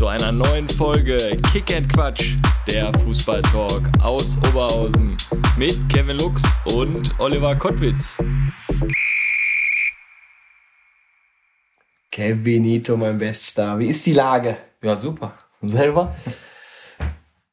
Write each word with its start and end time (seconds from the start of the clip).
Zu 0.00 0.06
einer 0.06 0.32
neuen 0.32 0.66
Folge 0.66 1.18
Kick 1.52 1.76
and 1.76 1.92
Quatsch, 1.92 2.36
der 2.66 2.90
Fußballtalk 3.00 3.82
aus 4.00 4.38
Oberhausen 4.48 5.14
mit 5.58 5.78
Kevin 5.90 6.16
Lux 6.16 6.42
und 6.74 7.20
Oliver 7.20 7.54
Kottwitz. 7.54 8.16
Kevinito, 12.10 12.96
mein 12.96 13.18
Bester. 13.18 13.78
Wie 13.78 13.88
ist 13.88 14.06
die 14.06 14.14
Lage? 14.14 14.56
Ja, 14.82 14.96
super. 14.96 15.34
Und 15.60 15.68
selber? 15.68 16.16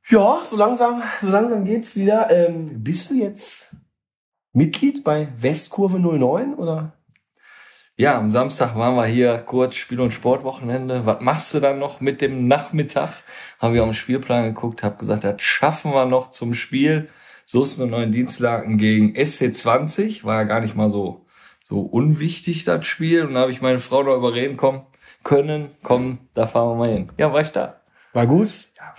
Ja, 0.07 0.39
so 0.41 0.55
langsam, 0.55 1.03
so 1.19 1.27
langsam 1.27 1.65
geht's 1.65 1.97
wieder. 1.97 2.31
Ähm, 2.31 2.81
bist 2.81 3.11
du 3.11 3.15
jetzt 3.15 3.75
Mitglied 4.53 5.03
bei 5.03 5.27
Westkurve 5.37 5.99
09 5.99 6.53
oder? 6.53 6.96
Ja, 7.99 8.15
am 8.15 8.29
Samstag 8.29 8.75
waren 8.75 8.93
wir 8.93 9.07
hier 9.07 9.39
kurz 9.39 9.75
Spiel- 9.75 10.01
und 10.01 10.11
Sportwochenende. 10.11 11.07
Was 11.07 11.19
machst 11.19 11.55
du 11.55 11.59
dann 11.59 11.79
noch 11.79 11.99
mit 11.99 12.21
dem 12.21 12.47
Nachmittag? 12.47 13.09
Haben 13.57 13.73
wir 13.73 13.81
auf 13.81 13.89
den 13.89 13.95
Spielplan 13.95 14.53
geguckt, 14.53 14.83
habe 14.83 14.97
gesagt, 14.97 15.23
das 15.23 15.41
schaffen 15.41 15.93
wir 15.93 16.05
noch 16.05 16.29
zum 16.29 16.53
Spiel. 16.53 17.09
So 17.45 17.63
ist 17.63 17.81
eine 17.81 17.89
neuen 17.89 18.11
Dienstlagen 18.11 18.77
gegen 18.77 19.15
SC20. 19.15 20.23
War 20.23 20.35
ja 20.35 20.43
gar 20.43 20.59
nicht 20.59 20.75
mal 20.75 20.91
so, 20.91 21.25
so 21.67 21.79
unwichtig, 21.79 22.65
das 22.65 22.85
Spiel. 22.85 23.25
Und 23.25 23.33
da 23.33 23.39
habe 23.39 23.51
ich 23.51 23.63
meine 23.63 23.79
Frau 23.79 24.03
noch 24.03 24.15
überreden 24.15 24.57
kommen, 24.57 24.83
können, 25.23 25.71
komm, 25.81 26.19
da 26.35 26.45
fahren 26.45 26.69
wir 26.69 26.75
mal 26.75 26.93
hin. 26.93 27.11
Ja, 27.17 27.33
war 27.33 27.41
ich 27.41 27.51
da. 27.51 27.81
War 28.13 28.27
gut? 28.27 28.51
Ja, 28.77 28.93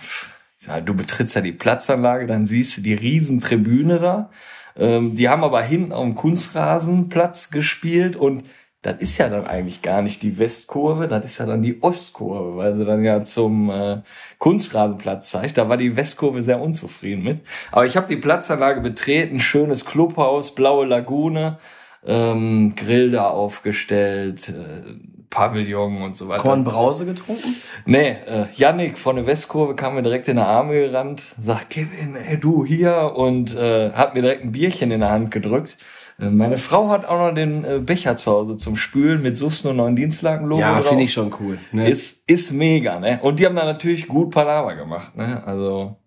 ja, 0.75 0.81
du 0.81 0.93
betrittst 0.93 1.37
ja 1.37 1.41
die 1.41 1.53
Platzanlage, 1.53 2.27
dann 2.27 2.45
siehst 2.45 2.75
du 2.75 2.81
die 2.81 2.95
Riesentribüne 2.95 3.99
da. 3.99 4.29
Ähm, 4.75 5.15
die 5.15 5.29
haben 5.29 5.45
aber 5.45 5.61
hinten 5.61 5.93
auf 5.93 6.03
dem 6.03 6.15
Kunstrasenplatz 6.15 7.49
gespielt 7.49 8.17
und 8.17 8.43
das 8.81 8.95
ist 8.99 9.17
ja 9.17 9.27
dann 9.27 9.45
eigentlich 9.45 9.81
gar 9.81 10.01
nicht 10.01 10.21
die 10.21 10.39
Westkurve, 10.39 11.09
das 11.09 11.25
ist 11.25 11.37
ja 11.39 11.45
dann 11.45 11.61
die 11.61 11.81
Ostkurve, 11.83 12.55
weil 12.55 12.73
sie 12.73 12.85
dann 12.85 13.03
ja 13.03 13.23
zum 13.23 13.69
äh, 13.69 14.01
Kunstrasenplatz 14.37 15.31
zeigt. 15.31 15.57
Da 15.57 15.67
war 15.67 15.75
die 15.75 15.97
Westkurve 15.97 16.43
sehr 16.43 16.61
unzufrieden 16.61 17.23
mit. 17.23 17.41
Aber 17.71 17.85
ich 17.85 17.97
habe 17.97 18.07
die 18.07 18.15
Platzanlage 18.15 18.79
betreten, 18.79 19.39
schönes 19.39 19.85
Clubhaus, 19.85 20.55
blaue 20.55 20.85
Lagune, 20.85 21.57
ähm, 22.05 22.73
Grill 22.77 23.11
da 23.11 23.29
aufgestellt, 23.29 24.47
äh, 24.47 24.93
Pavillon 25.29 26.01
und 26.01 26.15
so 26.15 26.29
weiter. 26.29 26.41
Kornbrause 26.41 27.05
getrunken? 27.05 27.53
Nee, 27.85 28.15
äh, 28.25 28.45
Yannick 28.55 28.97
von 28.97 29.17
der 29.17 29.27
Westkurve 29.27 29.75
kam 29.75 29.95
mir 29.95 30.03
direkt 30.03 30.29
in 30.29 30.37
die 30.37 30.41
Arme 30.41 30.73
gerannt, 30.73 31.21
sagt, 31.37 31.71
Kevin, 31.71 32.15
ey, 32.15 32.39
du 32.39 32.65
hier 32.65 33.13
und 33.15 33.55
äh, 33.55 33.91
hat 33.91 34.15
mir 34.15 34.21
direkt 34.21 34.45
ein 34.45 34.53
Bierchen 34.53 34.91
in 34.91 35.01
der 35.01 35.11
Hand 35.11 35.31
gedrückt. 35.31 35.77
Äh, 36.19 36.29
meine 36.29 36.57
Frau 36.57 36.89
hat 36.89 37.07
auch 37.07 37.19
noch 37.19 37.33
den 37.33 37.63
äh, 37.63 37.79
Becher 37.79 38.17
zu 38.17 38.31
Hause 38.31 38.57
zum 38.57 38.75
Spülen 38.77 39.21
mit 39.21 39.37
Susten 39.37 39.71
und 39.71 39.77
neuen 39.77 39.95
Dienstlagen-Logo 39.95 40.59
Ja, 40.59 40.81
finde 40.81 41.03
ich 41.03 41.13
schon 41.13 41.33
cool. 41.39 41.57
Ne? 41.71 41.89
Ist, 41.89 42.29
ist 42.29 42.51
mega, 42.51 42.99
ne? 42.99 43.19
Und 43.21 43.39
die 43.39 43.45
haben 43.45 43.55
da 43.55 43.65
natürlich 43.65 44.07
gut 44.07 44.31
Palaver 44.31 44.75
gemacht, 44.75 45.15
ne? 45.15 45.43
Also, 45.45 45.97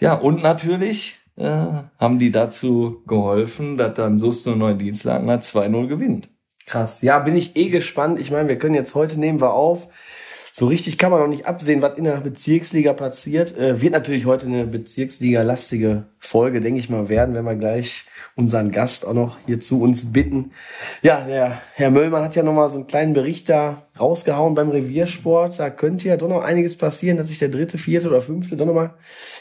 ja, 0.00 0.14
und 0.14 0.42
natürlich 0.42 1.16
äh, 1.36 1.48
haben 1.98 2.18
die 2.18 2.30
dazu 2.30 3.02
geholfen, 3.06 3.76
dass 3.76 3.94
dann 3.94 4.18
Susten 4.18 4.54
und 4.54 4.58
neuen 4.60 4.78
Dienstlagen 4.78 5.28
2-0 5.28 5.86
gewinnt. 5.86 6.28
Krass. 6.66 7.02
Ja, 7.02 7.18
bin 7.18 7.36
ich 7.36 7.56
eh 7.56 7.68
gespannt. 7.68 8.20
Ich 8.20 8.30
meine, 8.30 8.48
wir 8.48 8.56
können 8.58 8.74
jetzt 8.74 8.94
heute 8.94 9.18
nehmen 9.18 9.40
wir 9.40 9.52
auf. 9.52 9.88
So 10.54 10.66
richtig 10.66 10.98
kann 10.98 11.10
man 11.10 11.20
noch 11.20 11.28
nicht 11.28 11.46
absehen, 11.46 11.80
was 11.80 11.96
in 11.96 12.04
der 12.04 12.20
Bezirksliga 12.20 12.92
passiert. 12.92 13.56
Äh, 13.56 13.80
wird 13.80 13.94
natürlich 13.94 14.26
heute 14.26 14.46
eine 14.46 14.66
Bezirksliga-lastige 14.66 16.04
Folge, 16.18 16.60
denke 16.60 16.78
ich 16.78 16.90
mal, 16.90 17.08
werden, 17.08 17.34
wenn 17.34 17.46
wir 17.46 17.54
gleich 17.54 18.04
unseren 18.36 18.70
Gast 18.70 19.06
auch 19.06 19.14
noch 19.14 19.38
hier 19.46 19.60
zu 19.60 19.80
uns 19.80 20.12
bitten. 20.12 20.52
Ja, 21.00 21.24
der 21.24 21.60
Herr 21.72 21.90
Möllmann 21.90 22.22
hat 22.22 22.34
ja 22.34 22.42
noch 22.42 22.52
mal 22.52 22.68
so 22.68 22.76
einen 22.76 22.86
kleinen 22.86 23.14
Bericht 23.14 23.48
da 23.48 23.86
rausgehauen 23.98 24.54
beim 24.54 24.68
Reviersport. 24.68 25.58
Da 25.58 25.70
könnte 25.70 26.08
ja 26.08 26.18
doch 26.18 26.28
noch 26.28 26.42
einiges 26.42 26.76
passieren, 26.76 27.16
dass 27.16 27.28
sich 27.28 27.38
der 27.38 27.48
dritte, 27.48 27.78
vierte 27.78 28.08
oder 28.08 28.20
fünfte 28.20 28.56
doch 28.56 28.66
noch 28.66 28.74
mal 28.74 28.94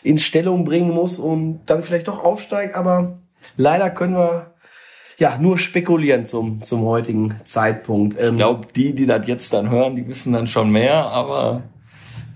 in 0.04 0.18
Stellung 0.18 0.64
bringen 0.64 0.92
muss 0.92 1.20
und 1.20 1.60
dann 1.66 1.82
vielleicht 1.82 2.08
doch 2.08 2.24
aufsteigt. 2.24 2.76
Aber 2.76 3.16
leider 3.58 3.90
können 3.90 4.16
wir 4.16 4.51
ja, 5.22 5.38
nur 5.38 5.60
spekulieren 5.60 6.26
zum, 6.26 6.64
zum 6.64 6.82
heutigen 6.82 7.36
Zeitpunkt. 7.44 8.20
Ähm, 8.20 8.32
Ich 8.32 8.38
glaube, 8.38 8.66
die, 8.76 8.96
die 8.96 9.06
das 9.06 9.28
jetzt 9.28 9.54
dann 9.54 9.70
hören, 9.70 9.96
die 9.96 10.08
wissen 10.08 10.34
dann 10.34 10.48
schon 10.48 10.72
mehr, 10.72 10.96
aber 10.96 11.62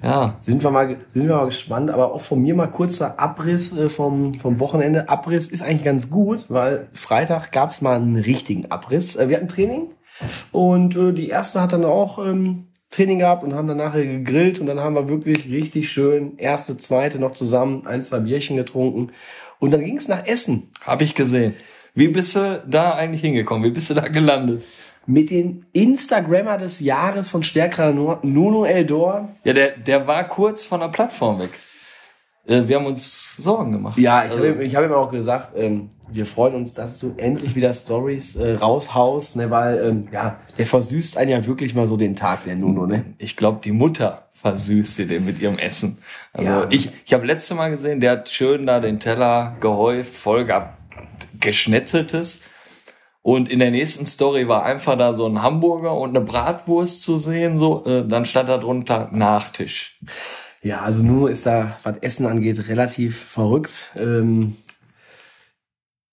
ja, 0.03 0.35
sind 0.39 0.63
wir 0.63 0.69
mal, 0.69 0.95
sind 1.07 1.27
wir 1.27 1.35
mal 1.35 1.45
gespannt. 1.45 1.89
Aber 1.89 2.13
auch 2.13 2.21
von 2.21 2.39
mir 2.39 2.53
mal 2.53 2.67
kurzer 2.67 3.19
Abriss 3.19 3.75
äh, 3.75 3.89
vom, 3.89 4.35
vom 4.35 4.59
Wochenende. 4.59 5.09
Abriss 5.09 5.47
ist 5.47 5.63
eigentlich 5.63 5.83
ganz 5.83 6.11
gut, 6.11 6.45
weil 6.47 6.87
Freitag 6.93 7.51
gab 7.51 7.71
es 7.71 7.81
mal 7.81 7.95
einen 7.95 8.17
richtigen 8.17 8.69
Abriss. 8.69 9.15
Äh, 9.15 9.29
wir 9.29 9.37
hatten 9.37 9.47
Training 9.47 9.87
und 10.51 10.95
äh, 10.95 11.11
die 11.11 11.29
erste 11.29 11.61
hat 11.61 11.73
dann 11.73 11.85
auch 11.85 12.23
ähm, 12.23 12.67
Training 12.91 13.17
gehabt 13.17 13.43
und 13.43 13.55
haben 13.55 13.67
dann 13.67 13.77
nachher 13.77 14.05
gegrillt 14.05 14.59
und 14.59 14.67
dann 14.67 14.79
haben 14.79 14.93
wir 14.93 15.09
wirklich 15.09 15.49
richtig 15.49 15.91
schön 15.91 16.37
erste, 16.37 16.77
zweite 16.77 17.17
noch 17.17 17.31
zusammen 17.31 17.87
ein, 17.87 18.03
zwei 18.03 18.19
Bierchen 18.19 18.57
getrunken 18.57 19.11
und 19.57 19.71
dann 19.71 19.83
ging 19.83 19.97
es 19.97 20.07
nach 20.07 20.27
Essen. 20.27 20.69
habe 20.81 21.03
ich 21.03 21.15
gesehen. 21.15 21.55
Wie 21.95 22.09
bist 22.09 22.35
du 22.35 22.61
da 22.67 22.91
eigentlich 22.93 23.21
hingekommen? 23.21 23.63
Wie 23.63 23.73
bist 23.73 23.89
du 23.89 23.93
da 23.93 24.01
gelandet? 24.07 24.63
Mit 25.07 25.29
dem 25.29 25.65
Instagrammer 25.71 26.57
des 26.57 26.79
Jahres 26.79 27.29
von 27.29 27.41
Stärkerer 27.43 27.93
Nuno 28.23 28.65
Eldor. 28.65 29.29
Ja, 29.43 29.53
der, 29.53 29.71
der 29.77 30.05
war 30.07 30.27
kurz 30.27 30.65
von 30.65 30.79
der 30.81 30.87
Plattform 30.89 31.39
weg. 31.39 31.51
Äh, 32.47 32.67
wir 32.67 32.75
haben 32.75 32.85
uns 32.85 33.37
Sorgen 33.37 33.71
gemacht. 33.71 33.97
Ja, 33.97 34.23
ich 34.25 34.31
Also- 34.31 34.37
habe 34.39 34.47
ihm, 34.49 34.61
ich 34.61 34.75
hab 34.75 34.83
ihm 34.83 34.91
auch 34.93 35.11
gesagt, 35.11 35.53
ähm, 35.55 35.89
wir 36.11 36.25
freuen 36.25 36.55
uns, 36.55 36.73
dass 36.73 36.99
du 36.99 37.13
endlich 37.17 37.55
wieder 37.55 37.73
Stories 37.73 38.35
äh, 38.35 38.55
raushaust, 38.55 39.37
ne, 39.37 39.49
weil 39.49 39.83
ähm, 39.83 40.07
ja, 40.11 40.37
der 40.57 40.65
versüßt 40.65 41.17
einen 41.17 41.31
ja 41.31 41.45
wirklich 41.47 41.73
mal 41.75 41.87
so 41.87 41.97
den 41.97 42.15
Tag, 42.15 42.43
der 42.45 42.55
Nuno, 42.55 42.85
ne? 42.85 43.05
Ich 43.17 43.35
glaube, 43.37 43.59
die 43.63 43.71
Mutter 43.71 44.15
versüßt 44.31 44.99
dir 44.99 45.07
den 45.07 45.25
mit 45.25 45.41
ihrem 45.41 45.57
Essen. 45.57 45.97
Also 46.33 46.49
Ja. 46.49 46.67
ich, 46.69 46.91
ich 47.05 47.13
habe 47.13 47.25
letzte 47.25 47.55
Mal 47.55 47.71
gesehen, 47.71 47.99
der 48.01 48.11
hat 48.11 48.29
schön 48.29 48.67
da 48.67 48.79
den 48.79 48.99
Teller 48.99 49.55
gehäuft, 49.59 50.13
voll 50.13 50.45
gehabt, 50.45 50.74
geschnetzeltes. 51.39 52.41
Und 53.21 53.49
in 53.49 53.59
der 53.59 53.71
nächsten 53.71 54.05
Story 54.05 54.47
war 54.47 54.63
einfach 54.63 54.97
da 54.97 55.13
so 55.13 55.25
ein 55.27 55.41
Hamburger 55.41 55.95
und 55.97 56.09
eine 56.15 56.21
Bratwurst 56.21 57.01
zu 57.01 57.17
sehen, 57.17 57.57
so, 57.57 57.83
äh, 57.85 58.07
dann 58.07 58.25
stand 58.25 58.49
da 58.49 58.57
drunter 58.59 59.09
Nachtisch. 59.11 59.97
Ja, 60.61 60.81
also 60.81 61.03
Nuno 61.03 61.27
ist 61.27 61.45
da, 61.45 61.77
was 61.83 61.97
Essen 61.99 62.25
angeht, 62.27 62.67
relativ 62.67 63.19
verrückt. 63.19 63.91
Ähm, 63.95 64.55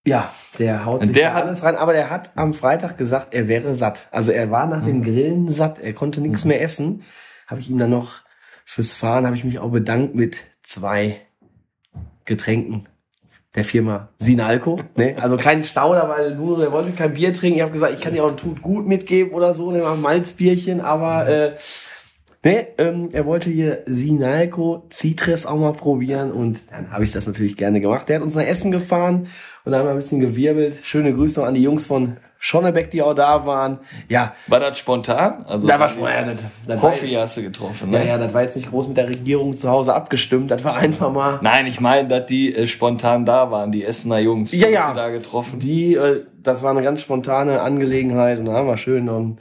ja, 0.06 0.31
der 0.59 0.84
haut 0.84 1.04
sich 1.04 1.14
Der 1.14 1.28
da 1.31 1.34
hat- 1.34 1.44
alles 1.44 1.62
rein, 1.62 1.76
aber 1.76 1.93
der 1.93 2.10
hat 2.10 2.32
am 2.34 2.54
Freitag 2.54 2.97
gesagt, 2.99 3.34
er 3.34 3.47
wäre 3.47 3.75
satt. 3.75 4.09
Also 4.10 4.32
er 4.32 4.50
war 4.50 4.66
nach 4.66 4.82
dem 4.84 5.03
Grillen 5.03 5.49
satt, 5.49 5.78
er 5.78 5.93
konnte 5.93 6.20
nichts 6.20 6.44
mehr 6.44 6.60
essen. 6.62 7.04
Habe 7.47 7.60
ich 7.60 7.69
ihm 7.70 7.78
dann 7.78 7.91
noch 7.91 8.22
fürs 8.64 8.93
Fahren, 8.93 9.26
habe 9.26 9.37
ich 9.37 9.44
mich 9.44 9.59
auch 9.59 9.70
bedankt 9.70 10.14
mit 10.14 10.38
zwei 10.62 11.20
Getränken 12.25 12.88
der 13.54 13.64
Firma 13.64 14.08
Sinalco. 14.18 14.80
Ne? 14.96 15.16
Also 15.20 15.36
kein 15.36 15.62
Stauder, 15.62 16.08
weil 16.08 16.34
Nuno, 16.34 16.56
der 16.56 16.72
wollte 16.72 16.92
kein 16.92 17.14
Bier 17.14 17.32
trinken. 17.32 17.56
Ich 17.56 17.62
habe 17.62 17.72
gesagt, 17.72 17.92
ich 17.94 18.00
kann 18.00 18.14
dir 18.14 18.24
auch 18.24 18.30
ein 18.30 18.36
Tut 18.36 18.62
gut 18.62 18.86
mitgeben 18.86 19.32
oder 19.32 19.52
so, 19.52 19.70
ne, 19.70 19.78
mal 19.78 19.94
ein 19.94 20.00
Malzbierchen, 20.00 20.80
aber 20.80 21.28
äh, 21.28 21.54
Ne, 22.44 22.66
ähm, 22.78 23.08
er 23.12 23.24
wollte 23.24 23.50
hier 23.50 23.84
Sinalco 23.86 24.84
Citres 24.90 25.46
auch 25.46 25.58
mal 25.58 25.74
probieren 25.74 26.32
und 26.32 26.72
dann 26.72 26.90
habe 26.90 27.04
ich 27.04 27.12
das 27.12 27.28
natürlich 27.28 27.56
gerne 27.56 27.81
gemacht. 27.81 28.08
Der 28.08 28.16
hat 28.16 28.22
uns 28.25 28.34
nach 28.34 28.43
Essen 28.43 28.72
gefahren 28.72 29.28
und 29.64 29.70
dann 29.70 29.78
haben 29.78 29.87
wir 29.87 29.93
ein 29.93 29.96
bisschen 29.96 30.19
gewirbelt. 30.19 30.78
Schöne 30.82 31.12
Grüße 31.12 31.46
an 31.46 31.55
die 31.55 31.62
Jungs 31.62 31.87
von 31.87 32.16
Schonnebeck, 32.44 32.91
die 32.91 33.00
auch 33.03 33.15
da 33.15 33.47
waren. 33.47 33.79
Ja, 34.09 34.35
War 34.49 34.59
das 34.59 34.77
spontan? 34.77 35.47
Also 35.47 35.69
da 35.69 35.79
war 35.79 35.89
schon, 35.89 36.03
ja, 36.03 36.25
das, 36.25 36.43
das 36.67 36.83
war 36.83 36.91
Hoffi 36.91 37.06
jetzt, 37.06 37.21
hast 37.21 37.37
du 37.37 37.43
getroffen, 37.43 37.93
ja, 37.93 38.00
ne? 38.00 38.09
ja, 38.09 38.19
das 38.19 38.35
war 38.35 38.43
jetzt 38.43 38.56
nicht 38.56 38.69
groß 38.69 38.89
mit 38.89 38.97
der 38.97 39.09
Regierung 39.09 39.55
zu 39.55 39.71
Hause 39.71 39.94
abgestimmt. 39.94 40.50
Das 40.50 40.65
war 40.65 40.75
einfach 40.75 41.12
mal 41.12 41.39
Nein, 41.41 41.69
ich 41.69 41.81
meine, 41.81 42.09
dass 42.09 42.27
die 42.27 42.53
äh, 42.53 42.67
spontan 42.67 43.25
da 43.25 43.53
waren, 43.53 43.71
die 43.71 43.85
Essener 43.85 44.19
Jungs. 44.19 44.50
Ja, 44.50 44.67
Hast 44.67 44.73
ja. 44.73 44.91
du 44.91 44.97
da 44.97 45.11
getroffen. 45.11 45.61
Die, 45.61 45.94
äh, 45.94 46.27
das 46.43 46.65
war 46.65 46.73
eine 46.73 46.83
ganz 46.83 47.03
spontane 47.03 47.61
Angelegenheit 47.61 48.41
und 48.41 48.47
da 48.47 48.55
haben 48.55 48.67
wir 48.67 48.77
schön 48.77 49.05
noch 49.05 49.21
ein, 49.21 49.39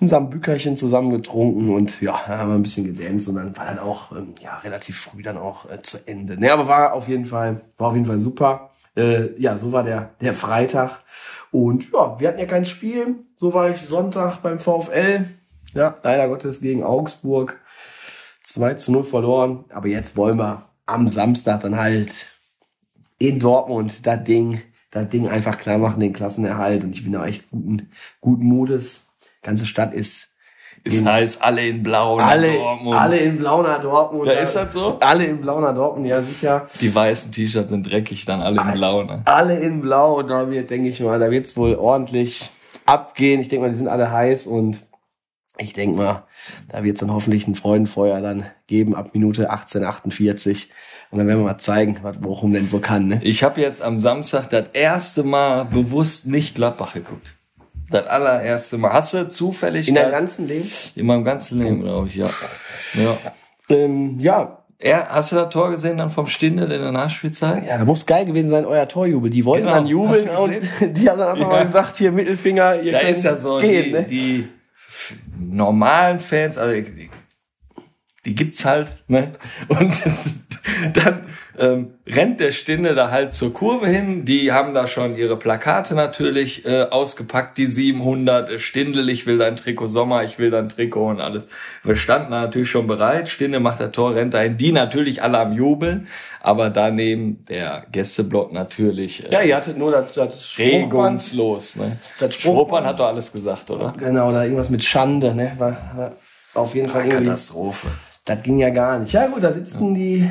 Sambükerchen 0.00 0.76
zusammen 0.76 1.10
getrunken 1.10 1.72
und 1.72 2.02
ja, 2.02 2.26
haben 2.26 2.50
wir 2.50 2.54
ein 2.56 2.62
bisschen 2.62 2.94
gedanced 2.94 3.28
und 3.28 3.36
dann 3.36 3.56
war 3.56 3.64
dann 3.64 3.78
auch 3.78 4.12
ähm, 4.12 4.34
ja 4.42 4.56
relativ 4.58 4.98
früh 4.98 5.22
dann 5.22 5.38
auch 5.38 5.70
äh, 5.70 5.80
zu 5.80 6.06
Ende. 6.06 6.38
Ne, 6.38 6.52
aber 6.52 6.66
war 6.66 6.92
auf 6.92 7.08
jeden 7.08 7.24
Fall 7.24 7.62
war 7.78 7.88
auf 7.88 7.94
jeden 7.94 8.04
Fall 8.04 8.18
super. 8.18 8.70
Äh, 8.94 9.40
ja, 9.40 9.56
so 9.56 9.72
war 9.72 9.84
der 9.84 10.10
der 10.20 10.34
Freitag 10.34 11.00
und 11.50 11.92
ja, 11.92 12.18
wir 12.18 12.28
hatten 12.28 12.38
ja 12.38 12.46
kein 12.46 12.64
Spiel. 12.64 13.16
So 13.36 13.54
war 13.54 13.70
ich 13.70 13.82
Sonntag 13.82 14.42
beim 14.42 14.58
VfL. 14.58 15.26
Ja, 15.74 15.96
leider 16.02 16.28
Gottes 16.28 16.60
gegen 16.60 16.82
Augsburg 16.82 17.60
2 18.44 18.74
zu 18.74 18.92
0 18.92 19.04
verloren. 19.04 19.64
Aber 19.70 19.88
jetzt 19.88 20.16
wollen 20.16 20.38
wir 20.38 20.68
am 20.86 21.08
Samstag 21.08 21.60
dann 21.60 21.76
halt 21.76 22.26
in 23.18 23.40
Dortmund 23.40 24.06
das 24.06 24.22
Ding 24.24 24.62
das 24.96 25.08
Ding 25.08 25.28
einfach 25.28 25.58
klar 25.58 25.78
machen, 25.78 26.00
den 26.00 26.12
Klassenerhalt. 26.12 26.82
Und 26.82 26.94
ich 26.94 27.04
bin 27.04 27.12
da 27.12 27.26
echt 27.26 27.50
guten, 27.50 27.90
guten 28.20 28.44
Mutes. 28.44 29.10
Ganze 29.42 29.66
Stadt 29.66 29.92
ist 29.92 30.35
Ist 30.86 31.00
in- 31.00 31.08
heiß, 31.08 31.40
alle 31.40 31.66
in 31.66 31.82
Blau 31.82 32.16
nach 32.18 32.26
alle, 32.28 32.52
Dortmund. 32.52 32.98
alle 33.00 33.16
in 33.18 33.38
blau 33.38 33.62
nach 33.62 33.80
Dortmund. 33.80 34.28
Ja, 34.28 34.34
ist 34.34 34.54
das 34.54 34.72
so? 34.72 34.98
Alle 35.00 35.24
in 35.24 35.40
blau 35.40 35.60
nach 35.60 35.74
Dortmund, 35.74 36.06
ja 36.06 36.22
sicher. 36.22 36.66
Die 36.80 36.94
weißen 36.94 37.32
T-Shirts 37.32 37.70
sind 37.70 37.90
dreckig, 37.90 38.24
dann 38.24 38.40
alle 38.40 38.60
in 38.60 38.72
Blau. 38.72 39.02
Ne? 39.02 39.22
Alle 39.24 39.58
in 39.58 39.80
blau 39.80 40.18
und 40.20 40.28
da 40.30 40.48
wird, 40.50 40.70
denke 40.70 40.88
ich 40.88 41.00
mal, 41.00 41.18
da 41.18 41.30
wird's 41.30 41.56
wohl 41.56 41.74
ordentlich 41.74 42.50
abgehen. 42.86 43.40
Ich 43.40 43.48
denke 43.48 43.64
mal, 43.66 43.70
die 43.70 43.76
sind 43.76 43.88
alle 43.88 44.10
heiß 44.10 44.46
und 44.46 44.80
ich 45.58 45.72
denke 45.72 45.96
mal, 45.96 46.24
da 46.68 46.84
wird's 46.84 47.00
dann 47.00 47.12
hoffentlich 47.12 47.48
ein 47.48 47.54
Freudenfeuer 47.54 48.20
dann 48.20 48.44
geben 48.66 48.94
ab 48.94 49.10
Minute 49.14 49.50
1848. 49.50 50.70
Und 51.10 51.18
dann 51.18 51.28
werden 51.28 51.38
wir 51.40 51.46
mal 51.46 51.58
zeigen, 51.58 51.98
was 52.02 52.18
Bochum 52.20 52.52
denn 52.52 52.68
so 52.68 52.78
kann. 52.80 53.06
Ne? 53.06 53.20
Ich 53.22 53.42
habe 53.44 53.60
jetzt 53.60 53.80
am 53.80 53.98
Samstag 54.00 54.50
das 54.50 54.66
erste 54.72 55.22
Mal 55.22 55.64
bewusst 55.64 56.26
nicht 56.26 56.56
Gladbach 56.56 56.94
geguckt. 56.94 57.35
Das 57.90 58.06
allererste 58.06 58.78
Mal. 58.78 58.92
Hast 58.92 59.14
du 59.14 59.28
zufällig 59.28 59.88
In 59.88 59.94
deinem 59.94 60.10
ganzen 60.10 60.48
Leben? 60.48 60.68
in 60.96 61.06
meinem 61.06 61.24
ganzen 61.24 61.62
Leben, 61.62 61.82
glaube 61.82 62.08
ich, 62.08 62.16
ja. 62.16 62.26
ja. 62.94 63.16
Ähm, 63.68 64.16
ja, 64.18 64.58
Er, 64.78 65.08
hast 65.10 65.32
du 65.32 65.36
das 65.36 65.48
Tor 65.50 65.70
gesehen 65.70 65.96
dann 65.96 66.10
vom 66.10 66.26
Stindel 66.26 66.70
in 66.72 66.80
der 66.82 66.92
Nachspielzeit? 66.92 67.64
ja, 67.66 67.78
da 67.78 67.84
muss 67.84 68.04
geil 68.06 68.26
gewesen 68.26 68.50
sein, 68.50 68.64
euer 68.64 68.86
Torjubel. 68.88 69.30
Die 69.30 69.44
wollten 69.44 69.64
Genau, 69.66 69.76
dann 69.76 69.86
jubeln 69.86 70.28
und 70.28 70.56
die 70.96 71.08
haben 71.08 71.18
dann 71.18 71.28
einfach 71.28 71.42
Ja. 71.42 71.48
mal 71.48 71.64
gesagt, 71.66 71.96
hier 71.96 72.12
Mittelfinger, 72.12 72.82
ihr 72.82 72.92
Da 72.92 72.98
ist 73.00 73.22
ja 73.24 73.36
so, 73.36 73.58
gehen, 73.58 73.84
die, 73.84 73.92
ne? 73.92 74.02
die 74.04 74.48
normalen 75.38 76.18
Fans, 76.18 76.58
also 76.58 76.74
die, 78.26 78.34
gibt's 78.34 78.64
halt, 78.64 78.96
ne? 79.08 79.32
Und 79.68 80.02
dann 80.94 81.22
ähm, 81.58 81.94
rennt 82.06 82.40
der 82.40 82.52
Stinde 82.52 82.94
da 82.94 83.10
halt 83.10 83.32
zur 83.32 83.54
Kurve 83.54 83.86
hin. 83.86 84.24
Die 84.24 84.52
haben 84.52 84.74
da 84.74 84.86
schon 84.86 85.14
ihre 85.14 85.38
Plakate 85.38 85.94
natürlich 85.94 86.66
äh, 86.66 86.82
ausgepackt, 86.82 87.56
die 87.56 87.66
700. 87.66 88.50
äh, 88.50 88.58
Stindel, 88.58 89.08
ich 89.08 89.26
will 89.26 89.38
dein 89.38 89.56
Trikot 89.56 89.86
Sommer, 89.86 90.24
ich 90.24 90.38
will 90.38 90.50
dein 90.50 90.68
Trikot 90.68 91.08
und 91.08 91.20
alles. 91.20 91.46
Wir 91.82 91.96
standen 91.96 92.32
da 92.32 92.42
natürlich 92.42 92.68
schon 92.70 92.86
bereit. 92.86 93.28
Stinde 93.28 93.60
macht 93.60 93.80
das 93.80 93.92
Tor, 93.92 94.14
rennt 94.14 94.34
dahin. 94.34 94.56
Die 94.56 94.72
natürlich 94.72 95.22
alle 95.22 95.38
am 95.38 95.52
Jubeln, 95.52 96.08
aber 96.40 96.68
daneben 96.70 97.44
der 97.48 97.86
Gästeblock 97.92 98.52
natürlich 98.52 99.24
äh, 99.26 99.32
Ja, 99.32 99.40
ihr 99.42 99.56
hattet 99.56 99.78
nur 99.78 99.92
das, 99.92 100.12
das 100.12 100.50
Spruchband. 100.50 100.92
regungslos. 100.92 101.76
Ne? 101.76 101.98
Das 102.18 102.34
Spruchband 102.34 102.86
hat 102.86 103.00
doch 103.00 103.06
alles 103.06 103.32
gesagt, 103.32 103.70
oder? 103.70 103.94
Genau, 103.98 104.32
da 104.32 104.42
irgendwas 104.42 104.70
mit 104.70 104.84
Schande, 104.84 105.34
ne? 105.34 105.52
War, 105.58 105.76
war 105.96 106.12
auf 106.54 106.74
jeden 106.74 106.88
Fall 106.88 107.04
irgendwie. 107.06 107.24
Katastrophe. 107.24 107.88
Das 108.26 108.42
ging 108.42 108.58
ja 108.58 108.70
gar 108.70 108.98
nicht. 108.98 109.12
Ja 109.12 109.28
gut, 109.28 109.44
da 109.44 109.52
sitzen 109.52 109.94
die, 109.94 110.28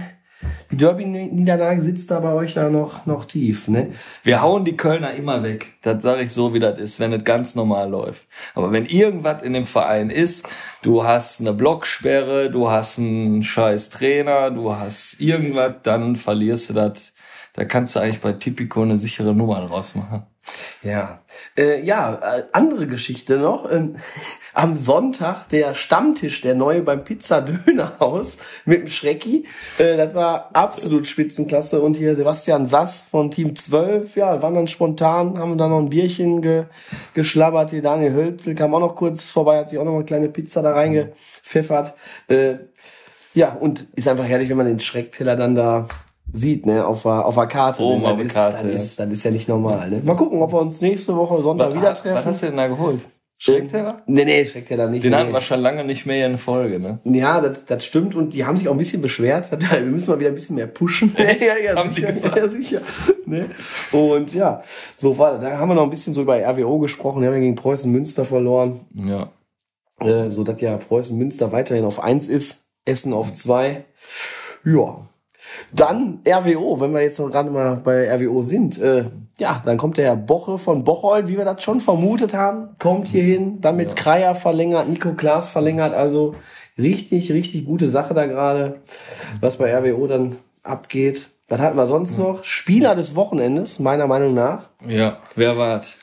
die 0.69 0.75
Derby-Niederlage 0.75 1.79
sitzt 1.81 2.11
da 2.11 2.19
bei 2.19 2.33
euch 2.33 2.53
da 2.53 2.69
noch, 2.69 3.05
noch 3.05 3.23
tief, 3.23 3.69
ne? 3.69 3.91
Wir 4.21 4.41
hauen 4.41 4.65
die 4.65 4.75
Kölner 4.75 5.13
immer 5.13 5.43
weg. 5.43 5.73
Das 5.81 6.03
sage 6.03 6.23
ich 6.23 6.33
so, 6.33 6.53
wie 6.53 6.59
das 6.59 6.77
ist, 6.77 6.99
wenn 6.99 7.13
es 7.13 7.23
ganz 7.23 7.55
normal 7.55 7.89
läuft. 7.89 8.25
Aber 8.53 8.73
wenn 8.73 8.85
irgendwas 8.85 9.41
in 9.43 9.53
dem 9.53 9.63
Verein 9.63 10.09
ist, 10.09 10.45
du 10.81 11.05
hast 11.05 11.39
eine 11.39 11.53
Blocksperre, 11.53 12.51
du 12.51 12.69
hast 12.69 12.99
einen 12.99 13.43
scheiß 13.43 13.91
Trainer, 13.91 14.51
du 14.51 14.75
hast 14.75 15.21
irgendwas, 15.21 15.75
dann 15.83 16.17
verlierst 16.17 16.71
du 16.71 16.73
das. 16.73 17.13
Da 17.53 17.65
kannst 17.65 17.95
du 17.95 17.99
eigentlich 17.99 18.21
bei 18.21 18.33
Tipico 18.33 18.81
eine 18.81 18.97
sichere 18.97 19.33
Nummer 19.33 19.65
draus 19.67 19.95
machen. 19.95 20.25
Ja. 20.83 21.19
Äh, 21.57 21.83
ja, 21.83 22.15
äh, 22.15 22.43
andere 22.51 22.85
Geschichte 22.85 23.37
noch. 23.37 23.71
Ähm, 23.71 23.95
am 24.53 24.75
Sonntag 24.75 25.49
der 25.49 25.73
Stammtisch, 25.73 26.41
der 26.41 26.53
neue 26.53 26.81
beim 26.81 27.03
Pizza-Dönerhaus 27.03 28.37
mit 28.65 28.81
dem 28.81 28.87
Schrecki. 28.87 29.45
Äh, 29.79 29.97
das 29.97 30.13
war 30.13 30.49
absolut 30.53 31.07
Spitzenklasse. 31.07 31.81
Und 31.81 31.97
hier 31.97 32.15
Sebastian 32.15 32.67
Sass 32.67 33.07
von 33.09 33.31
Team 33.31 33.55
12, 33.55 34.15
ja, 34.15 34.41
waren 34.41 34.53
dann 34.53 34.67
spontan, 34.67 35.39
haben 35.39 35.57
da 35.57 35.67
noch 35.67 35.79
ein 35.79 35.89
Bierchen 35.89 36.41
ge 36.41 36.65
geschlabbert. 37.13 37.71
Hier 37.71 37.81
Daniel 37.81 38.13
Hölzel 38.13 38.53
kam 38.53 38.75
auch 38.75 38.79
noch 38.79 38.95
kurz 38.95 39.27
vorbei, 39.27 39.59
hat 39.59 39.69
sich 39.69 39.79
auch 39.79 39.85
noch 39.85 39.91
mal 39.91 39.97
eine 39.97 40.05
kleine 40.05 40.29
Pizza 40.29 40.61
da 40.61 40.73
reingepfeffert. 40.73 41.93
Äh, 42.27 42.55
ja, 43.33 43.51
und 43.53 43.87
ist 43.95 44.07
einfach 44.07 44.25
herrlich, 44.25 44.49
wenn 44.49 44.57
man 44.57 44.67
den 44.67 44.79
Schreckteller 44.79 45.35
dann 45.35 45.55
da 45.55 45.87
sieht, 46.35 46.65
ne, 46.65 46.85
auf 46.85 47.03
der, 47.03 47.25
auf 47.25 47.35
der 47.35 47.47
Karte. 47.47 47.81
Oben 47.81 48.01
ne? 48.01 48.07
das, 48.09 48.15
der 48.17 48.25
ist, 48.25 48.33
Karte, 48.33 48.63
das, 48.63 48.71
ja. 48.71 48.77
ist, 48.77 48.99
das 48.99 49.07
ist 49.07 49.23
ja 49.23 49.31
nicht 49.31 49.47
normal, 49.47 49.89
ne? 49.89 50.01
Mal 50.03 50.15
gucken, 50.15 50.41
ob 50.41 50.53
wir 50.53 50.61
uns 50.61 50.81
nächste 50.81 51.15
Woche 51.15 51.41
Sonntag 51.41 51.73
wieder 51.73 51.91
Was 51.91 52.01
treffen. 52.01 52.25
hast 52.25 52.43
du 52.43 52.47
denn 52.47 52.57
da 52.57 52.67
geholt? 52.67 53.01
Schreckteller? 53.37 54.01
Nee, 54.07 54.23
nee, 54.23 54.45
Schreckteller 54.45 54.89
nicht. 54.89 55.03
Den 55.03 55.11
nee. 55.11 55.17
hatten 55.17 55.33
wir 55.33 55.41
schon 55.41 55.59
lange 55.59 55.83
nicht 55.83 56.05
mehr 56.05 56.25
in 56.25 56.37
Folge, 56.37 56.79
ne? 56.79 56.99
Ja, 57.03 57.41
das, 57.41 57.65
das 57.65 57.85
stimmt 57.85 58.15
und 58.15 58.33
die 58.33 58.45
haben 58.45 58.55
sich 58.55 58.69
auch 58.69 58.71
ein 58.71 58.77
bisschen 58.77 59.01
beschwert. 59.01 59.51
Wir 59.71 59.81
müssen 59.81 60.09
mal 60.09 60.19
wieder 60.19 60.29
ein 60.29 60.35
bisschen 60.35 60.55
mehr 60.55 60.67
pushen. 60.67 61.13
ja, 61.17 61.25
ja, 61.63 61.75
Haben 61.75 61.91
sicher, 61.91 62.37
ja, 62.37 62.47
sicher. 62.47 62.81
Ne? 63.25 63.49
Und 63.91 64.33
ja, 64.33 64.63
so 64.97 65.17
war 65.17 65.37
Da 65.37 65.57
haben 65.57 65.69
wir 65.69 65.75
noch 65.75 65.83
ein 65.83 65.89
bisschen 65.89 66.13
so 66.13 66.21
über 66.21 66.37
RWO 66.37 66.79
gesprochen. 66.79 67.21
Wir 67.21 67.27
haben 67.27 67.35
ja 67.35 67.41
gegen 67.41 67.55
Preußen 67.55 67.91
Münster 67.91 68.23
verloren. 68.23 68.79
Ja. 68.93 69.31
Äh, 69.99 70.29
so 70.29 70.43
dass 70.43 70.61
ja 70.61 70.77
Preußen 70.77 71.17
Münster 71.17 71.51
weiterhin 71.51 71.85
auf 71.85 72.01
eins 72.01 72.27
ist, 72.27 72.69
Essen 72.85 73.13
auf 73.13 73.33
zwei. 73.33 73.83
Ja. 74.63 75.01
Dann 75.73 76.19
RWO, 76.27 76.79
wenn 76.79 76.93
wir 76.93 77.01
jetzt 77.01 77.19
noch 77.19 77.29
gerade 77.29 77.49
mal 77.49 77.75
bei 77.77 78.09
RWO 78.13 78.41
sind, 78.43 78.79
äh, 78.81 79.05
ja, 79.37 79.61
dann 79.65 79.77
kommt 79.77 79.97
der 79.97 80.05
Herr 80.05 80.15
Boche 80.15 80.57
von 80.57 80.83
Bocholt, 80.83 81.27
wie 81.27 81.37
wir 81.37 81.45
das 81.45 81.61
schon 81.63 81.79
vermutet 81.79 82.33
haben, 82.33 82.69
kommt 82.79 83.07
hier 83.09 83.23
hin, 83.23 83.59
dann 83.61 83.75
mit 83.75 83.89
Ja. 83.89 83.95
Kreier 83.95 84.35
verlängert, 84.35 84.87
Nico 84.89 85.13
Klaas 85.13 85.49
verlängert, 85.49 85.93
also 85.93 86.35
richtig, 86.77 87.31
richtig 87.31 87.65
gute 87.65 87.89
Sache 87.89 88.13
da 88.13 88.25
gerade, 88.25 88.81
was 89.41 89.57
bei 89.57 89.73
RWO 89.77 90.07
dann 90.07 90.37
abgeht. 90.63 91.29
Was 91.47 91.59
hatten 91.61 91.77
wir 91.77 91.85
sonst 91.85 92.17
noch? 92.17 92.43
Spieler 92.43 92.95
des 92.95 93.15
Wochenendes, 93.15 93.77
meiner 93.79 94.07
Meinung 94.07 94.33
nach. 94.33 94.69
Ja. 94.87 95.19
Wer 95.35 95.57
war's? 95.57 95.95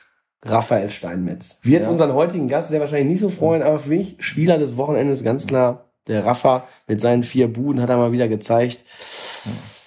Raphael 0.45 0.91
Steinmetz. 0.91 1.61
Wird 1.65 1.83
Ja. 1.83 1.89
unseren 1.89 2.13
heutigen 2.15 2.49
Gast 2.49 2.69
sehr 2.69 2.81
wahrscheinlich 2.81 3.09
nicht 3.09 3.21
so 3.21 3.29
freuen, 3.29 3.63
aber 3.63 3.79
für 3.79 3.89
mich 3.91 4.17
Spieler 4.21 4.59
des 4.59 4.77
Wochenendes 4.77 5.25
ganz 5.25 5.47
klar 5.47 5.87
der 6.09 6.25
Rafa 6.27 6.65
mit 6.89 7.01
seinen 7.01 7.23
vier 7.23 7.53
Buden 7.53 7.81
hat 7.81 7.89
er 7.91 7.97
mal 7.97 8.11
wieder 8.13 8.27
gezeigt, 8.29 8.85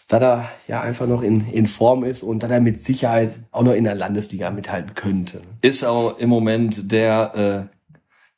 dass 0.08 0.22
er 0.22 0.52
ja 0.68 0.82
einfach 0.82 1.08
noch 1.08 1.22
in, 1.22 1.50
in 1.52 1.66
Form 1.66 2.04
ist 2.04 2.24
und 2.24 2.44
dass 2.44 2.52
er 2.52 2.62
mit 2.62 2.80
Sicherheit 2.80 3.32
auch 3.52 3.64
noch 3.64 3.74
in 3.74 3.86
der 3.86 3.96
Landesliga 3.96 4.52
mithalten 4.52 4.94
könnte. 4.94 5.42
ist 5.62 5.84
auch 5.84 6.20
im 6.20 6.30
Moment 6.30 6.92
der, 6.92 7.70
äh, 7.72 7.78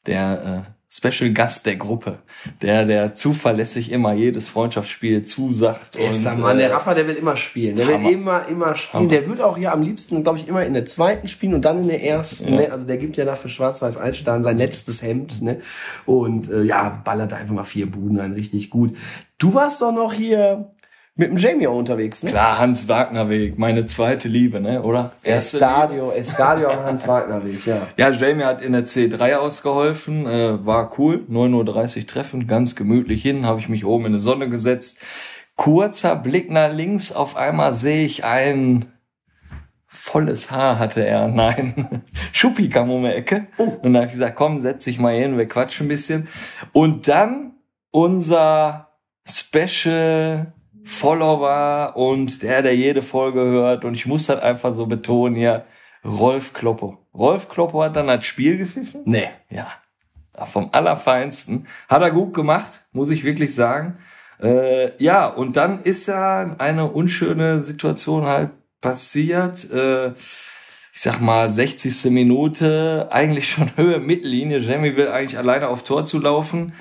der 0.06 0.66
äh, 0.68 0.72
Special 0.90 1.32
Gast 1.32 1.66
der 1.66 1.76
Gruppe, 1.76 2.20
der, 2.62 2.86
der 2.86 3.14
zuverlässig 3.14 3.92
immer 3.92 4.14
jedes 4.14 4.48
Freundschaftsspiel 4.48 5.22
zusagt. 5.22 5.98
Ist 5.98 6.26
der 6.26 6.34
und, 6.34 6.40
Mann, 6.40 6.58
der 6.58 6.70
äh, 6.70 6.74
Rafa, 6.74 6.94
der 6.94 7.08
will 7.08 7.16
immer 7.16 7.36
spielen. 7.36 7.76
Der 7.76 7.88
Hammer. 7.88 8.06
will 8.06 8.14
immer, 8.14 8.48
immer 8.48 8.76
spielen. 8.76 9.04
Hammer. 9.04 9.10
Der 9.10 9.28
wird 9.28 9.42
auch 9.42 9.58
ja 9.58 9.74
am 9.74 9.82
liebsten, 9.82 10.24
glaube 10.24 10.40
ich, 10.40 10.48
immer 10.48 10.66
in 10.66 10.74
der 10.74 10.86
zweiten 10.86 11.28
spielen 11.28 11.56
und 11.56 11.66
dann 11.66 11.82
in 11.84 11.90
der 11.90 12.04
ersten. 12.04 12.54
Ja. 12.54 12.62
Ne? 12.62 12.72
Also 12.72 12.88
der 12.88 12.98
gibt 12.98 13.18
ja 13.18 13.26
dafür 13.26 13.50
Schwarz-Weiß 13.50 13.98
Altstein 13.98 14.44
sein 14.44 14.58
letztes 14.58 15.02
Hemd. 15.02 15.42
Ne? 15.42 15.60
Und 16.06 16.50
äh, 16.50 16.64
ja, 16.64 17.02
ballert 17.04 17.34
einfach 17.34 17.54
mal 17.54 17.66
vier 17.66 17.92
Buden 17.92 18.20
ein, 18.22 18.32
richtig 18.32 18.70
gut. 18.70 18.96
Du 19.38 19.54
warst 19.54 19.82
doch 19.82 19.92
noch 19.92 20.14
hier 20.14 20.72
mit 21.18 21.30
dem 21.30 21.38
Jamie 21.38 21.68
auch 21.68 21.78
unterwegs, 21.78 22.24
ne? 22.24 22.30
Klar, 22.30 22.60
Hans 22.60 22.88
Wagner 22.88 23.28
Weg, 23.30 23.58
meine 23.58 23.88
zweite 23.88 24.28
Liebe, 24.28 24.62
ne? 24.62 24.84
Oder? 24.84 25.14
Erste 25.24 25.58
Liebe. 25.58 25.66
Estadio, 25.68 26.12
Estadio 26.12 26.70
am 26.70 26.84
Hans-Wagner-Weg, 26.86 27.66
ja. 27.66 27.88
Ja, 27.98 28.12
Jamie 28.12 28.44
hat 28.44 28.62
in 28.62 28.74
der 28.74 28.86
C3 28.86 29.36
ausgeholfen, 29.36 30.28
äh, 30.28 30.66
war 30.66 30.92
cool, 31.00 31.26
9.30 31.30 31.98
Uhr 32.02 32.08
Treffen, 32.08 32.48
ganz 32.48 32.76
gemütlich 32.76 33.24
hin, 33.24 33.46
habe 33.46 33.60
ich 33.60 33.68
mich 33.68 33.84
oben 33.84 34.06
in 34.06 34.14
die 34.14 34.20
Sonne 34.20 34.48
gesetzt. 34.48 35.02
Kurzer 35.56 36.16
Blick 36.16 36.52
nach 36.52 36.72
links, 36.72 37.12
auf 37.12 37.36
einmal 37.36 37.74
sehe 37.74 38.06
ich 38.06 38.24
ein 38.24 38.94
volles 39.88 40.52
Haar 40.52 40.78
hatte 40.78 41.04
er, 41.04 41.28
nein, 41.30 42.04
Schuppi 42.32 42.70
kam 42.70 42.92
um 42.92 43.04
die 43.04 43.10
Ecke. 43.10 43.48
Und 43.58 43.84
dann 43.84 43.96
habe 43.96 44.06
ich 44.06 44.12
gesagt, 44.12 44.36
komm, 44.36 44.60
setz 44.60 44.84
dich 44.84 45.00
mal 45.00 45.16
hin, 45.16 45.38
wir 45.38 45.48
quatschen 45.48 45.88
ein 45.88 45.90
bisschen. 45.90 46.28
Und 46.74 47.08
dann 47.08 47.54
unser 47.90 48.90
Special 49.28 50.54
Follower 50.88 51.98
und 51.98 52.42
der, 52.44 52.62
der 52.62 52.76
jede 52.76 53.02
Folge 53.02 53.42
hört, 53.42 53.84
und 53.84 53.94
ich 53.94 54.06
muss 54.06 54.28
das 54.28 54.42
einfach 54.42 54.74
so 54.74 54.86
betonen 54.86 55.36
hier, 55.36 55.66
Rolf 56.06 56.54
Kloppo. 56.54 56.98
Rolf 57.14 57.50
Kloppo 57.50 57.84
hat 57.84 57.98
dann 57.98 58.08
das 58.08 58.26
Spiel 58.26 58.58
gepfiffen. 58.58 59.02
Nee. 59.06 59.28
Ja, 59.50 59.68
vom 60.46 60.70
Allerfeinsten. 60.72 61.68
Hat 61.90 62.02
er 62.02 62.12
gut 62.12 62.34
gemacht, 62.34 62.86
muss 62.94 63.10
ich 63.10 63.26
wirklich 63.26 63.54
sagen. 63.54 63.94
Äh, 64.42 64.92
ja, 65.04 65.28
und 65.28 65.58
dann 65.58 65.82
ist 65.82 66.08
ja 66.08 66.56
eine 66.58 66.90
unschöne 66.90 67.62
Situation 67.62 68.26
halt 68.26 68.52
passiert. 68.80 69.70
Äh, 69.72 70.14
ich 70.14 71.02
sag 71.02 71.20
mal, 71.20 71.50
60. 71.50 72.12
Minute, 72.12 73.10
eigentlich 73.12 73.50
schon 73.50 73.72
Höhe 73.76 74.00
Mittellinie. 74.00 74.60
Jamie 74.60 74.96
will 74.96 75.10
eigentlich 75.10 75.38
alleine 75.38 75.68
auf 75.68 75.84
Tor 75.84 76.06
zu 76.06 76.20
laufen. 76.20 76.74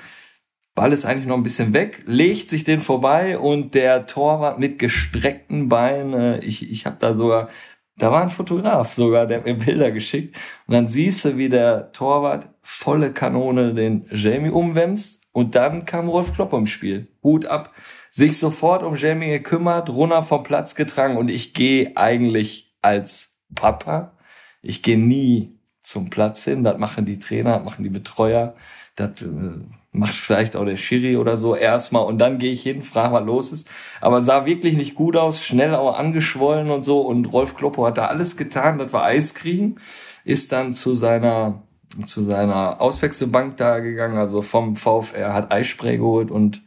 Ball 0.77 0.93
ist 0.93 1.05
eigentlich 1.05 1.25
noch 1.25 1.37
ein 1.37 1.43
bisschen 1.43 1.73
weg, 1.73 2.03
legt 2.05 2.49
sich 2.49 2.63
den 2.63 2.81
vorbei 2.81 3.39
und 3.39 3.73
der 3.73 4.05
Torwart 4.05 4.59
mit 4.59 4.77
gestreckten 4.77 5.69
Beinen, 5.69 6.13
äh, 6.13 6.37
ich, 6.45 6.71
ich 6.71 6.85
habe 6.85 6.97
da 6.99 7.15
sogar, 7.15 7.49
da 7.97 8.11
war 8.11 8.21
ein 8.21 8.29
Fotograf 8.29 8.93
sogar, 8.93 9.25
der 9.25 9.41
mir 9.41 9.55
Bilder 9.55 9.89
geschickt 9.89 10.37
und 10.67 10.75
dann 10.75 10.85
siehst 10.85 11.25
du, 11.25 11.35
wie 11.35 11.49
der 11.49 11.91
Torwart 11.93 12.49
volle 12.61 13.11
Kanone 13.11 13.73
den 13.73 14.05
Jamie 14.11 14.51
umwämst 14.51 15.23
und 15.31 15.55
dann 15.55 15.85
kam 15.85 16.09
Rolf 16.09 16.35
Klopp 16.35 16.53
im 16.53 16.67
Spiel. 16.67 17.07
Hut 17.23 17.47
ab, 17.47 17.73
sich 18.11 18.37
sofort 18.37 18.83
um 18.83 18.95
Jamie 18.95 19.29
gekümmert, 19.29 19.89
runter 19.89 20.21
vom 20.21 20.43
Platz 20.43 20.75
getragen 20.75 21.17
und 21.17 21.29
ich 21.29 21.55
gehe 21.55 21.97
eigentlich 21.97 22.75
als 22.83 23.39
Papa. 23.55 24.15
Ich 24.61 24.83
gehe 24.83 24.99
nie 24.99 25.57
zum 25.81 26.11
Platz 26.11 26.43
hin. 26.43 26.63
Das 26.63 26.77
machen 26.77 27.05
die 27.07 27.17
Trainer, 27.17 27.55
das 27.55 27.65
machen 27.65 27.83
die 27.83 27.89
Betreuer. 27.89 28.55
Das 28.95 29.23
äh, 29.23 29.61
macht 29.91 30.15
vielleicht 30.15 30.55
auch 30.55 30.65
der 30.65 30.77
Schiri 30.77 31.17
oder 31.17 31.37
so 31.37 31.55
erstmal 31.55 32.05
und 32.05 32.19
dann 32.19 32.39
gehe 32.39 32.51
ich 32.51 32.63
hin, 32.63 32.81
frage, 32.81 33.13
was 33.13 33.25
los 33.25 33.51
ist. 33.51 33.69
Aber 34.01 34.21
sah 34.21 34.45
wirklich 34.45 34.75
nicht 34.75 34.95
gut 34.95 35.15
aus, 35.17 35.43
schnell 35.43 35.75
auch 35.75 35.97
angeschwollen 35.97 36.69
und 36.71 36.83
so. 36.83 37.01
Und 37.01 37.25
Rolf 37.33 37.55
Kloppo 37.55 37.85
hat 37.85 37.97
da 37.97 38.05
alles 38.07 38.37
getan, 38.37 38.77
dass 38.77 38.93
wir 38.93 39.03
Eis 39.03 39.33
kriegen. 39.33 39.77
Ist 40.23 40.51
dann 40.51 40.73
zu 40.73 40.93
seiner 40.93 41.63
zu 42.05 42.23
seiner 42.23 42.81
Auswechselbank 42.81 43.57
da 43.57 43.79
gegangen, 43.79 44.17
also 44.17 44.41
vom 44.41 44.75
VfR, 44.75 45.33
hat 45.33 45.51
Eisspray 45.51 45.97
geholt 45.97 46.31
und 46.31 46.61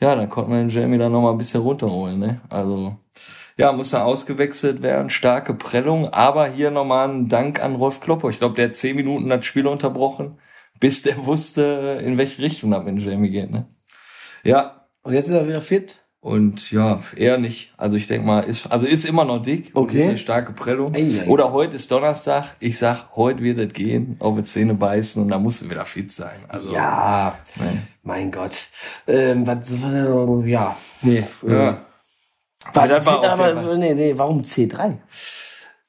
ja, 0.00 0.14
dann 0.14 0.28
konnte 0.28 0.50
man 0.50 0.60
den 0.60 0.68
Jamie 0.68 0.98
dann 0.98 1.12
noch 1.12 1.22
mal 1.22 1.30
ein 1.30 1.38
bisschen 1.38 1.62
runterholen. 1.62 2.18
Ne? 2.18 2.40
Also 2.50 2.96
ja, 3.56 3.72
muss 3.72 3.92
er 3.92 4.04
ausgewechselt 4.04 4.82
werden, 4.82 5.10
starke 5.10 5.54
Prellung, 5.54 6.08
aber 6.08 6.48
hier 6.48 6.70
nochmal 6.70 7.08
ein 7.08 7.28
Dank 7.28 7.62
an 7.62 7.76
Rolf 7.76 8.00
Kloppo. 8.00 8.28
Ich 8.28 8.38
glaube, 8.38 8.56
der 8.56 8.66
hat 8.66 8.74
zehn 8.74 8.96
Minuten 8.96 9.28
das 9.28 9.44
Spiel 9.44 9.66
unterbrochen, 9.66 10.38
bis 10.80 11.02
der 11.02 11.24
wusste, 11.24 12.00
in 12.04 12.18
welche 12.18 12.42
Richtung 12.42 12.70
das 12.70 12.84
mit 12.84 13.00
Jamie 13.02 13.30
geht. 13.30 13.50
Ne? 13.50 13.66
Ja. 14.42 14.86
Und 15.02 15.12
jetzt 15.14 15.28
ist 15.28 15.34
er 15.34 15.46
wieder 15.48 15.60
fit? 15.60 15.98
Und 16.20 16.70
ja, 16.72 17.00
eher 17.16 17.36
nicht. 17.36 17.74
Also 17.76 17.96
ich 17.96 18.06
denke 18.06 18.26
mal, 18.26 18.40
ist, 18.40 18.72
also 18.72 18.86
ist 18.86 19.04
immer 19.04 19.26
noch 19.26 19.42
dick. 19.42 19.70
Okay. 19.74 19.98
Ist 19.98 20.08
eine 20.08 20.16
starke 20.16 20.52
Prellung. 20.52 20.94
Oder 21.26 21.52
heute 21.52 21.76
ist 21.76 21.90
Donnerstag. 21.90 22.56
Ich 22.60 22.78
sag, 22.78 23.14
heute 23.14 23.42
wird 23.42 23.58
es 23.58 23.72
gehen, 23.74 24.16
auf 24.20 24.34
die 24.36 24.42
Zähne 24.44 24.72
beißen 24.72 25.22
und 25.22 25.28
dann 25.28 25.42
musst 25.42 25.60
du 25.60 25.68
wieder 25.68 25.84
fit 25.84 26.10
sein. 26.10 26.38
Also, 26.48 26.72
Ja, 26.72 27.36
Ne? 27.56 27.82
mein 28.02 28.32
Gott. 28.32 28.68
Ähm, 29.06 29.46
was, 29.46 29.70
ja, 30.46 30.74
nee. 31.02 31.22
Ja. 31.46 31.82
Was, 32.72 32.88
das 32.88 33.06
war 33.06 33.18
auf 33.18 33.28
aber, 33.28 33.76
nee, 33.76 33.92
nee, 33.92 34.14
warum 34.16 34.40
C3? 34.40 34.96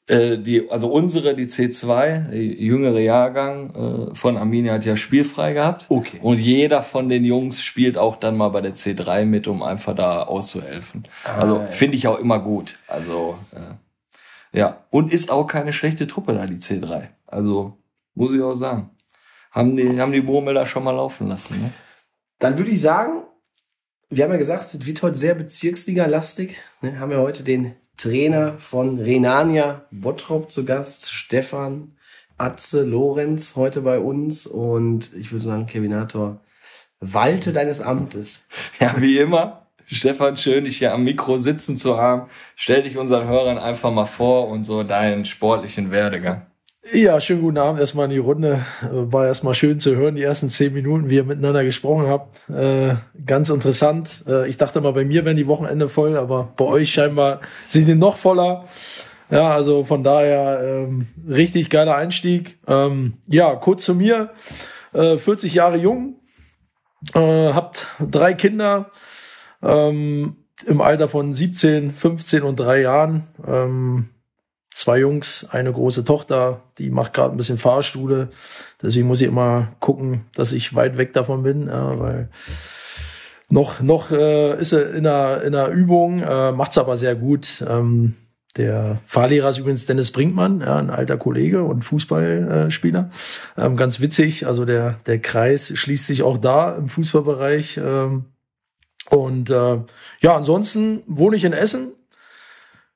Äh, 0.07 0.37
die, 0.37 0.69
also 0.69 0.91
unsere, 0.91 1.35
die 1.35 1.47
C2, 1.47 2.29
die 2.29 2.63
jüngere 2.63 2.99
Jahrgang 2.99 4.09
äh, 4.11 4.15
von 4.15 4.37
Arminia 4.37 4.73
hat 4.73 4.85
ja 4.85 4.95
spielfrei 4.95 5.53
gehabt. 5.53 5.87
Okay. 5.89 6.19
Und 6.21 6.37
jeder 6.37 6.83
von 6.83 7.09
den 7.09 7.25
Jungs 7.25 7.63
spielt 7.63 7.97
auch 7.97 8.17
dann 8.17 8.37
mal 8.37 8.49
bei 8.49 8.61
der 8.61 8.75
C3 8.75 9.25
mit, 9.25 9.47
um 9.47 9.63
einfach 9.63 9.95
da 9.95 10.23
auszuhelfen. 10.23 11.07
Also 11.23 11.57
ja. 11.57 11.67
finde 11.67 11.97
ich 11.97 12.07
auch 12.07 12.19
immer 12.19 12.39
gut. 12.39 12.77
Also 12.87 13.39
äh, 13.51 14.57
ja. 14.59 14.85
Und 14.91 15.11
ist 15.11 15.31
auch 15.31 15.47
keine 15.47 15.73
schlechte 15.73 16.05
Truppe 16.05 16.33
da, 16.35 16.45
die 16.45 16.57
C3. 16.57 17.07
Also 17.25 17.77
muss 18.13 18.31
ich 18.31 18.41
auch 18.41 18.53
sagen. 18.53 18.91
Haben 19.51 19.75
die, 19.75 19.99
haben 19.99 20.11
die 20.11 20.21
Murmel 20.21 20.53
da 20.53 20.65
schon 20.65 20.83
mal 20.83 20.91
laufen 20.91 21.27
lassen. 21.27 21.61
Ne? 21.61 21.71
Dann 22.39 22.57
würde 22.57 22.71
ich 22.71 22.81
sagen, 22.81 23.23
wir 24.09 24.23
haben 24.23 24.31
ja 24.31 24.37
gesagt, 24.37 24.65
es 24.65 24.85
wird 24.85 25.01
heute 25.01 25.17
sehr 25.17 25.33
Bezirksliga-lastig. 25.33 26.57
Ne, 26.81 26.99
haben 26.99 27.09
wir 27.09 27.19
heute 27.19 27.43
den 27.43 27.75
Trainer 27.97 28.55
von 28.59 28.99
Renania 28.99 29.85
Bottrop 29.91 30.51
zu 30.51 30.65
Gast, 30.65 31.11
Stefan 31.11 31.95
Atze 32.37 32.83
Lorenz, 32.83 33.55
heute 33.55 33.81
bei 33.81 33.99
uns. 33.99 34.45
Und 34.45 35.13
ich 35.13 35.31
würde 35.31 35.45
sagen, 35.45 35.65
Kevinator, 35.65 36.41
walte 36.99 37.53
deines 37.53 37.81
Amtes. 37.81 38.47
Ja, 38.79 38.95
wie 38.97 39.17
immer. 39.17 39.67
Stefan, 39.85 40.35
schön, 40.35 40.65
dich 40.65 40.79
hier 40.79 40.93
am 40.93 41.03
Mikro 41.03 41.37
sitzen 41.37 41.77
zu 41.77 41.97
haben. 41.97 42.29
Stell 42.55 42.83
dich 42.83 42.97
unseren 42.97 43.27
Hörern 43.27 43.57
einfach 43.57 43.91
mal 43.91 44.05
vor 44.05 44.49
und 44.49 44.63
so 44.63 44.83
deinen 44.83 45.23
sportlichen 45.25 45.91
Werdegang. 45.91 46.45
Ja, 46.93 47.19
schönen 47.19 47.41
guten 47.41 47.57
Abend 47.57 47.79
erstmal 47.79 48.05
in 48.05 48.11
die 48.11 48.19
Runde. 48.19 48.63
Äh, 48.83 49.11
War 49.11 49.25
erstmal 49.25 49.55
schön 49.55 49.79
zu 49.79 49.95
hören, 49.95 50.15
die 50.15 50.21
ersten 50.21 50.49
zehn 50.49 50.71
Minuten, 50.71 51.09
wie 51.09 51.15
ihr 51.15 51.23
miteinander 51.23 51.63
gesprochen 51.63 52.05
habt. 52.05 52.47
Äh, 52.47 52.93
ganz 53.25 53.49
interessant. 53.49 54.23
Äh, 54.27 54.47
ich 54.47 54.57
dachte 54.57 54.81
mal, 54.81 54.93
bei 54.93 55.03
mir 55.03 55.25
wären 55.25 55.35
die 55.35 55.47
Wochenende 55.47 55.89
voll, 55.89 56.15
aber 56.15 56.53
bei 56.55 56.65
euch 56.65 56.93
scheinbar 56.93 57.41
sind 57.67 57.87
die 57.87 57.95
noch 57.95 58.17
voller. 58.17 58.65
Ja, 59.31 59.49
also 59.49 59.83
von 59.83 60.03
daher 60.03 60.61
ähm, 60.63 61.07
richtig 61.27 61.71
geiler 61.71 61.95
Einstieg. 61.95 62.59
Ähm, 62.67 63.13
ja, 63.27 63.55
kurz 63.55 63.83
zu 63.85 63.95
mir. 63.95 64.29
Äh, 64.93 65.17
40 65.17 65.55
Jahre 65.55 65.77
jung, 65.77 66.19
äh, 67.15 67.19
habt 67.51 67.87
drei 67.99 68.35
Kinder 68.35 68.91
ähm, 69.63 70.35
im 70.67 70.81
Alter 70.81 71.07
von 71.07 71.33
17, 71.33 71.91
15 71.91 72.43
und 72.43 72.59
drei 72.59 72.81
Jahren. 72.81 73.23
Ähm, 73.45 74.09
zwei 74.75 74.99
Jungs, 74.99 75.47
eine 75.49 75.71
große 75.71 76.03
Tochter, 76.03 76.61
die 76.77 76.91
macht 76.91 77.13
gerade 77.13 77.33
ein 77.33 77.37
bisschen 77.37 77.57
Fahrschule. 77.57 78.29
Deswegen 78.81 79.07
muss 79.07 79.21
ich 79.21 79.27
immer 79.27 79.69
gucken, 79.79 80.25
dass 80.35 80.51
ich 80.51 80.75
weit 80.75 80.97
weg 80.97 81.13
davon 81.13 81.43
bin, 81.43 81.67
ja, 81.67 81.97
weil 81.99 82.29
noch 83.49 83.81
noch 83.81 84.11
äh, 84.11 84.59
ist 84.59 84.73
er 84.73 84.93
in 84.93 85.07
einer, 85.07 85.41
in 85.43 85.55
einer 85.55 85.69
Übung, 85.69 86.21
äh, 86.21 86.51
macht's 86.51 86.77
aber 86.77 86.97
sehr 86.97 87.15
gut. 87.15 87.63
Ähm, 87.67 88.15
der 88.57 89.01
Fahrlehrer 89.05 89.49
ist 89.49 89.59
übrigens 89.59 89.85
Dennis 89.85 90.11
Brinkmann, 90.11 90.61
ja, 90.61 90.77
ein 90.77 90.89
alter 90.89 91.17
Kollege 91.17 91.63
und 91.63 91.83
Fußballspieler. 91.83 93.09
Ähm, 93.57 93.77
ganz 93.77 94.01
witzig, 94.01 94.45
also 94.45 94.65
der, 94.65 94.97
der 95.05 95.19
Kreis 95.19 95.71
schließt 95.73 96.05
sich 96.05 96.23
auch 96.23 96.37
da 96.37 96.75
im 96.75 96.89
Fußballbereich. 96.89 97.77
Ähm, 97.77 98.25
und 99.09 99.49
äh, 99.49 99.77
ja, 100.19 100.35
ansonsten 100.35 101.03
wohne 101.07 101.37
ich 101.37 101.43
in 101.43 101.53
Essen, 101.53 101.93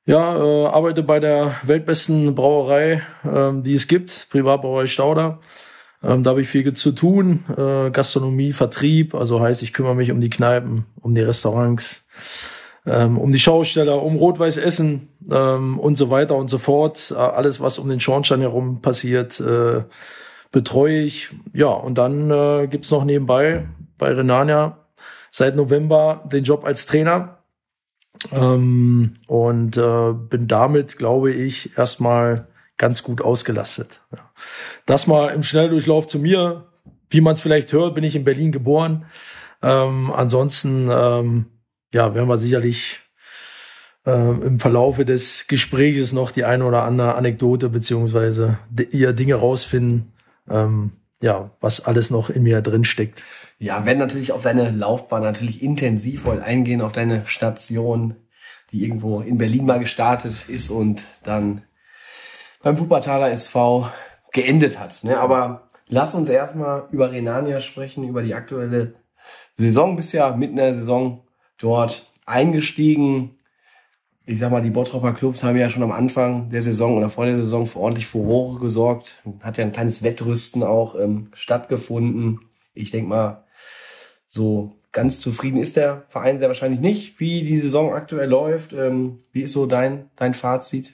ja, 0.05 0.37
äh, 0.37 0.65
arbeite 0.67 1.03
bei 1.03 1.19
der 1.19 1.55
weltbesten 1.63 2.35
Brauerei, 2.35 3.01
ähm, 3.23 3.63
die 3.63 3.73
es 3.73 3.87
gibt, 3.87 4.27
Privatbrauerei 4.31 4.87
Stauder. 4.87 5.39
Ähm, 6.01 6.23
da 6.23 6.31
habe 6.31 6.41
ich 6.41 6.47
viel 6.47 6.73
zu 6.73 6.91
tun, 6.91 7.43
äh, 7.57 7.91
Gastronomie, 7.91 8.53
Vertrieb, 8.53 9.13
also 9.13 9.39
heißt, 9.41 9.63
ich 9.63 9.73
kümmere 9.73 9.95
mich 9.95 10.11
um 10.11 10.21
die 10.21 10.29
Kneipen, 10.29 10.85
um 11.01 11.13
die 11.13 11.21
Restaurants, 11.21 12.07
ähm, 12.85 13.17
um 13.17 13.31
die 13.31 13.39
Schausteller, 13.39 14.01
um 14.01 14.15
Rot-Weiß 14.15 14.57
Essen 14.57 15.09
ähm, 15.29 15.77
und 15.77 15.97
so 15.97 16.09
weiter 16.09 16.35
und 16.35 16.49
so 16.49 16.57
fort. 16.57 17.11
Äh, 17.11 17.15
alles, 17.15 17.59
was 17.59 17.79
um 17.79 17.89
den 17.89 17.99
Schornstein 17.99 18.41
herum 18.41 18.81
passiert, 18.81 19.39
äh, 19.41 19.83
betreue 20.51 21.01
ich. 21.01 21.29
Ja, 21.53 21.67
und 21.67 21.97
dann 21.97 22.31
äh, 22.31 22.67
gibt's 22.67 22.91
noch 22.91 23.03
nebenbei 23.03 23.67
bei 23.97 24.13
Renania 24.13 24.85
seit 25.31 25.55
November 25.55 26.23
den 26.31 26.43
Job 26.43 26.63
als 26.63 26.85
Trainer. 26.85 27.38
Ähm, 28.31 29.13
und 29.27 29.77
äh, 29.77 30.13
bin 30.13 30.47
damit, 30.47 30.97
glaube 30.97 31.31
ich, 31.31 31.77
erstmal 31.77 32.35
ganz 32.77 33.03
gut 33.03 33.21
ausgelastet. 33.21 34.01
Ja. 34.11 34.29
Das 34.85 35.07
mal 35.07 35.29
im 35.29 35.43
Schnelldurchlauf 35.43 36.07
zu 36.07 36.19
mir. 36.19 36.65
Wie 37.09 37.21
man 37.21 37.33
es 37.33 37.41
vielleicht 37.41 37.73
hört, 37.73 37.95
bin 37.95 38.03
ich 38.03 38.15
in 38.15 38.23
Berlin 38.23 38.51
geboren. 38.51 39.05
Ähm, 39.61 40.11
ansonsten, 40.11 40.89
ähm, 40.91 41.45
ja, 41.91 42.13
werden 42.13 42.29
wir 42.29 42.37
sicherlich 42.37 42.99
ähm, 44.05 44.41
im 44.43 44.59
Verlaufe 44.59 45.05
des 45.05 45.47
Gespräches 45.47 46.13
noch 46.13 46.31
die 46.31 46.45
eine 46.45 46.65
oder 46.65 46.83
andere 46.83 47.15
Anekdote 47.15 47.69
beziehungsweise 47.69 48.59
ihr 48.91 49.13
Dinge 49.13 49.35
rausfinden, 49.35 50.13
ähm, 50.49 50.91
ja, 51.21 51.51
was 51.59 51.85
alles 51.85 52.09
noch 52.09 52.29
in 52.29 52.43
mir 52.43 52.61
drin 52.61 52.85
steckt. 52.85 53.23
Ja, 53.57 53.85
wenn 53.85 53.97
natürlich 53.97 54.31
auf 54.31 54.43
deine 54.43 54.71
Laufbahn 54.71 55.23
natürlich 55.23 55.61
intensiv 55.61 56.25
heute 56.25 56.43
eingehen, 56.43 56.81
auf 56.81 56.93
deine 56.93 57.27
Station, 57.27 58.15
die 58.71 58.83
irgendwo 58.83 59.19
in 59.21 59.37
Berlin 59.37 59.65
mal 59.65 59.79
gestartet 59.79 60.47
ist 60.47 60.69
und 60.69 61.03
dann 61.23 61.63
beim 62.61 62.79
Wuppertaler 62.79 63.31
SV 63.31 63.89
geendet 64.31 64.79
hat. 64.79 65.03
Ne? 65.03 65.19
Aber 65.19 65.69
lass 65.87 66.15
uns 66.15 66.29
erstmal 66.29 66.87
über 66.91 67.11
Renania 67.11 67.59
sprechen, 67.59 68.07
über 68.07 68.21
die 68.21 68.35
aktuelle 68.35 68.95
Saison. 69.55 69.95
Bist 69.95 70.13
mitten 70.13 70.53
in 70.53 70.55
der 70.57 70.73
Saison 70.73 71.23
dort 71.57 72.09
eingestiegen. 72.25 73.31
Ich 74.29 74.37
sag 74.37 74.51
mal, 74.51 74.61
die 74.61 74.69
Bottropper 74.69 75.13
Clubs 75.13 75.43
haben 75.43 75.57
ja 75.57 75.71
schon 75.71 75.81
am 75.81 75.91
Anfang 75.91 76.49
der 76.49 76.61
Saison 76.61 76.95
oder 76.95 77.09
vor 77.09 77.25
der 77.25 77.37
Saison 77.37 77.65
für 77.65 77.79
ordentlich 77.79 78.05
Furore 78.05 78.59
gesorgt. 78.59 79.23
Hat 79.39 79.57
ja 79.57 79.63
ein 79.63 79.71
kleines 79.71 80.03
Wettrüsten 80.03 80.61
auch 80.61 80.93
ähm, 80.99 81.23
stattgefunden. 81.33 82.39
Ich 82.75 82.91
denk 82.91 83.07
mal, 83.07 83.43
so 84.27 84.75
ganz 84.91 85.19
zufrieden 85.19 85.57
ist 85.57 85.77
der 85.77 86.03
Verein 86.09 86.37
sehr 86.37 86.47
wahrscheinlich 86.47 86.79
nicht, 86.79 87.19
wie 87.19 87.41
die 87.41 87.57
Saison 87.57 87.91
aktuell 87.91 88.29
läuft. 88.29 88.71
Ähm, 88.71 89.17
wie 89.31 89.41
ist 89.41 89.53
so 89.53 89.65
dein, 89.65 90.11
dein 90.15 90.35
Fazit? 90.35 90.93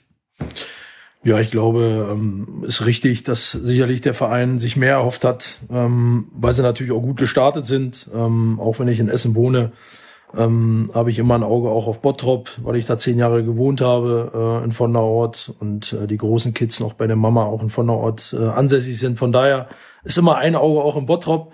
Ja, 1.22 1.38
ich 1.38 1.50
glaube, 1.50 2.08
ähm, 2.10 2.64
ist 2.66 2.86
richtig, 2.86 3.22
dass 3.24 3.52
sicherlich 3.52 4.00
der 4.00 4.14
Verein 4.14 4.58
sich 4.58 4.78
mehr 4.78 4.92
erhofft 4.92 5.24
hat, 5.24 5.58
ähm, 5.70 6.28
weil 6.32 6.54
sie 6.54 6.62
natürlich 6.62 6.92
auch 6.92 7.02
gut 7.02 7.18
gestartet 7.18 7.66
sind. 7.66 8.08
Ähm, 8.14 8.58
auch 8.58 8.78
wenn 8.78 8.88
ich 8.88 8.98
in 8.98 9.10
Essen 9.10 9.34
wohne, 9.34 9.72
ähm, 10.36 10.90
habe 10.94 11.10
ich 11.10 11.18
immer 11.18 11.34
ein 11.34 11.42
Auge 11.42 11.68
auch 11.68 11.86
auf 11.86 12.00
Bottrop, 12.00 12.50
weil 12.62 12.76
ich 12.76 12.86
da 12.86 12.98
zehn 12.98 13.18
Jahre 13.18 13.44
gewohnt 13.44 13.80
habe 13.80 14.60
äh, 14.62 14.64
in 14.64 14.72
Vonderort 14.72 15.52
und 15.60 15.92
äh, 15.92 16.06
die 16.06 16.16
großen 16.16 16.54
Kids 16.54 16.80
noch 16.80 16.94
bei 16.94 17.06
der 17.06 17.16
Mama 17.16 17.44
auch 17.44 17.62
in 17.62 17.70
Vonderort 17.70 18.34
äh, 18.38 18.44
ansässig 18.44 18.98
sind. 18.98 19.18
Von 19.18 19.32
daher 19.32 19.68
ist 20.04 20.18
immer 20.18 20.36
ein 20.36 20.56
Auge 20.56 20.82
auch 20.82 20.96
in 20.96 21.06
Bottrop. 21.06 21.52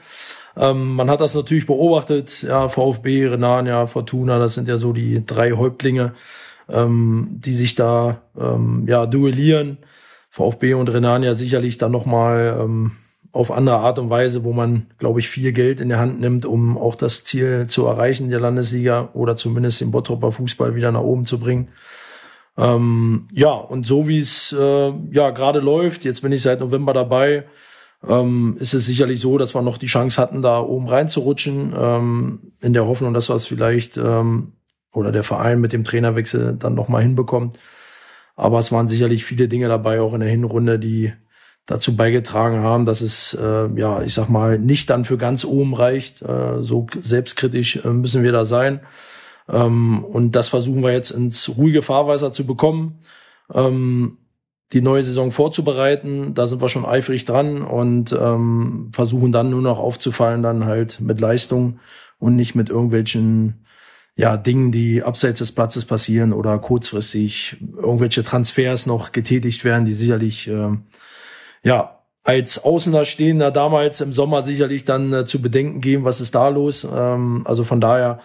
Ähm, 0.56 0.94
man 0.94 1.10
hat 1.10 1.20
das 1.20 1.34
natürlich 1.34 1.66
beobachtet, 1.66 2.42
ja, 2.42 2.68
VfB, 2.68 3.26
Renania, 3.26 3.86
Fortuna, 3.86 4.38
das 4.38 4.54
sind 4.54 4.68
ja 4.68 4.76
so 4.76 4.92
die 4.92 5.24
drei 5.24 5.52
Häuptlinge, 5.52 6.12
ähm, 6.68 7.28
die 7.32 7.54
sich 7.54 7.74
da 7.74 8.22
ähm, 8.38 8.84
ja 8.86 9.06
duellieren. 9.06 9.78
VfB 10.28 10.74
und 10.74 10.88
Renania 10.88 11.34
sicherlich 11.34 11.76
dann 11.76 11.92
nochmal 11.92 12.58
ähm, 12.58 12.92
auf 13.32 13.50
andere 13.50 13.76
Art 13.76 13.98
und 13.98 14.10
Weise, 14.10 14.44
wo 14.44 14.52
man, 14.52 14.86
glaube 14.98 15.20
ich, 15.20 15.28
viel 15.28 15.52
Geld 15.52 15.80
in 15.80 15.88
der 15.88 15.98
Hand 15.98 16.20
nimmt, 16.20 16.44
um 16.44 16.76
auch 16.76 16.94
das 16.94 17.24
Ziel 17.24 17.66
zu 17.66 17.86
erreichen 17.86 18.28
der 18.28 18.40
Landesliga 18.40 19.08
oder 19.14 19.36
zumindest 19.36 19.80
den 19.80 19.90
Bottroper 19.90 20.32
Fußball 20.32 20.74
wieder 20.74 20.92
nach 20.92 21.00
oben 21.00 21.24
zu 21.24 21.40
bringen. 21.40 21.68
Ähm, 22.58 23.26
ja, 23.32 23.50
und 23.50 23.86
so 23.86 24.06
wie 24.06 24.18
es 24.18 24.52
äh, 24.52 24.92
ja 25.10 25.30
gerade 25.30 25.60
läuft, 25.60 26.04
jetzt 26.04 26.20
bin 26.20 26.32
ich 26.32 26.42
seit 26.42 26.60
November 26.60 26.92
dabei, 26.92 27.46
ähm, 28.06 28.56
ist 28.58 28.74
es 28.74 28.84
sicherlich 28.84 29.20
so, 29.20 29.38
dass 29.38 29.54
wir 29.54 29.62
noch 29.62 29.78
die 29.78 29.86
Chance 29.86 30.20
hatten, 30.20 30.42
da 30.42 30.60
oben 30.60 30.88
reinzurutschen, 30.88 31.72
ähm, 31.74 32.40
in 32.60 32.74
der 32.74 32.86
Hoffnung, 32.86 33.14
dass 33.14 33.30
wir 33.30 33.36
es 33.36 33.46
vielleicht 33.46 33.96
ähm, 33.96 34.52
oder 34.92 35.12
der 35.12 35.24
Verein 35.24 35.60
mit 35.60 35.72
dem 35.72 35.84
Trainerwechsel 35.84 36.54
dann 36.58 36.74
noch 36.74 36.88
mal 36.88 37.00
hinbekommt. 37.00 37.58
Aber 38.36 38.58
es 38.58 38.72
waren 38.72 38.88
sicherlich 38.88 39.24
viele 39.24 39.48
Dinge 39.48 39.68
dabei, 39.68 40.00
auch 40.02 40.12
in 40.12 40.20
der 40.20 40.28
Hinrunde, 40.28 40.78
die 40.78 41.12
dazu 41.66 41.96
beigetragen 41.96 42.58
haben, 42.58 42.86
dass 42.86 43.00
es, 43.00 43.34
äh, 43.34 43.68
ja, 43.76 44.02
ich 44.02 44.14
sag 44.14 44.28
mal, 44.28 44.58
nicht 44.58 44.90
dann 44.90 45.04
für 45.04 45.16
ganz 45.16 45.44
oben 45.44 45.74
reicht. 45.74 46.22
Äh, 46.22 46.60
so 46.60 46.86
selbstkritisch 46.98 47.76
äh, 47.84 47.88
müssen 47.88 48.22
wir 48.22 48.32
da 48.32 48.44
sein. 48.44 48.80
Ähm, 49.48 50.04
und 50.04 50.32
das 50.32 50.48
versuchen 50.48 50.82
wir 50.82 50.92
jetzt 50.92 51.10
ins 51.10 51.56
ruhige 51.56 51.82
Fahrwasser 51.82 52.32
zu 52.32 52.46
bekommen, 52.46 53.00
ähm, 53.52 54.18
die 54.72 54.80
neue 54.80 55.04
Saison 55.04 55.30
vorzubereiten. 55.30 56.34
Da 56.34 56.46
sind 56.46 56.62
wir 56.62 56.68
schon 56.68 56.86
eifrig 56.86 57.24
dran 57.26 57.62
und 57.62 58.12
ähm, 58.12 58.90
versuchen 58.92 59.30
dann 59.30 59.50
nur 59.50 59.62
noch 59.62 59.78
aufzufallen, 59.78 60.42
dann 60.42 60.64
halt 60.64 61.00
mit 61.00 61.20
Leistung 61.20 61.78
und 62.18 62.36
nicht 62.36 62.54
mit 62.54 62.70
irgendwelchen 62.70 63.66
ja, 64.14 64.36
Dingen, 64.36 64.72
die 64.72 65.02
abseits 65.02 65.38
des 65.38 65.52
Platzes 65.52 65.84
passieren 65.84 66.32
oder 66.32 66.58
kurzfristig 66.58 67.56
irgendwelche 67.76 68.24
Transfers 68.24 68.86
noch 68.86 69.12
getätigt 69.12 69.64
werden, 69.64 69.84
die 69.84 69.94
sicherlich 69.94 70.48
äh, 70.48 70.76
ja 71.64 71.98
als 72.24 72.64
Außener 72.64 73.04
stehender 73.04 73.50
damals 73.50 74.00
im 74.00 74.12
Sommer 74.12 74.42
sicherlich 74.42 74.84
dann 74.84 75.12
äh, 75.12 75.24
zu 75.24 75.42
bedenken 75.42 75.80
geben, 75.80 76.04
was 76.04 76.20
ist 76.20 76.34
da 76.34 76.48
los. 76.48 76.84
Ähm, 76.84 77.42
also 77.44 77.64
von 77.64 77.80
daher 77.80 78.20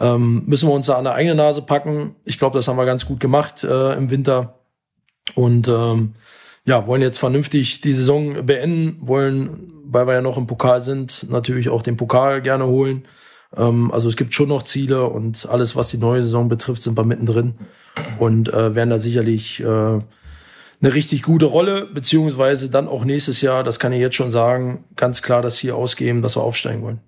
ähm, 0.00 0.44
müssen 0.46 0.68
wir 0.68 0.74
uns 0.74 0.86
da 0.86 0.96
an 0.96 1.04
der 1.04 1.14
eigene 1.14 1.34
Nase 1.34 1.62
packen. 1.62 2.16
Ich 2.24 2.38
glaube, 2.38 2.58
das 2.58 2.68
haben 2.68 2.78
wir 2.78 2.86
ganz 2.86 3.06
gut 3.06 3.20
gemacht 3.20 3.62
äh, 3.62 3.94
im 3.94 4.10
Winter. 4.10 4.58
Und 5.34 5.68
ähm, 5.68 6.14
ja, 6.64 6.86
wollen 6.86 7.02
jetzt 7.02 7.18
vernünftig 7.18 7.82
die 7.82 7.92
Saison 7.92 8.46
beenden, 8.46 8.96
wollen, 9.00 9.72
weil 9.84 10.06
wir 10.06 10.14
ja 10.14 10.22
noch 10.22 10.38
im 10.38 10.46
Pokal 10.46 10.80
sind, 10.80 11.26
natürlich 11.30 11.68
auch 11.68 11.82
den 11.82 11.96
Pokal 11.96 12.40
gerne 12.40 12.66
holen. 12.66 13.04
Ähm, 13.54 13.90
also 13.92 14.08
es 14.08 14.16
gibt 14.16 14.32
schon 14.32 14.48
noch 14.48 14.62
Ziele 14.62 15.04
und 15.04 15.46
alles, 15.50 15.76
was 15.76 15.90
die 15.90 15.98
neue 15.98 16.22
Saison 16.22 16.48
betrifft, 16.48 16.82
sind 16.82 16.96
wir 16.96 17.04
mittendrin 17.04 17.54
und 18.18 18.48
äh, 18.52 18.74
werden 18.74 18.90
da 18.90 18.98
sicherlich 18.98 19.60
äh, 19.60 19.98
eine 20.80 20.94
richtig 20.94 21.22
gute 21.22 21.46
Rolle, 21.46 21.86
beziehungsweise 21.86 22.70
dann 22.70 22.88
auch 22.88 23.04
nächstes 23.04 23.40
Jahr, 23.40 23.62
das 23.62 23.78
kann 23.78 23.92
ich 23.92 24.00
jetzt 24.00 24.16
schon 24.16 24.30
sagen, 24.30 24.84
ganz 24.96 25.22
klar 25.22 25.42
das 25.42 25.58
hier 25.58 25.76
ausgeben, 25.76 26.22
dass 26.22 26.36
wir 26.36 26.42
aufsteigen 26.42 26.82
wollen. 26.82 27.00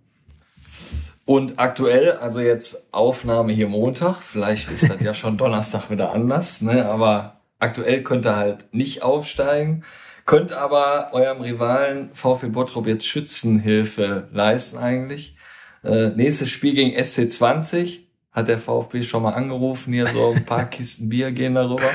Und 1.25 1.59
aktuell, 1.59 2.13
also 2.13 2.41
jetzt 2.41 2.93
Aufnahme 2.93 3.53
hier 3.53 3.69
Montag, 3.69 4.23
vielleicht 4.23 4.71
ist 4.71 4.89
das 4.89 5.03
ja 5.03 5.13
schon 5.13 5.37
Donnerstag 5.39 5.91
wieder 5.91 6.13
anders, 6.13 6.63
ne? 6.63 6.87
aber 6.87 7.41
aktuell 7.59 8.03
könnt 8.03 8.27
ihr 8.27 8.37
halt 8.37 8.73
nicht 8.73 9.03
aufsteigen, 9.03 9.83
könnt 10.25 10.53
aber 10.53 11.09
eurem 11.13 11.41
Rivalen 11.41 12.11
VfB 12.13 12.49
Bottrop 12.49 12.87
jetzt 12.87 13.07
Schützenhilfe 13.07 14.29
leisten 14.33 14.79
eigentlich. 14.79 15.37
Äh, 15.83 16.11
nächstes 16.11 16.51
Spiel 16.51 16.75
gegen 16.75 16.97
SC20 16.97 18.01
hat 18.31 18.49
der 18.49 18.59
VfB 18.59 19.03
schon 19.03 19.23
mal 19.23 19.35
angerufen, 19.35 19.93
hier 19.93 20.07
so 20.07 20.33
ein 20.33 20.45
paar 20.45 20.65
Kisten 20.71 21.09
Bier 21.09 21.33
gehen 21.33 21.55
darüber. 21.55 21.91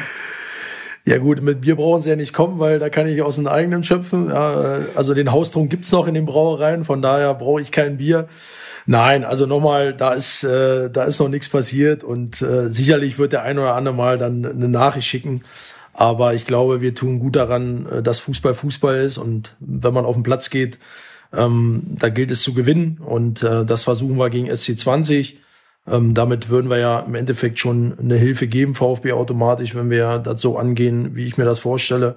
Ja 1.03 1.17
gut, 1.17 1.41
mit 1.41 1.61
Bier 1.61 1.75
brauchen 1.75 2.01
sie 2.01 2.09
ja 2.09 2.15
nicht 2.15 2.31
kommen, 2.33 2.59
weil 2.59 2.77
da 2.77 2.89
kann 2.89 3.07
ich 3.07 3.21
aus 3.23 3.35
dem 3.35 3.47
eigenen 3.47 3.83
schöpfen. 3.83 4.29
Ja, 4.29 4.81
also 4.95 5.15
den 5.15 5.31
Haustrunk 5.31 5.71
gibt's 5.71 5.91
noch 5.91 6.07
in 6.07 6.13
den 6.13 6.25
Brauereien, 6.25 6.83
von 6.83 7.01
daher 7.01 7.33
brauche 7.33 7.61
ich 7.61 7.71
kein 7.71 7.97
Bier. 7.97 8.27
Nein, 8.85 9.23
also 9.23 9.45
nochmal, 9.45 9.93
da 9.93 10.13
ist, 10.13 10.43
äh, 10.43 10.89
da 10.89 11.03
ist 11.03 11.19
noch 11.19 11.29
nichts 11.29 11.49
passiert 11.49 12.03
und 12.03 12.41
äh, 12.41 12.69
sicherlich 12.69 13.17
wird 13.19 13.31
der 13.31 13.43
ein 13.43 13.57
oder 13.57 13.75
andere 13.75 13.95
mal 13.95 14.17
dann 14.17 14.45
eine 14.45 14.69
Nachricht 14.69 15.07
schicken. 15.07 15.43
Aber 15.93 16.33
ich 16.33 16.45
glaube, 16.45 16.81
wir 16.81 16.95
tun 16.95 17.19
gut 17.19 17.35
daran, 17.35 17.87
äh, 17.87 18.03
dass 18.03 18.19
Fußball 18.19 18.53
Fußball 18.53 18.97
ist 18.99 19.17
und 19.17 19.55
wenn 19.59 19.93
man 19.93 20.05
auf 20.05 20.15
den 20.15 20.23
Platz 20.23 20.49
geht, 20.49 20.79
ähm, 21.33 21.81
da 21.99 22.09
gilt 22.09 22.31
es 22.31 22.43
zu 22.43 22.53
gewinnen 22.53 22.99
und 23.03 23.43
äh, 23.43 23.65
das 23.65 23.85
versuchen 23.85 24.17
wir 24.17 24.29
gegen 24.29 24.49
SC20. 24.49 25.35
Ähm, 25.91 26.13
damit 26.13 26.49
würden 26.49 26.69
wir 26.69 26.77
ja 26.77 26.99
im 27.01 27.15
Endeffekt 27.15 27.59
schon 27.59 27.99
eine 27.99 28.15
Hilfe 28.15 28.47
geben, 28.47 28.73
VfB 28.73 29.11
automatisch, 29.11 29.75
wenn 29.75 29.89
wir 29.89 30.19
das 30.19 30.41
so 30.41 30.57
angehen, 30.57 31.15
wie 31.15 31.27
ich 31.27 31.37
mir 31.37 31.45
das 31.45 31.59
vorstelle. 31.59 32.15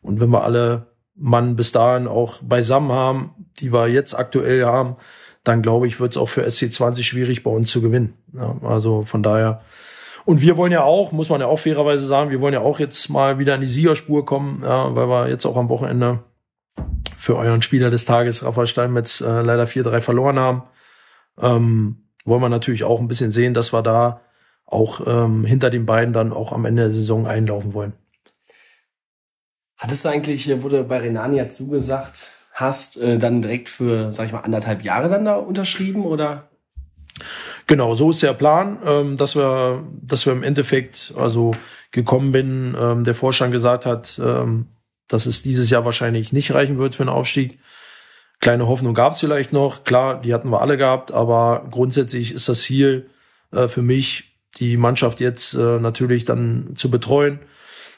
Und 0.00 0.20
wenn 0.20 0.30
wir 0.30 0.42
alle 0.42 0.88
Mann 1.14 1.54
bis 1.54 1.70
dahin 1.72 2.08
auch 2.08 2.42
beisammen 2.42 2.90
haben, 2.90 3.30
die 3.60 3.72
wir 3.72 3.86
jetzt 3.88 4.14
aktuell 4.14 4.64
haben, 4.64 4.96
dann 5.44 5.62
glaube 5.62 5.86
ich, 5.86 6.00
wird 6.00 6.12
es 6.12 6.16
auch 6.16 6.28
für 6.28 6.44
SC20 6.44 7.02
schwierig, 7.02 7.42
bei 7.42 7.50
uns 7.50 7.70
zu 7.70 7.80
gewinnen. 7.80 8.14
Ja, 8.34 8.56
also 8.62 9.04
von 9.04 9.22
daher. 9.22 9.62
Und 10.24 10.40
wir 10.40 10.56
wollen 10.56 10.72
ja 10.72 10.82
auch, 10.82 11.12
muss 11.12 11.30
man 11.30 11.40
ja 11.40 11.46
auch 11.46 11.58
fairerweise 11.58 12.06
sagen, 12.06 12.30
wir 12.30 12.40
wollen 12.40 12.54
ja 12.54 12.60
auch 12.60 12.78
jetzt 12.78 13.08
mal 13.08 13.38
wieder 13.38 13.54
in 13.54 13.60
die 13.60 13.66
Siegerspur 13.66 14.24
kommen, 14.24 14.62
ja, 14.64 14.94
weil 14.94 15.08
wir 15.08 15.28
jetzt 15.28 15.46
auch 15.46 15.56
am 15.56 15.68
Wochenende 15.68 16.24
für 17.16 17.36
euren 17.36 17.62
Spieler 17.62 17.90
des 17.90 18.04
Tages, 18.04 18.44
Rafa 18.44 18.66
Steinmetz, 18.66 19.20
äh, 19.20 19.42
leider 19.42 19.64
4-3 19.64 20.00
verloren 20.00 20.38
haben. 20.38 20.62
Ähm, 21.40 22.02
wollen 22.24 22.42
wir 22.42 22.48
natürlich 22.48 22.84
auch 22.84 23.00
ein 23.00 23.08
bisschen 23.08 23.30
sehen, 23.30 23.54
dass 23.54 23.72
wir 23.72 23.82
da 23.82 24.20
auch 24.66 25.06
ähm, 25.06 25.44
hinter 25.44 25.70
den 25.70 25.86
beiden 25.86 26.12
dann 26.12 26.32
auch 26.32 26.52
am 26.52 26.64
Ende 26.64 26.82
der 26.82 26.92
Saison 26.92 27.26
einlaufen 27.26 27.74
wollen. 27.74 27.92
Hattest 29.76 30.04
du 30.04 30.08
eigentlich, 30.08 30.62
wurde 30.62 30.84
bei 30.84 30.98
Renania 30.98 31.48
zugesagt, 31.48 32.30
hast, 32.52 32.96
äh, 32.98 33.18
dann 33.18 33.42
direkt 33.42 33.68
für, 33.68 34.12
sag 34.12 34.26
ich 34.26 34.32
mal, 34.32 34.40
anderthalb 34.40 34.82
Jahre 34.82 35.08
dann 35.08 35.24
da 35.24 35.36
unterschrieben 35.36 36.04
oder? 36.04 36.48
Genau, 37.66 37.94
so 37.94 38.10
ist 38.10 38.22
der 38.22 38.32
Plan, 38.32 38.78
ähm, 38.84 39.16
dass 39.16 39.36
wir, 39.36 39.84
dass 40.00 40.26
wir 40.26 40.32
im 40.32 40.42
Endeffekt 40.42 41.14
also 41.16 41.52
gekommen 41.90 42.32
bin, 42.32 42.76
ähm, 42.78 43.04
der 43.04 43.14
Vorstand 43.14 43.52
gesagt 43.52 43.86
hat, 43.86 44.20
ähm, 44.22 44.66
dass 45.08 45.26
es 45.26 45.42
dieses 45.42 45.70
Jahr 45.70 45.84
wahrscheinlich 45.84 46.32
nicht 46.32 46.54
reichen 46.54 46.78
wird 46.78 46.94
für 46.94 47.02
einen 47.02 47.10
Aufstieg. 47.10 47.58
Kleine 48.42 48.66
Hoffnung 48.66 48.92
gab 48.92 49.12
es 49.12 49.20
vielleicht 49.20 49.54
noch, 49.54 49.84
klar, 49.84 50.20
die 50.20 50.34
hatten 50.34 50.50
wir 50.50 50.60
alle 50.60 50.76
gehabt, 50.76 51.12
aber 51.12 51.66
grundsätzlich 51.70 52.34
ist 52.34 52.50
das 52.50 52.60
Ziel 52.60 53.08
äh, 53.52 53.68
für 53.68 53.82
mich, 53.82 54.34
die 54.58 54.76
Mannschaft 54.76 55.20
jetzt 55.20 55.54
äh, 55.54 55.80
natürlich 55.80 56.26
dann 56.26 56.74
zu 56.76 56.90
betreuen 56.90 57.40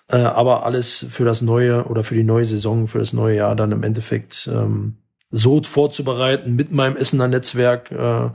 äh, 0.09 0.17
aber 0.17 0.67
alles 0.67 1.07
für 1.09 1.25
das 1.25 1.43
neue 1.43 1.85
oder 1.85 2.05
für 2.05 2.15
die 2.15 2.25
neue 2.25 2.45
Saison, 2.45 2.89
für 2.89 2.99
das 2.99 3.13
neue 3.13 3.37
Jahr 3.37 3.57
dann 3.57 3.73
im 3.73 3.83
Endeffekt 3.83 4.49
ähm, 4.53 4.99
so 5.31 5.63
vorzubereiten 5.63 6.55
mit 6.55 6.73
meinem 6.73 6.97
Essener 6.97 7.29
Netzwerk, 7.29 7.91
äh, 7.91 8.29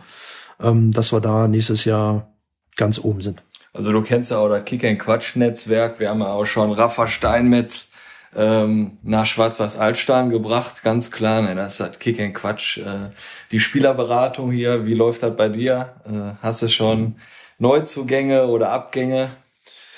ähm, 0.59 0.91
dass 0.91 1.13
wir 1.13 1.21
da 1.21 1.47
nächstes 1.47 1.85
Jahr 1.85 2.33
ganz 2.75 2.99
oben 2.99 3.21
sind. 3.21 3.43
Also 3.71 3.91
du 3.91 4.01
kennst 4.01 4.31
ja 4.31 4.39
auch 4.39 4.49
das 4.49 4.65
Kick-and-Quatsch-Netzwerk. 4.65 5.99
Wir 5.99 6.09
haben 6.09 6.21
ja 6.21 6.33
auch 6.33 6.45
schon 6.45 6.71
Rafa 6.71 7.07
Steinmetz 7.07 7.88
ähm, 8.35 8.97
nach 9.03 9.25
Schwarz-Weiß-Altstein 9.25 10.29
gebracht, 10.29 10.83
ganz 10.83 11.11
klar. 11.11 11.41
Ne, 11.41 11.55
das 11.55 11.75
ist 11.75 11.79
halt 11.79 11.99
Kick 11.99 12.19
and 12.19 12.35
Quatsch. 12.35 12.77
Äh, 12.77 13.09
die 13.51 13.59
Spielerberatung 13.59 14.51
hier, 14.51 14.85
wie 14.85 14.93
läuft 14.93 15.23
das 15.23 15.35
bei 15.35 15.49
dir? 15.49 15.93
Äh, 16.05 16.35
hast 16.41 16.61
du 16.61 16.69
schon 16.69 17.15
Neuzugänge 17.57 18.47
oder 18.47 18.71
Abgänge? 18.71 19.31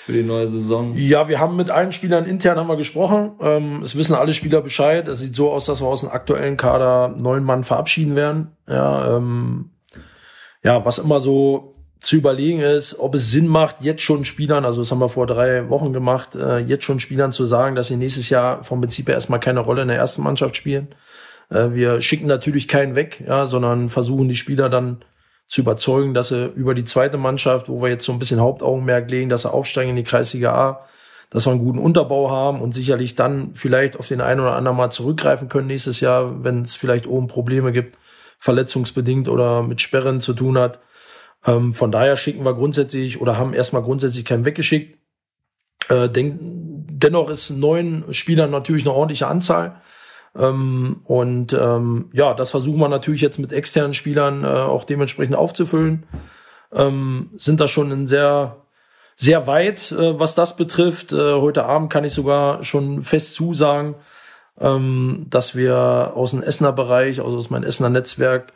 für 0.02 0.12
die 0.12 0.24
neue 0.24 0.48
Saison? 0.48 0.92
Ja, 0.96 1.28
wir 1.28 1.38
haben 1.38 1.54
mit 1.54 1.70
allen 1.70 1.92
Spielern 1.92 2.24
intern 2.24 2.58
haben 2.58 2.66
wir 2.66 2.76
gesprochen. 2.76 3.32
Ähm, 3.40 3.82
es 3.82 3.96
wissen 3.96 4.16
alle 4.16 4.34
Spieler 4.34 4.60
Bescheid. 4.60 5.06
Es 5.06 5.20
sieht 5.20 5.36
so 5.36 5.52
aus, 5.52 5.66
dass 5.66 5.80
wir 5.80 5.86
aus 5.86 6.00
dem 6.00 6.10
aktuellen 6.10 6.56
Kader 6.56 7.14
neun 7.16 7.44
Mann 7.44 7.62
verabschieden 7.62 8.16
werden. 8.16 8.56
Ja, 8.66 9.16
ähm, 9.16 9.70
ja, 10.64 10.84
was 10.84 10.98
immer 10.98 11.20
so 11.20 11.74
zu 12.02 12.16
überlegen 12.16 12.60
ist, 12.60 12.98
ob 12.98 13.14
es 13.14 13.30
Sinn 13.30 13.46
macht, 13.46 13.76
jetzt 13.80 14.02
schon 14.02 14.24
Spielern, 14.24 14.64
also 14.64 14.82
das 14.82 14.90
haben 14.90 14.98
wir 14.98 15.08
vor 15.08 15.28
drei 15.28 15.68
Wochen 15.70 15.92
gemacht, 15.92 16.34
äh, 16.34 16.58
jetzt 16.58 16.84
schon 16.84 16.98
Spielern 16.98 17.30
zu 17.30 17.46
sagen, 17.46 17.76
dass 17.76 17.86
sie 17.86 17.96
nächstes 17.96 18.28
Jahr 18.28 18.64
vom 18.64 18.80
Prinzip 18.80 19.06
her 19.06 19.14
erstmal 19.14 19.38
keine 19.38 19.60
Rolle 19.60 19.82
in 19.82 19.88
der 19.88 19.98
ersten 19.98 20.22
Mannschaft 20.22 20.56
spielen. 20.56 20.88
Äh, 21.48 21.70
wir 21.70 22.02
schicken 22.02 22.26
natürlich 22.26 22.66
keinen 22.66 22.96
weg, 22.96 23.22
ja, 23.24 23.46
sondern 23.46 23.88
versuchen 23.88 24.26
die 24.26 24.34
Spieler 24.34 24.68
dann 24.68 25.04
zu 25.46 25.60
überzeugen, 25.60 26.12
dass 26.12 26.28
sie 26.28 26.46
über 26.56 26.74
die 26.74 26.82
zweite 26.82 27.18
Mannschaft, 27.18 27.68
wo 27.68 27.80
wir 27.80 27.90
jetzt 27.90 28.04
so 28.04 28.12
ein 28.12 28.18
bisschen 28.18 28.40
Hauptaugenmerk 28.40 29.08
legen, 29.08 29.28
dass 29.28 29.42
sie 29.42 29.52
aufsteigen 29.52 29.90
in 29.90 29.96
die 29.96 30.02
Kreisliga 30.02 30.52
A, 30.52 30.84
dass 31.30 31.46
wir 31.46 31.52
einen 31.52 31.64
guten 31.64 31.78
Unterbau 31.78 32.30
haben 32.30 32.60
und 32.60 32.74
sicherlich 32.74 33.14
dann 33.14 33.52
vielleicht 33.54 33.96
auf 33.96 34.08
den 34.08 34.20
einen 34.20 34.40
oder 34.40 34.56
anderen 34.56 34.76
mal 34.76 34.90
zurückgreifen 34.90 35.48
können 35.48 35.68
nächstes 35.68 36.00
Jahr, 36.00 36.42
wenn 36.42 36.62
es 36.62 36.74
vielleicht 36.74 37.06
oben 37.06 37.28
Probleme 37.28 37.70
gibt, 37.70 37.96
verletzungsbedingt 38.40 39.28
oder 39.28 39.62
mit 39.62 39.80
Sperren 39.80 40.20
zu 40.20 40.32
tun 40.32 40.58
hat. 40.58 40.80
Ähm, 41.46 41.74
von 41.74 41.90
daher 41.90 42.16
schicken 42.16 42.44
wir 42.44 42.54
grundsätzlich 42.54 43.20
oder 43.20 43.36
haben 43.36 43.54
erstmal 43.54 43.82
grundsätzlich 43.82 44.24
keinen 44.24 44.44
weggeschickt. 44.44 44.98
Äh, 45.88 46.08
denk, 46.08 46.38
dennoch 46.40 47.30
ist 47.30 47.50
neun 47.50 48.04
Spielern 48.10 48.50
natürlich 48.50 48.84
eine 48.84 48.94
ordentliche 48.94 49.26
Anzahl. 49.26 49.80
Ähm, 50.38 51.00
und 51.04 51.52
ähm, 51.52 52.10
ja, 52.12 52.34
das 52.34 52.50
versuchen 52.50 52.80
wir 52.80 52.88
natürlich 52.88 53.20
jetzt 53.20 53.38
mit 53.38 53.52
externen 53.52 53.94
Spielern 53.94 54.44
äh, 54.44 54.46
auch 54.46 54.84
dementsprechend 54.84 55.36
aufzufüllen. 55.36 56.06
Ähm, 56.72 57.30
sind 57.36 57.60
da 57.60 57.68
schon 57.68 57.90
in 57.90 58.06
sehr 58.06 58.62
sehr 59.14 59.46
weit, 59.46 59.92
äh, 59.92 60.18
was 60.18 60.34
das 60.34 60.56
betrifft. 60.56 61.12
Äh, 61.12 61.34
heute 61.34 61.64
Abend 61.64 61.92
kann 61.92 62.04
ich 62.04 62.12
sogar 62.12 62.64
schon 62.64 63.02
fest 63.02 63.34
zusagen, 63.34 63.94
ähm, 64.58 65.26
dass 65.28 65.54
wir 65.54 66.12
aus 66.14 66.30
dem 66.30 66.42
Essener 66.42 66.72
Bereich, 66.72 67.20
also 67.20 67.36
aus 67.36 67.50
meinem 67.50 67.64
Essener 67.64 67.90
Netzwerk, 67.90 68.52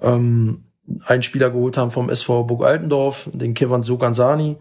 ähm, 0.00 0.65
einen 1.06 1.22
Spieler 1.22 1.50
geholt 1.50 1.76
haben 1.76 1.90
vom 1.90 2.08
SV 2.10 2.44
Burg 2.44 2.64
Altendorf, 2.64 3.28
den 3.32 3.54
Kevin 3.54 3.82
Sogansani. 3.82 4.56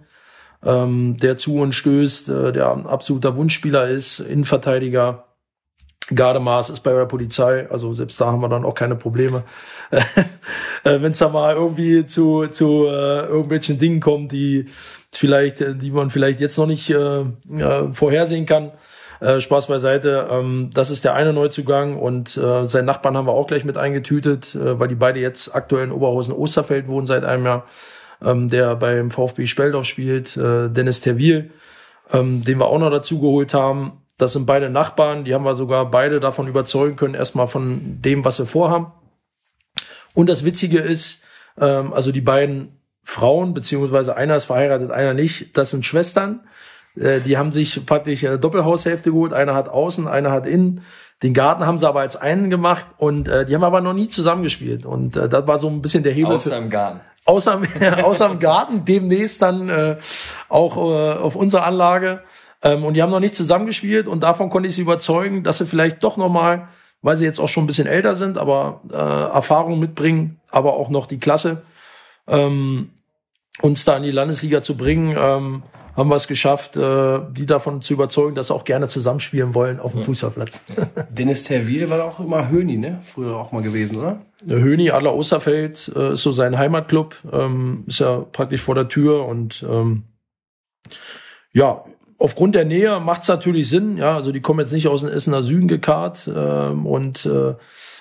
ähm, 0.64 1.18
der 1.18 1.38
zu 1.38 1.58
uns 1.58 1.76
stößt, 1.76 2.30
äh, 2.30 2.52
der 2.52 2.72
ein 2.72 2.88
absoluter 2.88 3.36
Wunschspieler 3.38 3.88
ist, 3.88 4.20
Innenverteidiger. 4.20 5.26
Gardemaß 6.14 6.70
ist 6.70 6.82
bei 6.82 6.92
der 6.94 7.06
Polizei, 7.06 7.68
also 7.70 7.94
selbst 7.94 8.22
da 8.22 8.28
haben 8.28 8.42
wir 8.42 8.50
dann 8.50 8.64
auch 8.64 8.76
keine 8.76 8.96
Probleme. 8.96 9.44
äh, 9.92 10.04
Wenn 10.84 11.12
es 11.12 11.18
da 11.18 11.30
mal 11.30 11.56
irgendwie 11.56 12.06
zu, 12.06 12.48
zu 12.48 12.86
äh, 12.86 13.26
irgendwelchen 13.26 13.80
Dingen 13.80 14.02
kommt, 14.02 14.32
die 14.32 14.68
vielleicht, 15.12 15.62
äh, 15.62 15.76
die 15.76 15.92
man 15.92 16.12
vielleicht 16.12 16.40
jetzt 16.40 16.58
noch 16.58 16.68
nicht 16.68 16.90
äh, 16.92 17.22
äh, 17.22 17.92
vorhersehen 17.92 18.46
kann. 18.46 18.72
Äh, 19.20 19.40
Spaß 19.40 19.68
beiseite. 19.68 20.28
Ähm, 20.30 20.70
das 20.74 20.90
ist 20.90 21.06
der 21.06 21.14
eine 21.14 21.34
Neuzugang 21.34 21.98
und 21.98 22.36
äh, 22.38 22.66
seinen 22.66 22.86
Nachbarn 22.86 23.16
haben 23.16 23.28
wir 23.28 23.34
auch 23.34 23.48
gleich 23.48 23.64
mit 23.64 23.78
eingetütet, 23.78 24.56
äh, 24.56 24.80
weil 24.80 24.88
die 24.88 24.96
beide 24.96 25.20
jetzt 25.20 25.56
aktuell 25.56 25.86
in 25.86 25.92
Oberhausen-Osterfeld 25.92 26.88
wohnen 26.88 27.06
seit 27.06 27.24
einem 27.24 27.46
Jahr, 27.46 27.66
ähm, 28.24 28.50
der 28.50 28.76
beim 28.76 29.12
VfB 29.12 29.48
Speldorf 29.48 29.86
spielt, 29.86 30.36
äh, 30.38 30.70
Dennis 30.70 31.02
Terwil, 31.02 31.52
ähm, 32.12 32.44
den 32.44 32.60
wir 32.60 32.68
auch 32.68 32.80
noch 32.80 32.92
dazu 32.92 33.20
geholt 33.20 33.54
haben. 33.54 34.02
Das 34.18 34.34
sind 34.34 34.46
beide 34.46 34.70
Nachbarn, 34.70 35.26
die 35.26 35.34
haben 35.34 35.44
wir 35.44 35.56
sogar 35.56 35.90
beide 35.90 36.20
davon 36.20 36.48
überzeugen 36.48 36.96
können, 36.96 37.16
erstmal 37.16 37.48
von 37.48 38.02
dem, 38.02 38.24
was 38.26 38.40
wir 38.40 38.46
vorhaben. 38.46 38.92
Und 40.14 40.30
das 40.30 40.46
Witzige 40.46 40.80
ist, 40.80 41.26
ähm, 41.60 41.94
also 41.94 42.12
die 42.12 42.22
beiden 42.22 42.80
Frauen, 43.04 43.54
beziehungsweise 43.54 44.16
einer 44.16 44.36
ist 44.36 44.46
verheiratet, 44.46 44.92
einer 44.92 45.14
nicht, 45.14 45.56
das 45.58 45.70
sind 45.72 45.86
Schwestern. 45.86 46.42
Äh, 46.96 47.22
die 47.22 47.38
haben 47.38 47.52
sich 47.52 47.86
praktisch 47.86 48.24
eine 48.26 48.40
Doppelhaushälfte 48.40 49.12
geholt. 49.12 49.34
Einer 49.34 49.56
hat 49.56 49.70
außen, 49.70 50.08
einer 50.08 50.32
hat 50.32 50.46
innen. 50.46 50.82
Den 51.24 51.34
Garten 51.34 51.66
haben 51.66 51.78
sie 51.78 51.88
aber 51.88 52.02
als 52.02 52.18
einen 52.18 52.50
gemacht 52.50 52.88
und 52.98 53.28
äh, 53.28 53.46
die 53.46 53.56
haben 53.56 53.64
aber 53.64 53.82
noch 53.82 53.94
nie 53.94 54.10
zusammengespielt. 54.10 54.86
Und 54.86 55.16
äh, 55.16 55.30
das 55.30 55.48
war 55.48 55.58
so 55.58 55.70
ein 55.70 55.82
bisschen 55.82 56.04
der 56.04 56.14
Hebel. 56.14 56.34
Außer 56.34 56.58
im 56.58 56.70
Garten. 56.70 57.00
Außer, 57.26 57.62
außer 58.04 58.30
im 58.30 58.40
Garten, 58.40 58.86
demnächst 58.86 59.42
dann 59.42 59.70
äh, 59.70 59.96
auch 60.50 60.78
äh, 60.78 61.18
auf 61.18 61.36
unserer 61.36 61.66
Anlage. 61.66 62.22
Ähm, 62.62 62.84
und 62.84 62.96
die 62.96 63.02
haben 63.02 63.12
noch 63.12 63.20
nicht 63.20 63.36
zusammengespielt 63.36 64.08
und 64.08 64.24
davon 64.24 64.50
konnte 64.50 64.68
ich 64.68 64.76
sie 64.76 64.82
überzeugen, 64.82 65.44
dass 65.44 65.60
sie 65.60 65.66
vielleicht 65.66 66.04
doch 66.04 66.18
nochmal, 66.18 66.68
weil 67.02 67.18
sie 67.18 67.26
jetzt 67.26 67.40
auch 67.40 67.48
schon 67.48 67.64
ein 67.64 67.68
bisschen 67.68 67.88
älter 67.88 68.16
sind, 68.16 68.38
aber 68.38 68.82
äh, 68.92 68.96
Erfahrung 68.96 69.80
mitbringen, 69.80 70.40
aber 70.52 70.74
auch 70.74 70.90
noch 70.90 71.06
die 71.06 71.20
Klasse, 71.20 71.64
ähm, 72.28 72.92
uns 73.62 73.86
da 73.86 73.98
in 73.98 74.04
die 74.04 74.12
Landesliga 74.12 74.62
zu 74.62 74.76
bringen. 74.76 75.16
Ähm, 75.18 75.64
haben 75.96 76.10
wir 76.10 76.16
es 76.16 76.28
geschafft, 76.28 76.76
äh, 76.76 77.20
die 77.32 77.46
davon 77.46 77.82
zu 77.82 77.94
überzeugen, 77.94 78.36
dass 78.36 78.48
sie 78.48 78.54
auch 78.54 78.66
gerne 78.66 78.88
zusammenspielen 78.88 79.54
wollen 79.54 79.80
auf 79.80 79.94
dem 79.94 80.04
Fußballplatz. 80.04 80.62
Dennis 81.10 81.44
Terwil 81.44 81.90
war 81.90 82.04
auch 82.04 82.20
immer 82.20 82.50
Höni, 82.50 82.78
ne? 82.78 83.00
Früher 83.04 83.36
auch 83.38 83.52
mal 83.52 83.64
gewesen, 83.64 83.98
oder? 83.98 84.22
Der 84.42 84.60
Höni 84.60 84.92
Adler 84.92 85.16
Osterfeld 85.16 85.92
äh, 85.96 86.14
ist 86.14 86.24
so 86.24 86.32
sein 86.32 86.58
Heimatclub, 86.58 87.16
ähm, 87.32 87.86
ist 87.88 88.00
ja 88.00 88.26
praktisch 88.32 88.62
vor 88.62 88.76
der 88.76 88.88
Tür 88.88 89.26
und 89.26 89.66
ähm, 89.70 90.04
ja, 91.54 91.82
aufgrund 92.18 92.56
der 92.56 92.66
Nähe 92.66 93.00
macht 93.00 93.22
es 93.22 93.28
natürlich 93.30 93.70
Sinn. 93.70 93.98
Ja, 93.98 94.16
also 94.16 94.32
die 94.32 94.42
kommen 94.42 94.60
jetzt 94.60 94.74
nicht 94.74 94.88
aus 94.88 95.02
dem 95.02 95.10
Essener 95.10 95.44
Süden 95.44 95.68
gekarrt 95.68 96.30
ähm, 96.34 96.86
und 96.86 97.26
äh, 97.26 97.56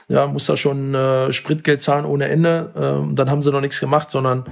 ja, 0.09 0.27
muss 0.27 0.47
da 0.47 0.57
schon 0.57 0.95
äh, 0.95 1.33
Spritgeld 1.33 1.83
zahlen 1.83 2.05
ohne 2.05 2.29
Ende. 2.29 2.73
Ähm, 2.77 3.15
dann 3.15 3.31
haben 3.31 3.43
sie 3.43 3.53
noch 3.53 3.61
nichts 3.61 3.81
gemacht, 3.81 4.11
sondern 4.11 4.45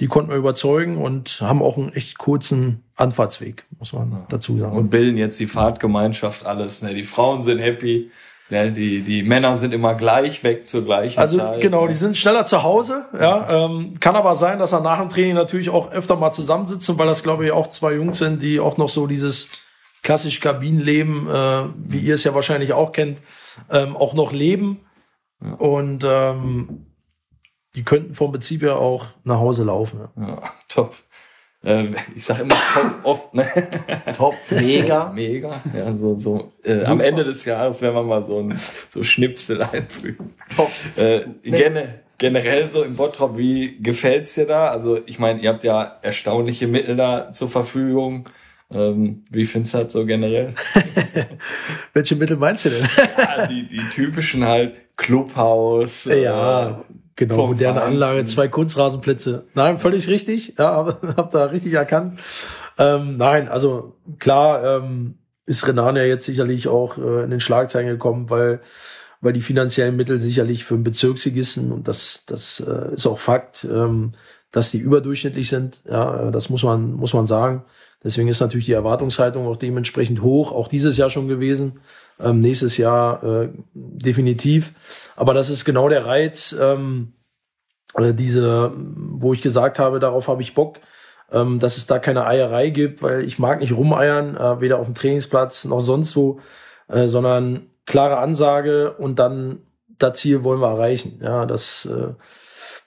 die 0.00 0.06
konnten 0.06 0.30
wir 0.30 0.36
überzeugen 0.36 0.98
und 0.98 1.40
haben 1.40 1.62
auch 1.62 1.76
einen 1.76 1.92
echt 1.92 2.18
kurzen 2.18 2.82
Anfahrtsweg, 2.96 3.64
muss 3.78 3.92
man 3.92 4.24
dazu 4.28 4.58
sagen. 4.58 4.76
Und 4.76 4.90
bilden 4.90 5.16
jetzt 5.16 5.38
die 5.38 5.46
Fahrtgemeinschaft 5.46 6.44
alles. 6.46 6.82
Ne? 6.82 6.94
Die 6.94 7.04
Frauen 7.04 7.42
sind 7.42 7.58
happy, 7.58 8.10
ne? 8.50 8.72
die, 8.72 9.02
die 9.02 9.22
Männer 9.22 9.56
sind 9.56 9.72
immer 9.72 9.94
gleich 9.94 10.42
weg 10.42 10.66
zur 10.66 10.84
gleichen 10.84 11.18
Also 11.18 11.38
Zeit. 11.38 11.60
genau, 11.60 11.82
ne? 11.82 11.88
die 11.88 11.94
sind 11.94 12.16
schneller 12.16 12.44
zu 12.44 12.62
Hause. 12.64 13.04
Ja, 13.18 13.66
ähm, 13.66 13.94
kann 14.00 14.16
aber 14.16 14.34
sein, 14.34 14.58
dass 14.58 14.72
er 14.72 14.80
nach 14.80 14.98
dem 14.98 15.08
Training 15.08 15.34
natürlich 15.34 15.70
auch 15.70 15.92
öfter 15.92 16.16
mal 16.16 16.32
zusammensitzen, 16.32 16.98
weil 16.98 17.06
das 17.06 17.22
glaube 17.22 17.46
ich 17.46 17.52
auch 17.52 17.68
zwei 17.68 17.94
Jungs 17.94 18.18
sind, 18.18 18.42
die 18.42 18.58
auch 18.58 18.76
noch 18.76 18.88
so 18.88 19.06
dieses 19.06 19.50
klassische 20.02 20.40
Kabinenleben, 20.40 21.28
äh, 21.28 21.62
wie 21.76 21.98
ihr 21.98 22.14
es 22.16 22.24
ja 22.24 22.34
wahrscheinlich 22.34 22.72
auch 22.72 22.92
kennt, 22.92 23.20
ähm, 23.70 23.96
auch 23.96 24.14
noch 24.14 24.32
leben. 24.32 24.80
Und 25.58 26.04
ähm, 26.06 26.86
die 27.74 27.82
könnten 27.84 28.14
vom 28.14 28.32
Prinzip 28.32 28.62
her 28.62 28.78
auch 28.78 29.06
nach 29.24 29.38
Hause 29.38 29.64
laufen. 29.64 30.00
Ja. 30.16 30.28
Ja, 30.28 30.52
top. 30.68 30.94
Äh, 31.64 31.86
ich 32.14 32.24
sag 32.24 32.40
immer 32.40 32.56
top 32.74 32.92
oft, 33.04 33.34
ne? 33.34 33.46
Top, 34.16 34.34
mega. 34.50 35.10
Mega. 35.14 35.50
Ja, 35.74 35.92
so, 35.92 36.14
so 36.14 36.52
äh, 36.62 36.84
am 36.84 37.00
Ende 37.00 37.24
des 37.24 37.44
Jahres 37.46 37.80
werden 37.80 37.94
wir 37.96 38.04
mal 38.04 38.22
so 38.22 38.38
ein 38.38 38.54
so 38.90 39.02
Schnipsel 39.02 39.62
einfügen. 39.62 40.34
Top. 40.54 40.70
Äh, 40.96 41.22
gene, 41.42 42.00
generell 42.18 42.68
so 42.68 42.82
im 42.82 42.96
Bottrop, 42.96 43.38
wie 43.38 43.78
gefällt's 43.80 44.34
dir 44.34 44.46
da? 44.46 44.68
Also 44.68 44.98
ich 45.06 45.18
meine, 45.18 45.40
ihr 45.40 45.48
habt 45.48 45.64
ja 45.64 45.98
erstaunliche 46.02 46.66
Mittel 46.66 46.96
da 46.96 47.32
zur 47.32 47.48
Verfügung. 47.48 48.28
Ähm, 48.70 49.24
wie 49.30 49.46
findest 49.46 49.74
du 49.74 49.78
das 49.78 49.92
so 49.92 50.04
generell? 50.04 50.54
Welche 51.94 52.16
Mittel 52.16 52.36
meinst 52.36 52.66
du 52.66 52.70
denn? 52.70 52.86
Ja, 53.16 53.46
die, 53.46 53.68
die 53.68 53.88
typischen 53.90 54.44
halt 54.44 54.74
Clubhaus. 54.96 56.06
äh, 56.06 56.24
ja, 56.24 56.84
genau, 57.16 57.34
vom 57.34 57.50
moderne 57.50 57.80
Feinsten. 57.80 58.02
Anlage, 58.02 58.24
zwei 58.26 58.48
Kunstrasenplätze. 58.48 59.44
Nein, 59.54 59.78
völlig 59.78 60.08
richtig. 60.08 60.54
Ja, 60.58 60.72
aber 60.72 60.98
hab 61.16 61.30
da 61.30 61.44
richtig 61.46 61.74
erkannt. 61.74 62.18
Ähm, 62.78 63.16
nein, 63.16 63.48
also 63.48 63.96
klar 64.18 64.64
ähm, 64.64 65.18
ist 65.46 65.66
Renan 65.66 65.96
ja 65.96 66.04
jetzt 66.04 66.26
sicherlich 66.26 66.68
auch 66.68 66.98
äh, 66.98 67.24
in 67.24 67.30
den 67.30 67.40
Schlagzeilen 67.40 67.88
gekommen, 67.88 68.30
weil 68.30 68.60
weil 69.20 69.32
die 69.32 69.40
finanziellen 69.40 69.96
Mittel 69.96 70.20
sicherlich 70.20 70.64
für 70.64 70.74
einen 70.74 70.84
Bezirksligisten 70.84 71.72
und 71.72 71.88
das 71.88 72.24
das 72.26 72.60
äh, 72.60 72.94
ist 72.94 73.06
auch 73.06 73.18
Fakt, 73.18 73.64
ähm, 73.64 74.12
dass 74.50 74.70
die 74.70 74.78
überdurchschnittlich 74.78 75.48
sind. 75.48 75.80
Ja, 75.88 76.28
äh, 76.28 76.32
das 76.32 76.50
muss 76.50 76.62
man 76.62 76.92
muss 76.92 77.14
man 77.14 77.26
sagen. 77.26 77.64
Deswegen 78.02 78.28
ist 78.28 78.40
natürlich 78.40 78.66
die 78.66 78.72
Erwartungshaltung 78.72 79.46
auch 79.46 79.56
dementsprechend 79.56 80.20
hoch, 80.20 80.52
auch 80.52 80.68
dieses 80.68 80.98
Jahr 80.98 81.08
schon 81.08 81.26
gewesen. 81.26 81.80
Ähm, 82.20 82.40
nächstes 82.40 82.76
Jahr 82.76 83.22
äh, 83.24 83.48
definitiv. 83.74 84.74
Aber 85.16 85.34
das 85.34 85.50
ist 85.50 85.64
genau 85.64 85.88
der 85.88 86.06
Reiz, 86.06 86.56
ähm, 86.60 87.14
äh, 87.96 88.14
diese, 88.14 88.72
wo 88.76 89.32
ich 89.32 89.42
gesagt 89.42 89.78
habe, 89.78 90.00
darauf 90.00 90.28
habe 90.28 90.42
ich 90.42 90.54
Bock, 90.54 90.78
ähm, 91.32 91.58
dass 91.58 91.76
es 91.76 91.86
da 91.86 91.98
keine 91.98 92.26
Eierei 92.26 92.70
gibt, 92.70 93.02
weil 93.02 93.24
ich 93.24 93.38
mag 93.38 93.60
nicht 93.60 93.72
rumeiern, 93.72 94.36
äh, 94.36 94.60
weder 94.60 94.78
auf 94.78 94.86
dem 94.86 94.94
Trainingsplatz 94.94 95.64
noch 95.64 95.80
sonst 95.80 96.16
wo, 96.16 96.40
äh, 96.88 97.08
sondern 97.08 97.66
klare 97.86 98.18
Ansage 98.18 98.92
und 98.92 99.18
dann 99.18 99.60
das 99.98 100.18
Ziel 100.18 100.44
wollen 100.44 100.60
wir 100.60 100.68
erreichen. 100.68 101.20
Ja, 101.22 101.46
das, 101.46 101.86
äh, 101.86 102.14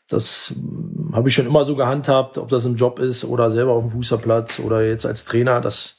das 0.10 0.54
mm, 0.56 1.16
habe 1.16 1.30
ich 1.30 1.36
schon 1.36 1.48
immer 1.48 1.63
so 1.63 1.76
gehandhabt, 1.76 2.38
ob 2.38 2.50
das 2.50 2.66
im 2.66 2.76
Job 2.76 3.00
ist 3.00 3.26
oder 3.26 3.52
selber 3.52 3.74
auf 3.74 3.84
dem 3.84 3.92
Fußballplatz 3.92 4.60
oder 4.60 4.84
jetzt 4.84 5.06
als 5.06 5.26
Trainer, 5.26 5.62
dass, 5.62 5.96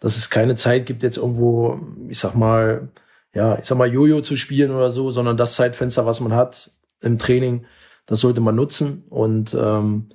dass 0.00 0.16
es 0.16 0.30
keine 0.30 0.56
Zeit 0.56 0.86
gibt, 0.86 1.02
jetzt 1.02 1.16
irgendwo, 1.16 1.80
ich 2.08 2.18
sag 2.18 2.34
mal, 2.34 2.88
ja, 3.34 3.58
ich 3.58 3.66
sag 3.66 3.78
mal, 3.78 3.92
Jojo 3.92 4.20
zu 4.20 4.36
spielen 4.36 4.70
oder 4.70 4.90
so, 4.90 5.10
sondern 5.10 5.36
das 5.36 5.54
Zeitfenster, 5.54 6.06
was 6.06 6.20
man 6.20 6.34
hat 6.34 6.70
im 7.00 7.18
Training, 7.18 7.66
das 8.06 8.20
sollte 8.20 8.40
man 8.40 8.54
nutzen. 8.54 9.04
Und 9.10 9.54
ähm, 9.54 10.10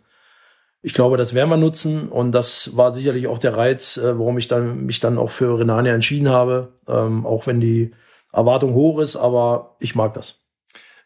ich 0.81 0.93
glaube, 0.93 1.17
das 1.17 1.33
werden 1.33 1.49
wir 1.49 1.57
nutzen. 1.57 2.09
Und 2.09 2.31
das 2.31 2.75
war 2.75 2.91
sicherlich 2.91 3.27
auch 3.27 3.37
der 3.37 3.55
Reiz, 3.55 3.97
äh, 3.97 4.17
warum 4.17 4.37
ich 4.37 4.47
dann 4.47 4.85
mich 4.85 4.99
dann 4.99 5.17
auch 5.17 5.29
für 5.29 5.59
Renania 5.59 5.93
entschieden 5.93 6.29
habe. 6.29 6.73
Ähm, 6.87 7.25
auch 7.25 7.47
wenn 7.47 7.59
die 7.59 7.91
Erwartung 8.33 8.73
hoch 8.73 8.99
ist, 8.99 9.15
aber 9.15 9.75
ich 9.79 9.95
mag 9.95 10.13
das. 10.13 10.41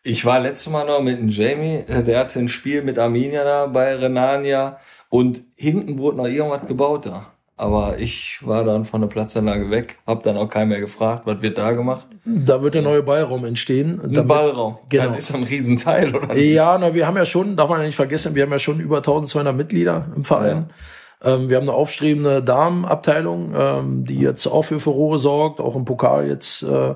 Ich 0.03 0.23
war 0.23 0.39
letztes 0.39 0.71
Mal 0.71 0.85
noch 0.85 1.01
mit 1.01 1.19
dem 1.19 1.27
Jamie, 1.27 1.83
äh, 1.87 2.01
der 2.01 2.19
hatte 2.19 2.39
ein 2.39 2.47
Spiel 2.47 2.81
mit 2.81 2.97
Arminia 2.97 3.43
da 3.43 3.65
bei 3.65 3.95
Renania 3.95 4.79
und 5.09 5.41
hinten 5.57 5.97
wurde 5.97 6.17
noch 6.17 6.27
irgendwas 6.27 6.65
gebaut 6.65 7.05
da. 7.05 7.37
Aber 7.60 7.98
ich 7.98 8.38
war 8.46 8.63
dann 8.63 8.86
von 8.86 9.02
der 9.02 9.08
Platzanlage 9.08 9.72
weg, 9.72 9.98
hab 10.06 10.22
dann 10.22 10.38
auch 10.38 10.48
keinen 10.48 10.70
mehr 10.70 10.80
gefragt, 10.80 11.24
was 11.26 11.41
wird 11.41 11.58
da 11.58 11.72
gemacht? 11.72 12.06
Da 12.24 12.62
wird 12.62 12.76
der 12.76 12.84
neue 12.84 13.02
Ballraum 13.02 13.46
entstehen. 13.46 14.00
Ein 14.04 14.13
Damit- 14.13 14.28
Ballraum. 14.28 14.78
Genau. 14.89 15.10
Das 15.15 15.30
ist 15.30 15.36
ein 15.36 15.41
Riesenteil, 15.43 16.15
oder? 16.15 16.38
Ja, 16.38 16.78
na, 16.78 16.93
wir 16.93 17.08
haben 17.08 17.17
ja 17.17 17.26
schon, 17.26 17.56
darf 17.56 17.70
man 17.70 17.80
ja 17.80 17.88
nicht 17.88 17.96
vergessen, 17.96 18.36
wir 18.36 18.43
haben 18.43 18.52
ja 18.52 18.60
schon 18.60 18.80
über 18.80 18.98
1200 18.98 19.56
Mitglieder 19.56 20.06
im 20.15 20.24
Verein. 20.24 20.70
Ähm, 21.24 21.50
wir 21.50 21.58
haben 21.58 21.63
eine 21.63 21.74
aufstrebende 21.74 22.43
Damenabteilung, 22.43 23.54
ähm, 23.58 24.06
die 24.06 24.20
jetzt 24.20 24.46
auch 24.46 24.62
für 24.62 24.80
Furore 24.80 25.17
sorgt, 25.17 25.60
auch 25.60 25.76
im 25.76 25.84
Pokal 25.84 26.28
jetzt 26.28 26.62
äh, 26.62 26.93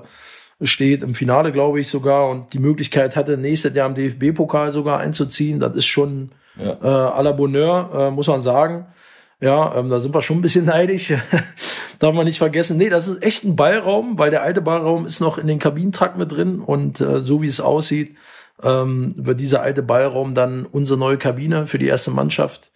steht, 0.60 1.02
im 1.02 1.16
Finale 1.16 1.50
glaube 1.50 1.80
ich 1.80 1.88
sogar 1.88 2.28
und 2.28 2.52
die 2.52 2.60
Möglichkeit 2.60 3.16
hatte, 3.16 3.36
nächstes 3.36 3.74
Jahr 3.74 3.88
im 3.88 3.96
DFB-Pokal 3.96 4.70
sogar 4.70 5.00
einzuziehen. 5.00 5.58
Das 5.58 5.74
ist 5.76 5.86
schon 5.86 6.30
Ja. 6.56 6.72
äh, 6.74 7.18
à 7.18 7.22
la 7.22 7.32
Bonheur, 7.32 7.90
äh, 7.92 8.10
muss 8.12 8.28
man 8.28 8.42
sagen. 8.42 8.86
Ja, 9.42 9.74
ähm, 9.74 9.90
da 9.90 9.98
sind 9.98 10.14
wir 10.14 10.22
schon 10.22 10.38
ein 10.38 10.42
bisschen 10.42 10.66
neidisch. 10.66 11.12
Darf 11.98 12.14
man 12.14 12.26
nicht 12.26 12.38
vergessen. 12.38 12.76
Nee, 12.76 12.88
das 12.88 13.08
ist 13.08 13.22
echt 13.24 13.42
ein 13.42 13.56
Ballraum, 13.56 14.16
weil 14.16 14.30
der 14.30 14.42
alte 14.42 14.62
Ballraum 14.62 15.04
ist 15.04 15.18
noch 15.18 15.36
in 15.36 15.48
den 15.48 15.58
Kabinentrakt 15.58 16.16
mit 16.16 16.30
drin 16.30 16.60
und 16.60 17.00
äh, 17.00 17.20
so 17.20 17.42
wie 17.42 17.48
es 17.48 17.60
aussieht, 17.60 18.16
ähm, 18.62 19.14
wird 19.16 19.40
dieser 19.40 19.62
alte 19.62 19.82
Ballraum 19.82 20.34
dann 20.34 20.64
unsere 20.64 20.96
neue 20.96 21.18
Kabine 21.18 21.66
für 21.66 21.78
die 21.80 21.88
erste 21.88 22.12
Mannschaft. 22.12 22.70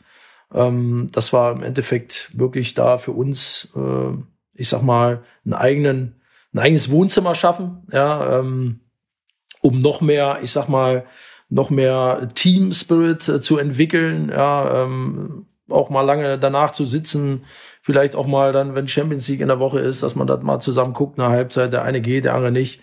Ähm, 0.52 1.06
das 1.12 1.32
war 1.32 1.52
im 1.52 1.62
Endeffekt 1.62 2.32
wirklich 2.34 2.74
da 2.74 2.98
für 2.98 3.12
uns, 3.12 3.68
äh, 3.76 4.16
ich 4.54 4.68
sag 4.68 4.82
mal, 4.82 5.22
einen 5.44 5.54
eigenen, 5.54 6.20
ein 6.52 6.58
eigenes 6.58 6.90
Wohnzimmer 6.90 7.36
schaffen, 7.36 7.86
ja, 7.92 8.40
ähm, 8.40 8.80
um 9.60 9.78
noch 9.78 10.00
mehr, 10.00 10.40
ich 10.42 10.50
sag 10.50 10.68
mal, 10.68 11.04
noch 11.48 11.70
mehr 11.70 12.28
Team 12.34 12.72
Spirit 12.72 13.28
äh, 13.28 13.40
zu 13.40 13.56
entwickeln, 13.56 14.30
ja, 14.30 14.82
ähm, 14.82 15.46
auch 15.68 15.90
mal 15.90 16.02
lange 16.02 16.38
danach 16.38 16.70
zu 16.70 16.86
sitzen, 16.86 17.44
vielleicht 17.82 18.14
auch 18.14 18.26
mal 18.26 18.52
dann, 18.52 18.74
wenn 18.74 18.88
Champions 18.88 19.28
League 19.28 19.40
in 19.40 19.48
der 19.48 19.58
Woche 19.58 19.80
ist, 19.80 20.02
dass 20.02 20.14
man 20.14 20.26
das 20.26 20.42
mal 20.42 20.60
zusammen 20.60 20.92
guckt, 20.92 21.18
eine 21.18 21.28
Halbzeit, 21.28 21.72
der 21.72 21.82
eine 21.82 22.00
geht, 22.00 22.24
der 22.24 22.34
andere 22.34 22.52
nicht. 22.52 22.80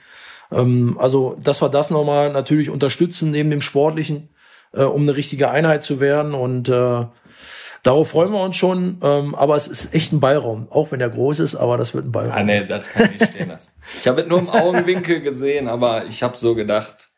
Ähm, 0.52 0.98
also, 1.00 1.36
dass 1.42 1.62
wir 1.62 1.70
das 1.70 1.90
nochmal 1.90 2.32
natürlich 2.32 2.70
unterstützen 2.70 3.32
neben 3.32 3.50
dem 3.50 3.62
Sportlichen, 3.62 4.30
äh, 4.74 4.84
um 4.84 5.04
eine 5.04 5.16
richtige 5.16 5.50
Einheit 5.50 5.84
zu 5.84 6.00
werden 6.00 6.34
und 6.34 6.70
äh, 6.70 7.06
Darauf 7.84 8.12
freuen 8.12 8.32
wir 8.32 8.40
uns 8.40 8.56
schon, 8.56 9.00
ähm, 9.04 9.36
aber 9.36 9.58
es 9.58 9.68
ist 9.68 9.94
echt 9.94 10.14
ein 10.14 10.22
Ballraum, 10.22 10.72
auch 10.72 10.94
wenn 10.94 11.02
er 11.02 11.10
groß 11.10 11.42
ist, 11.42 11.56
aber 11.56 11.78
das 11.78 11.94
wird 11.94 12.06
ein 12.06 12.14
Ballraum. 12.14 12.32
Ah, 12.32 12.42
nee, 12.42 12.64
das 12.64 12.88
kann 12.88 13.10
ich 13.12 13.20
nicht 13.20 13.32
stehen 13.34 13.50
lassen. 13.50 13.74
Ich 14.00 14.08
habe 14.08 14.22
es 14.22 14.28
nur 14.30 14.40
im 14.40 14.50
Augenwinkel 14.50 15.20
gesehen, 15.20 15.68
aber 15.68 16.06
ich 16.06 16.24
habe 16.24 16.38
so 16.38 16.56
gedacht, 16.56 17.10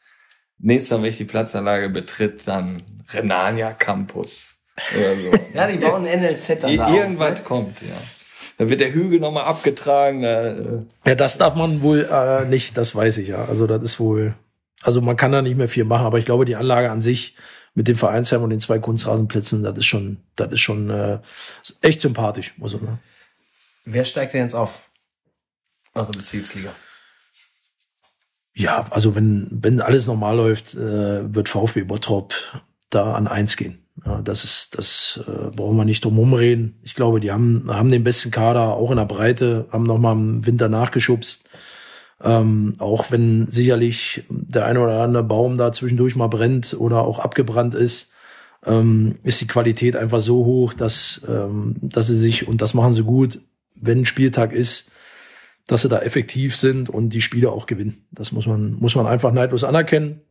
nächstes 0.58 0.98
Mal, 0.98 1.04
wenn 1.04 1.10
ich 1.12 1.18
die 1.18 1.26
Platzanlage 1.26 1.90
betritt, 1.90 2.48
dann 2.48 2.82
Renania 3.14 3.74
Campus 3.74 4.55
so. 4.94 5.32
Ja, 5.54 5.68
die 5.68 5.78
bauen 5.78 6.06
ein 6.06 6.20
NLZ 6.22 6.60
dann 6.62 6.72
Ir- 6.72 6.78
da 6.78 6.86
auf, 6.86 6.94
Irgendwas 6.96 7.40
ne? 7.40 7.46
kommt, 7.46 7.82
ja. 7.82 7.96
Da 8.58 8.70
wird 8.70 8.80
der 8.80 8.94
Hügel 8.94 9.20
nochmal 9.20 9.46
abgetragen. 9.46 10.24
Äh, 10.24 10.56
Ja, 11.06 11.16
das 11.16 11.38
darf 11.38 11.56
man 11.56 11.82
wohl 11.82 12.08
äh, 12.12 12.46
nicht, 12.46 12.78
das 12.78 12.96
weiß 12.96 13.18
ich 13.18 13.28
ja. 13.28 13.46
Also 13.46 13.68
das 13.68 13.84
ist 13.84 14.00
wohl, 14.00 14.34
also 14.84 15.02
man 15.02 15.18
kann 15.18 15.32
da 15.32 15.42
nicht 15.42 15.58
mehr 15.58 15.68
viel 15.68 15.84
machen, 15.86 16.06
aber 16.06 16.20
ich 16.20 16.26
glaube, 16.26 16.46
die 16.46 16.56
Anlage 16.56 16.90
an 16.92 17.02
sich 17.02 17.36
mit 17.74 17.88
dem 17.90 17.98
Vereinsheim 17.98 18.42
und 18.44 18.52
den 18.52 18.62
zwei 18.62 18.80
Kunstrasenplätzen, 18.80 19.62
das 19.64 19.78
ist 19.78 19.86
schon, 19.86 20.18
das 20.38 20.54
ist 20.54 20.62
schon 20.62 20.90
äh, 20.90 21.20
echt 21.82 22.02
sympathisch, 22.02 22.54
muss 22.58 22.74
man 22.74 22.82
sagen. 22.86 23.00
Wer 23.84 24.06
steigt 24.06 24.34
denn 24.34 24.42
jetzt 24.42 24.56
auf? 24.56 24.80
Also 25.94 26.12
Bezirksliga. 26.14 26.72
Ja, 28.54 28.86
also 28.92 29.16
wenn, 29.16 29.48
wenn 29.52 29.82
alles 29.82 30.08
normal 30.08 30.38
läuft, 30.38 30.76
äh, 30.76 31.34
wird 31.36 31.50
VfB 31.50 31.84
Bottrop 31.84 32.34
da 32.90 33.14
an 33.14 33.28
eins 33.28 33.58
gehen. 33.58 33.85
Das 34.24 34.44
ist, 34.44 34.78
das 34.78 35.20
äh, 35.28 35.50
brauchen 35.56 35.78
wir 35.78 35.86
nicht 35.86 36.06
drum 36.06 36.20
rumreden. 36.20 36.80
Ich 36.84 36.94
glaube, 36.94 37.20
die 37.20 37.32
haben, 37.32 37.66
haben 37.68 37.90
den 37.90 38.04
besten 38.04 38.30
Kader, 38.30 38.74
auch 38.76 38.92
in 38.92 38.98
der 38.98 39.06
Breite, 39.06 39.68
haben 39.72 39.84
nochmal 39.84 40.14
im 40.14 40.46
Winter 40.46 40.70
nachgeschubst. 40.70 41.50
Ähm, 42.24 42.76
auch 42.78 43.10
wenn 43.10 43.46
sicherlich 43.46 44.24
der 44.30 44.66
eine 44.66 44.80
oder 44.80 45.02
andere 45.02 45.24
Baum 45.24 45.58
da 45.58 45.72
zwischendurch 45.72 46.16
mal 46.16 46.28
brennt 46.28 46.76
oder 46.80 47.02
auch 47.02 47.18
abgebrannt 47.18 47.74
ist, 47.74 48.12
ähm, 48.64 49.16
ist 49.24 49.42
die 49.42 49.48
Qualität 49.48 49.96
einfach 49.96 50.20
so 50.20 50.46
hoch, 50.46 50.74
dass, 50.74 51.26
ähm, 51.28 51.76
dass 51.82 52.08
sie 52.08 52.16
sich, 52.16 52.48
und 52.48 52.62
das 52.62 52.76
machen 52.76 52.94
sie 52.94 53.04
gut, 53.04 53.40
wenn 53.76 54.06
Spieltag 54.06 54.54
ist, 54.54 54.92
dass 55.68 55.82
sie 55.82 55.90
da 55.90 56.00
effektiv 56.00 56.56
sind 56.56 56.90
und 56.90 57.10
die 57.10 57.22
Spiele 57.22 57.52
auch 57.52 57.66
gewinnen. 57.66 58.06
Das 58.12 58.32
muss 58.32 58.46
man, 58.46 58.74
muss 58.74 58.96
man 58.96 59.08
einfach 59.08 59.32
neidlos 59.32 59.64
anerkennen. 59.64 60.22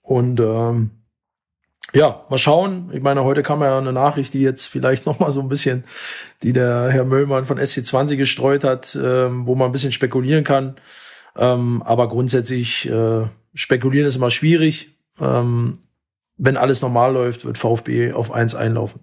Und 0.00 0.38
ähm, 0.38 0.90
ja, 1.94 2.24
mal 2.28 2.38
schauen. 2.38 2.90
Ich 2.92 3.02
meine, 3.02 3.24
heute 3.24 3.42
kam 3.42 3.62
ja 3.62 3.78
eine 3.78 3.92
Nachricht, 3.92 4.34
die 4.34 4.42
jetzt 4.42 4.66
vielleicht 4.66 5.06
noch 5.06 5.20
mal 5.20 5.30
so 5.30 5.40
ein 5.40 5.48
bisschen, 5.48 5.84
die 6.42 6.52
der 6.52 6.90
Herr 6.90 7.04
Möllmann 7.04 7.44
von 7.44 7.58
SC20 7.58 8.16
gestreut 8.16 8.64
hat, 8.64 8.98
ähm, 9.00 9.46
wo 9.46 9.54
man 9.54 9.66
ein 9.66 9.72
bisschen 9.72 9.92
spekulieren 9.92 10.44
kann. 10.44 10.76
Ähm, 11.36 11.82
aber 11.84 12.08
grundsätzlich 12.08 12.88
äh, 12.88 13.26
spekulieren 13.54 14.08
ist 14.08 14.16
immer 14.16 14.30
schwierig. 14.30 14.96
Ähm, 15.20 15.78
wenn 16.36 16.56
alles 16.56 16.82
normal 16.82 17.12
läuft, 17.12 17.44
wird 17.44 17.58
VfB 17.58 18.12
auf 18.12 18.32
eins 18.32 18.54
einlaufen. 18.54 19.00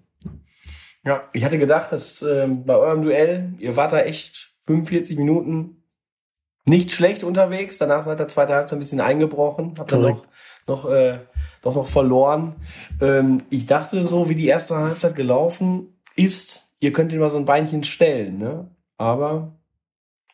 Ja, 1.04 1.28
ich 1.32 1.44
hatte 1.44 1.58
gedacht, 1.58 1.90
dass 1.92 2.22
ähm, 2.22 2.64
bei 2.64 2.76
eurem 2.76 3.02
Duell, 3.02 3.54
ihr 3.58 3.74
wart 3.76 3.92
da 3.92 4.00
echt 4.00 4.54
45 4.66 5.18
Minuten 5.18 5.82
nicht 6.64 6.92
schlecht 6.92 7.24
unterwegs. 7.24 7.78
Danach 7.78 8.02
seid 8.02 8.20
ihr 8.20 8.28
zweite 8.28 8.54
Halbzeit 8.54 8.76
ein 8.76 8.80
bisschen 8.80 9.00
eingebrochen. 9.00 9.74
Habt 9.78 9.90
dann 9.90 10.00
Korrekt. 10.00 10.18
noch, 10.18 10.26
noch, 10.66 10.88
äh, 10.88 11.18
doch 11.62 11.74
noch 11.74 11.86
verloren. 11.86 12.56
Ähm, 13.00 13.38
ich 13.50 13.66
dachte 13.66 14.04
so, 14.04 14.28
wie 14.28 14.34
die 14.34 14.46
erste 14.46 14.76
Halbzeit 14.76 15.14
gelaufen 15.14 15.98
ist, 16.16 16.70
ihr 16.80 16.92
könnt 16.92 17.12
ihn 17.12 17.20
mal 17.20 17.30
so 17.30 17.38
ein 17.38 17.44
Beinchen 17.44 17.84
stellen, 17.84 18.38
ne? 18.38 18.68
Aber, 18.96 19.52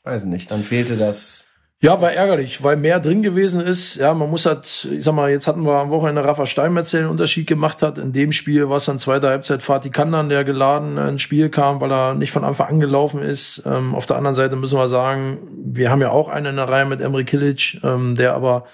weiß 0.04 0.24
nicht, 0.24 0.50
dann 0.50 0.64
fehlte 0.64 0.96
das. 0.96 1.47
Ja, 1.80 2.00
war 2.00 2.12
ärgerlich, 2.12 2.64
weil 2.64 2.76
mehr 2.76 2.98
drin 2.98 3.22
gewesen 3.22 3.60
ist. 3.60 3.94
Ja, 3.96 4.12
man 4.12 4.28
muss 4.28 4.46
halt, 4.46 4.88
ich 4.90 5.04
sag 5.04 5.14
mal, 5.14 5.30
jetzt 5.30 5.46
hatten 5.46 5.62
wir 5.62 5.74
am 5.74 5.90
Wochenende 5.90 6.24
Rafa 6.24 6.44
Steinmetz, 6.44 6.90
der 6.90 7.02
den 7.02 7.10
Unterschied 7.10 7.46
gemacht 7.46 7.82
hat. 7.82 7.98
In 7.98 8.12
dem 8.12 8.32
Spiel 8.32 8.68
war 8.68 8.78
es 8.78 8.86
dann 8.86 8.98
zweite 8.98 9.28
Halbzeit 9.28 9.62
Fatih 9.62 9.90
Kandan, 9.90 10.28
der 10.28 10.42
geladen 10.42 10.98
ins 10.98 11.22
Spiel 11.22 11.50
kam, 11.50 11.80
weil 11.80 11.92
er 11.92 12.14
nicht 12.14 12.32
von 12.32 12.42
Anfang 12.42 12.68
an 12.68 12.80
gelaufen 12.80 13.22
ist. 13.22 13.62
Ähm, 13.64 13.94
auf 13.94 14.06
der 14.06 14.16
anderen 14.16 14.34
Seite 14.34 14.56
müssen 14.56 14.76
wir 14.76 14.88
sagen, 14.88 15.38
wir 15.52 15.88
haben 15.92 16.00
ja 16.02 16.10
auch 16.10 16.28
einen 16.28 16.46
in 16.46 16.56
der 16.56 16.68
Reihe 16.68 16.84
mit 16.84 17.00
Emre 17.00 17.24
Kilic, 17.24 17.78
ähm, 17.84 18.16
der 18.16 18.34
aber 18.34 18.64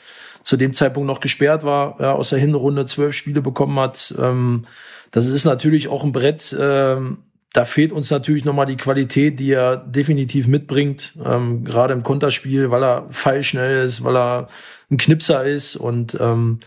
zu 0.43 0.57
dem 0.57 0.73
Zeitpunkt 0.73 1.07
noch 1.07 1.21
gesperrt 1.21 1.63
war, 1.63 1.97
ja, 2.01 2.13
aus 2.13 2.31
der 2.31 2.39
Hinrunde 2.39 2.87
zwölf 2.87 3.15
Spiele 3.15 3.43
bekommen 3.43 3.79
hat. 3.79 4.15
Ähm, 4.19 4.65
das 5.11 5.27
ist 5.27 5.45
natürlich 5.45 5.89
auch 5.89 6.05
ein 6.05 6.13
Brett, 6.13 6.57
ähm, 6.59 7.19
da 7.55 7.65
fehlt 7.65 7.93
uns 7.93 8.11
natürlich 8.11 8.45
nochmal 8.45 8.67
die 8.67 8.77
Qualität, 8.77 9.39
die 9.39 9.53
er 9.53 9.77
definitiv 9.77 10.49
mitbringt, 10.49 11.15
ähm, 11.25 11.65
gerade 11.65 11.95
im 11.95 12.03
Konterspiel, 12.03 12.73
weil 12.73 12.83
er 12.83 13.07
feilschnell 13.11 13.85
ist, 13.85 14.03
weil 14.03 14.17
er 14.17 14.49
ein 14.91 14.97
Knipser 14.97 15.45
ist 15.45 15.77
und 15.77 16.19
ähm, 16.21 16.59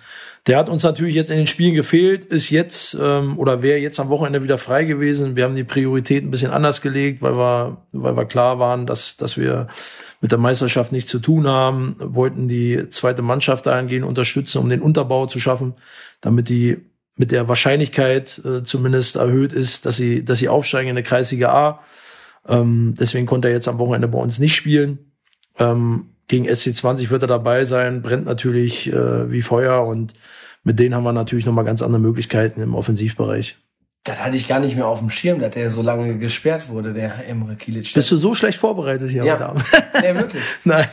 der 0.47 0.57
hat 0.57 0.69
uns 0.69 0.83
natürlich 0.83 1.13
jetzt 1.13 1.29
in 1.29 1.35
den 1.35 1.47
Spielen 1.47 1.75
gefehlt, 1.75 2.23
ist 2.23 2.51
jetzt 2.51 2.97
ähm, 3.01 3.37
oder 3.37 3.61
wäre 3.61 3.79
jetzt 3.79 3.99
am 3.99 4.07
Wochenende 4.07 4.43
wieder 4.43 4.57
frei 4.57 4.85
gewesen. 4.85 5.35
Wir 5.35 5.43
haben 5.43 5.55
die 5.55 5.65
Priorität 5.65 6.23
ein 6.23 6.31
bisschen 6.31 6.51
anders 6.51 6.81
gelegt, 6.81 7.21
weil 7.21 7.35
wir, 7.35 7.81
weil 7.91 8.15
wir 8.15 8.25
klar 8.25 8.57
waren, 8.57 8.85
dass, 8.85 9.17
dass 9.17 9.37
wir 9.37 9.67
mit 10.21 10.31
der 10.31 10.39
Meisterschaft 10.39 10.93
nichts 10.93 11.11
zu 11.11 11.19
tun 11.19 11.47
haben, 11.47 11.97
wollten 11.99 12.47
die 12.47 12.87
zweite 12.89 13.23
Mannschaft 13.23 13.65
dahingehend 13.65 14.05
unterstützen, 14.05 14.59
um 14.59 14.69
den 14.69 14.81
Unterbau 14.81 15.25
zu 15.25 15.41
schaffen, 15.41 15.73
damit 16.21 16.47
die 16.47 16.77
mit 17.17 17.31
der 17.31 17.47
Wahrscheinlichkeit 17.47 18.41
äh, 18.45 18.63
zumindest 18.63 19.15
erhöht 19.15 19.51
ist, 19.51 19.85
dass 19.85 19.97
sie, 19.97 20.23
dass 20.23 20.39
sie 20.39 20.49
aufsteigen 20.49 20.89
in 20.89 20.95
der 20.95 21.03
Kreisliga 21.03 21.49
A. 21.49 21.79
Ähm, 22.47 22.93
deswegen 22.97 23.25
konnte 23.25 23.49
er 23.49 23.55
jetzt 23.55 23.67
am 23.67 23.79
Wochenende 23.79 24.07
bei 24.07 24.19
uns 24.19 24.39
nicht 24.39 24.55
spielen. 24.55 25.11
Ähm, 25.57 26.11
gegen 26.27 26.47
SC20 26.47 27.09
wird 27.09 27.23
er 27.23 27.27
dabei 27.27 27.65
sein, 27.65 28.01
brennt 28.01 28.25
natürlich 28.25 28.91
äh, 28.91 29.31
wie 29.31 29.41
Feuer 29.41 29.85
und 29.85 30.13
mit 30.63 30.79
denen 30.79 30.93
haben 30.93 31.03
wir 31.03 31.13
natürlich 31.13 31.45
nochmal 31.45 31.65
ganz 31.65 31.81
andere 31.81 32.01
Möglichkeiten 32.01 32.61
im 32.61 32.75
Offensivbereich. 32.75 33.57
Das 34.07 34.23
hatte 34.23 34.35
ich 34.35 34.47
gar 34.47 34.59
nicht 34.59 34.75
mehr 34.75 34.87
auf 34.87 34.99
dem 34.99 35.09
Schirm, 35.09 35.39
dass 35.39 35.51
der 35.51 35.69
so 35.69 35.81
lange 35.81 36.17
gesperrt 36.17 36.69
wurde, 36.69 36.93
der 36.93 37.27
Emre 37.27 37.55
Kilic. 37.55 37.93
Bist 37.93 38.09
du 38.11 38.15
so 38.15 38.33
schlecht 38.33 38.57
vorbereitet 38.57 39.09
hier, 39.11 39.23
Ja. 39.23 39.35
meine 39.37 39.45
Damen? 39.47 39.63
ja, 40.03 40.15
wirklich. 40.19 40.43
Nein, 40.63 40.87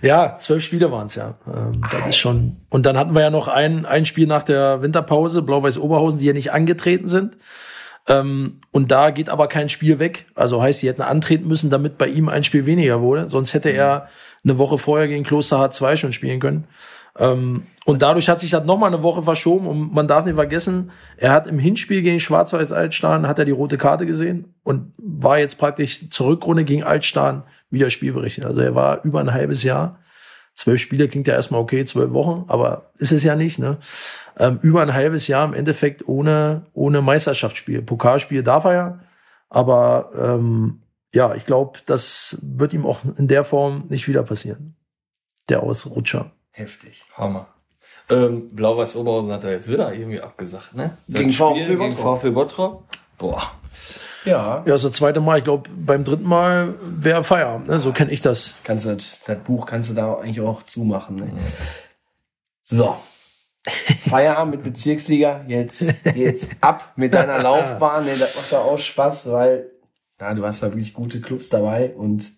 ja, 0.00 0.36
zwölf 0.38 0.62
Spiele 0.62 0.90
waren's 0.92 1.14
ja. 1.14 1.34
Ähm, 1.46 1.82
das 1.90 2.08
ist 2.08 2.16
schon. 2.18 2.56
Und 2.70 2.86
dann 2.86 2.96
hatten 2.96 3.14
wir 3.14 3.22
ja 3.22 3.30
noch 3.30 3.48
ein, 3.48 3.84
ein 3.84 4.06
Spiel 4.06 4.26
nach 4.26 4.42
der 4.44 4.80
Winterpause, 4.82 5.42
Blau-Weiß 5.42 5.78
Oberhausen, 5.78 6.18
die 6.20 6.26
ja 6.26 6.32
nicht 6.32 6.52
angetreten 6.52 7.08
sind. 7.08 7.36
Ähm, 8.08 8.60
und 8.70 8.90
da 8.90 9.10
geht 9.10 9.28
aber 9.28 9.48
kein 9.48 9.68
Spiel 9.68 9.98
weg. 9.98 10.26
Also 10.34 10.62
heißt, 10.62 10.80
sie 10.80 10.88
hätten 10.88 11.02
antreten 11.02 11.46
müssen, 11.46 11.70
damit 11.70 11.98
bei 11.98 12.06
ihm 12.08 12.28
ein 12.28 12.44
Spiel 12.44 12.66
weniger 12.66 13.00
wurde. 13.00 13.28
Sonst 13.28 13.54
hätte 13.54 13.70
er 13.70 14.08
eine 14.44 14.58
Woche 14.58 14.78
vorher 14.78 15.06
gegen 15.08 15.24
Kloster 15.24 15.58
H2 15.58 15.96
schon 15.96 16.12
spielen 16.12 16.40
können. 16.40 16.64
Ähm, 17.18 17.66
und 17.84 18.02
dadurch 18.02 18.28
hat 18.28 18.40
sich 18.40 18.50
das 18.50 18.64
nochmal 18.64 18.92
eine 18.92 19.02
Woche 19.02 19.22
verschoben. 19.22 19.66
Und 19.66 19.92
man 19.92 20.06
darf 20.06 20.24
nicht 20.24 20.34
vergessen, 20.34 20.92
er 21.16 21.32
hat 21.32 21.46
im 21.46 21.58
Hinspiel 21.58 22.02
gegen 22.02 22.20
Schwarz-Weiß 22.20 22.72
Altstein, 22.72 23.26
hat 23.26 23.38
er 23.38 23.44
die 23.44 23.52
rote 23.52 23.76
Karte 23.76 24.06
gesehen 24.06 24.54
und 24.62 24.92
war 24.98 25.38
jetzt 25.38 25.58
praktisch 25.58 26.08
zur 26.10 26.28
Rückrunde 26.28 26.64
gegen 26.64 26.84
Altstein 26.84 27.42
wieder 27.70 27.90
spielberechtigt. 27.90 28.46
Also 28.46 28.60
er 28.60 28.74
war 28.74 29.02
über 29.04 29.20
ein 29.20 29.32
halbes 29.32 29.62
Jahr. 29.64 29.98
Zwölf 30.54 30.80
Spiele 30.80 31.08
klingt 31.08 31.26
ja 31.26 31.34
erstmal 31.34 31.60
okay, 31.60 31.84
zwölf 31.84 32.12
Wochen, 32.12 32.44
aber 32.48 32.92
ist 32.98 33.10
es 33.10 33.24
ja 33.24 33.34
nicht, 33.36 33.58
ne? 33.58 33.78
Ähm, 34.38 34.58
über 34.62 34.82
ein 34.82 34.92
halbes 34.92 35.26
Jahr 35.26 35.46
im 35.46 35.54
Endeffekt 35.54 36.06
ohne, 36.06 36.66
ohne 36.74 37.00
Meisterschaftsspiel. 37.00 37.82
Pokalspiel 37.82 38.42
darf 38.42 38.64
er 38.64 38.74
ja, 38.74 39.00
aber 39.48 40.10
ähm, 40.14 40.82
ja, 41.14 41.34
ich 41.34 41.46
glaube, 41.46 41.78
das 41.86 42.38
wird 42.42 42.74
ihm 42.74 42.86
auch 42.86 43.00
in 43.16 43.28
der 43.28 43.44
Form 43.44 43.84
nicht 43.88 44.08
wieder 44.08 44.22
passieren. 44.22 44.76
Der 45.48 45.62
Ausrutscher. 45.62 46.32
Heftig. 46.50 47.04
Hammer. 47.14 47.51
Ähm, 48.10 48.48
Blau-Weiß 48.54 48.96
Oberhausen 48.96 49.32
hat 49.32 49.44
er 49.44 49.52
jetzt 49.52 49.70
wieder 49.70 49.92
irgendwie 49.92 50.20
abgesagt, 50.20 50.74
ne? 50.74 50.96
Gegen 51.08 51.32
VfB 51.32 51.66
Gegen 51.66 51.78
Bottrop. 51.78 52.18
VfB 52.18 52.30
Bottrop. 52.30 52.84
Boah. 53.18 53.42
Ja. 54.24 54.62
Ja, 54.64 54.76
das 54.76 54.82
zweite 54.92 55.20
Mal. 55.20 55.38
Ich 55.38 55.44
glaube, 55.44 55.68
beim 55.74 56.04
dritten 56.04 56.28
Mal 56.28 56.74
wäre 56.80 57.24
Feierabend. 57.24 57.68
Ne? 57.68 57.78
So 57.78 57.92
kenne 57.92 58.12
ich 58.12 58.20
das. 58.20 58.54
Kannst 58.64 58.86
du 58.86 58.94
das, 58.94 59.20
das 59.24 59.38
Buch 59.38 59.66
kannst 59.66 59.90
du 59.90 59.94
da 59.94 60.14
eigentlich 60.18 60.40
auch 60.40 60.62
zumachen. 60.62 61.16
Ne? 61.16 61.32
So. 62.62 62.96
Feierabend 64.08 64.56
mit 64.56 64.64
Bezirksliga. 64.64 65.44
Jetzt 65.46 66.04
geht's 66.14 66.48
ab 66.60 66.92
mit 66.96 67.14
deiner 67.14 67.40
Laufbahn. 67.42 68.04
Ne, 68.04 68.16
das 68.18 68.36
macht 68.36 68.50
ja 68.50 68.58
auch 68.58 68.78
Spaß, 68.78 69.30
weil 69.30 69.70
ja, 70.20 70.34
du 70.34 70.44
hast 70.44 70.62
da 70.62 70.68
wirklich 70.68 70.94
gute 70.94 71.20
Clubs 71.20 71.48
dabei 71.48 71.94
und 71.94 72.34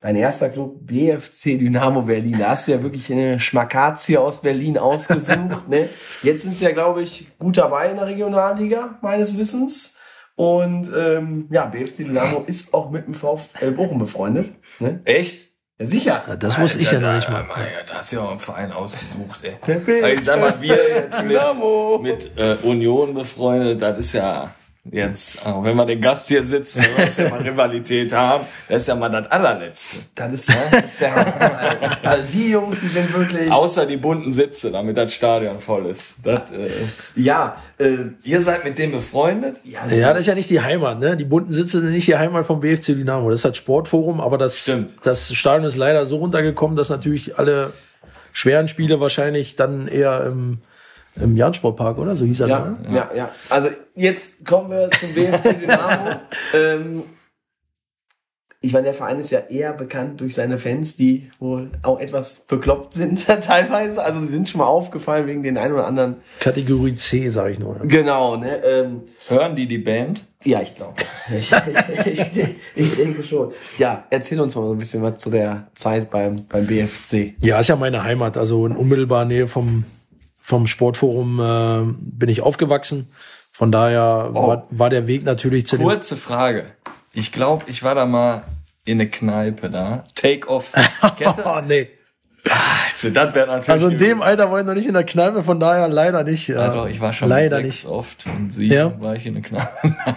dein 0.00 0.16
erster 0.16 0.50
Club 0.50 0.86
BFC 0.86 1.58
Dynamo 1.58 2.02
Berlin. 2.02 2.38
Da 2.38 2.50
hast 2.50 2.68
du 2.68 2.72
ja 2.72 2.82
wirklich 2.82 3.10
eine 3.10 3.40
Schmakazie 3.40 4.18
aus 4.18 4.42
Berlin 4.42 4.78
ausgesucht. 4.78 5.68
ne? 5.68 5.88
Jetzt 6.22 6.42
sind 6.42 6.56
sie 6.56 6.64
ja, 6.64 6.72
glaube 6.72 7.02
ich, 7.02 7.26
gut 7.38 7.56
dabei 7.56 7.90
in 7.90 7.96
der 7.96 8.06
Regionalliga, 8.06 8.98
meines 9.02 9.38
Wissens. 9.38 9.96
Und 10.34 10.90
ähm, 10.94 11.46
ja, 11.50 11.64
BFC 11.64 11.98
Dynamo 11.98 12.44
ist 12.46 12.74
auch 12.74 12.90
mit 12.90 13.06
dem 13.06 13.14
VfL 13.14 13.70
Bochum 13.72 13.98
befreundet. 13.98 14.52
Ne? 14.78 15.00
Echt? 15.04 15.46
Ja, 15.78 15.86
sicher. 15.86 16.22
Das 16.38 16.58
wusste 16.58 16.82
ich 16.82 16.90
ja 16.90 17.00
noch 17.00 17.14
nicht 17.14 17.28
mal. 17.28 17.44
Ja, 17.48 17.82
da 17.86 17.94
hast 17.94 18.12
du 18.12 18.16
ja 18.16 18.22
auch 18.22 18.30
einen 18.30 18.38
Verein 18.38 18.72
ausgesucht, 18.72 19.40
ey. 19.42 19.56
Also 19.66 20.06
ich 20.06 20.24
sag 20.24 20.40
mal, 20.40 20.60
wir 20.60 20.76
jetzt 20.76 21.22
mit, 21.24 21.38
mit 22.02 22.38
äh, 22.38 22.56
Union 22.62 23.14
befreundet, 23.14 23.82
das 23.82 23.98
ist 23.98 24.12
ja, 24.14 24.54
jetzt, 24.92 25.44
auch 25.44 25.64
wenn 25.64 25.76
wir 25.76 25.86
den 25.86 26.00
Gast 26.00 26.28
hier 26.28 26.44
sitzen, 26.44 26.82
wenn 26.82 26.96
wir 26.96 27.04
jetzt 27.04 27.18
ja 27.18 27.28
mal 27.28 27.40
Rivalität 27.40 28.12
haben, 28.12 28.44
das 28.68 28.82
ist 28.82 28.88
ja 28.88 28.94
mal 28.94 29.08
das 29.08 29.30
allerletzte. 29.30 29.96
Das 30.14 30.32
ist, 30.32 30.48
das 30.48 30.84
ist 30.84 31.00
der 31.00 31.14
Hammer. 31.14 31.98
Also 32.02 32.22
die 32.32 32.50
Jungs, 32.50 32.80
die 32.80 32.88
sind 32.88 33.12
wirklich. 33.12 33.50
Außer 33.50 33.86
die 33.86 33.96
bunten 33.96 34.32
Sitze, 34.32 34.70
damit 34.70 34.96
das 34.96 35.12
Stadion 35.12 35.58
voll 35.58 35.86
ist. 35.86 36.16
Das, 36.24 36.50
äh, 36.50 36.68
Ja, 37.14 37.56
äh, 37.78 37.96
ihr 38.22 38.42
seid 38.42 38.64
mit 38.64 38.78
dem 38.78 38.92
befreundet? 38.92 39.60
ja, 39.64 39.86
Ja, 39.88 40.12
das 40.12 40.20
ist 40.20 40.26
ja 40.26 40.34
nicht 40.34 40.50
die 40.50 40.60
Heimat, 40.60 41.00
ne? 41.00 41.16
Die 41.16 41.24
bunten 41.24 41.52
Sitze 41.52 41.80
sind 41.80 41.92
nicht 41.92 42.08
die 42.08 42.16
Heimat 42.16 42.46
vom 42.46 42.60
BFC 42.60 42.94
Dynamo. 42.94 43.30
Das 43.30 43.40
ist 43.40 43.44
das 43.44 43.56
Sportforum, 43.56 44.20
aber 44.20 44.38
das, 44.38 44.60
Stimmt. 44.60 44.94
das 45.02 45.32
Stadion 45.32 45.64
ist 45.64 45.76
leider 45.76 46.06
so 46.06 46.16
runtergekommen, 46.16 46.76
dass 46.76 46.88
natürlich 46.88 47.38
alle 47.38 47.72
schweren 48.32 48.68
Spiele 48.68 49.00
wahrscheinlich 49.00 49.56
dann 49.56 49.88
eher 49.88 50.24
im, 50.26 50.58
im 51.20 51.36
Jahn-Sportpark, 51.36 51.98
oder? 51.98 52.14
So 52.16 52.24
hieß 52.24 52.40
er, 52.40 52.48
Ja, 52.48 52.58
ne? 52.88 52.96
ja, 52.96 53.10
ja. 53.16 53.30
Also 53.50 53.68
jetzt 53.94 54.44
kommen 54.44 54.70
wir 54.70 54.90
zum 54.90 55.12
BFC 55.14 55.58
Dynamo. 55.60 56.16
ähm, 56.54 57.02
ich 58.62 58.72
meine, 58.72 58.84
der 58.86 58.94
Verein 58.94 59.20
ist 59.20 59.30
ja 59.30 59.40
eher 59.40 59.72
bekannt 59.74 60.20
durch 60.20 60.34
seine 60.34 60.58
Fans, 60.58 60.96
die 60.96 61.30
wohl 61.38 61.70
auch 61.82 62.00
etwas 62.00 62.40
bekloppt 62.48 62.94
sind 62.94 63.24
teilweise. 63.40 64.02
Also 64.02 64.18
sie 64.18 64.26
sind 64.28 64.48
schon 64.48 64.58
mal 64.58 64.66
aufgefallen 64.66 65.26
wegen 65.28 65.42
den 65.44 65.56
ein 65.56 65.72
oder 65.72 65.86
anderen. 65.86 66.16
Kategorie 66.40 66.96
C, 66.96 67.28
sage 67.28 67.52
ich 67.52 67.60
nur. 67.60 67.76
Genau, 67.84 68.36
ne? 68.36 68.56
Ähm, 68.64 69.02
Hören 69.28 69.54
die 69.54 69.68
die 69.68 69.78
Band? 69.78 70.26
ja, 70.44 70.62
ich 70.62 70.74
glaube. 70.74 70.94
Ich, 71.38 71.52
ich, 72.06 72.20
ich, 72.36 72.56
ich 72.76 72.94
denke 72.96 73.22
schon. 73.24 73.52
Ja, 73.78 74.04
erzähl 74.10 74.40
uns 74.40 74.54
mal 74.54 74.62
so 74.66 74.72
ein 74.72 74.78
bisschen 74.78 75.02
was 75.02 75.18
zu 75.18 75.30
der 75.30 75.66
Zeit 75.74 76.08
beim, 76.10 76.46
beim 76.46 76.66
BFC. 76.66 77.34
Ja, 77.40 77.58
ist 77.60 77.68
ja 77.68 77.76
meine 77.76 78.04
Heimat. 78.04 78.36
Also 78.36 78.64
in 78.66 78.74
unmittelbarer 78.76 79.24
Nähe 79.26 79.46
vom, 79.48 79.84
vom 80.46 80.68
Sportforum 80.68 81.40
äh, 81.40 81.92
bin 81.98 82.28
ich 82.28 82.40
aufgewachsen. 82.40 83.10
Von 83.50 83.72
daher 83.72 84.28
war, 84.30 84.68
war 84.70 84.90
der 84.90 85.08
Weg 85.08 85.24
natürlich 85.24 85.66
zu 85.66 85.76
dem 85.76 85.88
Kurze 85.88 86.16
Frage. 86.16 86.66
Ich 87.12 87.32
glaube, 87.32 87.64
ich 87.66 87.82
war 87.82 87.96
da 87.96 88.06
mal 88.06 88.44
in 88.84 89.00
eine 89.00 89.10
Kneipe 89.10 89.70
da. 89.70 90.04
Take 90.14 90.48
off. 90.48 90.70
Kennst 91.18 91.40
du? 91.40 91.42
Oh, 91.44 91.60
nee. 91.66 91.88
Also, 92.44 93.10
das 93.10 93.34
wäre 93.34 93.48
natürlich. 93.48 93.68
Also 93.70 93.88
in 93.88 93.98
dem 93.98 94.22
Alter 94.22 94.48
war 94.48 94.60
ich 94.60 94.66
noch 94.66 94.74
nicht 94.74 94.86
in 94.86 94.94
der 94.94 95.02
Kneipe, 95.02 95.42
von 95.42 95.58
daher 95.58 95.88
leider 95.88 96.22
nicht. 96.22 96.46
Ja, 96.46 96.68
doch, 96.68 96.86
ich 96.86 97.00
war 97.00 97.12
schon 97.12 97.28
leider 97.28 97.60
nicht. 97.60 97.84
oft 97.84 98.24
und 98.26 98.52
sieben 98.52 98.72
Ja. 98.72 99.00
war 99.00 99.16
ich 99.16 99.26
in 99.26 99.34
der 99.34 99.42
Kneipe. 99.42 99.72
Nein. 99.82 100.14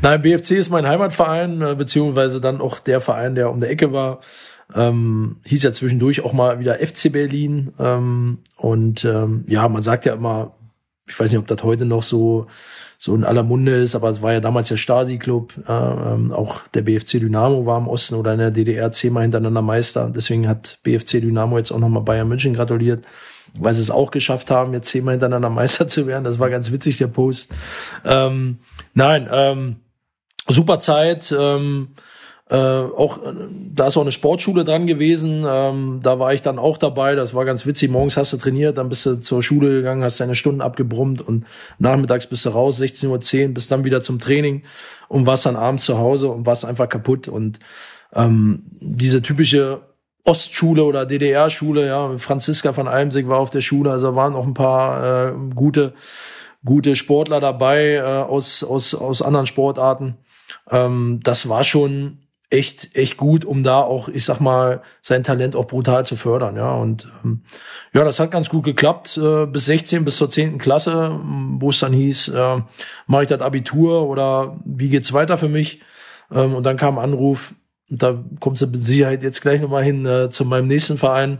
Nein, 0.00 0.22
BFC 0.22 0.52
ist 0.52 0.70
mein 0.70 0.88
Heimatverein, 0.88 1.60
äh, 1.60 1.74
beziehungsweise 1.74 2.40
dann 2.40 2.62
auch 2.62 2.78
der 2.78 3.02
Verein, 3.02 3.34
der 3.34 3.50
um 3.50 3.60
der 3.60 3.68
Ecke 3.68 3.92
war. 3.92 4.20
Ähm, 4.74 5.36
hieß 5.44 5.62
ja 5.62 5.72
zwischendurch 5.72 6.24
auch 6.24 6.32
mal 6.32 6.60
wieder 6.60 6.74
FC 6.74 7.10
Berlin. 7.12 7.72
Ähm, 7.78 8.38
und 8.56 9.04
ähm, 9.04 9.44
ja, 9.48 9.68
man 9.68 9.82
sagt 9.82 10.04
ja 10.04 10.14
immer, 10.14 10.54
ich 11.06 11.18
weiß 11.18 11.30
nicht, 11.30 11.38
ob 11.38 11.46
das 11.46 11.62
heute 11.62 11.86
noch 11.86 12.02
so 12.02 12.46
so 13.00 13.14
in 13.14 13.22
aller 13.22 13.44
Munde 13.44 13.76
ist, 13.76 13.94
aber 13.94 14.10
es 14.10 14.22
war 14.22 14.32
ja 14.32 14.40
damals 14.40 14.68
der 14.68 14.76
Stasi-Club. 14.76 15.52
Äh, 15.68 15.72
ähm, 15.72 16.32
auch 16.32 16.66
der 16.74 16.82
BFC 16.82 17.20
Dynamo 17.20 17.64
war 17.64 17.78
im 17.78 17.86
Osten 17.86 18.16
oder 18.16 18.32
in 18.32 18.40
der 18.40 18.50
DDR 18.50 18.90
zehnmal 18.90 19.22
hintereinander 19.22 19.62
Meister. 19.62 20.10
Deswegen 20.12 20.48
hat 20.48 20.80
BFC 20.82 21.20
Dynamo 21.20 21.56
jetzt 21.56 21.70
auch 21.70 21.78
nochmal 21.78 22.02
Bayern 22.02 22.26
München 22.26 22.54
gratuliert, 22.54 23.04
weil 23.54 23.72
sie 23.72 23.82
es 23.82 23.92
auch 23.92 24.10
geschafft 24.10 24.50
haben, 24.50 24.72
jetzt 24.72 24.88
zehnmal 24.88 25.12
hintereinander 25.12 25.48
Meister 25.48 25.86
zu 25.86 26.08
werden. 26.08 26.24
Das 26.24 26.40
war 26.40 26.50
ganz 26.50 26.72
witzig, 26.72 26.98
der 26.98 27.06
Post. 27.06 27.54
Ähm, 28.04 28.58
nein, 28.94 29.28
ähm, 29.30 29.76
super 30.48 30.80
Zeit. 30.80 31.32
Ähm, 31.38 31.90
äh, 32.50 32.56
auch 32.56 33.18
äh, 33.18 33.34
da 33.74 33.88
ist 33.88 33.96
auch 33.96 34.02
eine 34.02 34.12
Sportschule 34.12 34.64
dran 34.64 34.86
gewesen. 34.86 35.44
Ähm, 35.46 36.00
da 36.02 36.18
war 36.18 36.32
ich 36.32 36.40
dann 36.40 36.58
auch 36.58 36.78
dabei. 36.78 37.14
Das 37.14 37.34
war 37.34 37.44
ganz 37.44 37.66
witzig. 37.66 37.90
Morgens 37.90 38.16
hast 38.16 38.32
du 38.32 38.38
trainiert, 38.38 38.78
dann 38.78 38.88
bist 38.88 39.04
du 39.04 39.20
zur 39.20 39.42
Schule 39.42 39.70
gegangen, 39.70 40.02
hast 40.02 40.20
deine 40.20 40.34
Stunden 40.34 40.62
abgebrummt 40.62 41.20
und 41.20 41.44
nachmittags 41.78 42.26
bist 42.26 42.46
du 42.46 42.50
raus, 42.50 42.80
16.10 42.80 43.08
Uhr, 43.48 43.54
bist 43.54 43.70
dann 43.70 43.84
wieder 43.84 44.00
zum 44.00 44.18
Training 44.18 44.62
und 45.08 45.26
warst 45.26 45.44
dann 45.44 45.56
abends 45.56 45.84
zu 45.84 45.98
Hause 45.98 46.28
und 46.28 46.46
warst 46.46 46.64
einfach 46.64 46.88
kaputt. 46.88 47.28
Und 47.28 47.58
ähm, 48.14 48.64
diese 48.80 49.20
typische 49.20 49.82
Ostschule 50.24 50.84
oder 50.84 51.04
DDR-Schule, 51.04 51.86
ja, 51.86 52.16
Franziska 52.16 52.72
von 52.72 52.88
Almsig 52.88 53.28
war 53.28 53.38
auf 53.38 53.50
der 53.50 53.60
Schule, 53.60 53.90
also 53.90 54.14
waren 54.14 54.34
auch 54.34 54.46
ein 54.46 54.54
paar 54.54 55.28
äh, 55.28 55.32
gute, 55.54 55.92
gute 56.64 56.96
Sportler 56.96 57.40
dabei 57.40 57.96
äh, 57.96 58.00
aus, 58.02 58.64
aus, 58.64 58.94
aus 58.94 59.20
anderen 59.20 59.46
Sportarten. 59.46 60.16
Ähm, 60.70 61.20
das 61.22 61.50
war 61.50 61.62
schon 61.62 62.18
echt, 62.50 62.96
echt 62.96 63.16
gut, 63.16 63.44
um 63.44 63.62
da 63.62 63.80
auch, 63.80 64.08
ich 64.08 64.24
sag 64.24 64.40
mal, 64.40 64.82
sein 65.02 65.22
Talent 65.22 65.54
auch 65.54 65.66
brutal 65.66 66.06
zu 66.06 66.16
fördern, 66.16 66.56
ja. 66.56 66.74
Und 66.74 67.06
ähm, 67.24 67.42
ja, 67.92 68.04
das 68.04 68.20
hat 68.20 68.30
ganz 68.30 68.48
gut 68.48 68.64
geklappt, 68.64 69.18
äh, 69.18 69.46
bis 69.46 69.66
16, 69.66 70.04
bis 70.04 70.16
zur 70.16 70.30
10. 70.30 70.58
Klasse, 70.58 71.20
wo 71.22 71.70
es 71.70 71.80
dann 71.80 71.92
hieß, 71.92 72.28
äh, 72.28 72.62
mache 73.06 73.22
ich 73.22 73.28
das 73.28 73.40
Abitur 73.40 74.08
oder 74.08 74.58
wie 74.64 74.88
geht's 74.88 75.12
weiter 75.12 75.36
für 75.36 75.48
mich? 75.48 75.80
Ähm, 76.32 76.54
und 76.54 76.64
dann 76.64 76.76
kam 76.76 76.98
ein 76.98 77.04
Anruf, 77.04 77.54
und 77.90 78.02
da 78.02 78.22
kommst 78.40 78.62
du 78.62 78.66
mit 78.66 78.84
Sicherheit 78.84 79.22
jetzt 79.22 79.40
gleich 79.42 79.60
nochmal 79.60 79.84
hin 79.84 80.04
äh, 80.06 80.30
zu 80.30 80.44
meinem 80.44 80.66
nächsten 80.66 80.98
Verein, 80.98 81.38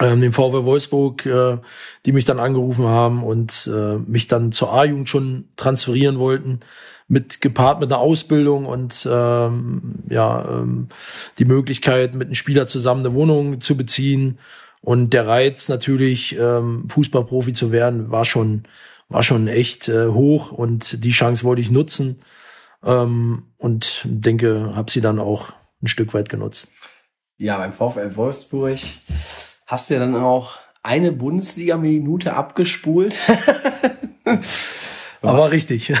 ähm, 0.00 0.20
dem 0.20 0.32
VW 0.32 0.64
Wolfsburg, 0.64 1.24
äh, 1.24 1.58
die 2.04 2.12
mich 2.12 2.24
dann 2.24 2.40
angerufen 2.40 2.86
haben 2.86 3.22
und 3.22 3.70
äh, 3.72 3.98
mich 3.98 4.26
dann 4.26 4.52
zur 4.52 4.72
A-Jugend 4.72 5.08
schon 5.08 5.48
transferieren 5.56 6.18
wollten, 6.18 6.60
mit 7.06 7.40
gepaart 7.40 7.80
mit 7.80 7.92
einer 7.92 8.00
Ausbildung 8.00 8.66
und 8.66 9.06
ähm, 9.10 9.96
ja 10.08 10.48
ähm, 10.48 10.88
die 11.38 11.44
Möglichkeit, 11.44 12.14
mit 12.14 12.28
einem 12.28 12.34
Spieler 12.34 12.66
zusammen 12.66 13.04
eine 13.04 13.14
Wohnung 13.14 13.60
zu 13.60 13.76
beziehen 13.76 14.38
und 14.80 15.12
der 15.12 15.26
Reiz 15.26 15.68
natürlich 15.68 16.36
ähm, 16.38 16.88
Fußballprofi 16.88 17.52
zu 17.52 17.72
werden, 17.72 18.10
war 18.10 18.24
schon 18.24 18.64
war 19.08 19.22
schon 19.22 19.48
echt 19.48 19.88
äh, 19.88 20.08
hoch 20.08 20.50
und 20.50 21.04
die 21.04 21.10
Chance 21.10 21.44
wollte 21.44 21.60
ich 21.60 21.70
nutzen 21.70 22.20
ähm, 22.82 23.44
und 23.58 24.02
denke, 24.04 24.72
habe 24.74 24.90
sie 24.90 25.00
dann 25.00 25.18
auch 25.18 25.52
ein 25.82 25.88
Stück 25.88 26.14
weit 26.14 26.28
genutzt. 26.28 26.70
Ja, 27.36 27.58
beim 27.58 27.72
VfL 27.72 28.16
Wolfsburg 28.16 28.78
hast 29.66 29.90
du 29.90 29.94
ja 29.94 30.00
dann 30.00 30.16
auch 30.16 30.58
eine 30.82 31.12
Bundesliga-Minute 31.12 32.34
abgespult. 32.34 33.16
Aber 35.28 35.50
richtig. 35.50 35.92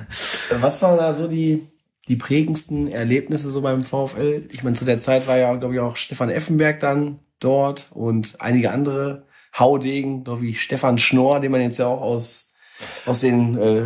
Was 0.60 0.82
waren 0.82 0.98
da 0.98 1.12
so 1.12 1.28
die, 1.28 1.66
die 2.08 2.16
prägendsten 2.16 2.88
Erlebnisse 2.88 3.50
so 3.50 3.60
beim 3.60 3.82
VfL? 3.82 4.48
Ich 4.50 4.62
meine, 4.62 4.76
zu 4.76 4.84
der 4.84 5.00
Zeit 5.00 5.26
war 5.26 5.36
ja, 5.36 5.54
glaube 5.56 5.74
ich, 5.74 5.80
auch 5.80 5.96
Stefan 5.96 6.30
Effenberg 6.30 6.80
dann 6.80 7.20
dort 7.40 7.90
und 7.92 8.40
einige 8.40 8.70
andere 8.70 9.26
Haudegen, 9.58 10.24
doch 10.24 10.40
wie 10.40 10.54
Stefan 10.54 10.98
Schnorr, 10.98 11.40
den 11.40 11.52
man 11.52 11.60
jetzt 11.60 11.78
ja 11.78 11.86
auch 11.86 12.00
aus, 12.00 12.52
aus 13.06 13.20
den, 13.20 13.58
äh, 13.58 13.82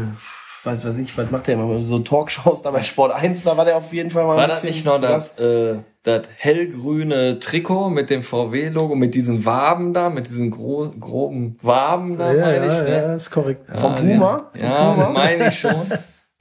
weiß, 0.65 0.85
weiß 0.85 0.97
ich, 0.99 1.17
was 1.17 1.31
macht 1.31 1.47
der 1.47 1.55
immer, 1.55 1.83
so 1.83 1.99
Talkshows 1.99 2.63
da 2.63 2.71
bei 2.71 2.83
Sport 2.83 3.13
1, 3.13 3.45
da 3.45 3.57
war 3.57 3.65
der 3.65 3.77
auf 3.77 3.93
jeden 3.93 4.11
Fall 4.11 4.25
mal 4.25 4.37
War 4.37 4.45
ein 4.45 4.49
das 4.51 4.65
nicht 4.65 4.85
noch 4.85 5.01
das, 5.01 5.39
äh, 5.39 5.77
das 6.03 6.23
hellgrüne 6.37 7.39
Trikot 7.39 7.91
mit 7.91 8.11
dem 8.11 8.23
VW-Logo, 8.23 8.95
mit 8.95 9.15
diesen 9.15 9.45
Waben 9.45 9.93
da, 9.93 10.11
mit 10.11 10.27
diesen 10.29 10.51
gro 10.51 10.93
groben 10.99 11.57
Waben 11.63 12.19
da, 12.19 12.33
meine 12.33 12.67
ich, 12.67 12.89
ne? 12.89 13.15
ist 13.15 13.31
korrekt. 13.31 13.63
Vom 13.69 13.95
Puma? 13.95 14.51
Ja, 14.55 14.97
ja 14.97 15.09
meine 15.13 15.49
ich 15.49 15.59
schon. 15.59 15.83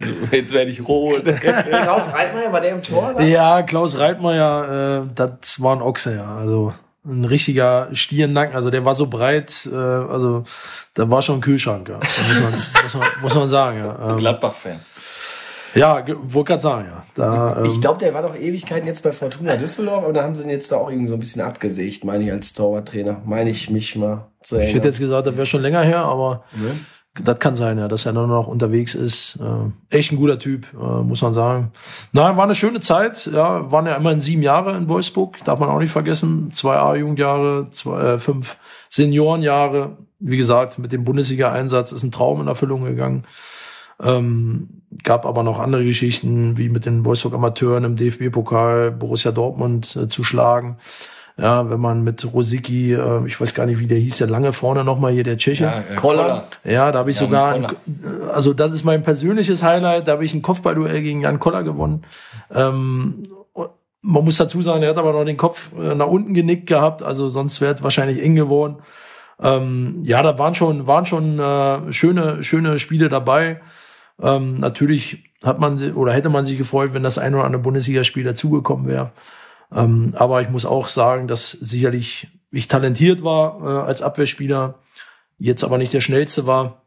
Jetzt 0.32 0.52
werde 0.52 0.72
ich 0.72 0.88
rot. 0.88 1.24
Klaus 1.42 2.14
Reitmeier, 2.14 2.52
war 2.52 2.62
der 2.62 2.72
im 2.72 2.82
Tor? 2.82 3.14
Da? 3.16 3.24
Ja, 3.24 3.62
Klaus 3.62 4.00
Reitmeier, 4.00 5.04
äh, 5.06 5.10
das 5.14 5.62
war 5.62 5.76
ein 5.76 5.82
Ochse, 5.82 6.16
ja. 6.16 6.38
Also 6.38 6.74
ein 7.06 7.26
richtiger 7.26 7.90
Stiernacken, 7.94 8.56
also 8.56 8.70
der 8.70 8.86
war 8.86 8.94
so 8.94 9.08
breit, 9.08 9.68
äh, 9.72 9.76
also 9.76 10.44
da 10.94 11.10
war 11.10 11.22
schon 11.22 11.40
ein 11.40 11.42
Kühlschrank, 11.42 11.90
ja. 11.90 11.96
muss, 11.98 12.42
man, 12.42 12.54
muss, 12.84 12.94
man, 12.94 13.08
muss 13.22 13.36
man 13.36 13.48
sagen, 13.48 13.80
ja. 13.80 14.12
Ähm, 14.12 14.18
Gladbach-Fan. 14.18 14.80
ja, 15.74 16.06
wollte 16.08 16.50
gerade 16.50 16.62
sagen, 16.62 16.86
ja. 16.92 17.04
Da, 17.16 17.58
ähm, 17.58 17.66
Ich 17.66 17.82
glaube, 17.82 18.00
der 18.00 18.14
war 18.14 18.22
doch 18.22 18.36
Ewigkeiten 18.36 18.86
jetzt 18.86 19.02
bei 19.02 19.12
Fortuna 19.12 19.56
Düsseldorf, 19.56 20.04
aber 20.04 20.14
da 20.14 20.24
haben 20.24 20.36
sie 20.36 20.44
ihn 20.44 20.50
jetzt 20.50 20.72
da 20.72 20.78
auch 20.78 20.90
irgendwie 20.90 21.08
so 21.08 21.16
ein 21.16 21.20
bisschen 21.20 21.42
abgesägt, 21.42 22.04
meine 22.04 22.24
ich, 22.24 22.32
als 22.32 22.54
Torwarttrainer. 22.54 23.22
Meine 23.26 23.50
ich 23.50 23.70
mich 23.70 23.96
mal 23.96 24.28
zu 24.42 24.56
ich 24.56 24.62
erinnern. 24.62 24.76
hätte 24.76 24.88
jetzt 24.90 25.00
gesagt, 25.00 25.26
das 25.26 25.36
wäre 25.36 25.46
schon 25.48 25.62
länger 25.64 25.82
her, 25.82 26.00
aber 26.06 26.44
das 27.16 27.40
kann 27.40 27.56
sein, 27.56 27.78
ja, 27.78 27.90
dass 27.90 28.06
er 28.06 28.14
nur 28.14 28.28
noch 28.28 28.48
unterwegs 28.48 28.96
ist. 28.96 29.38
Äh, 29.42 29.96
echt 29.96 30.12
ein 30.12 30.16
guter 30.16 30.40
Typ, 30.40 30.68
äh, 30.74 31.02
muss 31.04 31.22
man 31.22 31.34
sagen. 31.34 31.72
Nein, 32.14 32.38
war 32.38 32.46
eine 32.46 32.56
schöne 32.56 32.80
Zeit. 32.80 33.26
Ja, 33.26 33.70
waren 33.70 33.86
ja 33.86 33.96
immerhin 33.96 34.22
sieben 34.22 34.42
Jahre 34.42 34.78
in 34.78 34.88
Wolfsburg, 34.88 35.44
darf 35.44 35.60
man 35.60 35.70
auch 35.70 35.80
nicht 35.80 35.92
vergessen. 35.92 36.52
Zwei 36.54 36.78
A-Jugendjahre, 36.78 37.68
zwei, 37.72 38.02
äh, 38.02 38.20
fünf 38.20 38.58
Seniorenjahre. 38.90 39.98
Wie 40.20 40.38
gesagt, 40.38 40.80
mit 40.80 40.94
dem 40.94 41.04
Bundesliga-Einsatz 41.04 41.92
ist 41.92 42.04
ein 42.04 42.12
Traum 42.12 42.40
in 42.40 42.48
Erfüllung 42.48 42.86
gegangen. 42.86 43.26
Ähm, 44.02 44.82
gab 45.04 45.26
aber 45.26 45.44
noch 45.44 45.60
andere 45.60 45.84
Geschichten, 45.84 46.58
wie 46.58 46.70
mit 46.70 46.86
den 46.86 47.04
Wolfsburg 47.04 47.34
Amateuren 47.34 47.84
im 47.84 47.96
DFB-Pokal 47.98 48.92
Borussia 48.92 49.32
Dortmund 49.32 49.96
äh, 49.96 50.08
zu 50.08 50.24
schlagen. 50.24 50.78
Ja, 51.42 51.68
wenn 51.72 51.80
man 51.80 52.04
mit 52.04 52.34
Rosicki, 52.34 52.94
äh, 52.94 53.26
ich 53.26 53.42
weiß 53.42 53.56
gar 53.56 53.66
nicht, 53.66 53.80
wie 53.80 53.88
der 53.88 53.98
hieß, 53.98 54.18
der 54.18 54.28
lange 54.28 54.54
vorne 54.54 54.84
nochmal 54.84 55.12
hier, 55.12 55.24
der 55.24 55.38
Tscheche. 55.38 55.64
Ja, 55.64 55.80
äh, 55.80 55.96
Koller. 55.96 56.46
Ja, 56.64 56.92
da 56.92 57.00
habe 57.00 57.10
ich 57.10 57.20
Jan 57.20 57.30
sogar, 57.30 57.54
ein, 57.54 57.64
Koller. 57.64 58.34
also 58.34 58.54
das 58.54 58.74
ist 58.74 58.84
mein 58.84 59.02
persönliches 59.02 59.64
Highlight, 59.64 60.08
da 60.08 60.14
habe 60.14 60.26
ich 60.26 60.36
ein 60.36 60.44
Kopfballduell 60.44 61.02
gegen 61.02 61.22
Jan 61.22 61.40
Koller 61.40 61.64
gewonnen. 61.64 62.04
Ähm, 62.54 63.24
man 64.02 64.24
muss 64.24 64.38
dazu 64.38 64.62
sagen, 64.62 64.84
er 64.84 64.90
hat 64.90 64.98
aber 64.98 65.14
noch 65.14 65.26
den 65.26 65.38
Kopf 65.38 65.72
äh, 65.80 65.96
nach 65.96 66.08
unten 66.08 66.36
genickt 66.36 66.68
gehabt, 66.68 67.02
also 67.02 67.30
sonst 67.30 67.60
wäre 67.60 67.74
es 67.74 67.82
wahrscheinlich 67.82 68.22
eng 68.22 68.36
geworden. 68.36 68.78
Ähm, 69.42 69.98
ja, 70.04 70.22
da 70.22 70.38
waren 70.38 70.54
schon, 70.54 70.86
waren 70.86 71.08
schon 71.08 71.40
äh, 71.40 71.92
schöne, 71.92 72.44
schöne 72.44 72.78
Spiele 72.78 73.10
dabei. 73.10 73.62
Ähm, 74.22 74.58
natürlich 74.58 75.24
hat 75.44 75.60
man 75.60 75.94
oder 75.94 76.14
hätte 76.14 76.30
man 76.30 76.46
sich 76.46 76.60
gefreut, 76.60 76.94
wenn 76.94 77.02
das 77.02 77.18
ein 77.18 77.34
oder 77.34 77.46
andere 77.46 77.64
Bundesligaspiel 77.64 78.24
dazugekommen 78.24 78.88
wäre. 78.88 79.12
Ähm, 79.74 80.14
aber 80.16 80.42
ich 80.42 80.50
muss 80.50 80.66
auch 80.66 80.88
sagen, 80.88 81.28
dass 81.28 81.52
sicherlich 81.52 82.28
ich 82.52 82.68
talentiert 82.68 83.24
war 83.24 83.62
äh, 83.62 83.88
als 83.88 84.02
Abwehrspieler, 84.02 84.80
jetzt 85.38 85.64
aber 85.64 85.78
nicht 85.78 85.94
der 85.94 86.02
schnellste 86.02 86.46
war. 86.46 86.82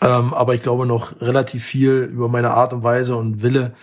Ähm, 0.00 0.32
aber 0.32 0.54
ich 0.54 0.62
glaube 0.62 0.86
noch 0.86 1.20
relativ 1.20 1.64
viel 1.64 2.08
über 2.10 2.28
meine 2.28 2.52
Art 2.52 2.72
und 2.72 2.82
Weise 2.82 3.16
und 3.16 3.42
Wille, 3.42 3.74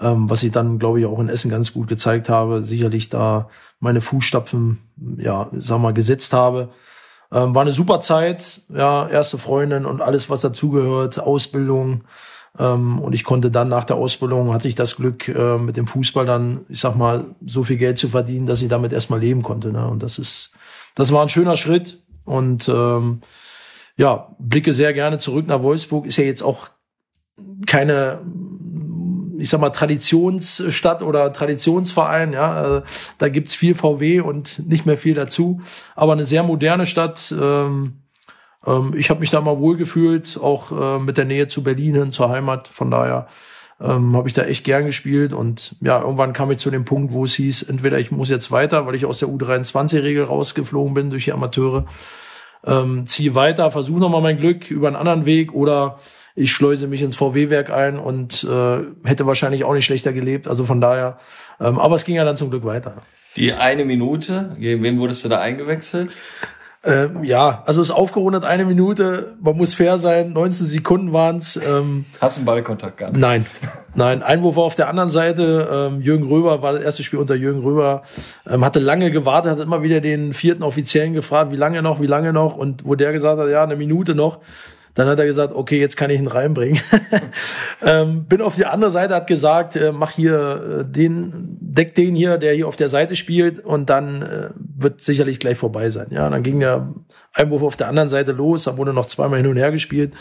ähm, 0.00 0.30
was 0.30 0.42
ich 0.42 0.52
dann, 0.52 0.78
glaube 0.78 1.00
ich, 1.00 1.06
auch 1.06 1.18
in 1.18 1.28
Essen 1.28 1.50
ganz 1.50 1.72
gut 1.72 1.88
gezeigt 1.88 2.28
habe, 2.28 2.62
sicherlich 2.62 3.08
da 3.08 3.48
meine 3.80 4.00
Fußstapfen, 4.00 4.78
ja, 5.18 5.48
sag 5.52 5.80
mal, 5.80 5.92
gesetzt 5.92 6.32
habe. 6.32 6.70
Ähm, 7.32 7.54
war 7.54 7.62
eine 7.62 7.72
super 7.72 8.00
Zeit, 8.00 8.62
ja, 8.68 9.08
erste 9.08 9.38
Freundin 9.38 9.84
und 9.84 10.00
alles, 10.00 10.30
was 10.30 10.42
dazugehört, 10.42 11.18
Ausbildung. 11.18 12.04
Ähm, 12.58 13.00
und 13.00 13.14
ich 13.14 13.24
konnte 13.24 13.50
dann 13.50 13.68
nach 13.68 13.84
der 13.84 13.96
Ausbildung, 13.96 14.52
hatte 14.52 14.68
ich 14.68 14.74
das 14.74 14.96
Glück, 14.96 15.28
äh, 15.28 15.58
mit 15.58 15.76
dem 15.76 15.86
Fußball 15.86 16.26
dann, 16.26 16.60
ich 16.68 16.80
sag 16.80 16.96
mal, 16.96 17.24
so 17.44 17.64
viel 17.64 17.76
Geld 17.76 17.98
zu 17.98 18.08
verdienen, 18.08 18.46
dass 18.46 18.62
ich 18.62 18.68
damit 18.68 18.92
erstmal 18.92 19.20
leben 19.20 19.42
konnte. 19.42 19.72
Ne? 19.72 19.86
Und 19.86 20.02
das 20.02 20.18
ist, 20.18 20.52
das 20.94 21.12
war 21.12 21.22
ein 21.22 21.28
schöner 21.28 21.56
Schritt. 21.56 22.02
Und 22.24 22.68
ähm, 22.68 23.20
ja, 23.96 24.34
blicke 24.38 24.74
sehr 24.74 24.92
gerne 24.92 25.18
zurück 25.18 25.46
nach 25.46 25.62
Wolfsburg. 25.62 26.06
Ist 26.06 26.16
ja 26.16 26.24
jetzt 26.24 26.42
auch 26.42 26.68
keine 27.66 28.20
ich 29.38 29.50
sag 29.50 29.60
mal, 29.60 29.70
Traditionsstadt 29.70 31.02
oder 31.02 31.32
Traditionsverein, 31.32 32.32
ja, 32.32 32.52
also, 32.52 32.82
da 33.18 33.28
gibt's 33.28 33.54
viel 33.54 33.74
VW 33.74 34.20
und 34.20 34.66
nicht 34.66 34.86
mehr 34.86 34.96
viel 34.96 35.14
dazu, 35.14 35.60
aber 35.94 36.12
eine 36.12 36.26
sehr 36.26 36.42
moderne 36.42 36.86
Stadt. 36.86 37.34
Ähm, 37.38 37.98
ähm, 38.66 38.94
ich 38.96 39.10
habe 39.10 39.20
mich 39.20 39.30
da 39.30 39.40
mal 39.40 39.58
wohlgefühlt, 39.58 40.38
auch 40.42 40.72
äh, 40.72 40.98
mit 40.98 41.16
der 41.16 41.24
Nähe 41.24 41.46
zu 41.46 41.62
Berlin 41.62 41.94
hin, 41.94 42.10
zur 42.10 42.28
Heimat. 42.28 42.68
Von 42.68 42.90
daher 42.90 43.26
ähm, 43.80 44.16
habe 44.16 44.28
ich 44.28 44.34
da 44.34 44.42
echt 44.42 44.64
gern 44.64 44.86
gespielt 44.86 45.32
und 45.32 45.76
ja, 45.80 46.00
irgendwann 46.00 46.32
kam 46.32 46.50
ich 46.50 46.58
zu 46.58 46.70
dem 46.70 46.84
Punkt, 46.84 47.12
wo 47.12 47.24
es 47.24 47.34
hieß, 47.34 47.62
entweder 47.64 47.98
ich 47.98 48.10
muss 48.10 48.30
jetzt 48.30 48.50
weiter, 48.50 48.86
weil 48.86 48.94
ich 48.94 49.04
aus 49.04 49.18
der 49.18 49.28
U23-Regel 49.28 50.24
rausgeflogen 50.24 50.94
bin 50.94 51.10
durch 51.10 51.24
die 51.24 51.32
Amateure, 51.32 51.84
ähm, 52.64 53.06
ziehe 53.06 53.34
weiter, 53.34 53.70
versuche 53.70 54.00
nochmal 54.00 54.22
mein 54.22 54.38
Glück 54.38 54.70
über 54.70 54.88
einen 54.88 54.96
anderen 54.96 55.26
Weg 55.26 55.52
oder 55.52 55.98
ich 56.34 56.52
schleuse 56.52 56.86
mich 56.86 57.02
ins 57.02 57.16
VW-Werk 57.16 57.70
ein 57.70 57.98
und 57.98 58.44
äh, 58.44 58.78
hätte 59.04 59.26
wahrscheinlich 59.26 59.64
auch 59.64 59.74
nicht 59.74 59.86
schlechter 59.86 60.12
gelebt. 60.12 60.48
Also 60.48 60.64
von 60.64 60.80
daher, 60.80 61.18
ähm, 61.60 61.78
aber 61.78 61.94
es 61.94 62.04
ging 62.04 62.16
ja 62.16 62.24
dann 62.24 62.36
zum 62.36 62.50
Glück 62.50 62.64
weiter. 62.64 63.02
Die 63.36 63.52
eine 63.52 63.84
Minute, 63.84 64.56
gegen 64.58 64.82
wen 64.82 64.98
wurdest 64.98 65.24
du 65.24 65.28
da 65.28 65.38
eingewechselt? 65.38 66.16
Ähm, 66.86 67.24
ja, 67.24 67.62
also 67.66 67.82
es 67.82 67.90
ist 67.90 67.94
aufgerundet 67.94 68.44
eine 68.44 68.64
Minute. 68.64 69.34
Man 69.40 69.56
muss 69.56 69.74
fair 69.74 69.98
sein. 69.98 70.32
19 70.32 70.66
Sekunden 70.66 71.12
waren's. 71.12 71.56
Ähm, 71.56 72.04
Hast 72.20 72.36
du 72.36 72.40
einen 72.40 72.46
Ballkontakt 72.46 72.98
gehabt? 72.98 73.16
Nein, 73.16 73.44
nein. 73.94 74.22
Einwurf 74.22 74.56
war 74.56 74.62
auf 74.62 74.76
der 74.76 74.88
anderen 74.88 75.10
Seite. 75.10 75.68
Ähm, 75.70 76.00
Jürgen 76.00 76.28
Röber 76.28 76.62
war 76.62 76.72
das 76.72 76.82
erste 76.82 77.02
Spiel 77.02 77.18
unter 77.18 77.34
Jürgen 77.34 77.60
Röber. 77.60 78.02
Ähm, 78.48 78.64
hatte 78.64 78.78
lange 78.78 79.10
gewartet, 79.10 79.52
hat 79.52 79.60
immer 79.60 79.82
wieder 79.82 80.00
den 80.00 80.32
vierten 80.32 80.62
Offiziellen 80.62 81.12
gefragt, 81.12 81.50
wie 81.50 81.56
lange 81.56 81.82
noch, 81.82 82.00
wie 82.00 82.06
lange 82.06 82.32
noch. 82.32 82.56
Und 82.56 82.86
wo 82.86 82.94
der 82.94 83.12
gesagt 83.12 83.40
hat, 83.40 83.48
ja, 83.48 83.64
eine 83.64 83.76
Minute 83.76 84.14
noch. 84.14 84.38
Dann 84.96 85.08
hat 85.08 85.18
er 85.18 85.26
gesagt, 85.26 85.54
okay, 85.54 85.78
jetzt 85.78 85.96
kann 85.96 86.10
ich 86.10 86.18
ihn 86.18 86.26
reinbringen. 86.26 86.80
ähm, 87.82 88.24
bin 88.24 88.40
auf 88.40 88.56
die 88.56 88.66
andere 88.66 88.90
Seite, 88.90 89.14
hat 89.14 89.26
gesagt, 89.26 89.76
äh, 89.76 89.92
mach 89.92 90.10
hier 90.10 90.80
äh, 90.80 90.84
den, 90.84 91.58
deck 91.60 91.94
den 91.94 92.16
hier, 92.16 92.38
der 92.38 92.54
hier 92.54 92.66
auf 92.66 92.76
der 92.76 92.88
Seite 92.88 93.14
spielt 93.14 93.64
und 93.64 93.90
dann 93.90 94.22
äh, 94.22 94.50
wird 94.56 95.00
sicherlich 95.00 95.38
gleich 95.38 95.58
vorbei 95.58 95.90
sein. 95.90 96.08
Ja, 96.10 96.28
dann 96.28 96.42
ging 96.42 96.60
der 96.60 96.88
Einwurf 97.34 97.62
auf 97.62 97.76
der 97.76 97.88
anderen 97.88 98.08
Seite 98.08 98.32
los, 98.32 98.64
da 98.64 98.78
wurde 98.78 98.92
noch 98.92 99.06
zweimal 99.06 99.38
hin 99.38 99.46
und 99.46 99.58
her 99.58 99.70
gespielt 99.70 100.14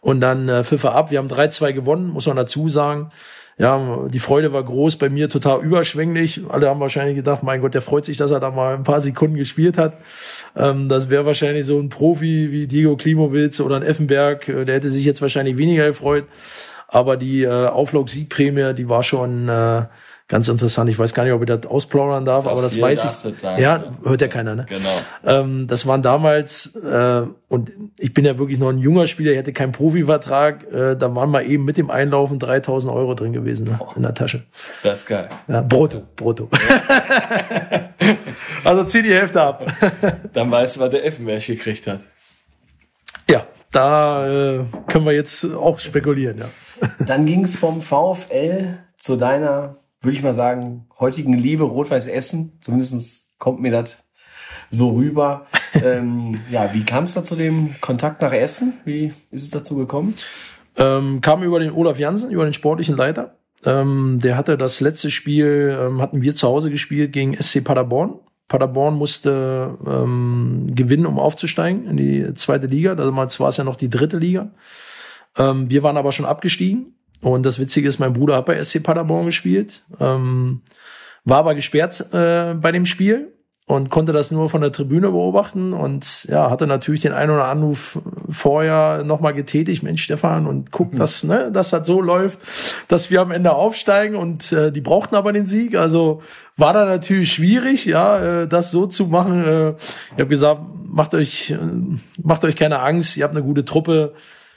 und 0.00 0.20
dann 0.20 0.48
äh, 0.48 0.64
Pfiffer 0.64 0.94
ab. 0.94 1.10
Wir 1.10 1.18
haben 1.18 1.28
3-2 1.28 1.72
gewonnen, 1.72 2.08
muss 2.08 2.26
man 2.26 2.36
dazu 2.36 2.68
sagen 2.68 3.10
ja, 3.60 4.08
die 4.08 4.20
Freude 4.20 4.54
war 4.54 4.64
groß, 4.64 4.96
bei 4.96 5.10
mir 5.10 5.28
total 5.28 5.60
überschwänglich. 5.60 6.40
Alle 6.48 6.70
haben 6.70 6.80
wahrscheinlich 6.80 7.16
gedacht, 7.16 7.42
mein 7.42 7.60
Gott, 7.60 7.74
der 7.74 7.82
freut 7.82 8.06
sich, 8.06 8.16
dass 8.16 8.30
er 8.30 8.40
da 8.40 8.50
mal 8.50 8.74
ein 8.74 8.84
paar 8.84 9.02
Sekunden 9.02 9.36
gespielt 9.36 9.76
hat. 9.76 9.98
Ähm, 10.56 10.88
das 10.88 11.10
wäre 11.10 11.26
wahrscheinlich 11.26 11.66
so 11.66 11.78
ein 11.78 11.90
Profi 11.90 12.50
wie 12.52 12.66
Diego 12.66 12.96
Klimowitz 12.96 13.60
oder 13.60 13.76
ein 13.76 13.82
Effenberg, 13.82 14.48
äh, 14.48 14.64
der 14.64 14.76
hätte 14.76 14.88
sich 14.88 15.04
jetzt 15.04 15.20
wahrscheinlich 15.20 15.58
weniger 15.58 15.86
gefreut. 15.86 16.24
Aber 16.88 17.18
die 17.18 17.42
äh, 17.42 17.66
Auflauf-Siegprämie, 17.66 18.72
die 18.72 18.88
war 18.88 19.02
schon 19.02 19.50
äh, 19.50 19.82
ganz 20.30 20.48
interessant. 20.48 20.88
Ich 20.88 20.98
weiß 20.98 21.12
gar 21.12 21.24
nicht, 21.24 21.32
ob 21.32 21.42
ich 21.42 21.48
das 21.48 21.66
ausplaudern 21.66 22.24
darf, 22.24 22.44
Doch, 22.44 22.52
aber 22.52 22.62
das 22.62 22.80
weiß 22.80 23.04
ich. 23.04 23.36
Sagen, 23.36 23.60
ja, 23.60 23.92
hört 24.04 24.20
ja 24.20 24.28
keiner, 24.28 24.54
ne? 24.54 24.64
Genau. 24.68 24.88
Ähm, 25.26 25.66
das 25.66 25.86
waren 25.86 26.02
damals, 26.02 26.74
äh, 26.76 27.22
und 27.48 27.70
ich 27.98 28.14
bin 28.14 28.24
ja 28.24 28.38
wirklich 28.38 28.58
noch 28.58 28.70
ein 28.70 28.78
junger 28.78 29.08
Spieler, 29.08 29.32
ich 29.32 29.38
hatte 29.38 29.52
keinen 29.52 29.72
Profivertrag, 29.72 30.64
äh, 30.72 30.96
da 30.96 31.14
waren 31.14 31.30
mal 31.30 31.44
eben 31.44 31.64
mit 31.64 31.76
dem 31.76 31.90
Einlaufen 31.90 32.38
3000 32.38 32.94
Euro 32.94 33.14
drin 33.14 33.32
gewesen 33.32 33.66
ne? 33.66 33.80
in 33.96 34.02
der 34.02 34.14
Tasche. 34.14 34.44
Das 34.84 35.00
ist 35.00 35.06
geil. 35.06 35.28
Ja, 35.48 35.62
brutto, 35.62 36.02
brutto. 36.14 36.48
Ja. 36.68 37.90
also 38.64 38.84
zieh 38.84 39.02
die 39.02 39.12
Hälfte 39.12 39.42
ab. 39.42 39.64
Dann 40.32 40.50
weißt 40.50 40.76
du, 40.76 40.80
was 40.80 40.90
der 40.90 41.04
Effenberg 41.04 41.44
gekriegt 41.44 41.88
hat. 41.88 42.00
Ja, 43.28 43.46
da 43.72 44.28
äh, 44.28 44.60
können 44.86 45.04
wir 45.04 45.12
jetzt 45.12 45.44
auch 45.44 45.80
spekulieren, 45.80 46.38
ja. 46.38 46.46
Dann 47.04 47.26
ging 47.26 47.44
es 47.44 47.56
vom 47.56 47.82
VfL 47.82 48.78
zu 48.96 49.16
deiner 49.16 49.79
würde 50.00 50.16
ich 50.16 50.22
mal 50.22 50.34
sagen, 50.34 50.86
heutigen 50.98 51.34
Liebe 51.34 51.64
Rot-Weiß 51.64 52.06
Essen. 52.06 52.52
Zumindest 52.60 53.38
kommt 53.38 53.60
mir 53.60 53.70
das 53.70 53.98
so 54.70 54.90
rüber. 54.90 55.46
ähm, 55.84 56.36
ja, 56.50 56.72
wie 56.72 56.84
kam 56.84 57.04
es 57.04 57.14
da 57.14 57.24
zu 57.24 57.36
dem 57.36 57.74
Kontakt 57.80 58.22
nach 58.22 58.32
Essen? 58.32 58.74
Wie 58.84 59.12
ist 59.30 59.42
es 59.44 59.50
dazu 59.50 59.76
gekommen? 59.76 60.14
Ähm, 60.76 61.20
kam 61.20 61.42
über 61.42 61.60
den 61.60 61.72
Olaf 61.72 61.98
Jansen, 61.98 62.30
über 62.30 62.44
den 62.44 62.54
sportlichen 62.54 62.96
Leiter. 62.96 63.36
Ähm, 63.66 64.20
der 64.22 64.38
hatte 64.38 64.56
das 64.56 64.80
letzte 64.80 65.10
Spiel, 65.10 65.78
ähm, 65.78 66.00
hatten 66.00 66.22
wir 66.22 66.34
zu 66.34 66.48
Hause 66.48 66.70
gespielt 66.70 67.12
gegen 67.12 67.34
SC 67.34 67.62
Paderborn. 67.62 68.18
Paderborn 68.48 68.94
musste 68.94 69.76
ähm, 69.86 70.70
gewinnen, 70.74 71.06
um 71.06 71.18
aufzusteigen 71.18 71.86
in 71.86 71.96
die 71.98 72.34
zweite 72.34 72.66
Liga. 72.66 72.94
Damals 72.94 73.38
war 73.38 73.50
es 73.50 73.58
ja 73.58 73.64
noch 73.64 73.76
die 73.76 73.90
dritte 73.90 74.16
Liga. 74.16 74.50
Ähm, 75.36 75.68
wir 75.68 75.82
waren 75.82 75.98
aber 75.98 76.12
schon 76.12 76.26
abgestiegen 76.26 76.94
und 77.20 77.44
das 77.44 77.58
Witzige 77.58 77.88
ist, 77.88 77.98
mein 77.98 78.12
Bruder 78.12 78.36
hat 78.36 78.46
bei 78.46 78.62
SC 78.62 78.82
Paderborn 78.82 79.26
gespielt, 79.26 79.84
ähm, 79.98 80.62
war 81.24 81.38
aber 81.38 81.54
gesperrt 81.54 82.12
äh, 82.12 82.54
bei 82.54 82.72
dem 82.72 82.86
Spiel 82.86 83.32
und 83.70 83.88
konnte 83.88 84.12
das 84.12 84.32
nur 84.32 84.48
von 84.48 84.62
der 84.62 84.72
Tribüne 84.72 85.10
beobachten 85.10 85.72
und 85.72 86.24
ja, 86.24 86.50
hatte 86.50 86.66
natürlich 86.66 87.02
den 87.02 87.12
einen 87.12 87.30
oder 87.30 87.44
anderen 87.44 87.70
Anruf 87.70 88.00
vorher 88.28 89.04
nochmal 89.04 89.32
getätigt, 89.32 89.84
Mensch 89.84 90.02
Stefan, 90.02 90.48
und 90.48 90.72
guck, 90.72 90.92
mhm. 90.92 90.96
dass, 90.96 91.22
ne, 91.22 91.52
dass 91.52 91.70
das 91.70 91.86
so 91.86 92.00
läuft, 92.00 92.40
dass 92.88 93.12
wir 93.12 93.20
am 93.20 93.30
Ende 93.30 93.52
aufsteigen 93.52 94.16
und 94.16 94.50
äh, 94.50 94.72
die 94.72 94.80
brauchten 94.80 95.14
aber 95.14 95.32
den 95.32 95.46
Sieg. 95.46 95.76
Also 95.76 96.20
war 96.56 96.72
da 96.72 96.84
natürlich 96.84 97.32
schwierig, 97.32 97.84
ja, 97.84 98.42
äh, 98.42 98.48
das 98.48 98.72
so 98.72 98.86
zu 98.86 99.06
machen. 99.06 99.44
Äh, 99.44 99.70
ich 99.70 100.18
habe 100.18 100.26
gesagt, 100.26 100.62
macht 100.86 101.14
euch, 101.14 101.50
äh, 101.50 101.58
macht 102.22 102.44
euch 102.44 102.56
keine 102.56 102.80
Angst, 102.80 103.16
ihr 103.16 103.24
habt 103.24 103.36
eine 103.36 103.44
gute 103.44 103.64
Truppe, 103.64 104.14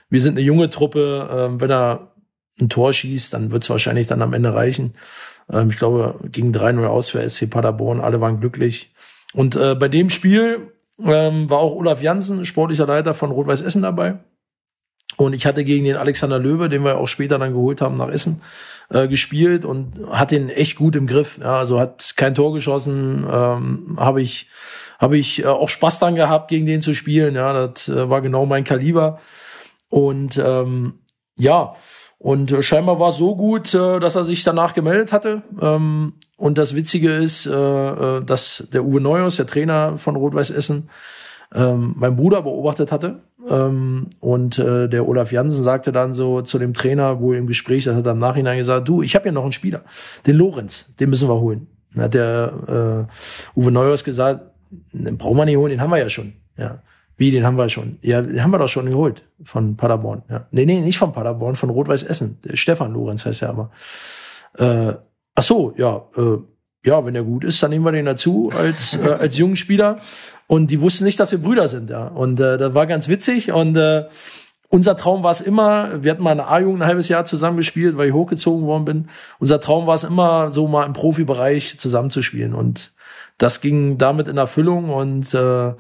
wir 0.09 0.22
sind 0.22 0.38
eine 0.38 0.45
junge 0.45 0.72
Truppe, 0.72 1.51
äh, 1.51 1.61
wenn 1.61 1.70
er 1.70 2.12
ein 2.59 2.69
Tor 2.69 2.93
schießt, 2.93 3.33
dann 3.33 3.51
wird 3.51 3.63
es 3.63 3.69
wahrscheinlich 3.69 4.07
dann 4.07 4.21
am 4.21 4.33
Ende 4.33 4.53
reichen. 4.53 4.93
Ähm, 5.51 5.69
ich 5.69 5.77
glaube, 5.77 6.19
ging 6.31 6.51
3-0 6.51 6.85
aus 6.85 7.09
für 7.09 7.27
SC 7.27 7.49
Paderborn, 7.49 8.01
alle 8.01 8.21
waren 8.21 8.39
glücklich. 8.39 8.93
Und 9.33 9.55
äh, 9.55 9.75
bei 9.75 9.87
dem 9.87 10.09
Spiel 10.09 10.71
ähm, 11.03 11.49
war 11.49 11.59
auch 11.59 11.73
Olaf 11.73 12.01
Jansen, 12.01 12.45
sportlicher 12.45 12.85
Leiter 12.85 13.13
von 13.13 13.31
Rot-Weiß 13.31 13.61
Essen 13.61 13.81
dabei. 13.81 14.19
Und 15.17 15.33
ich 15.33 15.45
hatte 15.45 15.63
gegen 15.63 15.85
den 15.85 15.95
Alexander 15.95 16.39
Löwe, 16.39 16.69
den 16.69 16.83
wir 16.83 16.97
auch 16.97 17.07
später 17.07 17.37
dann 17.37 17.53
geholt 17.53 17.81
haben 17.81 17.97
nach 17.97 18.09
Essen, 18.09 18.41
äh, 18.89 19.07
gespielt 19.07 19.63
und 19.63 19.93
hat 20.11 20.31
ihn 20.31 20.49
echt 20.49 20.75
gut 20.75 20.95
im 20.95 21.07
Griff. 21.07 21.39
Ja, 21.39 21.59
also 21.59 21.79
hat 21.79 22.13
kein 22.15 22.35
Tor 22.35 22.53
geschossen, 22.53 23.25
ähm, 23.29 23.97
habe 23.99 24.21
ich 24.21 24.47
habe 24.99 25.17
ich 25.17 25.43
äh, 25.43 25.47
auch 25.47 25.69
Spaß 25.69 25.99
dran 25.99 26.15
gehabt, 26.15 26.49
gegen 26.49 26.65
den 26.65 26.81
zu 26.81 26.93
spielen. 26.93 27.35
Ja, 27.35 27.67
das 27.67 27.89
äh, 27.89 28.09
war 28.09 28.21
genau 28.21 28.45
mein 28.45 28.63
Kaliber. 28.63 29.19
Und 29.89 30.41
ähm, 30.43 30.99
ja, 31.35 31.75
und 32.24 32.53
äh, 32.53 32.61
scheinbar 32.61 33.01
war 33.01 33.09
es 33.09 33.17
so 33.17 33.36
gut, 33.36 33.74
äh, 33.74 33.99
dass 33.99 34.15
er 34.15 34.24
sich 34.24 34.45
danach 34.45 34.74
gemeldet 34.74 35.11
hatte. 35.11 35.41
Ähm, 35.61 36.13
und 36.38 36.57
das 36.57 36.74
Witzige 36.74 37.11
ist, 37.11 37.45
äh, 37.45 38.21
dass 38.21 38.65
der 38.71 38.86
Uwe 38.86 39.01
Neuhaus, 39.01 39.36
der 39.36 39.45
Trainer 39.45 39.97
von 39.97 40.15
Rot-Weiß 40.15 40.49
Essen, 40.51 40.89
ähm, 41.53 41.93
mein 41.97 42.15
Bruder 42.15 42.41
beobachtet 42.41 42.93
hatte. 42.93 43.24
Ähm, 43.49 44.07
und 44.21 44.57
der 44.57 45.05
Olaf 45.05 45.34
Jansen 45.34 45.65
sagte 45.65 45.91
dann 45.91 46.13
so 46.13 46.41
zu 46.41 46.59
dem 46.59 46.74
Trainer 46.74 47.19
wohl 47.19 47.36
im 47.36 47.45
Gespräch, 47.45 47.84
das 47.84 47.95
hat 47.97 48.05
er 48.05 48.13
im 48.13 48.19
Nachhinein 48.19 48.57
gesagt, 48.57 48.88
du, 48.88 49.01
ich 49.01 49.15
habe 49.15 49.26
ja 49.26 49.34
noch 49.34 49.43
einen 49.43 49.51
Spieler, 49.51 49.82
den 50.26 50.38
Lorenz, 50.38 50.95
den 51.01 51.09
müssen 51.09 51.28
wir 51.28 51.41
holen. 51.41 51.67
Dann 51.93 52.05
hat 52.05 52.13
der 52.13 53.07
äh, 53.53 53.59
Uwe 53.59 53.71
Neuhaus 53.74 54.05
gesagt, 54.05 54.45
den 54.93 55.17
brauchen 55.17 55.36
wir 55.36 55.43
nicht 55.43 55.57
holen, 55.57 55.71
den 55.71 55.82
haben 55.82 55.91
wir 55.91 55.97
ja 55.97 56.07
schon. 56.07 56.32
Ja. 56.55 56.80
Wie, 57.16 57.32
den 57.32 57.45
haben 57.45 57.57
wir 57.57 57.70
schon? 57.70 57.97
Ja, 58.01 58.22
den 58.22 58.41
haben 58.41 58.51
wir 58.51 58.57
doch 58.57 58.68
schon 58.68 58.88
geholt 58.88 59.24
von 59.43 59.78
Paderborn. 59.78 60.24
Ja. 60.30 60.47
Nee, 60.51 60.66
nee, 60.66 60.80
nicht 60.80 60.97
von 60.97 61.14
Paderborn, 61.14 61.55
von 61.55 61.70
Rot-Weiß 61.70 62.03
Essen. 62.03 62.39
Der 62.43 62.55
Stefan 62.55 62.93
Lorenz 62.93 63.26
heißt 63.26 63.43
er 63.43 63.49
aber. 63.49 63.72
Äh, 64.57 64.93
ach 65.36 65.43
so, 65.43 65.74
ja, 65.78 66.03
äh, 66.18 66.38
ja, 66.86 67.05
wenn 67.05 67.16
er 67.16 67.24
gut 67.24 67.43
ist, 67.43 67.61
dann 67.64 67.70
nehmen 67.70 67.86
wir 67.86 67.91
den 67.91 68.05
dazu 68.05 68.51
als 68.57 68.95
äh, 68.95 69.07
als 69.20 69.38
jungen 69.38 69.55
Spieler. 69.55 69.99
Und 70.47 70.72
die 70.72 70.82
wussten 70.82 71.05
nicht, 71.05 71.20
dass 71.20 71.32
wir 71.32 71.39
Brüder 71.39 71.68
sind, 71.68 71.89
ja. 71.89 72.07
Und 72.07 72.39
äh, 72.39 72.57
das 72.57 72.74
war 72.74 72.88
ganz 72.88 73.07
witzig 73.07 73.51
und 73.51 73.78
äh, 73.78 74.05
unser 74.74 74.97
Traum 74.97 75.22
war 75.22 75.30
es 75.30 75.39
immer, 75.39 76.03
wir 76.03 76.09
hatten 76.09 76.24
mal 76.24 76.32
eine 76.32 76.47
A-Jugend 76.47 76.82
ein 76.82 76.88
halbes 76.88 77.07
Jahr 77.07 77.26
zusammen 77.26 77.57
gespielt, 77.57 77.95
weil 77.95 78.07
ich 78.07 78.14
hochgezogen 78.14 78.66
worden 78.66 78.86
bin. 78.86 79.09
Unser 79.38 79.59
Traum 79.59 79.86
war 79.86 79.93
es 79.93 80.03
immer, 80.03 80.49
so 80.49 80.68
mal 80.68 80.88
im 80.88 80.93
Profibereich 80.93 81.78
zusammenzuspielen. 81.78 82.55
Und 82.55 82.93
das 83.38 83.61
ging 83.61 83.99
damit 83.99 84.28
in 84.28 84.38
Erfüllung. 84.38 84.89
Und 84.89 85.32
äh, 85.36 85.74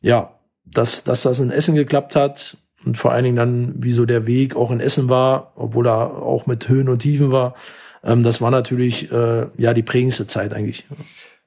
ja, 0.00 0.34
dass, 0.64 1.04
dass 1.04 1.22
das 1.22 1.40
in 1.40 1.50
Essen 1.50 1.74
geklappt 1.74 2.16
hat 2.16 2.56
und 2.84 2.98
vor 2.98 3.12
allen 3.12 3.24
Dingen 3.24 3.36
dann, 3.36 3.74
wie 3.76 3.92
so 3.92 4.04
der 4.04 4.26
Weg 4.26 4.56
auch 4.56 4.70
in 4.70 4.80
Essen 4.80 5.08
war, 5.08 5.52
obwohl 5.56 5.86
er 5.86 6.22
auch 6.22 6.46
mit 6.46 6.68
Höhen 6.68 6.88
und 6.88 7.00
Tiefen 7.00 7.32
war, 7.32 7.54
ähm, 8.02 8.22
das 8.22 8.40
war 8.40 8.50
natürlich 8.50 9.10
äh, 9.10 9.46
ja 9.56 9.74
die 9.74 9.82
prägendste 9.82 10.26
Zeit 10.26 10.52
eigentlich. 10.52 10.86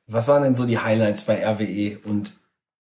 Was 0.07 0.28
waren 0.28 0.43
denn 0.43 0.55
so 0.55 0.65
die 0.65 0.80
Highlights 0.80 1.24
bei 1.24 1.45
RWE 1.45 1.97
und 2.05 2.34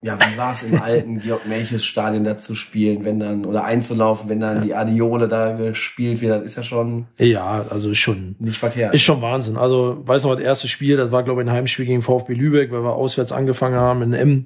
ja, 0.03 0.17
wie 0.19 0.37
war 0.37 0.51
es 0.51 0.61
im 0.61 0.81
alten 0.81 1.19
Georg 1.19 1.47
Melches 1.47 1.83
Stadion 1.83 2.23
da 2.23 2.37
zu 2.37 2.55
spielen, 2.55 3.03
wenn 3.03 3.19
dann, 3.19 3.45
oder 3.45 3.63
einzulaufen, 3.63 4.29
wenn 4.29 4.39
dann 4.39 4.61
die 4.61 4.75
Adiole 4.75 5.27
da 5.27 5.53
gespielt 5.53 6.21
wird, 6.21 6.39
das 6.39 6.45
ist 6.45 6.55
ja 6.57 6.63
schon. 6.63 7.07
Ja, 7.17 7.65
also 7.69 7.93
schon. 7.93 8.35
Nicht 8.39 8.59
verkehrt. 8.59 8.93
Ist 8.93 9.03
schon 9.03 9.21
Wahnsinn. 9.21 9.57
Also, 9.57 10.01
weiß 10.05 10.23
noch, 10.23 10.35
das 10.35 10.43
erste 10.43 10.67
Spiel, 10.67 10.97
das 10.97 11.11
war, 11.11 11.23
glaube 11.23 11.41
ich, 11.41 11.47
ein 11.47 11.53
Heimspiel 11.53 11.85
gegen 11.85 12.01
VfB 12.03 12.33
Lübeck, 12.35 12.71
weil 12.71 12.83
wir 12.83 12.93
auswärts 12.93 13.31
angefangen 13.31 13.75
haben 13.75 14.01
in 14.03 14.13
M. 14.13 14.45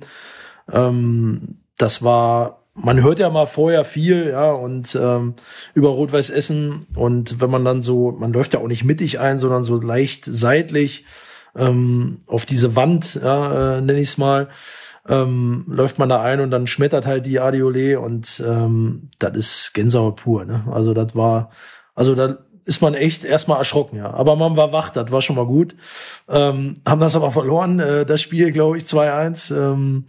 Ähm, 0.72 1.56
das 1.82 2.04
war, 2.04 2.64
man 2.74 3.04
hört 3.04 3.20
ja 3.20 3.30
mal 3.30 3.48
vorher 3.48 3.86
viel, 3.86 4.30
ja, 4.30 4.52
und 4.52 4.96
ähm, 4.96 5.36
über 5.74 5.90
Rot-Weiß 5.90 6.30
Essen. 6.30 6.86
Und 6.96 7.42
wenn 7.42 7.50
man 7.50 7.66
dann 7.66 7.82
so, 7.82 8.12
man 8.12 8.34
läuft 8.34 8.54
ja 8.54 8.60
auch 8.60 8.68
nicht 8.68 8.84
mittig 8.84 9.20
ein, 9.20 9.40
sondern 9.40 9.64
so 9.64 9.80
leicht 9.80 10.26
seitlich 10.26 11.06
ähm, 11.56 12.22
auf 12.28 12.46
diese 12.46 12.76
Wand, 12.76 13.20
ja, 13.22 13.78
äh, 13.78 13.82
nenne 13.82 14.00
ich 14.00 14.10
es 14.10 14.18
mal 14.18 14.48
ähm, 15.08 15.66
läuft 15.68 16.00
man 16.00 16.10
da 16.10 16.22
ein 16.22 16.40
und 16.40 16.52
dann 16.52 16.68
schmettert 16.68 17.06
halt 17.06 17.26
die 17.26 17.40
Adiole 17.40 18.00
und 18.00 18.44
ähm, 18.46 19.10
das 19.20 19.36
ist 19.36 19.74
Gänsehaut 19.74 20.18
pur. 20.18 20.46
Ne? 20.46 20.64
Also 20.72 20.94
das 20.94 21.16
war, 21.16 21.50
also 21.96 22.14
da 22.16 22.38
ist 22.66 22.82
man 22.82 22.94
echt 22.94 23.26
erstmal 23.26 23.58
erschrocken, 23.58 23.98
ja. 23.98 24.14
Aber 24.14 24.36
man 24.36 24.56
war 24.56 24.72
wach, 24.72 24.92
das 24.92 25.12
war 25.12 25.24
schon 25.24 25.36
mal 25.36 25.48
gut. 25.48 25.76
Ähm, 26.30 26.82
haben 26.88 27.02
das 27.02 27.16
aber 27.16 27.32
verloren, 27.32 27.80
äh, 27.80 28.06
das 28.06 28.22
Spiel, 28.22 28.52
glaube 28.52 28.78
ich, 28.78 28.84
2-1. 28.84 29.56
Ähm, 29.56 30.06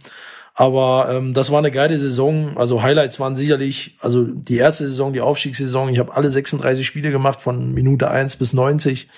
aber 0.53 1.07
ähm, 1.09 1.33
das 1.33 1.51
war 1.51 1.59
eine 1.59 1.71
geile 1.71 1.97
Saison. 1.97 2.57
Also 2.57 2.83
Highlights 2.83 3.19
waren 3.19 3.35
sicherlich, 3.35 3.97
also 3.99 4.23
die 4.23 4.57
erste 4.57 4.85
Saison, 4.85 5.11
die 5.11 5.21
Aufstiegssaison. 5.21 5.89
Ich 5.89 5.99
habe 5.99 6.15
alle 6.15 6.29
36 6.29 6.85
Spiele 6.85 7.11
gemacht 7.11 7.41
von 7.41 7.73
Minute 7.73 8.11
1 8.11 8.35
bis 8.37 8.53
90. 8.53 9.09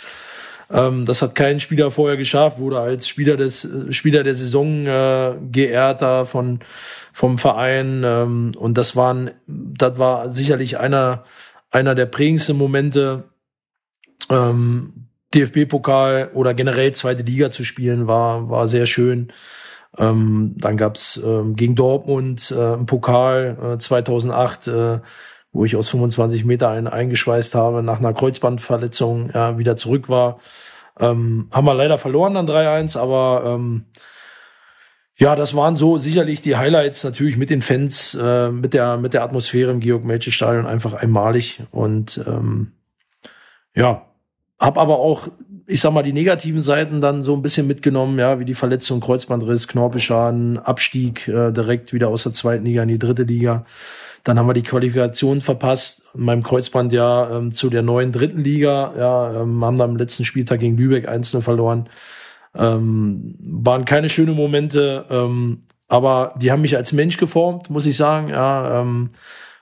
Ähm, 0.72 1.06
das 1.06 1.22
hat 1.22 1.36
kein 1.36 1.60
Spieler 1.60 1.92
vorher 1.92 2.18
geschafft, 2.18 2.60
wurde 2.60 2.80
als 2.80 3.08
Spieler 3.08 3.36
des 3.36 3.66
äh, 3.66 3.92
Spieler 3.92 4.24
der 4.24 4.34
Saison 4.34 4.86
äh, 4.86 5.34
geehrter 5.52 6.26
von 6.26 6.60
vom 7.12 7.38
Verein 7.38 8.04
ähm, 8.04 8.54
und 8.58 8.78
das 8.78 8.96
waren 8.96 9.32
das 9.48 9.98
war 10.00 10.30
sicherlich 10.30 10.80
einer 10.80 11.24
einer 11.70 11.96
der 11.96 12.08
prägendsten 12.08 12.58
Momente. 12.58 13.26
Ähm, 14.30 14.94
DFB-Pokal 15.36 16.32
oder 16.34 16.54
generell 16.54 16.94
zweite 16.94 17.24
Liga 17.24 17.52
zu 17.52 17.64
spielen 17.66 18.08
war 18.08 18.50
war 18.50 18.68
sehr 18.68 18.86
schön. 18.86 19.32
Ähm, 19.98 20.56
dann 20.58 20.78
gab's 20.78 21.22
ähm, 21.24 21.56
gegen 21.56 21.76
Dortmund 21.76 22.52
äh, 22.52 22.74
im 22.74 22.86
Pokal 22.86 23.76
äh, 23.76 23.78
2008 23.78 24.68
äh, 24.68 25.00
wo 25.56 25.64
ich 25.64 25.78
aus 25.78 25.88
25 25.88 26.44
Meter 26.44 26.70
einen 26.70 26.88
eingeschweißt 26.88 27.56
habe, 27.56 27.82
nach 27.82 28.00
einer 28.00 28.14
Kreuzbandverletzung 28.14 29.32
ja, 29.34 29.58
wieder 29.58 29.78
zurück 29.78 30.10
war. 30.10 30.40
Ähm, 31.00 31.48
haben 31.52 31.66
wir 31.66 31.74
leider 31.74 31.98
verloren 31.98 32.34
dann 32.34 32.48
3-1, 32.48 32.98
aber 33.00 33.44
ähm, 33.46 33.86
ja, 35.18 35.36
das 35.38 35.56
waren 35.56 35.78
so 35.78 35.98
sicherlich 35.98 36.42
die 36.42 36.58
Highlights 36.58 37.06
natürlich 37.06 37.38
mit 37.38 37.50
den 37.50 37.62
Fans, 37.62 38.16
äh, 38.16 38.52
mit 38.52 38.74
der 38.74 38.98
mit 38.98 39.14
der 39.14 39.24
Atmosphäre 39.24 39.72
im 39.72 39.80
Georg 39.80 40.04
Melche 40.04 40.32
Stadion 40.32 40.66
einfach 40.66 40.94
einmalig 40.94 41.64
und 41.72 42.22
ähm, 42.28 42.74
ja, 43.74 44.06
hab 44.60 44.78
aber 44.78 45.00
auch 45.00 45.30
ich 45.68 45.82
sag 45.82 45.94
mal 45.94 46.04
die 46.04 46.14
negativen 46.14 46.62
Seiten 46.62 47.02
dann 47.02 47.24
so 47.24 47.34
ein 47.36 47.42
bisschen 47.42 47.66
mitgenommen, 47.66 48.20
ja, 48.20 48.40
wie 48.40 48.46
die 48.46 48.54
Verletzung, 48.54 49.00
Kreuzbandriss, 49.00 49.68
Knorpelschaden, 49.68 50.60
Abstieg 50.60 51.28
äh, 51.28 51.52
direkt 51.52 51.92
wieder 51.92 52.10
aus 52.10 52.24
der 52.24 52.34
zweiten 52.34 52.66
Liga 52.66 52.84
in 52.84 52.90
die 52.90 53.00
dritte 53.00 53.24
Liga. 53.24 53.66
Dann 54.24 54.38
haben 54.38 54.48
wir 54.48 54.54
die 54.54 54.64
Qualifikation 54.64 55.42
verpasst, 55.42 56.04
in 56.14 56.22
meinem 56.22 56.44
Kreuzband 56.44 56.94
ja 56.94 57.38
ähm, 57.38 57.52
zu 57.52 57.70
der 57.70 57.82
neuen 57.82 58.12
dritten 58.12 58.44
Liga. 58.44 58.94
Ja, 58.98 59.42
ähm, 59.42 59.64
haben 59.64 59.78
dann 59.78 59.92
am 59.92 59.98
letzten 59.98 60.26
Spieltag 60.26 60.60
gegen 60.60 60.78
Lübeck 60.78 61.08
1 61.08 61.38
verloren. 61.42 61.90
Ähm, 62.56 63.36
waren 63.40 63.86
keine 63.86 64.10
schönen 64.10 64.36
Momente, 64.36 65.06
ähm, 65.10 65.62
aber 65.88 66.34
die 66.40 66.52
haben 66.52 66.62
mich 66.62 66.78
als 66.78 66.94
Mensch 66.94 67.18
geformt, 67.18 67.70
muss 67.70 67.86
ich 67.86 67.98
sagen. 67.98 68.30
Ja, 68.30 68.82
ähm, 68.82 69.10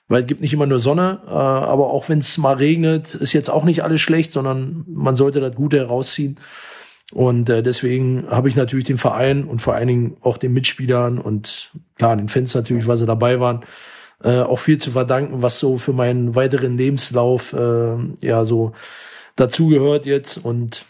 weil 0.08 0.22
es 0.22 0.28
gibt 0.28 0.42
nicht 0.42 0.54
immer 0.54 0.66
nur 0.66 0.80
Sonne, 0.80 1.22
äh, 1.26 1.32
aber 1.32 1.90
auch 1.90 2.10
wenn 2.10 2.20
es 2.20 2.38
mal 2.38 2.56
regnet, 2.56 3.16
ist 3.16 3.34
jetzt 3.34 3.50
auch 3.50 3.64
nicht 3.64 3.84
alles 3.84 4.02
schlecht, 4.02 4.32
sondern 4.32 4.84
man 4.88 5.16
sollte 5.16 5.40
das 5.40 5.56
Gute 5.56 5.78
herausziehen. 5.78 6.40
Und 7.12 7.50
äh, 7.50 7.62
deswegen 7.62 8.28
habe 8.30 8.50
ich 8.50 8.56
natürlich 8.56 8.86
den 8.86 8.98
Verein 8.98 9.44
und 9.44 9.62
vor 9.62 9.76
allen 9.76 9.88
Dingen 9.88 10.18
auch 10.22 10.38
den 10.38 10.54
Mitspielern 10.54 11.20
und 11.20 11.72
klar 11.96 12.16
den 12.16 12.28
Fans 12.28 12.56
natürlich, 12.56 12.88
weil 12.88 12.98
sie 12.98 13.06
dabei 13.06 13.40
waren, 13.40 13.64
äh, 14.24 14.40
auch 14.40 14.60
viel 14.60 14.80
zu 14.80 14.92
verdanken, 14.92 15.42
was 15.42 15.60
so 15.60 15.78
für 15.78 15.94
meinen 15.94 16.34
weiteren 16.34 16.78
Lebenslauf 16.78 17.54
äh, 17.54 17.96
ja 18.22 18.46
so 18.46 18.72
dazugehört 19.36 20.06
jetzt. 20.06 20.38
Und 20.38 20.86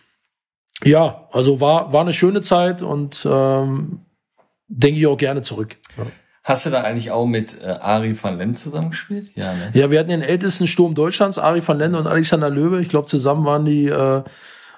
ja, 0.83 1.27
also 1.31 1.59
war, 1.59 1.91
war 1.93 2.01
eine 2.01 2.13
schöne 2.13 2.41
Zeit 2.41 2.81
und 2.83 3.27
ähm, 3.29 4.01
denke 4.67 4.99
ich 4.99 5.07
auch 5.07 5.17
gerne 5.17 5.41
zurück. 5.41 5.77
Ja. 5.97 6.05
Hast 6.43 6.65
du 6.65 6.69
da 6.69 6.81
eigentlich 6.81 7.11
auch 7.11 7.25
mit 7.25 7.61
äh, 7.63 7.67
Ari 7.67 8.21
van 8.21 8.37
Lent 8.37 8.57
zusammengespielt? 8.57 9.31
Ja, 9.35 9.53
ne? 9.53 9.71
ja, 9.73 9.89
wir 9.89 9.99
hatten 9.99 10.09
den 10.09 10.21
ältesten 10.21 10.67
Sturm 10.67 10.93
Deutschlands, 10.93 11.37
Ari 11.37 11.65
van 11.65 11.77
Lent 11.77 11.95
und 11.95 12.05
Alexander 12.05 12.49
Löwe. 12.49 12.81
Ich 12.81 12.89
glaube, 12.89 13.07
zusammen 13.07 13.45
waren 13.45 13.63
die 13.63 13.87
äh, 13.87 14.23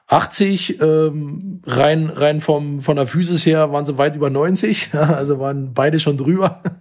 80. 0.08 0.80
Ähm, 0.80 1.62
rein 1.66 2.10
rein 2.10 2.40
vom 2.40 2.82
von 2.82 2.96
der 2.96 3.08
Physis 3.08 3.46
her 3.48 3.72
waren 3.72 3.86
sie 3.86 3.98
weit 3.98 4.16
über 4.16 4.30
90. 4.30 4.92
also 4.94 5.40
waren 5.40 5.74
beide 5.74 6.00
schon 6.00 6.18
drüber. 6.18 6.62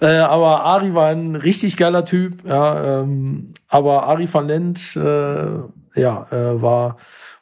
Äh, 0.00 0.16
aber 0.16 0.64
Ari 0.64 0.96
war 0.96 1.10
ein 1.10 1.36
richtig 1.36 1.76
geiler 1.76 2.04
Typ. 2.04 2.44
Ja, 2.44 3.02
ähm, 3.02 3.50
aber 3.68 4.08
Ari 4.08 4.26
van 4.32 4.48
Lent, 4.48 4.96
äh, 4.96 5.60
ja, 5.94 6.26
äh, 6.32 6.60
war 6.60 6.96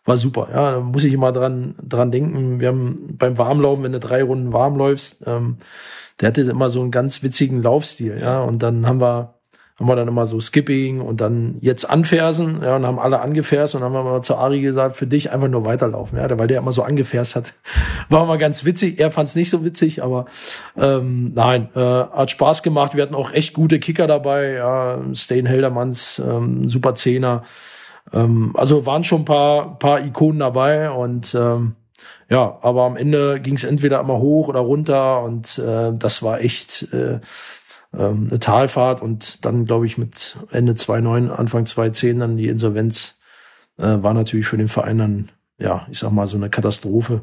war 0.04 0.16
super. 0.18 0.48
Ja, 0.52 0.72
da 0.72 0.80
muss 0.80 1.04
ich 1.04 1.14
immer 1.14 1.32
dran 1.32 1.74
dran 1.82 2.10
denken. 2.10 2.60
Wir 2.60 2.68
haben 2.68 3.16
beim 3.16 3.38
Warmlaufen, 3.38 3.82
wenn 3.82 3.92
du 3.92 3.98
drei 3.98 4.22
Runden 4.22 4.52
warm 4.52 4.76
läufst, 4.76 5.26
ähm, 5.26 5.56
der 6.20 6.28
hatte 6.28 6.42
immer 6.42 6.70
so 6.70 6.80
einen 6.80 6.90
ganz 6.90 7.22
witzigen 7.22 7.62
Laufstil. 7.62 8.18
Ja, 8.20 8.40
und 8.40 8.62
dann 8.62 8.86
haben 8.86 9.00
wir 9.00 9.34
haben 9.80 9.88
wir 9.88 9.96
dann 9.96 10.08
immer 10.08 10.26
so 10.26 10.38
Skipping 10.40 11.00
und 11.00 11.22
dann 11.22 11.56
jetzt 11.62 11.88
anfersen, 11.88 12.60
ja, 12.62 12.76
und 12.76 12.84
haben 12.84 12.98
alle 12.98 13.22
angeferst 13.22 13.74
und 13.74 13.82
haben 13.82 13.94
wir 13.94 14.02
mal 14.02 14.20
zu 14.20 14.36
Ari 14.36 14.60
gesagt, 14.60 14.94
für 14.94 15.06
dich 15.06 15.32
einfach 15.32 15.48
nur 15.48 15.64
weiterlaufen, 15.64 16.18
ja, 16.18 16.38
weil 16.38 16.48
der 16.48 16.58
immer 16.58 16.72
so 16.72 16.82
angeferst 16.82 17.34
hat. 17.34 17.54
War 18.10 18.26
mal 18.26 18.36
ganz 18.36 18.66
witzig, 18.66 19.00
er 19.00 19.10
fand 19.10 19.30
es 19.30 19.36
nicht 19.36 19.48
so 19.48 19.64
witzig, 19.64 20.02
aber 20.02 20.26
ähm, 20.76 21.32
nein, 21.34 21.70
äh, 21.74 21.80
hat 21.80 22.30
Spaß 22.30 22.62
gemacht, 22.62 22.94
wir 22.94 23.02
hatten 23.02 23.14
auch 23.14 23.32
echt 23.32 23.54
gute 23.54 23.78
Kicker 23.78 24.06
dabei, 24.06 24.52
ja, 24.52 25.00
Stain 25.14 25.46
Heldermanns, 25.46 26.18
ähm, 26.18 26.68
super 26.68 26.94
Zehner, 26.94 27.42
ähm, 28.12 28.52
also 28.58 28.84
waren 28.84 29.02
schon 29.02 29.22
ein 29.22 29.24
paar, 29.24 29.78
paar 29.78 30.04
Ikonen 30.04 30.40
dabei 30.40 30.90
und 30.90 31.34
ähm, 31.34 31.76
ja, 32.30 32.58
aber 32.62 32.84
am 32.84 32.96
Ende 32.96 33.40
ging 33.40 33.54
es 33.54 33.64
entweder 33.64 34.00
immer 34.00 34.18
hoch 34.18 34.48
oder 34.48 34.60
runter 34.60 35.22
und 35.22 35.58
äh, 35.58 35.92
das 35.92 36.22
war 36.22 36.40
echt 36.40 36.92
äh, 36.92 37.18
ähm, 37.92 38.28
eine 38.30 38.38
Talfahrt 38.38 39.02
und 39.02 39.44
dann, 39.44 39.64
glaube 39.66 39.86
ich, 39.86 39.98
mit 39.98 40.36
Ende 40.50 40.76
2009, 40.76 41.28
Anfang 41.28 41.66
2010 41.66 42.20
dann 42.20 42.36
die 42.36 42.46
Insolvenz 42.46 43.20
äh, 43.78 43.82
war 44.00 44.14
natürlich 44.14 44.46
für 44.46 44.56
den 44.56 44.68
Verein 44.68 44.98
dann, 44.98 45.32
ja, 45.58 45.86
ich 45.90 45.98
sag 45.98 46.12
mal, 46.12 46.28
so 46.28 46.36
eine 46.36 46.50
Katastrophe, 46.50 47.22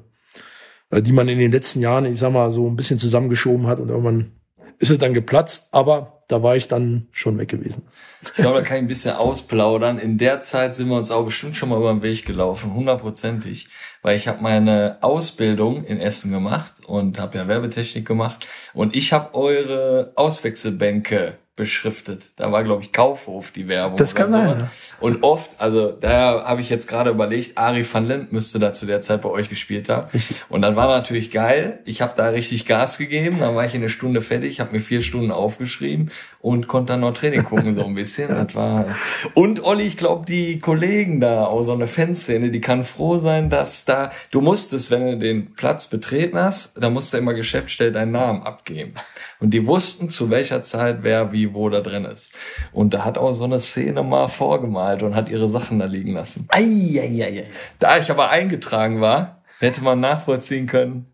äh, 0.90 1.02
die 1.02 1.14
man 1.14 1.30
in 1.30 1.40
den 1.40 1.54
letzten 1.54 1.80
Jahren, 1.80 2.04
ich 2.04 2.20
sag 2.20 2.34
mal, 2.34 2.52
so 2.52 2.68
ein 2.68 2.76
bisschen 2.76 3.00
zusammengeschoben 3.00 3.66
hat 3.68 3.80
und 3.80 3.88
irgendwann 3.88 4.34
ist 4.78 4.92
es 4.92 4.98
dann 4.98 5.14
geplatzt, 5.14 5.74
aber 5.74 6.17
da 6.28 6.44
war 6.44 6.56
ich 6.56 6.68
dann 6.68 7.08
schon 7.12 7.38
weg 7.38 7.50
gewesen. 7.50 7.88
Ich 8.22 8.34
glaube, 8.34 8.60
da 8.60 8.66
kann 8.66 8.78
ich 8.78 8.84
ein 8.84 8.88
bisschen 8.88 9.16
ausplaudern. 9.16 9.98
In 9.98 10.18
der 10.18 10.42
Zeit 10.42 10.76
sind 10.76 10.90
wir 10.90 10.98
uns 10.98 11.10
auch 11.10 11.24
bestimmt 11.24 11.56
schon 11.56 11.70
mal 11.70 11.78
über 11.78 11.92
den 11.92 12.02
Weg 12.02 12.26
gelaufen, 12.26 12.74
hundertprozentig, 12.74 13.70
weil 14.02 14.18
ich 14.18 14.28
habe 14.28 14.42
meine 14.42 14.98
Ausbildung 15.02 15.86
in 15.86 16.00
Essen 16.00 16.32
gemacht 16.32 16.86
und 16.86 17.20
habe 17.20 17.38
ja 17.38 17.48
Werbetechnik 17.48 18.06
gemacht 18.06 18.46
und 18.74 18.96
ich 18.96 19.14
habe 19.14 19.34
eure 19.36 20.12
Auswechselbänke 20.16 21.38
beschriftet. 21.58 22.32
Da 22.38 22.52
war, 22.52 22.64
glaube 22.64 22.84
ich, 22.84 22.94
Kaufhof 22.94 23.52
die 23.52 23.68
Werbung. 23.68 23.98
Das 23.98 24.16
kann 24.16 24.32
sein. 24.32 24.60
Ja. 24.60 24.70
Und 25.02 25.24
oft, 25.24 25.52
also 25.58 25.92
da 25.92 26.46
habe 26.46 26.62
ich 26.62 26.70
jetzt 26.70 26.88
gerade 26.88 27.10
überlegt, 27.10 27.58
Ari 27.58 27.86
van 27.92 28.06
Lent 28.06 28.32
müsste 28.32 28.60
da 28.60 28.72
zu 28.72 28.86
der 28.86 29.02
Zeit 29.02 29.24
bei 29.24 29.30
euch 29.30 29.50
gespielt 29.50 29.90
haben. 29.90 30.08
Richtig. 30.14 30.44
Und 30.50 30.62
dann 30.62 30.76
war 30.76 30.88
natürlich 30.88 31.32
geil. 31.32 31.80
Ich 31.84 32.02
habe 32.02 32.14
da 32.16 32.28
richtig 32.28 32.68
Gas 32.68 33.00
gegeben. 33.00 33.38
Dann 33.40 33.56
war 33.56 33.66
ich 33.66 33.74
in 33.74 33.82
eine 33.82 33.90
Stunde 33.90 34.22
fertig, 34.22 34.60
habe 34.60 34.72
mir 34.72 34.80
vier 34.80 35.02
Stunden 35.02 35.32
aufgeschrieben 35.32 36.12
und 36.42 36.68
konnte 36.68 36.94
dann 36.94 37.02
noch 37.02 37.14
Training 37.14 37.44
gucken 37.44 37.74
so 37.74 37.84
ein 37.84 37.96
bisschen. 37.96 38.30
Das 38.30 38.54
war 38.56 38.86
und 39.34 39.64
Olli, 39.64 39.84
ich 39.84 39.98
glaube, 39.98 40.26
die 40.26 40.60
Kollegen 40.60 41.20
da 41.20 41.46
aus 41.46 41.66
so 41.66 41.74
einer 41.74 41.88
Fanszene, 41.88 42.52
die 42.52 42.62
kann 42.62 42.84
froh 42.84 43.18
sein, 43.18 43.50
dass 43.50 43.84
da 43.86 44.12
du 44.32 44.42
musstest, 44.42 44.92
wenn 44.92 45.08
du 45.08 45.18
den 45.18 45.54
Platz 45.54 45.88
betreten 45.88 46.38
hast, 46.38 46.82
da 46.82 46.92
musst 46.92 47.14
du 47.14 47.18
immer 47.18 47.34
Geschäftsstelle 47.34 47.92
deinen 47.92 48.12
Namen 48.12 48.44
abgeben. 48.44 48.94
Und 49.40 49.56
die 49.56 49.66
wussten 49.66 50.10
zu 50.10 50.30
welcher 50.30 50.62
Zeit 50.62 51.00
wer 51.02 51.32
wie 51.32 51.47
Niveau 51.48 51.70
da 51.70 51.82
drin 51.82 52.06
ist. 52.06 52.36
Und 52.72 52.94
da 52.94 53.06
hat 53.06 53.18
auch 53.18 53.34
so 53.34 53.44
eine 53.44 53.60
Szene 53.60 54.04
mal 54.04 54.28
vorgemalt 54.28 55.04
und 55.04 55.16
hat 55.16 55.30
ihre 55.30 55.50
Sachen 55.50 55.80
da 55.80 55.86
liegen 55.86 56.12
lassen. 56.12 56.48
Eieiei. 56.50 57.46
Da 57.80 57.98
ich 57.98 58.12
aber 58.12 58.30
eingetragen 58.30 59.02
war, 59.02 59.44
hätte 59.60 59.84
man 59.84 60.00
nachvollziehen 60.00 60.68
können, 60.68 61.06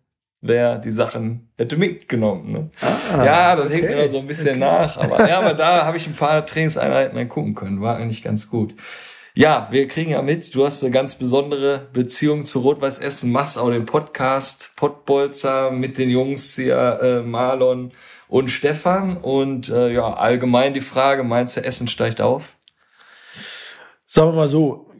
wer 0.42 0.78
die 0.78 0.92
Sachen 0.92 1.50
hätte 1.58 1.78
mitgenommen. 1.78 2.52
Ne? 2.52 2.70
Ah, 2.82 3.26
ja, 3.26 3.56
das 3.56 3.68
okay. 3.68 3.76
hängt 3.76 3.90
mir 3.90 4.10
so 4.12 4.20
ein 4.20 4.28
bisschen 4.28 4.60
nach. 4.60 4.98
Aber, 4.98 5.28
ja, 5.28 5.40
aber 5.40 5.54
da 5.54 5.86
habe 5.86 5.98
ich 5.98 6.08
ein 6.08 6.16
paar 6.16 6.46
Trainingseinheiten 6.46 7.16
dann 7.16 7.30
gucken 7.30 7.56
können. 7.56 7.82
War 7.82 7.96
eigentlich 7.98 8.22
ganz 8.22 8.50
gut. 8.50 8.76
Ja, 9.36 9.68
wir 9.72 9.88
kriegen 9.88 10.12
ja 10.12 10.22
mit, 10.22 10.54
du 10.54 10.64
hast 10.64 10.84
eine 10.84 10.92
ganz 10.92 11.16
besondere 11.16 11.88
Beziehung 11.92 12.44
zu 12.46 12.60
Rot-Weiß 12.60 13.00
Essen, 13.00 13.32
machst 13.32 13.58
auch 13.58 13.72
den 13.72 13.88
Podcast 13.88 14.70
Pottbolzer 14.76 15.72
mit 15.72 15.98
den 15.98 16.12
Jungs 16.12 16.56
hier, 16.56 17.00
äh, 17.02 17.22
Marlon 17.22 17.94
und 18.28 18.50
Stefan. 18.50 19.18
Und 19.18 19.70
äh, 19.70 19.92
ja, 19.92 20.14
allgemein 20.14 20.76
die 20.76 20.82
Frage, 20.82 21.24
meinst 21.24 21.58
du, 21.58 21.66
Essen 21.66 21.88
steigt 21.88 22.22
auf? 22.22 22.56
Sagen 24.06 24.30
wir 24.30 24.36
mal 24.36 24.48
so, 24.48 24.92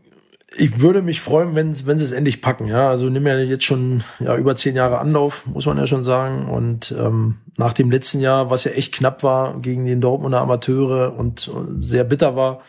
ich 0.58 0.82
würde 0.82 1.04
mich 1.04 1.22
freuen, 1.22 1.54
wenn, 1.54 1.86
wenn 1.86 2.00
sie 2.00 2.06
es 2.06 2.12
endlich 2.12 2.42
packen. 2.42 2.66
Ja, 2.66 2.90
also 2.90 3.12
nimm 3.12 3.28
ja 3.28 3.38
jetzt 3.38 3.66
schon 3.66 4.04
ja, 4.20 4.36
über 4.36 4.56
zehn 4.56 4.76
Jahre 4.76 4.98
Anlauf, 4.98 5.46
muss 5.46 5.68
man 5.68 5.78
ja 5.78 5.86
schon 5.86 6.02
sagen. 6.02 6.50
Und 6.50 6.92
ähm, 6.98 7.38
nach 7.58 7.74
dem 7.74 7.92
letzten 7.92 8.20
Jahr, 8.20 8.50
was 8.50 8.64
ja 8.64 8.72
echt 8.72 8.96
knapp 8.96 9.22
war 9.22 9.60
gegen 9.62 9.86
den 9.86 10.02
Dortmunder 10.02 10.42
Amateure 10.42 11.16
und 11.16 11.50
äh, 11.50 11.84
sehr 11.84 12.04
bitter 12.04 12.36
war, 12.36 12.62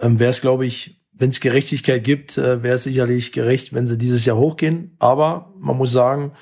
ähm, 0.00 0.20
wäre 0.20 0.30
es, 0.30 0.40
glaube 0.40 0.64
ich, 0.64 0.97
wenn 1.18 1.30
es 1.30 1.40
Gerechtigkeit 1.40 2.04
gibt, 2.04 2.38
äh, 2.38 2.62
wäre 2.62 2.76
es 2.76 2.84
sicherlich 2.84 3.32
gerecht, 3.32 3.72
wenn 3.72 3.86
sie 3.86 3.98
dieses 3.98 4.24
Jahr 4.24 4.36
hochgehen. 4.36 4.96
Aber 4.98 5.52
man 5.58 5.76
muss 5.76 5.92
sagen, 5.92 6.32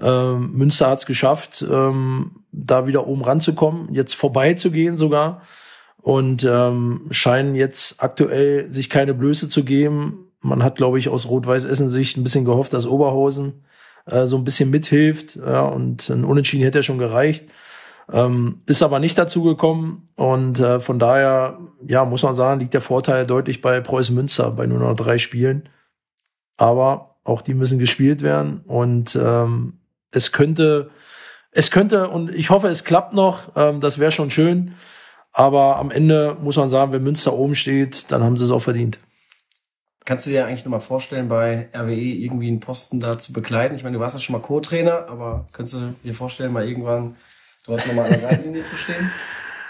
ähm, 0.00 0.52
Münster 0.52 0.90
hat 0.90 1.00
es 1.00 1.06
geschafft, 1.06 1.64
ähm, 1.70 2.32
da 2.52 2.86
wieder 2.86 3.06
oben 3.06 3.22
ranzukommen, 3.22 3.92
jetzt 3.94 4.14
vorbeizugehen 4.14 4.96
sogar 4.96 5.42
und 6.02 6.44
ähm, 6.44 7.06
scheinen 7.10 7.54
jetzt 7.54 8.02
aktuell 8.02 8.72
sich 8.72 8.90
keine 8.90 9.14
Blöße 9.14 9.48
zu 9.48 9.64
geben. 9.64 10.30
Man 10.40 10.62
hat, 10.62 10.76
glaube 10.76 10.98
ich, 10.98 11.08
aus 11.08 11.28
Rot-Weiß-Essen-Sicht 11.28 12.16
ein 12.16 12.24
bisschen 12.24 12.44
gehofft, 12.44 12.72
dass 12.72 12.86
Oberhausen 12.86 13.64
äh, 14.06 14.26
so 14.26 14.36
ein 14.36 14.44
bisschen 14.44 14.70
mithilft. 14.70 15.36
Ja, 15.36 15.62
und 15.62 16.08
ein 16.08 16.24
Unentschieden 16.24 16.62
hätte 16.62 16.78
ja 16.78 16.82
schon 16.82 16.98
gereicht. 16.98 17.46
Ähm, 18.12 18.60
ist 18.66 18.82
aber 18.82 19.00
nicht 19.00 19.18
dazu 19.18 19.42
gekommen. 19.42 20.08
Und 20.14 20.60
äh, 20.60 20.80
von 20.80 20.98
daher, 20.98 21.58
ja, 21.86 22.04
muss 22.04 22.22
man 22.22 22.34
sagen, 22.34 22.60
liegt 22.60 22.74
der 22.74 22.80
Vorteil 22.80 23.26
deutlich 23.26 23.60
bei 23.60 23.80
Preußen 23.80 24.14
Münster 24.14 24.50
bei 24.50 24.66
nur 24.66 24.78
noch 24.78 24.94
drei 24.94 25.18
Spielen. 25.18 25.68
Aber 26.56 27.16
auch 27.24 27.42
die 27.42 27.54
müssen 27.54 27.78
gespielt 27.78 28.22
werden. 28.22 28.60
Und 28.66 29.16
ähm, 29.16 29.80
es 30.12 30.32
könnte, 30.32 30.90
es 31.50 31.70
könnte, 31.70 32.08
und 32.08 32.30
ich 32.30 32.50
hoffe, 32.50 32.68
es 32.68 32.84
klappt 32.84 33.12
noch. 33.12 33.56
Ähm, 33.56 33.80
das 33.80 33.98
wäre 33.98 34.12
schon 34.12 34.30
schön. 34.30 34.74
Aber 35.32 35.76
am 35.76 35.90
Ende 35.90 36.36
muss 36.40 36.56
man 36.56 36.70
sagen, 36.70 36.92
wenn 36.92 37.02
Münster 37.02 37.34
oben 37.34 37.54
steht, 37.54 38.10
dann 38.10 38.22
haben 38.22 38.36
sie 38.36 38.44
es 38.44 38.50
auch 38.50 38.62
verdient. 38.62 39.00
Kannst 40.06 40.26
du 40.26 40.30
dir 40.30 40.46
eigentlich 40.46 40.64
nochmal 40.64 40.80
vorstellen, 40.80 41.28
bei 41.28 41.68
RWE 41.74 41.92
irgendwie 41.92 42.46
einen 42.46 42.60
Posten 42.60 43.00
da 43.00 43.18
zu 43.18 43.32
bekleiden? 43.32 43.76
Ich 43.76 43.82
meine, 43.82 43.96
du 43.96 44.00
warst 44.00 44.14
ja 44.14 44.20
schon 44.20 44.34
mal 44.34 44.40
Co-Trainer, 44.40 45.08
aber 45.08 45.48
könntest 45.52 45.74
du 45.74 45.94
dir 46.04 46.14
vorstellen, 46.14 46.52
mal 46.52 46.66
irgendwann 46.66 47.16
dort 47.66 47.86
nochmal 47.86 48.06
an 48.06 48.10
der 48.10 48.20
Seitenlinie 48.20 48.64
zu 48.64 48.76
stehen? 48.76 49.10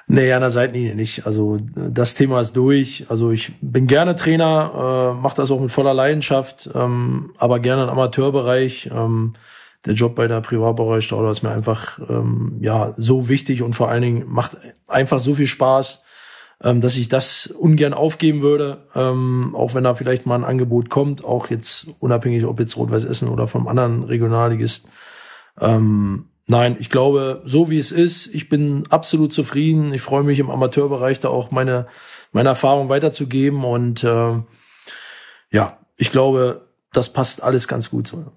Nee, 0.08 0.32
an 0.32 0.40
der 0.40 0.50
Seitenlinie 0.50 0.94
nicht. 0.94 1.26
Also 1.26 1.58
das 1.74 2.14
Thema 2.14 2.40
ist 2.40 2.52
durch. 2.56 3.06
Also 3.08 3.32
ich 3.32 3.52
bin 3.60 3.88
gerne 3.88 4.14
Trainer, 4.14 5.14
äh, 5.16 5.20
mache 5.20 5.34
das 5.36 5.50
auch 5.50 5.58
mit 5.60 5.72
voller 5.72 5.94
Leidenschaft, 5.94 6.70
ähm, 6.74 7.32
aber 7.38 7.58
gerne 7.58 7.82
im 7.82 7.88
Amateurbereich. 7.88 8.90
Ähm, 8.92 9.32
der 9.84 9.94
Job 9.94 10.14
bei 10.14 10.28
der 10.28 10.40
Privatbereichstauder 10.40 11.30
ist 11.30 11.42
mir 11.42 11.50
einfach 11.50 11.98
ähm, 12.08 12.58
ja 12.60 12.94
so 12.96 13.28
wichtig 13.28 13.62
und 13.62 13.74
vor 13.74 13.88
allen 13.88 14.02
Dingen 14.02 14.24
macht 14.28 14.56
einfach 14.86 15.18
so 15.18 15.34
viel 15.34 15.48
Spaß, 15.48 16.04
ähm, 16.62 16.80
dass 16.80 16.96
ich 16.96 17.08
das 17.08 17.48
ungern 17.48 17.92
aufgeben 17.92 18.42
würde, 18.42 18.86
ähm, 18.94 19.54
auch 19.56 19.74
wenn 19.74 19.84
da 19.84 19.96
vielleicht 19.96 20.24
mal 20.24 20.36
ein 20.36 20.44
Angebot 20.44 20.88
kommt, 20.88 21.24
auch 21.24 21.50
jetzt 21.50 21.88
unabhängig, 21.98 22.44
ob 22.44 22.60
jetzt 22.60 22.76
Rot-Weiß 22.76 23.04
Essen 23.04 23.28
oder 23.28 23.48
vom 23.48 23.66
anderen 23.66 24.04
Regionalligist. 24.04 24.88
Ähm, 25.60 26.26
nein, 26.46 26.76
ich 26.78 26.90
glaube, 26.90 27.42
so 27.44 27.70
wie 27.70 27.78
es 27.78 27.92
ist, 27.92 28.34
ich 28.34 28.48
bin 28.48 28.84
absolut 28.90 29.32
zufrieden. 29.32 29.92
Ich 29.92 30.02
freue 30.02 30.22
mich 30.22 30.38
im 30.38 30.50
Amateurbereich 30.50 31.20
da 31.20 31.28
auch 31.28 31.50
meine 31.50 31.86
meine 32.32 32.50
Erfahrung 32.50 32.88
weiterzugeben 32.88 33.64
und 33.64 34.04
äh, 34.04 34.42
ja, 35.50 35.78
ich 35.96 36.12
glaube, 36.12 36.68
das 36.92 37.12
passt 37.12 37.42
alles 37.42 37.66
ganz 37.66 37.90
gut 37.90 38.06
so. 38.06 38.32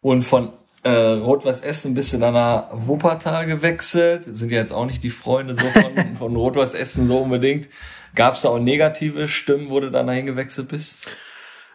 Und 0.00 0.22
von 0.22 0.52
äh, 0.82 0.90
Rot-Weiß 0.90 1.60
Essen 1.60 1.94
bist 1.94 2.12
du 2.12 2.18
dann 2.18 2.34
nach 2.34 2.70
Wuppertal 2.72 3.46
gewechselt. 3.46 4.24
Sind 4.24 4.50
ja 4.50 4.58
jetzt 4.58 4.72
auch 4.72 4.86
nicht 4.86 5.04
die 5.04 5.10
Freunde 5.10 5.54
so 5.54 5.64
von, 5.64 6.16
von 6.18 6.36
Rot-Weiß 6.36 6.74
Essen 6.74 7.06
so 7.06 7.18
unbedingt. 7.18 7.68
Gab 8.14 8.34
es 8.34 8.42
da 8.42 8.48
auch 8.48 8.58
negative 8.58 9.28
Stimmen, 9.28 9.70
wo 9.70 9.78
du 9.78 9.90
dann 9.90 10.08
dahin 10.08 10.26
gewechselt 10.26 10.68
bist? 10.68 11.16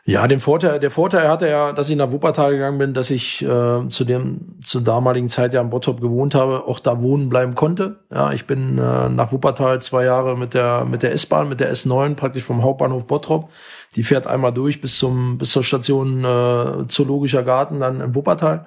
Ja, 0.09 0.25
den 0.25 0.39
Vorteil, 0.39 0.79
der 0.79 0.89
Vorteil 0.89 1.27
hatte 1.27 1.49
ja, 1.49 1.73
dass 1.73 1.89
ich 1.89 1.97
nach 1.97 2.13
Wuppertal 2.13 2.53
gegangen 2.53 2.77
bin, 2.77 2.93
dass 2.93 3.09
ich 3.09 3.43
äh, 3.43 3.89
zu 3.89 4.05
dem 4.05 4.55
zur 4.63 4.79
damaligen 4.79 5.27
Zeit 5.27 5.53
ja 5.53 5.59
in 5.59 5.69
Bottrop 5.69 5.99
gewohnt 5.99 6.33
habe, 6.33 6.65
auch 6.65 6.79
da 6.79 7.01
wohnen 7.01 7.27
bleiben 7.27 7.55
konnte. 7.55 7.99
Ja, 8.09 8.31
ich 8.31 8.45
bin 8.45 8.77
äh, 8.77 9.09
nach 9.09 9.33
Wuppertal 9.33 9.81
zwei 9.81 10.05
Jahre 10.05 10.37
mit 10.37 10.53
der 10.53 10.85
mit 10.85 11.03
der 11.03 11.11
S-Bahn, 11.11 11.49
mit 11.49 11.59
der 11.59 11.73
S9 11.75 12.15
praktisch 12.15 12.45
vom 12.45 12.63
Hauptbahnhof 12.63 13.05
Bottrop. 13.05 13.49
Die 13.97 14.03
fährt 14.03 14.27
einmal 14.27 14.53
durch 14.53 14.79
bis 14.79 14.97
zum 14.97 15.39
bis 15.39 15.51
zur 15.51 15.65
Station 15.65 16.23
äh, 16.23 16.87
Zoologischer 16.87 17.43
Garten 17.43 17.81
dann 17.81 17.99
in 17.99 18.15
Wuppertal. 18.15 18.65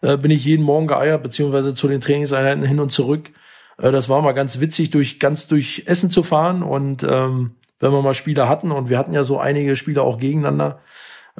Äh, 0.00 0.16
bin 0.16 0.30
ich 0.30 0.44
jeden 0.44 0.64
Morgen 0.64 0.86
geeiert 0.86 1.24
beziehungsweise 1.24 1.74
zu 1.74 1.88
den 1.88 2.00
Trainingseinheiten 2.00 2.62
hin 2.62 2.78
und 2.78 2.92
zurück. 2.92 3.32
Äh, 3.78 3.90
das 3.90 4.08
war 4.08 4.22
mal 4.22 4.30
ganz 4.30 4.60
witzig, 4.60 4.90
durch 4.90 5.18
ganz 5.18 5.48
durch 5.48 5.82
Essen 5.86 6.12
zu 6.12 6.22
fahren 6.22 6.62
und 6.62 7.02
ähm, 7.02 7.56
wenn 7.80 7.92
wir 7.92 8.02
mal 8.02 8.14
Spieler 8.14 8.48
hatten 8.48 8.72
und 8.72 8.88
wir 8.88 8.98
hatten 8.98 9.12
ja 9.12 9.24
so 9.24 9.38
einige 9.38 9.76
Spieler 9.76 10.02
auch 10.02 10.18
gegeneinander. 10.18 10.80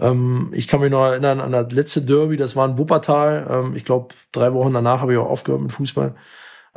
Ähm, 0.00 0.50
ich 0.52 0.68
kann 0.68 0.80
mich 0.80 0.90
noch 0.90 1.04
erinnern 1.04 1.40
an 1.40 1.52
das 1.52 1.72
letzte 1.72 2.02
Derby, 2.02 2.36
das 2.36 2.56
war 2.56 2.68
in 2.68 2.78
Wuppertal. 2.78 3.46
Ähm, 3.50 3.74
ich 3.74 3.84
glaube, 3.84 4.14
drei 4.32 4.52
Wochen 4.52 4.72
danach 4.72 5.00
habe 5.00 5.12
ich 5.12 5.18
auch 5.18 5.28
aufgehört 5.28 5.62
mit 5.62 5.72
Fußball. 5.72 6.14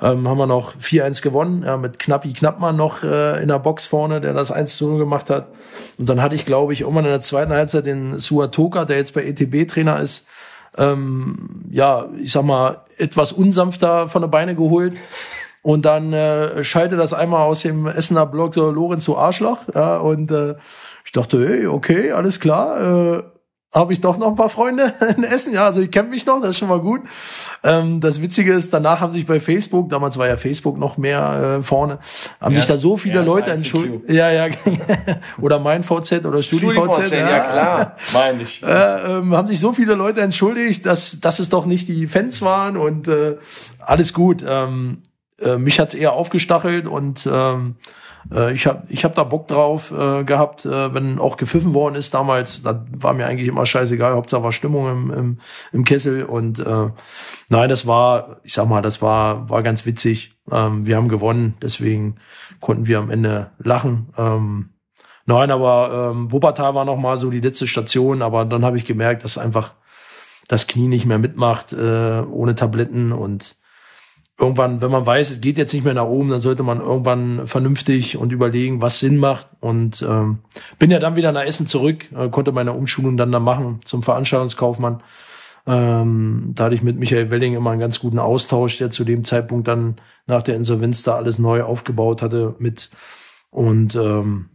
Ähm, 0.01 0.28
haben 0.28 0.38
wir 0.38 0.47
noch 0.47 0.76
4-1 0.76 1.22
gewonnen, 1.22 1.64
ja, 1.64 1.78
mit 1.78 1.99
Knappi 1.99 2.34
Knappmann 2.34 2.76
noch 2.76 3.03
äh, 3.03 3.41
in 3.41 3.49
der 3.49 3.59
Box 3.59 3.86
vorne, 3.86 4.20
der 4.20 4.34
das 4.34 4.51
1 4.51 4.82
0 4.82 4.97
gemacht 4.97 5.30
hat. 5.30 5.49
Und 5.99 6.09
dann 6.09 6.22
hatte 6.22 6.34
ich, 6.34 6.45
glaube 6.45 6.74
ich, 6.74 6.82
irgendwann 6.82 7.05
in 7.05 7.12
der 7.12 7.22
zweiten 7.22 7.51
Halbzeit 7.51 7.86
den 7.86 8.18
Suatoka, 8.18 8.86
der 8.86 8.97
jetzt 8.97 9.14
bei 9.14 9.24
ETB 9.24 9.68
Trainer 9.68 9.99
ist, 9.99 10.28
ähm, 10.78 11.66
ja, 11.70 12.05
ich 12.18 12.32
sag 12.32 12.43
mal, 12.43 12.82
etwas 12.97 13.32
unsanfter 13.34 14.07
von 14.07 14.22
der 14.22 14.30
Beine 14.30 14.55
geholt. 14.55 14.93
Und 15.64 15.86
dann 15.86 16.12
äh, 16.14 16.64
schalte 16.64 16.95
das 16.95 17.14
einmal 17.14 17.41
aus 17.41 17.62
dem 17.62 17.86
Essener 17.88 18.26
Block 18.26 18.55
so 18.55 18.72
Lorenz 18.72 19.03
zu 19.03 19.18
Arschloch. 19.18 19.59
Ja, 19.74 19.97
und 19.97 20.32
äh, 20.32 20.55
ich 21.05 21.12
dachte, 21.12 21.47
hey, 21.47 21.68
okay, 21.68 22.12
alles 22.12 22.39
klar. 22.39 23.18
Äh, 23.20 23.24
habe 23.74 23.93
ich 23.93 24.01
doch 24.01 24.18
noch 24.18 24.28
ein 24.28 24.36
paar 24.36 24.49
Freunde 24.49 24.93
in 25.18 25.24
Essen. 25.24 25.53
Ja, 25.53 25.66
also 25.66 25.80
ich 25.80 25.91
kenne 25.91 26.09
mich 26.09 26.26
noch, 26.26 26.41
das 26.41 26.51
ist 26.51 26.57
schon 26.57 26.68
mal 26.68 26.82
gut. 26.82 27.01
Ähm, 27.64 28.01
das 28.01 28.22
Witzige 28.22 28.53
ist, 28.53 28.74
danach 28.74 28.99
haben 28.99 29.14
sich 29.14 29.26
bei 29.26 29.39
Facebook, 29.39 29.89
damals 29.89 30.18
war 30.18 30.28
ja 30.28 30.36
Facebook 30.36 30.78
noch 30.78 30.97
mehr 30.97 31.57
äh, 31.59 31.64
vorne, 31.64 31.99
haben 32.41 32.53
Erst- 32.53 32.68
sich 32.68 32.76
da 32.76 32.80
so 32.80 32.97
viele 32.97 33.16
erst 33.20 33.28
Leute 33.28 33.51
entschuldigt. 33.51 34.09
Ja, 34.09 34.30
ja. 34.30 34.47
oder 35.41 35.59
mein 35.59 35.84
VZ 35.84 36.26
oder 36.26 36.41
StudiVZ. 36.41 36.74
StudiVZ, 36.74 37.12
ja, 37.12 37.39
klar. 37.39 37.95
Meine 38.14 38.41
ich. 38.41 38.62
Äh, 38.72 39.18
ähm, 39.20 39.36
haben 39.36 39.47
sich 39.47 39.59
so 39.59 39.74
viele 39.74 39.95
Leute 39.95 40.22
entschuldigt, 40.22 40.86
dass, 40.86 41.20
dass 41.20 41.39
es 41.39 41.49
doch 41.49 41.66
nicht 41.66 41.88
die 41.88 42.07
Fans 42.07 42.41
waren 42.41 42.78
und 42.78 43.07
äh, 43.07 43.38
alles 43.80 44.14
gut. 44.14 44.43
Ähm, 44.47 45.03
äh, 45.42 45.58
mich 45.58 45.80
hat's 45.80 45.94
eher 45.94 46.14
aufgestachelt 46.14 46.88
und 46.88 47.28
ähm, 47.32 47.76
äh, 48.32 48.54
ich 48.54 48.68
habe 48.68 48.84
ich 48.89 49.04
hab 49.04 49.16
da 49.16 49.24
Bock 49.24 49.48
drauf 49.48 49.92
äh, 49.92 50.24
gehabt, 50.24 50.66
äh, 50.66 50.94
wenn 50.94 51.20
auch 51.20 51.38
gepfiffen 51.38 51.74
worden 51.74 51.96
ist 51.96 52.14
damals. 52.14 52.62
Da 52.62 52.86
war 52.92 53.14
mir 53.14 53.26
eigentlich 53.26 53.48
immer 53.48 53.66
scheißegal, 53.66 54.14
Hauptsache 54.14 54.44
war 54.44 54.52
Stimmung 54.52 54.89
im, 54.89 55.12
im, 55.12 55.39
im 55.72 55.84
Kessel 55.84 56.24
und 56.24 56.60
äh, 56.60 56.89
nein, 57.50 57.70
das 57.70 57.88
war, 57.88 58.38
ich 58.44 58.54
sag 58.54 58.68
mal, 58.68 58.82
das 58.82 59.02
war 59.02 59.50
war 59.50 59.64
ganz 59.64 59.86
witzig. 59.86 60.36
Ähm, 60.52 60.86
wir 60.86 60.96
haben 60.96 61.10
gewonnen, 61.10 61.56
deswegen 61.62 62.18
konnten 62.60 62.88
wir 62.88 63.00
am 63.00 63.10
Ende 63.10 63.52
lachen. 63.60 64.10
Ähm, 64.18 64.70
Nein, 65.28 65.52
aber 65.52 66.12
ähm, 66.12 66.32
Wuppertal 66.32 66.74
war 66.76 66.84
noch 66.84 66.98
mal 66.98 67.16
so 67.16 67.30
die 67.30 67.39
letzte 67.39 67.68
Station, 67.68 68.22
aber 68.22 68.44
dann 68.44 68.66
habe 68.66 68.78
ich 68.78 68.86
gemerkt, 68.86 69.24
dass 69.24 69.38
einfach 69.38 69.76
das 70.48 70.68
Knie 70.68 70.88
nicht 70.88 71.06
mehr 71.06 71.20
mitmacht 71.20 71.74
äh, 71.74 72.22
ohne 72.22 72.56
Tabletten 72.56 73.12
und 73.12 73.61
irgendwann, 74.42 74.82
wenn 74.82 74.92
man 74.92 75.06
weiß, 75.06 75.30
es 75.30 75.42
geht 75.42 75.58
jetzt 75.58 75.74
nicht 75.74 75.86
mehr 75.86 75.94
nach 75.94 76.06
oben, 76.06 76.30
dann 76.30 76.42
sollte 76.42 76.64
man 76.64 76.80
irgendwann 76.80 77.48
vernünftig 77.48 78.18
und 78.18 78.32
überlegen, 78.32 78.82
was 78.82 79.00
Sinn 79.00 79.18
macht. 79.18 79.48
Und 79.60 80.02
ähm, 80.02 80.39
bin 80.80 80.89
ja 80.89 81.00
dann 81.00 81.16
wieder 81.16 81.32
nach 81.32 81.44
Essen 81.44 81.68
zurück, 81.68 82.12
äh, 82.14 82.30
konnte 82.30 82.52
meine 82.52 82.74
Umschulung 82.74 83.18
dann 83.18 83.32
da 83.32 83.39
machen 83.39 83.82
zum 83.86 84.02
Veranstaltungskaufmann. 84.02 85.04
Ähm, 85.68 86.54
da 86.56 86.66
hatte 86.66 86.76
ich 86.76 86.82
mit 86.82 86.98
Michael 86.98 87.30
Welling 87.30 87.54
immer 87.54 87.70
einen 87.70 87.80
ganz 87.80 88.00
guten 88.00 88.18
Austausch, 88.18 88.80
der 88.80 88.89
zu 88.89 89.04
dem 89.04 89.24
Zeitpunkt 89.24 89.68
dann 89.68 90.02
nach 90.26 90.42
der 90.42 90.56
Insolvenz 90.56 91.04
da 91.04 91.16
alles 91.16 91.38
neu 91.38 91.62
aufgebaut 91.62 92.24
hatte 92.24 92.56
mit. 92.58 92.89
Und 93.52 93.96
ähm, 93.96 94.50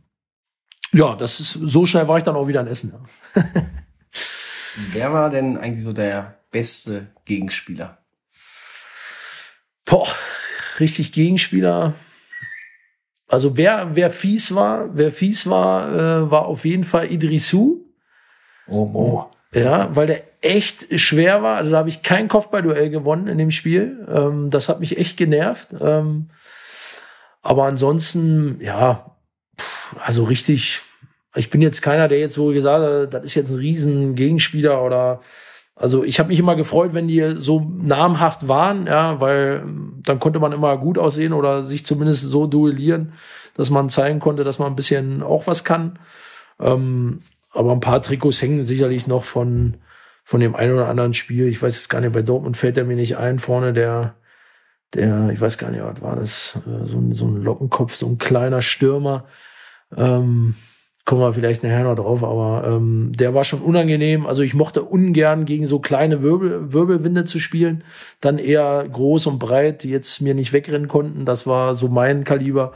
ja, 0.92 1.14
das 1.14 1.38
ist 1.38 1.52
so 1.52 1.86
schnell 1.86 2.08
war 2.08 2.16
ich 2.16 2.24
dann 2.24 2.34
auch 2.36 2.48
wieder 2.48 2.60
in 2.60 2.66
Essen. 2.66 2.92
Wer 4.92 5.12
war 5.12 5.30
denn 5.30 5.56
eigentlich 5.56 5.84
so 5.84 5.92
der 5.92 6.40
beste 6.50 7.06
Gegenspieler? 7.24 7.98
Boah, 9.86 10.08
richtig 10.78 11.12
Gegenspieler. 11.12 11.94
also 13.28 13.56
wer, 13.56 13.94
wer 13.94 14.10
fies 14.10 14.54
war, 14.54 14.94
wer 14.94 15.12
fies 15.12 15.48
war, 15.48 15.94
äh, 15.94 16.30
war 16.30 16.46
auf 16.46 16.64
jeden 16.64 16.84
Fall 16.84 17.10
Idrisu. 17.10 17.84
Oh, 18.68 18.90
oh. 18.92 19.30
Ja, 19.54 19.94
weil 19.94 20.06
der 20.06 20.22
echt 20.42 21.00
schwer 21.00 21.42
war. 21.42 21.56
Also 21.56 21.70
da 21.70 21.78
habe 21.78 21.88
ich 21.88 22.02
kein 22.02 22.28
Kopfballduell 22.28 22.90
gewonnen 22.90 23.28
in 23.28 23.38
dem 23.38 23.50
Spiel. 23.50 24.06
Ähm, 24.12 24.50
das 24.50 24.68
hat 24.68 24.80
mich 24.80 24.98
echt 24.98 25.16
genervt. 25.16 25.68
Ähm, 25.80 26.30
aber 27.42 27.64
ansonsten, 27.64 28.60
ja, 28.60 29.16
also 30.04 30.24
richtig. 30.24 30.82
Ich 31.36 31.50
bin 31.50 31.62
jetzt 31.62 31.80
keiner, 31.82 32.08
der 32.08 32.18
jetzt 32.18 32.34
so 32.34 32.48
gesagt 32.48 32.82
hat, 32.82 33.14
das 33.14 33.24
ist 33.24 33.34
jetzt 33.34 33.50
ein 33.50 33.58
riesen 33.58 34.14
Gegenspieler 34.14 34.82
oder 34.82 35.20
also 35.76 36.02
ich 36.02 36.18
habe 36.18 36.30
mich 36.30 36.38
immer 36.38 36.56
gefreut, 36.56 36.94
wenn 36.94 37.06
die 37.06 37.34
so 37.36 37.60
namhaft 37.60 38.48
waren, 38.48 38.86
ja, 38.86 39.20
weil 39.20 39.60
ähm, 39.62 40.00
dann 40.02 40.18
konnte 40.18 40.40
man 40.40 40.52
immer 40.52 40.76
gut 40.78 40.98
aussehen 40.98 41.34
oder 41.34 41.62
sich 41.64 41.84
zumindest 41.84 42.22
so 42.24 42.46
duellieren, 42.46 43.12
dass 43.54 43.70
man 43.70 43.90
zeigen 43.90 44.18
konnte, 44.18 44.42
dass 44.42 44.58
man 44.58 44.72
ein 44.72 44.76
bisschen 44.76 45.22
auch 45.22 45.46
was 45.46 45.64
kann. 45.64 45.98
Ähm, 46.58 47.20
aber 47.52 47.72
ein 47.72 47.80
paar 47.80 48.02
Trikots 48.02 48.40
hängen 48.40 48.64
sicherlich 48.64 49.06
noch 49.06 49.24
von 49.24 49.76
von 50.26 50.40
dem 50.40 50.56
einen 50.56 50.74
oder 50.74 50.88
anderen 50.88 51.14
Spiel. 51.14 51.46
Ich 51.46 51.62
weiß 51.62 51.76
es 51.76 51.88
gar 51.88 52.00
nicht, 52.00 52.12
bei 52.12 52.22
Dortmund 52.22 52.56
fällt 52.56 52.76
er 52.76 52.82
mir 52.82 52.96
nicht 52.96 53.16
ein, 53.16 53.38
vorne 53.38 53.72
der, 53.72 54.16
der, 54.92 55.30
ich 55.30 55.40
weiß 55.40 55.56
gar 55.56 55.70
nicht, 55.70 55.84
was 55.84 56.02
war 56.02 56.16
das, 56.16 56.58
äh, 56.66 56.84
so 56.84 56.98
ein, 56.98 57.12
so 57.12 57.28
ein 57.28 57.36
Lockenkopf, 57.36 57.94
so 57.94 58.08
ein 58.08 58.18
kleiner 58.18 58.60
Stürmer. 58.60 59.26
Ähm, 59.96 60.56
kommen 61.06 61.20
wir 61.20 61.32
vielleicht 61.32 61.62
nachher 61.62 61.84
noch 61.84 61.94
drauf, 61.94 62.22
aber 62.24 62.64
ähm, 62.66 63.12
der 63.14 63.32
war 63.32 63.44
schon 63.44 63.60
unangenehm. 63.60 64.26
Also 64.26 64.42
ich 64.42 64.54
mochte 64.54 64.82
ungern 64.82 65.44
gegen 65.46 65.64
so 65.64 65.78
kleine 65.78 66.20
Wirbel, 66.20 66.72
Wirbelwinde 66.72 67.24
zu 67.24 67.38
spielen. 67.38 67.84
Dann 68.20 68.38
eher 68.38 68.84
groß 68.90 69.28
und 69.28 69.38
breit, 69.38 69.84
die 69.84 69.90
jetzt 69.90 70.20
mir 70.20 70.34
nicht 70.34 70.52
wegrennen 70.52 70.88
konnten. 70.88 71.24
Das 71.24 71.46
war 71.46 71.74
so 71.74 71.86
mein 71.86 72.24
Kaliber. 72.24 72.72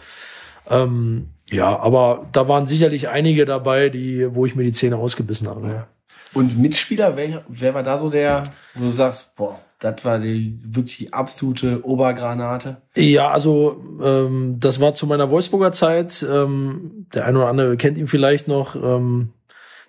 Ähm, 0.70 1.31
ja, 1.51 1.76
aber 1.81 2.28
da 2.31 2.47
waren 2.47 2.66
sicherlich 2.66 3.09
einige 3.09 3.45
dabei, 3.45 3.89
die, 3.89 4.33
wo 4.33 4.47
ich 4.47 4.55
mir 4.55 4.62
die 4.62 4.72
Zähne 4.72 4.97
ausgebissen 4.97 5.49
habe. 5.49 5.68
Ja. 5.68 5.87
Und 6.33 6.57
Mitspieler, 6.57 7.16
wer, 7.16 7.43
wer 7.49 7.74
war 7.74 7.83
da 7.83 7.99
so 7.99 8.09
der, 8.09 8.45
wo 8.74 8.85
du 8.85 8.93
sagst, 8.93 9.35
boah, 9.35 9.59
das 9.81 10.05
war 10.05 10.18
die 10.18 10.59
wirklich 10.62 10.99
die 10.99 11.12
absolute 11.12 11.85
Obergranate? 11.85 12.83
Ja, 12.95 13.31
also 13.31 13.83
ähm, 14.03 14.57
das 14.61 14.78
war 14.81 14.95
zu 14.95 15.07
meiner 15.07 15.31
Wolfsburger 15.31 15.72
Zeit. 15.72 16.24
Ähm, 16.31 17.07
der 17.14 17.26
eine 17.26 17.39
oder 17.39 17.49
andere 17.49 17.76
kennt 17.76 17.99
ihn 17.99 18.07
vielleicht 18.07 18.47
noch. 18.47 18.76
Ähm, 18.76 19.33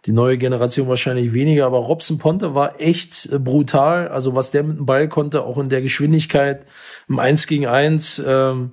die 0.05 0.13
neue 0.13 0.37
Generation 0.37 0.87
wahrscheinlich 0.87 1.31
weniger, 1.33 1.67
aber 1.67 1.77
Robson 1.77 2.17
Ponte 2.17 2.55
war 2.55 2.79
echt 2.79 3.31
äh, 3.31 3.37
brutal. 3.37 4.07
Also 4.07 4.33
was 4.33 4.49
der 4.49 4.63
mit 4.63 4.77
dem 4.77 4.85
Ball 4.85 5.07
konnte, 5.09 5.43
auch 5.43 5.57
in 5.57 5.69
der 5.69 5.81
Geschwindigkeit 5.81 6.65
im 7.07 7.19
Eins 7.19 7.45
gegen 7.45 7.67
Eins, 7.67 8.23
ähm, 8.25 8.71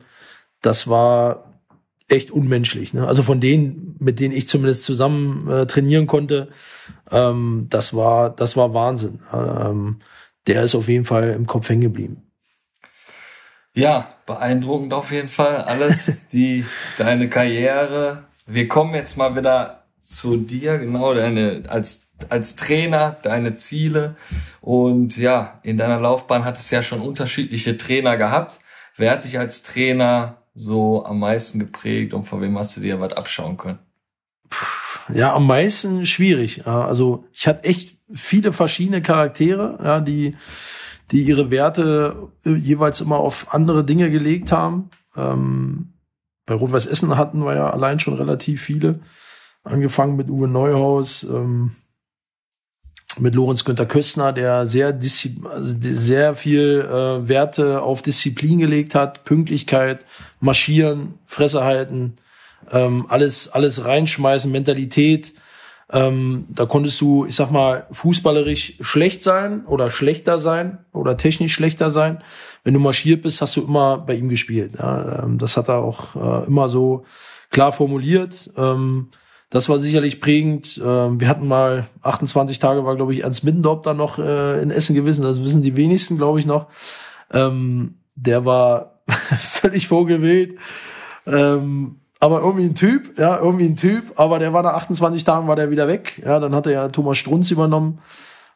das 0.63 0.89
war 0.89 1.53
echt 2.09 2.31
unmenschlich. 2.31 2.95
Ne? 2.95 3.07
Also 3.07 3.23
von 3.23 3.41
denen, 3.41 3.97
mit 3.99 4.21
denen 4.21 4.35
ich 4.35 4.49
zumindest 4.49 4.85
zusammen 4.85 5.49
äh, 5.51 5.67
trainieren 5.67 6.07
konnte, 6.07 6.49
ähm, 7.11 7.67
das 7.69 7.95
war, 7.95 8.31
das 8.31 8.57
war 8.57 8.73
Wahnsinn. 8.73 9.21
Ähm, 9.33 9.97
der 10.49 10.63
ist 10.65 10.75
auf 10.75 10.89
jeden 10.89 11.05
Fall 11.05 11.31
im 11.31 11.47
Kopf 11.47 11.69
hängen 11.69 11.83
geblieben. 11.83 12.23
Ja, 13.75 14.15
beeindruckend 14.27 14.93
auf 14.93 15.13
jeden 15.13 15.29
Fall 15.29 15.59
alles, 15.59 16.29
die, 16.33 16.65
deine 16.97 17.29
Karriere. 17.29 18.25
Wir 18.47 18.67
kommen 18.67 18.95
jetzt 18.95 19.17
mal 19.17 19.37
wieder 19.37 19.85
zu 20.01 20.37
dir, 20.37 20.79
genau, 20.79 21.15
deine, 21.15 21.65
als, 21.69 22.13
als 22.31 22.57
Trainer, 22.57 23.17
deine 23.23 23.55
Ziele. 23.55 24.17
Und 24.61 25.17
ja, 25.19 25.61
in 25.63 25.77
deiner 25.77 26.01
Laufbahn 26.01 26.45
hat 26.45 26.57
es 26.57 26.71
ja 26.71 26.83
schon 26.83 27.03
unterschiedliche 27.03 27.77
Trainer 27.77 28.17
gehabt. 28.17 28.59
Wer 28.97 29.13
hat 29.13 29.25
dich 29.25 29.39
als 29.39 29.63
Trainer 29.63 30.43
so 30.55 31.05
am 31.05 31.21
meisten 31.21 31.61
geprägt 31.61 32.15
und 32.15 32.25
von 32.25 32.41
wem 32.41 32.59
hast 32.59 32.77
du 32.77 32.81
dir 32.81 33.01
was 33.01 33.13
abschauen 33.13 33.59
können? 33.59 33.79
Ja, 35.13 35.35
am 35.35 35.47
meisten 35.47 36.05
schwierig. 36.05 36.67
Also 36.67 37.25
ich 37.33 37.47
hatte 37.47 37.65
echt 37.65 37.98
viele 38.13 38.53
verschiedene 38.53 39.03
Charaktere, 39.03 39.79
ja, 39.83 40.01
die, 40.01 40.35
die 41.11 41.23
ihre 41.23 41.51
Werte 41.51 42.31
äh, 42.45 42.55
jeweils 42.55 43.01
immer 43.01 43.17
auf 43.17 43.55
andere 43.55 43.85
Dinge 43.85 44.11
gelegt 44.11 44.53
haben. 44.53 44.91
Ähm, 45.17 45.95
bei 46.47 46.55
Rot-Weiß 46.55 46.87
Essen 46.87 47.17
hatten 47.17 47.45
wir 47.45 47.55
ja 47.55 47.71
allein 47.71 47.99
schon 47.99 48.15
relativ 48.15 48.63
viele. 48.63 49.01
Angefangen 49.65 50.17
mit 50.17 50.31
Uwe 50.31 50.49
Neuhaus, 50.49 51.25
ähm, 51.25 51.73
mit 53.19 53.35
Lorenz 53.35 53.65
Günther 53.65 53.87
Köstner, 53.87 54.33
der 54.33 54.67
sehr, 54.67 54.89
also 54.89 55.75
sehr 55.81 56.35
viel 56.35 56.81
äh, 56.89 57.29
Werte 57.29 57.83
auf 57.83 58.03
Disziplin 58.03 58.59
gelegt 58.59 58.95
hat, 58.95 59.25
Pünktlichkeit, 59.25 60.05
Marschieren, 60.41 61.15
Fresse 61.27 61.65
halten, 61.65 62.15
ähm, 62.71 63.07
alles, 63.09 63.49
alles 63.49 63.85
reinschmeißen, 63.85 64.51
Mentalität. 64.51 65.35
Ähm, 65.91 66.45
da 66.51 66.67
konntest 66.67 67.01
du, 67.01 67.25
ich 67.25 67.35
sag 67.35 67.51
mal, 67.51 67.87
fußballerisch 67.91 68.75
schlecht 68.81 69.23
sein 69.23 69.65
oder 69.67 69.89
schlechter 69.91 70.39
sein 70.39 70.85
oder 70.93 71.17
technisch 71.17 71.55
schlechter 71.55 71.91
sein. 71.91 72.23
Wenn 72.63 72.75
du 72.75 72.81
marschiert 72.81 73.23
bist, 73.23 73.41
hast 73.41 73.57
du 73.57 73.63
immer 73.63 73.99
bei 73.99 74.15
ihm 74.15 74.29
gespielt. 74.29 74.73
Ja, 74.79 75.23
ähm, 75.25 75.39
das 75.39 75.57
hat 75.57 75.69
er 75.69 75.79
auch 75.79 76.15
äh, 76.15 76.47
immer 76.47 76.69
so 76.69 77.05
klar 77.51 77.73
formuliert. 77.73 78.51
Ähm, 78.57 79.09
das 79.51 79.71
war 79.71 79.79
sicherlich 79.79 80.21
prägend. 80.21 80.79
Ähm, 80.85 81.21
wir 81.21 81.29
hatten 81.29 81.49
mal 81.49 81.87
28 82.03 82.59
Tage, 82.59 82.85
war 82.85 82.97
glaube 82.97 83.15
ich 83.15 83.23
Ernst 83.23 83.45
Middendorp 83.45 83.83
da 83.83 83.95
noch 83.95 84.19
äh, 84.19 84.61
in 84.63 84.71
Essen 84.71 84.95
gewesen. 84.95 85.23
Das 85.23 85.43
wissen 85.43 85.63
die 85.63 85.77
wenigsten, 85.77 86.19
glaube 86.19 86.39
ich 86.39 86.45
noch. 86.45 86.67
Ähm, 87.33 87.97
der 88.15 88.45
war 88.45 89.01
völlig 89.39 89.89
vorgewählt. 89.89 90.57
Ähm, 91.27 91.98
aber 92.21 92.41
irgendwie 92.41 92.67
ein 92.67 92.75
Typ, 92.75 93.19
ja, 93.19 93.39
irgendwie 93.39 93.67
ein 93.67 93.77
Typ, 93.77 94.19
aber 94.19 94.39
der 94.39 94.53
war 94.53 94.63
nach 94.63 94.75
28 94.75 95.23
Tagen 95.25 95.47
war 95.47 95.57
der 95.57 95.71
wieder 95.71 95.87
weg. 95.87 96.21
Ja, 96.25 96.41
dann 96.41 96.55
hat 96.55 96.67
er 96.67 96.73
ja 96.73 96.89
Thomas 96.89 97.19
Strunz 97.19 97.51
übernommen. 97.51 98.01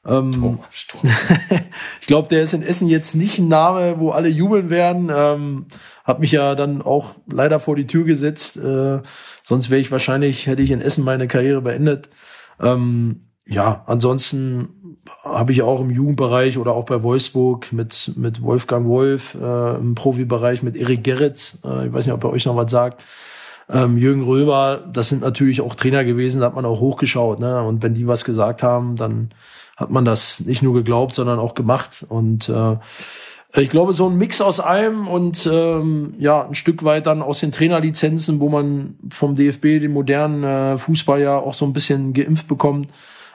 Ähm, 0.05 0.33
Thomas 0.33 0.67
Strunz. 0.73 1.13
ich 2.01 2.07
glaube, 2.07 2.29
der 2.29 2.43
ist 2.43 2.55
in 2.55 2.63
Essen 2.63 2.89
jetzt 2.89 3.15
nicht 3.15 3.39
ein 3.39 3.49
Name, 3.49 3.97
wo 3.99 4.11
alle 4.11 4.29
jubeln 4.29 4.69
werden. 4.69 5.11
Ähm, 5.15 5.67
hab 6.05 6.19
mich 6.19 6.33
ja 6.33 6.57
dann 6.57 6.83
auch 6.83 7.15
leider 7.31 7.61
vor 7.61 7.77
die 7.77 7.87
Tür 7.87 8.05
gesetzt. 8.05 8.57
Äh, 8.57 9.01
sonst 9.43 9.71
wäre 9.71 9.81
ich 9.81 9.93
wahrscheinlich, 9.93 10.49
hätte 10.49 10.63
ich 10.63 10.73
in 10.73 10.81
Essen 10.81 11.05
meine 11.05 11.29
Karriere 11.29 11.63
beendet. 11.63 12.09
Ähm, 12.61 13.29
ja, 13.47 13.85
ansonsten 13.87 14.99
habe 15.25 15.53
ich 15.53 15.63
auch 15.63 15.81
im 15.81 15.91
Jugendbereich 15.91 16.59
oder 16.59 16.73
auch 16.73 16.85
bei 16.85 17.03
Wolfsburg 17.03 17.73
mit, 17.73 18.13
mit 18.17 18.43
Wolfgang 18.43 18.87
Wolf, 18.87 19.37
äh, 19.41 19.77
im 19.77 19.95
Profibereich 19.95 20.63
mit 20.63 20.77
Erik 20.77 21.05
Gerritz, 21.05 21.59
äh, 21.65 21.87
ich 21.87 21.93
weiß 21.93 22.07
nicht, 22.07 22.15
ob 22.15 22.25
er 22.25 22.31
euch 22.31 22.47
noch 22.47 22.57
was 22.57 22.71
sagt, 22.71 23.05
ähm, 23.73 23.97
Jürgen 23.97 24.23
Römer, 24.23 24.79
das 24.93 25.09
sind 25.09 25.23
natürlich 25.23 25.61
auch 25.61 25.75
Trainer 25.75 26.05
gewesen, 26.05 26.41
da 26.41 26.47
hat 26.47 26.55
man 26.55 26.65
auch 26.65 26.81
hochgeschaut. 26.81 27.41
Ne? 27.41 27.63
Und 27.63 27.83
wenn 27.83 27.95
die 27.95 28.07
was 28.07 28.25
gesagt 28.25 28.63
haben, 28.63 28.97
dann 28.97 29.31
hat 29.77 29.91
man 29.91 30.05
das 30.05 30.41
nicht 30.41 30.63
nur 30.63 30.75
geglaubt, 30.75 31.15
sondern 31.15 31.39
auch 31.39 31.55
gemacht. 31.55 32.05
Und 32.09 32.49
äh, 32.49 32.77
ich 33.55 33.71
glaube, 33.71 33.93
so 33.93 34.09
ein 34.09 34.17
Mix 34.17 34.41
aus 34.41 34.61
allem 34.61 35.09
und 35.09 35.49
ähm, 35.51 36.15
ja, 36.19 36.47
ein 36.47 36.55
Stück 36.55 36.85
weit 36.85 37.07
dann 37.07 37.21
aus 37.21 37.41
den 37.41 37.53
Trainerlizenzen, 37.53 38.41
wo 38.41 38.49
man 38.49 38.97
vom 39.11 39.37
DFB 39.37 39.81
den 39.81 39.93
modernen 39.93 40.45
äh, 40.45 40.79
Fußball 40.79 41.21
ja 41.21 41.37
auch 41.37 41.55
so 41.55 41.67
ein 41.67 41.73
bisschen 41.73 42.15
geimpft 42.15 42.49
bekommt, 42.49 42.89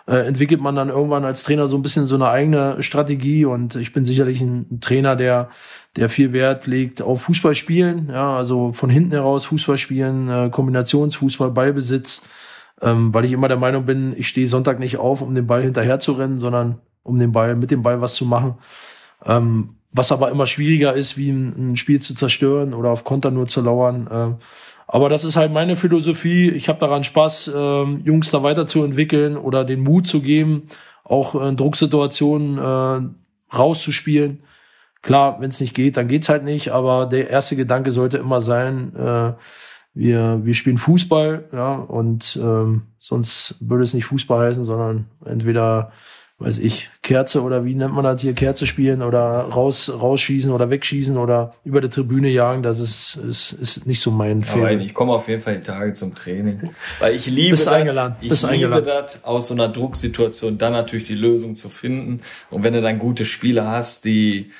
äh, 0.07 0.25
entwickelt 0.25 0.61
man 0.61 0.75
dann 0.75 0.89
irgendwann 0.89 1.25
als 1.25 1.43
Trainer 1.43 1.67
so 1.67 1.75
ein 1.75 1.81
bisschen 1.81 2.05
so 2.05 2.15
eine 2.15 2.29
eigene 2.29 2.81
Strategie. 2.81 3.45
Und 3.45 3.75
ich 3.75 3.93
bin 3.93 4.05
sicherlich 4.05 4.41
ein 4.41 4.79
Trainer, 4.79 5.15
der 5.15 5.49
der 5.97 6.09
viel 6.09 6.31
Wert 6.31 6.67
legt 6.67 7.01
auf 7.01 7.23
Fußballspielen, 7.23 8.09
ja, 8.09 8.37
also 8.37 8.71
von 8.71 8.89
hinten 8.89 9.11
heraus 9.11 9.45
Fußballspielen, 9.47 10.29
äh, 10.29 10.49
Kombinationsfußball, 10.51 11.51
Ballbesitz, 11.51 12.21
ähm, 12.81 13.13
weil 13.13 13.25
ich 13.25 13.31
immer 13.31 13.47
der 13.47 13.57
Meinung 13.57 13.85
bin, 13.85 14.13
ich 14.15 14.27
stehe 14.27 14.47
Sonntag 14.47 14.79
nicht 14.79 14.97
auf, 14.97 15.21
um 15.21 15.33
den 15.33 15.47
Ball 15.47 15.63
hinterher 15.63 15.99
zu 15.99 16.13
rennen, 16.13 16.37
sondern 16.37 16.79
um 17.01 17.17
den 17.17 17.31
Ball, 17.31 17.55
mit 17.55 17.71
dem 17.71 17.81
Ball 17.81 17.99
was 17.99 18.13
zu 18.13 18.25
machen. 18.25 18.55
Ähm, 19.25 19.69
was 19.91 20.11
aber 20.11 20.29
immer 20.29 20.45
schwieriger 20.45 20.93
ist, 20.93 21.17
wie 21.17 21.31
ein, 21.31 21.75
Spiel 21.75 21.99
zu 21.99 22.13
zerstören 22.13 22.75
oder 22.75 22.91
auf 22.91 23.03
Konter 23.03 23.31
nur 23.31 23.47
zu 23.47 23.61
lauern. 23.61 24.07
Äh, 24.07 24.43
aber 24.87 25.09
das 25.09 25.25
ist 25.25 25.35
halt 25.35 25.51
meine 25.51 25.75
Philosophie. 25.75 26.49
Ich 26.49 26.69
habe 26.69 26.79
daran 26.79 27.03
Spaß, 27.03 27.49
äh, 27.49 27.83
Jungs 28.03 28.31
da 28.31 28.41
weiterzuentwickeln 28.41 29.35
oder 29.35 29.65
den 29.65 29.81
Mut 29.81 30.07
zu 30.07 30.21
geben, 30.21 30.63
auch 31.03 31.35
in 31.35 31.57
Drucksituationen 31.57 32.57
äh, 32.57 33.55
rauszuspielen. 33.55 34.43
Klar, 35.01 35.39
wenn 35.39 35.49
es 35.49 35.59
nicht 35.59 35.73
geht, 35.73 35.97
dann 35.97 36.07
geht's 36.07 36.29
halt 36.29 36.43
nicht. 36.43 36.71
Aber 36.71 37.05
der 37.05 37.29
erste 37.29 37.55
Gedanke 37.55 37.91
sollte 37.91 38.17
immer 38.17 38.41
sein, 38.41 38.95
äh, 38.95 39.33
wir, 39.93 40.41
wir 40.43 40.53
spielen 40.53 40.77
Fußball, 40.77 41.49
ja, 41.51 41.73
und 41.73 42.39
ähm, 42.41 42.83
sonst 42.99 43.55
würde 43.59 43.83
es 43.83 43.95
nicht 43.95 44.05
Fußball 44.05 44.47
heißen, 44.47 44.63
sondern 44.63 45.07
entweder, 45.25 45.91
weiß 46.39 46.59
ich, 46.59 46.91
Kerze 47.01 47.41
oder 47.41 47.65
wie 47.65 47.73
nennt 47.73 47.93
man 47.93 48.03
das 48.03 48.21
hier, 48.21 48.33
Kerze 48.33 48.67
spielen 48.67 49.01
oder 49.01 49.21
raus, 49.21 49.91
rausschießen 49.91 50.51
oder 50.51 50.69
wegschießen 50.69 51.17
oder 51.17 51.55
über 51.63 51.81
der 51.81 51.89
Tribüne 51.89 52.29
jagen, 52.29 52.61
das 52.61 52.79
ist, 52.79 53.15
ist, 53.15 53.53
ist 53.53 53.87
nicht 53.87 53.99
so 53.99 54.11
mein 54.11 54.43
Fall. 54.43 54.73
Aber 54.73 54.81
ich 54.81 54.93
komme 54.93 55.13
auf 55.13 55.27
jeden 55.27 55.41
Fall 55.41 55.57
die 55.57 55.63
Tage 55.63 55.93
zum 55.93 56.13
Training. 56.13 56.69
Weil 56.99 57.15
ich 57.15 57.25
liebe 57.25 57.51
Bist 57.51 57.65
das, 57.65 57.73
eingeladen. 57.73 58.15
ich 58.21 58.29
Bist 58.29 58.43
liebe 58.43 58.53
eingeladen. 58.53 58.85
das, 58.85 59.23
aus 59.23 59.47
so 59.47 59.55
einer 59.55 59.67
Drucksituation 59.67 60.59
dann 60.59 60.73
natürlich 60.73 61.07
die 61.07 61.15
Lösung 61.15 61.55
zu 61.55 61.69
finden. 61.69 62.21
Und 62.51 62.61
wenn 62.61 62.73
du 62.73 62.81
dann 62.81 62.99
gute 62.99 63.25
Spieler 63.25 63.67
hast, 63.67 64.05
die 64.05 64.51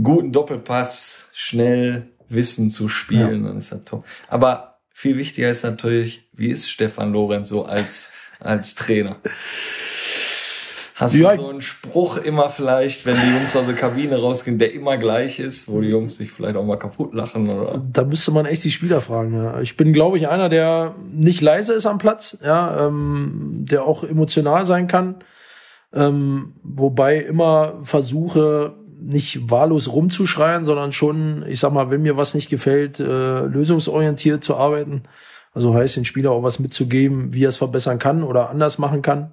guten 0.00 0.30
Doppelpass 0.30 1.30
schnell 1.32 2.10
wissen 2.28 2.70
zu 2.70 2.88
spielen, 2.88 3.42
ja. 3.42 3.48
dann 3.48 3.58
ist 3.58 3.72
das 3.72 3.84
top. 3.84 4.04
Aber 4.28 4.78
viel 4.92 5.16
wichtiger 5.16 5.50
ist 5.50 5.64
natürlich, 5.64 6.28
wie 6.32 6.48
ist 6.48 6.70
Stefan 6.70 7.12
Lorenz 7.12 7.48
so 7.48 7.64
als, 7.64 8.12
als 8.38 8.76
Trainer? 8.76 9.16
Hast 10.96 11.16
Ja. 11.16 11.34
du 11.34 11.42
so 11.42 11.48
einen 11.48 11.60
Spruch 11.60 12.18
immer 12.18 12.48
vielleicht, 12.50 13.04
wenn 13.04 13.16
die 13.20 13.36
Jungs 13.36 13.56
aus 13.56 13.66
der 13.66 13.74
Kabine 13.74 14.20
rausgehen, 14.20 14.58
der 14.58 14.72
immer 14.72 14.96
gleich 14.96 15.40
ist, 15.40 15.66
wo 15.68 15.80
die 15.80 15.88
Jungs 15.88 16.16
sich 16.16 16.30
vielleicht 16.30 16.54
auch 16.56 16.64
mal 16.64 16.76
kaputt 16.78 17.14
lachen 17.14 17.48
oder? 17.48 17.82
Da 17.92 18.04
müsste 18.04 18.30
man 18.30 18.46
echt 18.46 18.62
die 18.62 18.70
Spieler 18.70 19.00
fragen. 19.00 19.34
Ja. 19.42 19.60
Ich 19.60 19.76
bin, 19.76 19.92
glaube 19.92 20.18
ich, 20.18 20.28
einer, 20.28 20.48
der 20.48 20.94
nicht 21.12 21.40
leise 21.40 21.72
ist 21.72 21.86
am 21.86 21.98
Platz, 21.98 22.38
ja, 22.44 22.86
ähm, 22.86 23.50
der 23.54 23.82
auch 23.84 24.04
emotional 24.04 24.66
sein 24.66 24.86
kann, 24.86 25.16
ähm, 25.92 26.52
wobei 26.62 27.18
immer 27.18 27.74
versuche, 27.82 28.74
nicht 29.00 29.50
wahllos 29.50 29.92
rumzuschreien, 29.92 30.64
sondern 30.64 30.92
schon, 30.92 31.44
ich 31.48 31.58
sag 31.58 31.72
mal, 31.72 31.90
wenn 31.90 32.02
mir 32.02 32.16
was 32.16 32.34
nicht 32.34 32.48
gefällt, 32.48 33.00
äh, 33.00 33.40
lösungsorientiert 33.46 34.44
zu 34.44 34.56
arbeiten. 34.56 35.02
Also 35.52 35.74
heißt, 35.74 35.96
den 35.96 36.04
Spieler 36.04 36.30
auch 36.30 36.42
was 36.44 36.58
mitzugeben, 36.60 37.32
wie 37.32 37.44
er 37.44 37.48
es 37.48 37.56
verbessern 37.56 37.98
kann 37.98 38.22
oder 38.22 38.48
anders 38.48 38.78
machen 38.78 39.02
kann. 39.02 39.32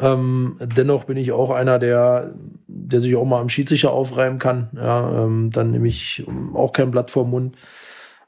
Ähm, 0.00 0.56
dennoch 0.60 1.04
bin 1.04 1.16
ich 1.16 1.32
auch 1.32 1.50
einer, 1.50 1.78
der, 1.78 2.34
der 2.66 3.00
sich 3.00 3.16
auch 3.16 3.24
mal 3.24 3.40
am 3.40 3.48
Schiedsrichter 3.48 3.92
aufreiben 3.92 4.38
kann. 4.38 4.70
Ja, 4.76 5.24
ähm, 5.24 5.50
dann 5.50 5.70
nehme 5.70 5.88
ich 5.88 6.24
auch 6.54 6.72
kein 6.72 6.90
Blatt 6.90 7.10
vor 7.10 7.26
Mund. 7.26 7.56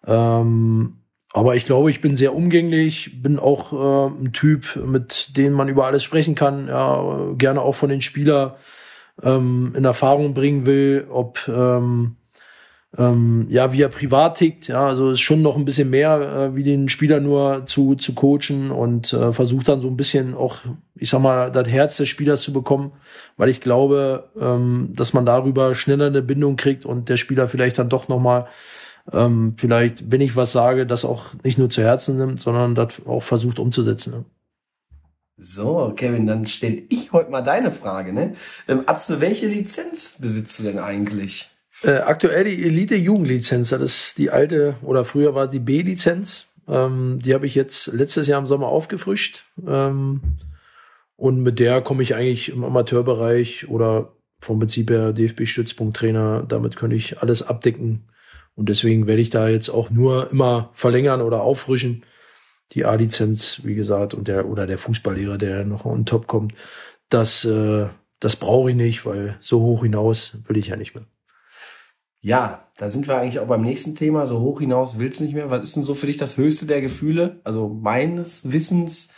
Ähm, 0.06 0.96
aber 1.32 1.54
ich 1.54 1.64
glaube, 1.64 1.90
ich 1.90 2.00
bin 2.00 2.16
sehr 2.16 2.34
umgänglich, 2.34 3.22
bin 3.22 3.38
auch 3.38 3.72
äh, 3.72 4.12
ein 4.12 4.32
Typ, 4.32 4.76
mit 4.84 5.36
dem 5.36 5.52
man 5.52 5.68
über 5.68 5.86
alles 5.86 6.02
sprechen 6.02 6.34
kann. 6.34 6.66
Ja, 6.66 7.32
gerne 7.36 7.62
auch 7.62 7.74
von 7.74 7.88
den 7.88 8.00
Spieler 8.00 8.56
ähm, 9.22 9.72
in 9.76 9.84
Erfahrung 9.84 10.34
bringen 10.34 10.66
will, 10.66 11.06
ob 11.08 11.46
ähm, 11.46 12.16
ähm, 12.98 13.46
ja, 13.48 13.72
wie 13.72 13.82
er 13.82 13.88
privat 13.88 14.38
tickt. 14.38 14.68
Ja, 14.68 14.86
also 14.86 15.10
ist 15.10 15.20
schon 15.20 15.42
noch 15.42 15.56
ein 15.56 15.64
bisschen 15.64 15.90
mehr, 15.90 16.20
äh, 16.20 16.56
wie 16.56 16.64
den 16.64 16.88
Spieler 16.88 17.20
nur 17.20 17.64
zu, 17.66 17.94
zu 17.94 18.14
coachen 18.14 18.70
und 18.70 19.12
äh, 19.12 19.32
versucht 19.32 19.68
dann 19.68 19.80
so 19.80 19.88
ein 19.88 19.96
bisschen 19.96 20.34
auch, 20.34 20.56
ich 20.96 21.08
sag 21.08 21.20
mal, 21.20 21.52
das 21.52 21.68
Herz 21.68 21.96
des 21.98 22.08
Spielers 22.08 22.42
zu 22.42 22.52
bekommen, 22.52 22.92
weil 23.36 23.48
ich 23.48 23.60
glaube, 23.60 24.30
ähm, 24.38 24.90
dass 24.94 25.12
man 25.12 25.24
darüber 25.24 25.74
schneller 25.74 26.06
eine 26.06 26.22
Bindung 26.22 26.56
kriegt 26.56 26.84
und 26.84 27.08
der 27.08 27.16
Spieler 27.16 27.48
vielleicht 27.48 27.78
dann 27.78 27.88
doch 27.88 28.08
nochmal, 28.08 28.46
ähm, 29.12 29.54
vielleicht, 29.56 30.10
wenn 30.10 30.20
ich 30.20 30.34
was 30.34 30.52
sage, 30.52 30.84
das 30.86 31.04
auch 31.04 31.34
nicht 31.44 31.58
nur 31.58 31.70
zu 31.70 31.82
Herzen 31.82 32.16
nimmt, 32.16 32.40
sondern 32.40 32.74
das 32.74 33.06
auch 33.06 33.22
versucht 33.22 33.60
umzusetzen. 33.60 34.12
Ne? 34.12 34.24
So, 35.42 35.92
Kevin, 35.96 36.26
dann 36.26 36.46
stelle 36.46 36.82
ich 36.90 37.12
heute 37.12 37.30
mal 37.30 37.40
deine 37.40 37.70
Frage. 37.70 38.12
Ne? 38.12 38.32
Ähm, 38.68 38.82
Atze, 38.86 39.20
welche 39.20 39.46
Lizenz 39.46 40.18
besitzt 40.20 40.58
du 40.58 40.64
denn 40.64 40.78
eigentlich? 40.78 41.50
Äh, 41.82 41.92
aktuell 41.92 42.44
die 42.44 42.62
Elite-Jugendlizenz, 42.64 43.70
das 43.70 43.80
ist 43.80 44.18
die 44.18 44.30
alte, 44.30 44.76
oder 44.82 45.04
früher 45.04 45.34
war 45.34 45.48
die 45.48 45.60
B-Lizenz. 45.60 46.48
Ähm, 46.68 47.20
die 47.22 47.32
habe 47.32 47.46
ich 47.46 47.54
jetzt 47.54 47.88
letztes 47.88 48.28
Jahr 48.28 48.38
im 48.38 48.46
Sommer 48.46 48.68
aufgefrischt. 48.68 49.44
Ähm, 49.66 50.20
und 51.16 51.42
mit 51.42 51.58
der 51.58 51.80
komme 51.80 52.02
ich 52.02 52.14
eigentlich 52.14 52.50
im 52.50 52.64
Amateurbereich 52.64 53.68
oder 53.68 54.12
vom 54.40 54.58
Prinzip 54.58 54.90
her 54.90 55.12
DFB-Stützpunkttrainer. 55.12 56.44
Damit 56.46 56.76
könnte 56.76 56.96
ich 56.96 57.20
alles 57.20 57.42
abdecken. 57.42 58.08
Und 58.54 58.68
deswegen 58.68 59.06
werde 59.06 59.22
ich 59.22 59.30
da 59.30 59.48
jetzt 59.48 59.70
auch 59.70 59.90
nur 59.90 60.30
immer 60.30 60.70
verlängern 60.74 61.22
oder 61.22 61.42
auffrischen. 61.42 62.04
Die 62.72 62.84
A-Lizenz, 62.84 63.62
wie 63.64 63.74
gesagt, 63.74 64.14
und 64.14 64.28
der, 64.28 64.46
oder 64.46 64.66
der 64.66 64.78
Fußballlehrer, 64.78 65.38
der 65.38 65.64
noch 65.64 65.86
on 65.86 66.06
top 66.06 66.26
kommt. 66.26 66.54
Das, 67.08 67.44
äh, 67.44 67.88
das 68.20 68.36
brauche 68.36 68.70
ich 68.70 68.76
nicht, 68.76 69.06
weil 69.06 69.36
so 69.40 69.60
hoch 69.60 69.82
hinaus 69.82 70.38
will 70.46 70.56
ich 70.56 70.68
ja 70.68 70.76
nicht 70.76 70.94
mehr. 70.94 71.06
Ja, 72.22 72.64
da 72.76 72.88
sind 72.88 73.08
wir 73.08 73.16
eigentlich 73.16 73.38
auch 73.40 73.46
beim 73.46 73.62
nächsten 73.62 73.94
Thema. 73.94 74.26
So 74.26 74.40
hoch 74.40 74.60
hinaus 74.60 74.98
willst 74.98 75.20
nicht 75.20 75.34
mehr. 75.34 75.50
Was 75.50 75.62
ist 75.62 75.76
denn 75.76 75.84
so 75.84 75.94
für 75.94 76.06
dich 76.06 76.16
das 76.18 76.36
höchste 76.36 76.66
der 76.66 76.80
Gefühle? 76.80 77.40
Also 77.44 77.68
meines 77.68 78.52
Wissens 78.52 79.12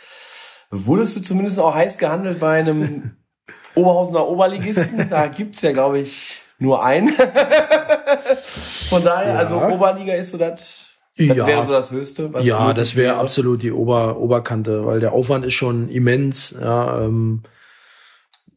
wurdest 0.71 1.15
du 1.17 1.21
zumindest 1.21 1.59
auch 1.59 1.75
heiß 1.75 1.97
gehandelt 1.97 2.39
bei 2.39 2.59
einem 2.59 3.11
Oberhausener 3.75 4.27
Oberligisten. 4.27 5.09
Da 5.09 5.27
gibt's 5.27 5.61
ja, 5.61 5.71
glaube 5.73 5.99
ich, 5.99 6.41
nur 6.59 6.83
einen. 6.83 7.09
Von 8.89 9.03
daher, 9.03 9.33
Ja. 9.33 9.39
also 9.39 9.61
Oberliga 9.61 10.13
ist 10.13 10.31
so 10.31 10.37
das, 10.37 10.87
das 11.17 11.27
Ja. 11.27 11.47
wäre 11.47 11.63
so 11.63 11.71
das 11.71 11.91
Höchste. 11.91 12.33
was 12.33 12.45
Ja, 12.47 12.73
das 12.73 12.95
wäre 12.95 13.13
wäre. 13.13 13.19
absolut 13.19 13.61
die 13.61 13.71
Ober 13.71 14.17
Oberkante, 14.17 14.85
weil 14.85 14.99
der 14.99 15.13
Aufwand 15.13 15.45
ist 15.45 15.53
schon 15.53 15.89
immens. 15.89 16.55
Ja, 16.59 17.01
ähm, 17.01 17.43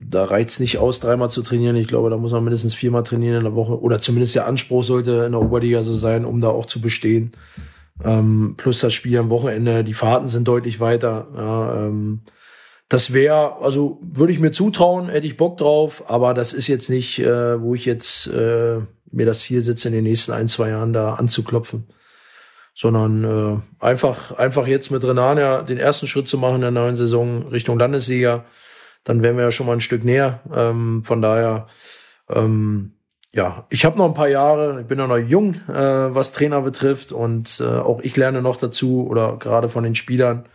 da 0.00 0.24
reicht's 0.24 0.60
nicht 0.60 0.78
aus, 0.78 1.00
dreimal 1.00 1.30
zu 1.30 1.42
trainieren. 1.42 1.76
Ich 1.76 1.88
glaube, 1.88 2.10
da 2.10 2.16
muss 2.16 2.32
man 2.32 2.44
mindestens 2.44 2.74
viermal 2.74 3.02
trainieren 3.02 3.36
in 3.36 3.44
der 3.44 3.54
Woche. 3.54 3.80
Oder 3.80 4.00
zumindest 4.00 4.34
der 4.34 4.46
Anspruch 4.46 4.84
sollte 4.84 5.24
in 5.24 5.32
der 5.32 5.40
Oberliga 5.40 5.82
so 5.82 5.94
sein, 5.94 6.24
um 6.24 6.40
da 6.40 6.48
auch 6.48 6.66
zu 6.66 6.80
bestehen. 6.80 7.32
Ähm, 8.04 8.54
plus 8.56 8.80
das 8.80 8.92
Spiel 8.92 9.18
am 9.18 9.30
Wochenende, 9.30 9.84
die 9.84 9.94
Fahrten 9.94 10.28
sind 10.28 10.46
deutlich 10.46 10.80
weiter. 10.80 11.28
Ja, 11.34 11.86
ähm, 11.86 12.20
das 12.88 13.12
wäre, 13.12 13.56
also 13.62 13.98
würde 14.02 14.32
ich 14.32 14.38
mir 14.38 14.52
zutrauen, 14.52 15.08
hätte 15.08 15.26
ich 15.26 15.36
Bock 15.36 15.56
drauf, 15.56 16.04
aber 16.08 16.34
das 16.34 16.52
ist 16.52 16.68
jetzt 16.68 16.90
nicht, 16.90 17.18
äh, 17.18 17.60
wo 17.60 17.74
ich 17.74 17.84
jetzt 17.84 18.28
äh, 18.28 18.80
mir 19.10 19.26
das 19.26 19.40
Ziel 19.40 19.62
setze, 19.62 19.88
in 19.88 19.94
den 19.94 20.04
nächsten 20.04 20.32
ein, 20.32 20.46
zwei 20.46 20.68
Jahren 20.68 20.92
da 20.92 21.14
anzuklopfen 21.14 21.86
sondern 22.76 23.24
äh, 23.24 23.84
einfach 23.84 24.32
einfach 24.32 24.66
jetzt 24.66 24.90
mit 24.90 25.02
Renania 25.02 25.62
den 25.62 25.78
ersten 25.78 26.06
Schritt 26.06 26.28
zu 26.28 26.36
machen 26.36 26.56
in 26.56 26.60
der 26.60 26.70
neuen 26.70 26.94
Saison 26.94 27.48
Richtung 27.48 27.78
Landessieger, 27.78 28.44
dann 29.06 29.22
wären 29.22 29.36
wir 29.36 29.44
ja 29.44 29.52
schon 29.52 29.66
mal 29.66 29.72
ein 29.72 29.80
Stück 29.80 30.04
näher. 30.04 30.40
Ähm, 30.54 31.02
von 31.04 31.22
daher, 31.22 31.68
ähm, 32.28 32.92
ja, 33.32 33.64
ich 33.70 33.84
habe 33.84 33.96
noch 33.96 34.06
ein 34.06 34.14
paar 34.14 34.28
Jahre, 34.28 34.80
ich 34.80 34.86
bin 34.86 34.98
ja 34.98 35.06
noch 35.06 35.16
jung, 35.16 35.54
äh, 35.68 36.14
was 36.14 36.32
Trainer 36.32 36.60
betrifft 36.60 37.12
und 37.12 37.60
äh, 37.60 37.78
auch 37.78 38.00
ich 38.00 38.16
lerne 38.16 38.42
noch 38.42 38.56
dazu 38.56 39.06
oder 39.08 39.36
gerade 39.36 39.68
von 39.68 39.84
den 39.84 39.94
Spielern 39.94 40.46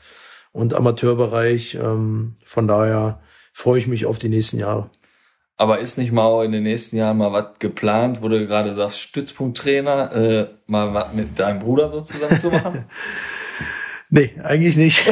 und 0.52 0.74
Amateurbereich. 0.74 1.76
Ähm, 1.76 2.36
von 2.44 2.68
daher 2.68 3.22
freue 3.54 3.80
ich 3.80 3.88
mich 3.88 4.06
auf 4.06 4.20
die 4.20 4.30
nächsten 4.30 4.60
Jahre. 4.60 4.90
Aber 5.56 5.80
ist 5.80 5.98
nicht 5.98 6.12
mal 6.12 6.44
in 6.44 6.52
den 6.52 6.64
nächsten 6.64 6.98
Jahren 6.98 7.20
mal 7.20 7.32
was 7.32 7.60
geplant, 7.60 8.22
wo 8.22 8.28
du 8.28 8.46
gerade 8.46 8.74
sagst, 8.74 9.00
Stützpunkttrainer, 9.00 10.12
äh, 10.14 10.48
mal 10.68 10.94
was 10.94 11.14
mit 11.14 11.40
deinem 11.40 11.60
Bruder 11.60 11.88
so 11.88 12.02
zusammen 12.02 12.38
zu 12.38 12.50
machen? 12.50 12.86
Nee, 14.14 14.34
eigentlich 14.44 14.76
nicht. 14.76 15.10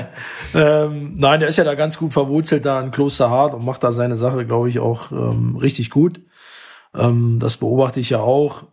ähm, 0.54 1.14
nein, 1.18 1.40
der 1.40 1.50
ist 1.50 1.58
ja 1.58 1.64
da 1.64 1.74
ganz 1.74 1.98
gut 1.98 2.14
verwurzelt 2.14 2.64
da 2.64 2.80
in 2.80 2.90
Klosterhardt 2.90 3.52
und 3.52 3.62
macht 3.62 3.84
da 3.84 3.92
seine 3.92 4.16
Sache, 4.16 4.46
glaube 4.46 4.70
ich, 4.70 4.78
auch 4.78 5.12
ähm, 5.12 5.56
richtig 5.56 5.90
gut. 5.90 6.22
Ähm, 6.94 7.38
das 7.40 7.58
beobachte 7.58 8.00
ich 8.00 8.08
ja 8.08 8.20
auch. 8.20 8.64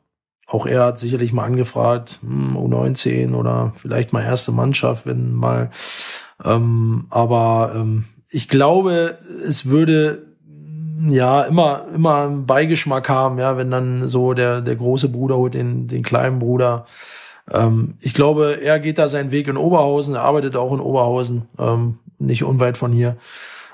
Auch 0.47 0.65
er 0.65 0.86
hat 0.86 0.99
sicherlich 0.99 1.34
mal 1.34 1.43
angefragt, 1.43 2.19
hm, 2.21 2.55
U19 2.55 3.36
oder 3.36 3.73
vielleicht 3.76 4.13
mal 4.13 4.23
erste 4.23 4.53
Mannschaft, 4.53 5.05
wenn 5.05 5.34
mal. 5.34 5.71
Ähm, 6.43 7.07
aber 7.09 7.73
ähm, 7.76 8.05
ich 8.30 8.47
glaube, 8.47 9.17
es 9.45 9.65
würde 9.65 10.26
ja 11.09 11.41
immer 11.41 11.86
immer 11.93 12.21
einen 12.21 12.45
Beigeschmack 12.45 13.09
haben, 13.09 13.39
ja, 13.39 13.57
wenn 13.57 13.71
dann 13.71 14.07
so 14.07 14.34
der 14.34 14.61
der 14.61 14.78
große 14.78 15.09
Bruder 15.09 15.36
holt 15.36 15.53
den 15.53 15.88
den 15.88 16.01
kleinen 16.01 16.39
Bruder. 16.39 16.86
Ähm, 17.51 17.95
ich 18.01 18.13
glaube, 18.13 18.61
er 18.61 18.79
geht 18.79 18.97
da 18.97 19.07
seinen 19.07 19.31
Weg 19.31 19.47
in 19.47 19.57
Oberhausen, 19.57 20.15
er 20.15 20.23
arbeitet 20.23 20.55
auch 20.55 20.73
in 20.73 20.79
Oberhausen, 20.79 21.47
ähm, 21.59 21.99
nicht 22.17 22.43
unweit 22.43 22.77
von 22.77 22.91
hier. 22.91 23.17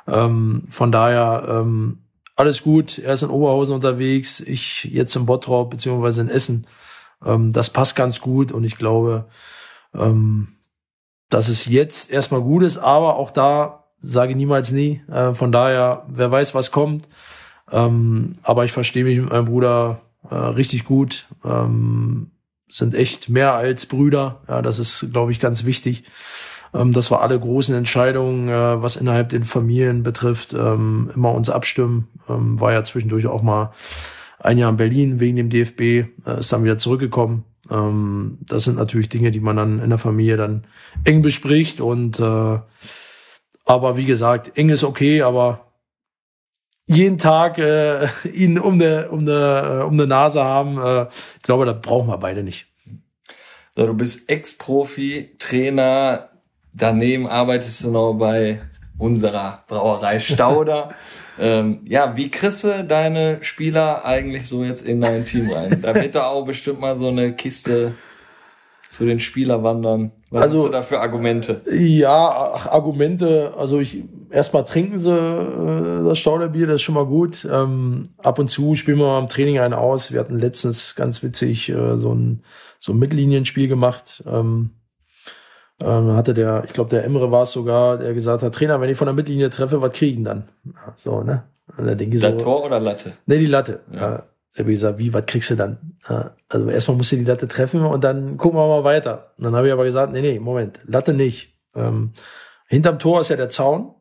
Ähm, 0.07 0.63
von 0.69 0.91
daher 0.91 1.45
ähm, 1.47 1.99
alles 2.35 2.63
gut. 2.63 2.97
Er 2.97 3.13
ist 3.13 3.23
in 3.23 3.29
Oberhausen 3.29 3.75
unterwegs, 3.75 4.39
ich 4.39 4.85
jetzt 4.85 5.15
in 5.15 5.25
Bottrop 5.25 5.69
beziehungsweise 5.69 6.21
in 6.21 6.29
Essen. 6.29 6.67
Ähm, 7.25 7.53
das 7.53 7.69
passt 7.69 7.95
ganz 7.95 8.19
gut 8.19 8.51
und 8.51 8.63
ich 8.63 8.77
glaube, 8.77 9.25
ähm, 9.93 10.49
dass 11.29 11.47
es 11.47 11.65
jetzt 11.65 12.11
erstmal 12.11 12.41
gut 12.41 12.63
ist, 12.63 12.77
aber 12.77 13.15
auch 13.15 13.31
da 13.31 13.85
sage 13.99 14.35
niemals 14.35 14.71
nie. 14.71 15.01
Äh, 15.09 15.33
von 15.33 15.51
daher, 15.51 16.05
wer 16.09 16.31
weiß, 16.31 16.55
was 16.55 16.71
kommt. 16.71 17.07
Ähm, 17.71 18.37
aber 18.43 18.65
ich 18.65 18.71
verstehe 18.71 19.03
mich 19.03 19.19
mit 19.19 19.29
meinem 19.29 19.45
Bruder 19.45 20.01
äh, 20.29 20.35
richtig 20.35 20.85
gut. 20.85 21.27
Ähm, 21.45 22.30
sind 22.71 22.95
echt 22.95 23.29
mehr 23.29 23.53
als 23.53 23.85
Brüder. 23.85 24.41
Ja, 24.47 24.61
das 24.61 24.79
ist, 24.79 25.11
glaube 25.11 25.31
ich, 25.31 25.39
ganz 25.39 25.65
wichtig. 25.65 26.03
Ähm, 26.73 26.93
dass 26.93 27.11
wir 27.11 27.21
alle 27.21 27.37
großen 27.37 27.75
Entscheidungen, 27.75 28.47
äh, 28.47 28.81
was 28.81 28.95
innerhalb 28.95 29.29
den 29.29 29.43
Familien 29.43 30.03
betrifft, 30.03 30.53
ähm, 30.53 31.11
immer 31.13 31.33
uns 31.33 31.49
abstimmen. 31.49 32.07
Ähm, 32.29 32.59
war 32.59 32.71
ja 32.71 32.83
zwischendurch 32.83 33.27
auch 33.27 33.41
mal 33.41 33.73
ein 34.39 34.57
Jahr 34.57 34.69
in 34.69 34.77
Berlin 34.77 35.19
wegen 35.19 35.35
dem 35.35 35.49
DFB, 35.49 35.81
äh, 36.25 36.39
ist 36.39 36.53
dann 36.53 36.63
wieder 36.63 36.77
zurückgekommen. 36.77 37.43
Ähm, 37.69 38.37
das 38.41 38.63
sind 38.63 38.77
natürlich 38.77 39.09
Dinge, 39.09 39.31
die 39.31 39.41
man 39.41 39.57
dann 39.57 39.79
in 39.79 39.89
der 39.89 39.99
Familie 39.99 40.37
dann 40.37 40.65
eng 41.03 41.21
bespricht 41.21 41.81
und 41.81 42.19
äh, 42.19 42.59
aber 43.65 43.97
wie 43.97 44.05
gesagt, 44.05 44.57
eng 44.57 44.69
ist 44.69 44.83
okay, 44.83 45.21
aber 45.21 45.70
jeden 46.95 47.17
Tag 47.17 47.57
äh, 47.57 48.07
ihn 48.33 48.59
um 48.59 48.73
eine 48.75 49.09
um 49.09 49.19
eine 49.19 49.85
um 49.85 49.93
eine 49.93 50.07
Nase 50.07 50.43
haben, 50.43 50.77
äh, 50.77 51.07
ich 51.37 51.43
glaube, 51.43 51.65
das 51.65 51.81
brauchen 51.81 52.07
wir 52.07 52.17
beide 52.17 52.43
nicht. 52.43 52.67
So, 53.75 53.87
du 53.87 53.93
bist 53.93 54.29
Ex-Profi, 54.29 55.35
Trainer, 55.39 56.29
daneben 56.73 57.27
arbeitest 57.27 57.83
du 57.83 57.91
noch 57.91 58.13
bei 58.13 58.61
unserer 58.97 59.63
Brauerei 59.67 60.19
Stauder. 60.19 60.89
ähm, 61.39 61.79
ja, 61.85 62.15
wie 62.17 62.29
kriegst 62.29 62.63
du 62.65 62.83
deine 62.83 63.37
Spieler 63.41 64.03
eigentlich 64.05 64.47
so 64.47 64.63
jetzt 64.63 64.85
in 64.85 64.99
dein 64.99 65.25
Team 65.25 65.51
rein? 65.51 65.81
Da 65.81 65.95
wird 65.95 66.15
da 66.15 66.27
auch 66.27 66.45
bestimmt 66.45 66.81
mal 66.81 66.97
so 66.99 67.07
eine 67.07 67.33
Kiste 67.33 67.93
zu 68.89 69.05
den 69.05 69.19
Spielerwandern? 69.19 70.11
Was 70.29 70.43
Also- 70.43 70.57
hast 70.57 70.65
du 70.67 70.71
da 70.71 70.81
für 70.83 70.99
Argumente? 70.99 71.61
Ja, 71.73 72.51
ach, 72.55 72.67
Argumente, 72.67 73.53
also 73.57 73.79
ich 73.79 74.03
erstmal 74.31 74.65
trinken 74.65 74.97
sie 74.97 75.11
äh, 75.11 76.03
das 76.03 76.17
Stauderbier, 76.17 76.67
das 76.67 76.75
ist 76.75 76.81
schon 76.81 76.95
mal 76.95 77.05
gut. 77.05 77.47
Ähm, 77.51 78.09
ab 78.17 78.39
und 78.39 78.49
zu 78.49 78.75
spielen 78.75 78.97
wir 78.97 79.07
mal 79.07 79.19
im 79.19 79.27
Training 79.27 79.59
einen 79.59 79.73
aus. 79.73 80.11
Wir 80.11 80.19
hatten 80.19 80.39
letztens 80.39 80.95
ganz 80.95 81.21
witzig 81.23 81.69
äh, 81.69 81.97
so 81.97 82.13
ein 82.13 82.43
so 82.79 82.93
ein 82.93 82.99
Mittellinienspiel 82.99 83.67
gemacht. 83.67 84.23
Ähm, 84.27 84.71
ähm, 85.83 86.15
hatte 86.15 86.33
der, 86.33 86.63
ich 86.65 86.73
glaube, 86.73 86.89
der 86.89 87.03
Emre 87.03 87.31
war 87.31 87.43
es 87.43 87.51
sogar, 87.51 87.97
der 87.97 88.13
gesagt 88.13 88.43
hat, 88.43 88.53
Trainer, 88.53 88.81
wenn 88.81 88.89
ich 88.89 88.97
von 88.97 89.07
der 89.07 89.13
Mittellinie 89.13 89.49
treffe, 89.49 89.81
was 89.81 89.93
kriegen 89.93 90.23
dann? 90.23 90.49
Ja, 90.65 90.93
so, 90.95 91.21
ne? 91.21 91.43
Und 91.77 91.87
da 91.87 91.95
denke 91.95 92.15
ich 92.15 92.21
so, 92.21 92.31
Tor 92.31 92.63
oder 92.65 92.79
Latte? 92.79 93.13
Nee, 93.25 93.39
die 93.39 93.45
Latte. 93.45 93.81
Ja. 93.91 93.99
Ja. 93.99 94.23
Da 94.53 94.63
hab 94.63 94.67
ich 94.67 94.73
gesagt, 94.73 94.99
wie, 94.99 95.13
was 95.13 95.25
kriegst 95.27 95.49
du 95.49 95.55
dann? 95.55 95.77
Ja, 96.09 96.35
Also 96.49 96.67
erstmal 96.67 96.97
musst 96.97 97.13
du 97.13 97.15
die 97.15 97.23
Latte 97.23 97.47
treffen 97.47 97.85
und 97.85 98.03
dann 98.03 98.37
gucken 98.37 98.59
wir 98.59 98.67
mal 98.67 98.83
weiter. 98.83 99.31
Und 99.37 99.45
dann 99.45 99.55
habe 99.55 99.67
ich 99.67 99.73
aber 99.73 99.85
gesagt, 99.85 100.11
nee, 100.11 100.21
nee, 100.21 100.39
Moment, 100.39 100.79
Latte 100.85 101.13
nicht. 101.13 101.57
Ähm, 101.73 102.11
hinterm 102.67 102.99
Tor 102.99 103.21
ist 103.21 103.29
ja 103.29 103.37
der 103.37 103.49
Zaun. 103.49 103.95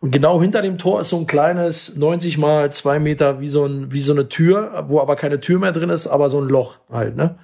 Und 0.00 0.12
genau 0.12 0.40
hinter 0.40 0.62
dem 0.62 0.78
Tor 0.78 1.00
ist 1.00 1.10
so 1.10 1.18
ein 1.18 1.26
kleines 1.26 1.96
90 1.96 2.38
mal 2.38 2.72
zwei 2.72 2.98
Meter 2.98 3.40
wie 3.40 3.48
so, 3.48 3.66
ein, 3.66 3.92
wie 3.92 4.00
so 4.00 4.12
eine 4.12 4.28
Tür, 4.28 4.84
wo 4.88 5.00
aber 5.00 5.14
keine 5.14 5.40
Tür 5.40 5.58
mehr 5.58 5.72
drin 5.72 5.90
ist, 5.90 6.06
aber 6.06 6.30
so 6.30 6.40
ein 6.40 6.48
Loch 6.48 6.78
halt, 6.90 7.16
ne? 7.16 7.38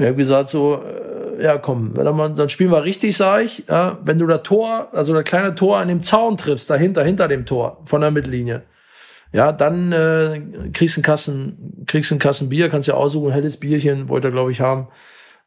Ich 0.00 0.06
habe 0.06 0.14
gesagt 0.14 0.48
so, 0.48 0.80
äh, 0.80 1.42
ja 1.42 1.58
komm, 1.58 1.96
wenn 1.96 2.04
dann, 2.04 2.36
dann 2.36 2.48
spielen 2.48 2.70
wir 2.70 2.84
richtig, 2.84 3.16
sag 3.16 3.42
ich. 3.42 3.64
Ja, 3.68 3.98
wenn 4.04 4.20
du 4.20 4.28
das 4.28 4.44
Tor, 4.44 4.88
also 4.92 5.12
das 5.12 5.24
kleine 5.24 5.56
Tor 5.56 5.78
an 5.78 5.88
dem 5.88 6.02
Zaun 6.02 6.36
triffst, 6.36 6.70
dahinter, 6.70 7.02
hinter 7.02 7.26
dem 7.26 7.44
Tor 7.44 7.82
von 7.84 8.02
der 8.02 8.12
Mittellinie, 8.12 8.62
ja, 9.32 9.50
dann 9.50 9.90
äh, 9.90 10.70
kriegst 10.72 10.96
du 10.96 11.00
einen 11.00 11.04
Kassen, 11.04 11.84
kriegst 11.86 12.12
einen 12.12 12.20
Kassen 12.20 12.48
Bier, 12.48 12.68
kannst 12.68 12.86
ja 12.86 12.94
aussuchen, 12.94 13.32
helles 13.32 13.56
Bierchen, 13.56 14.08
wollte 14.08 14.28
er, 14.28 14.32
glaube 14.32 14.52
ich, 14.52 14.60
haben. 14.60 14.86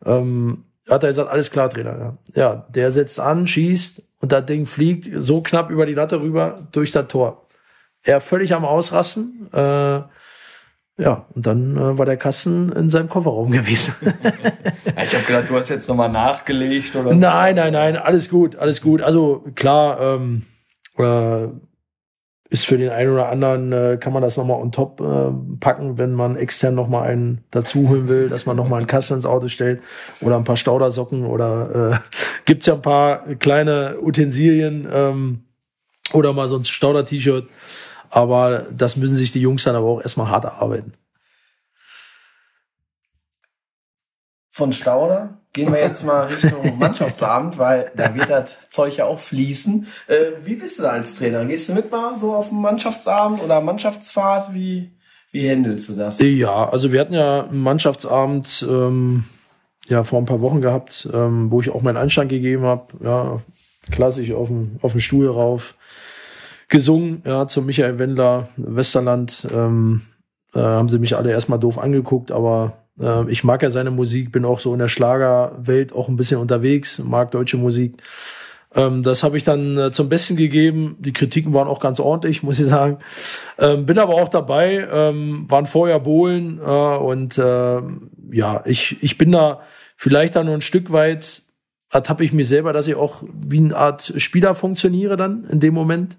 Ähm, 0.06 0.66
hat 0.90 1.04
er 1.04 1.10
gesagt, 1.10 1.32
alles 1.32 1.50
klar, 1.52 1.70
Trainer. 1.70 2.18
Ja. 2.34 2.42
ja, 2.42 2.68
der 2.70 2.92
setzt 2.92 3.22
an, 3.22 3.48
schießt 3.48 4.04
und 4.22 4.32
das 4.32 4.46
Ding 4.46 4.66
fliegt 4.66 5.10
so 5.18 5.42
knapp 5.42 5.70
über 5.70 5.86
die 5.86 5.94
Latte 5.94 6.22
rüber 6.22 6.56
durch 6.72 6.92
das 6.92 7.08
Tor. 7.08 7.48
Er 8.04 8.22
völlig 8.22 8.54
am 8.54 8.66
Ausrasten. 8.66 9.50
Äh, 9.52 10.02
ja, 10.98 11.26
und 11.34 11.48
dann 11.48 11.78
äh, 11.78 11.98
war 11.98 12.06
der 12.06 12.18
Kasten 12.18 12.72
in 12.72 12.90
seinem 12.90 13.10
Kofferraum 13.10 13.52
gewesen. 13.52 13.96
Ich 15.02 15.16
habe 15.16 15.24
gedacht, 15.26 15.50
du 15.50 15.56
hast 15.56 15.70
jetzt 15.70 15.90
nochmal 15.90 16.10
nachgelegt 16.10 16.96
oder 16.96 17.14
Nein, 17.14 17.56
nein, 17.56 17.74
nein, 17.74 17.98
alles 17.98 18.30
gut, 18.30 18.56
alles 18.56 18.82
gut. 18.82 19.02
Also 19.02 19.44
klar, 19.56 20.00
ähm, 20.00 20.44
äh, 20.98 21.48
ist 22.52 22.66
für 22.66 22.78
den 22.78 22.90
einen 22.90 23.14
oder 23.14 23.30
anderen, 23.30 23.72
äh, 23.72 23.98
kann 23.98 24.12
man 24.12 24.22
das 24.22 24.36
nochmal 24.36 24.62
on 24.62 24.74
top 24.74 25.00
äh, 25.00 25.32
packen, 25.62 25.98
wenn 25.98 26.14
man 26.14 26.36
extern 26.36 26.76
nochmal 26.76 27.08
einen 27.08 27.46
dazu 27.50 27.88
holen 27.88 28.10
will, 28.10 28.28
dass 28.28 28.46
man 28.46 28.58
nochmal 28.58 28.80
einen 28.80 28.88
Kasten 28.88 29.14
ins 29.14 29.26
Auto 29.26 29.48
stellt 29.48 29.82
oder 30.20 30.36
ein 30.36 30.44
paar 30.44 30.58
Staudersocken 30.58 31.26
oder 31.26 31.94
äh, 31.94 31.98
gibt's 32.46 32.66
ja 32.66 32.74
ein 32.74 32.82
paar 32.82 33.20
kleine 33.36 33.96
Utensilien 34.02 34.86
ähm, 34.92 35.44
oder 36.12 36.34
mal 36.34 36.50
so 36.50 36.58
ein 36.58 36.66
Stauder-T-Shirt. 36.66 37.48
Aber 38.10 38.66
das 38.76 38.98
müssen 38.98 39.16
sich 39.16 39.32
die 39.32 39.40
Jungs 39.40 39.64
dann 39.64 39.78
aber 39.78 39.88
auch 39.88 40.02
erstmal 40.02 40.28
hart 40.28 40.44
erarbeiten. 40.44 40.94
Von 44.54 44.74
Stauder 44.74 45.38
gehen 45.54 45.72
wir 45.72 45.80
jetzt 45.80 46.04
mal 46.04 46.24
Richtung 46.28 46.78
Mannschaftsabend, 46.78 47.58
weil 47.58 47.90
da 47.96 48.14
wird 48.14 48.30
das 48.30 48.70
Zeug 48.70 48.98
ja 48.98 49.06
auch 49.06 49.20
fließen. 49.20 49.88
Äh, 50.08 50.16
wie 50.44 50.56
bist 50.56 50.78
du 50.78 50.84
da 50.84 50.90
als 50.90 51.16
Trainer? 51.18 51.46
Gehst 51.46 51.70
du 51.70 51.74
mit 51.74 51.90
mal 51.90 52.14
so 52.16 52.34
auf 52.34 52.50
den 52.50 52.60
Mannschaftsabend 52.60 53.42
oder 53.42 53.62
Mannschaftsfahrt? 53.62 54.54
Wie, 54.54 54.92
wie 55.32 55.50
handelst 55.50 55.90
du 55.90 55.96
das? 55.96 56.20
Ja, 56.20 56.70
also 56.70 56.92
wir 56.92 57.00
hatten 57.00 57.14
ja 57.14 57.46
einen 57.46 57.62
Mannschaftsabend 57.62 58.66
ähm, 58.70 59.24
ja 59.88 60.04
vor 60.04 60.20
ein 60.20 60.26
paar 60.26 60.42
Wochen 60.42 60.60
gehabt, 60.60 61.10
ähm, 61.14 61.50
wo 61.50 61.62
ich 61.62 61.70
auch 61.70 61.82
meinen 61.82 61.98
Anstand 61.98 62.30
gegeben 62.30 62.64
habe. 62.64 62.88
Ja, 63.02 63.42
klassisch 63.90 64.32
auf 64.34 64.50
dem 64.50 64.80
auf 64.82 64.92
dem 64.92 65.02
Stuhl 65.02 65.28
rauf 65.28 65.76
gesungen. 66.68 67.22
Ja, 67.26 67.48
zum 67.48 67.68
Michael 67.68 68.00
Wendler 68.00 68.50
Westerland 68.58 69.48
ähm, 69.50 70.02
äh, 70.54 70.60
haben 70.60 70.90
sie 70.90 71.00
mich 71.00 71.16
alle 71.16 71.32
erstmal 71.32 71.60
doof 71.60 71.78
angeguckt, 71.78 72.34
aber 72.34 72.81
ich 73.28 73.44
mag 73.44 73.64
ja 73.64 73.70
seine 73.70 73.92
Musik, 73.92 74.32
bin 74.32 74.46
auch 74.46 74.60
so 74.60 74.74
in 74.74 74.80
der 74.80 74.88
Schlagerwelt 74.88 75.94
auch 75.94 76.10
ein 76.10 76.16
bisschen 76.16 76.40
unterwegs, 76.40 77.00
mag 77.00 77.32
deutsche 77.32 77.58
Musik. 77.58 78.02
Ähm, 78.74 79.04
das 79.04 79.24
habe 79.24 79.38
ich 79.38 79.44
dann 79.44 79.78
äh, 79.78 79.92
zum 79.92 80.10
Besten 80.10 80.36
gegeben. 80.36 80.96
Die 81.00 81.14
Kritiken 81.14 81.54
waren 81.54 81.68
auch 81.68 81.80
ganz 81.80 82.00
ordentlich, 82.00 82.44
muss 82.44 82.60
ich 82.60 82.68
sagen. 82.68 83.00
Ähm, 83.60 83.86
bin 83.86 84.00
aber 84.00 84.16
auch 84.16 84.30
dabei, 84.30 84.88
ähm, 84.92 85.46
waren 85.50 85.66
vorher 85.66 86.00
Bohlen 86.00 86.60
äh, 86.60 86.62
und 86.62 87.38
äh, 87.38 87.82
ja, 88.32 88.62
ich, 88.66 89.04
ich 89.04 89.18
bin 89.18 89.32
da 89.32 89.62
vielleicht 89.98 90.36
dann 90.36 90.46
nur 90.46 90.56
ein 90.56 90.62
Stück 90.62 90.92
weit, 90.92 91.44
ertappe 91.92 92.24
ich 92.24 92.32
mir 92.32 92.46
selber, 92.46 92.72
dass 92.72 92.88
ich 92.88 92.96
auch 92.96 93.24
wie 93.24 93.60
eine 93.60 93.76
Art 93.76 94.14
Spieler 94.18 94.56
funktioniere 94.56 95.18
dann 95.18 95.46
in 95.46 95.60
dem 95.60 95.74
Moment. 95.74 96.18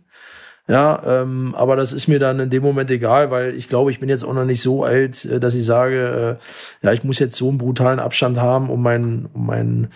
Ja, 0.69 1.03
ähm, 1.05 1.55
aber 1.57 1.75
das 1.75 1.93
ist 1.93 2.07
mir 2.07 2.21
dann 2.21 2.39
in 2.39 2.51
dem 2.51 2.63
Moment 2.63 2.89
egal, 2.91 3.33
weil 3.33 3.55
ich 3.55 3.69
glaube, 3.69 3.91
ich 3.91 3.99
bin 3.99 4.09
jetzt 4.09 4.25
auch 4.25 4.33
noch 4.33 4.45
nicht 4.45 4.63
so 4.63 4.85
alt, 4.85 5.25
äh, 5.25 5.41
dass 5.41 5.57
ich 5.57 5.65
sage, 5.65 6.39
äh, 6.83 6.87
ja, 6.87 6.93
ich 6.93 7.03
muss 7.03 7.19
jetzt 7.19 7.37
so 7.37 7.49
einen 7.49 7.59
brutalen 7.59 7.99
Abstand 7.99 8.39
haben, 8.39 8.71
um 8.71 8.81
meinen, 8.81 9.29
um 9.33 9.47
meinen, 9.47 9.89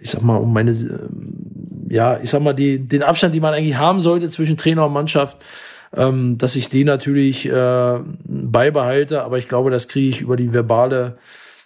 ich 0.00 0.10
sag 0.10 0.22
mal, 0.22 0.36
um 0.36 0.52
meine, 0.52 0.70
äh, 0.70 1.94
ja, 1.94 2.18
ich 2.22 2.30
sag 2.30 2.40
mal, 2.40 2.54
die, 2.54 2.78
den 2.78 3.02
Abstand, 3.02 3.34
den 3.34 3.42
man 3.42 3.52
eigentlich 3.52 3.76
haben 3.76 4.00
sollte 4.00 4.30
zwischen 4.30 4.56
Trainer 4.56 4.86
und 4.86 4.94
Mannschaft, 4.94 5.36
ähm, 5.94 6.38
dass 6.38 6.56
ich 6.56 6.70
den 6.70 6.86
natürlich 6.86 7.46
äh, 7.46 7.98
beibehalte, 8.24 9.22
aber 9.22 9.36
ich 9.36 9.48
glaube, 9.48 9.70
das 9.70 9.88
kriege 9.88 10.08
ich 10.08 10.20
über 10.22 10.36
die 10.38 10.54
verbale, 10.54 11.18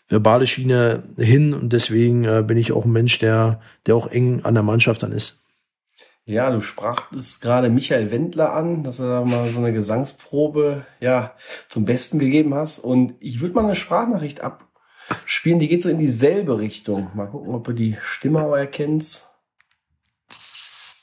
verbale 0.08 0.48
Schiene 0.48 1.04
hin 1.16 1.54
und 1.54 1.72
deswegen 1.72 2.24
äh, 2.24 2.42
bin 2.44 2.58
ich 2.58 2.72
auch 2.72 2.84
ein 2.84 2.92
Mensch, 2.92 3.20
der, 3.20 3.60
der 3.86 3.94
auch 3.94 4.08
eng 4.08 4.40
an 4.42 4.54
der 4.54 4.64
Mannschaft 4.64 5.04
dann 5.04 5.12
ist. 5.12 5.41
Ja, 6.24 6.50
du 6.50 6.60
sprachtest 6.60 7.42
gerade 7.42 7.68
Michael 7.68 8.12
Wendler 8.12 8.54
an, 8.54 8.84
dass 8.84 8.98
du 8.98 9.02
da 9.04 9.22
mal 9.22 9.50
so 9.50 9.58
eine 9.58 9.72
Gesangsprobe 9.72 10.86
ja 11.00 11.36
zum 11.68 11.84
Besten 11.84 12.20
gegeben 12.20 12.54
hast. 12.54 12.78
Und 12.78 13.14
ich 13.18 13.40
würde 13.40 13.56
mal 13.56 13.64
eine 13.64 13.74
Sprachnachricht 13.74 14.40
abspielen, 14.40 15.58
die 15.58 15.66
geht 15.66 15.82
so 15.82 15.88
in 15.88 15.98
dieselbe 15.98 16.58
Richtung. 16.58 17.10
Mal 17.14 17.26
gucken, 17.26 17.54
ob 17.54 17.64
du 17.64 17.72
die 17.72 17.96
Stimme 18.04 18.40
auch 18.44 18.54
erkennst. 18.54 19.30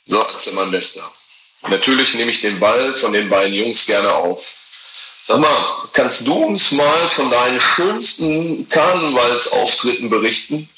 So, 0.06 0.22
Atze, 0.22 0.56
mein 0.56 0.72
Bester. 0.72 1.04
Natürlich 1.68 2.16
nehme 2.16 2.32
ich 2.32 2.40
den 2.40 2.58
Ball 2.58 2.96
von 2.96 3.12
den 3.12 3.30
beiden 3.30 3.54
Jungs 3.54 3.86
gerne 3.86 4.12
auf. 4.14 4.42
Sag 5.26 5.40
mal, 5.40 5.88
kannst 5.94 6.26
du 6.26 6.34
uns 6.34 6.72
mal 6.72 6.98
von 7.10 7.30
deinen 7.30 7.60
schönsten 7.60 8.70
Karnevalsauftritten 8.70 10.10
berichten? 10.10 10.70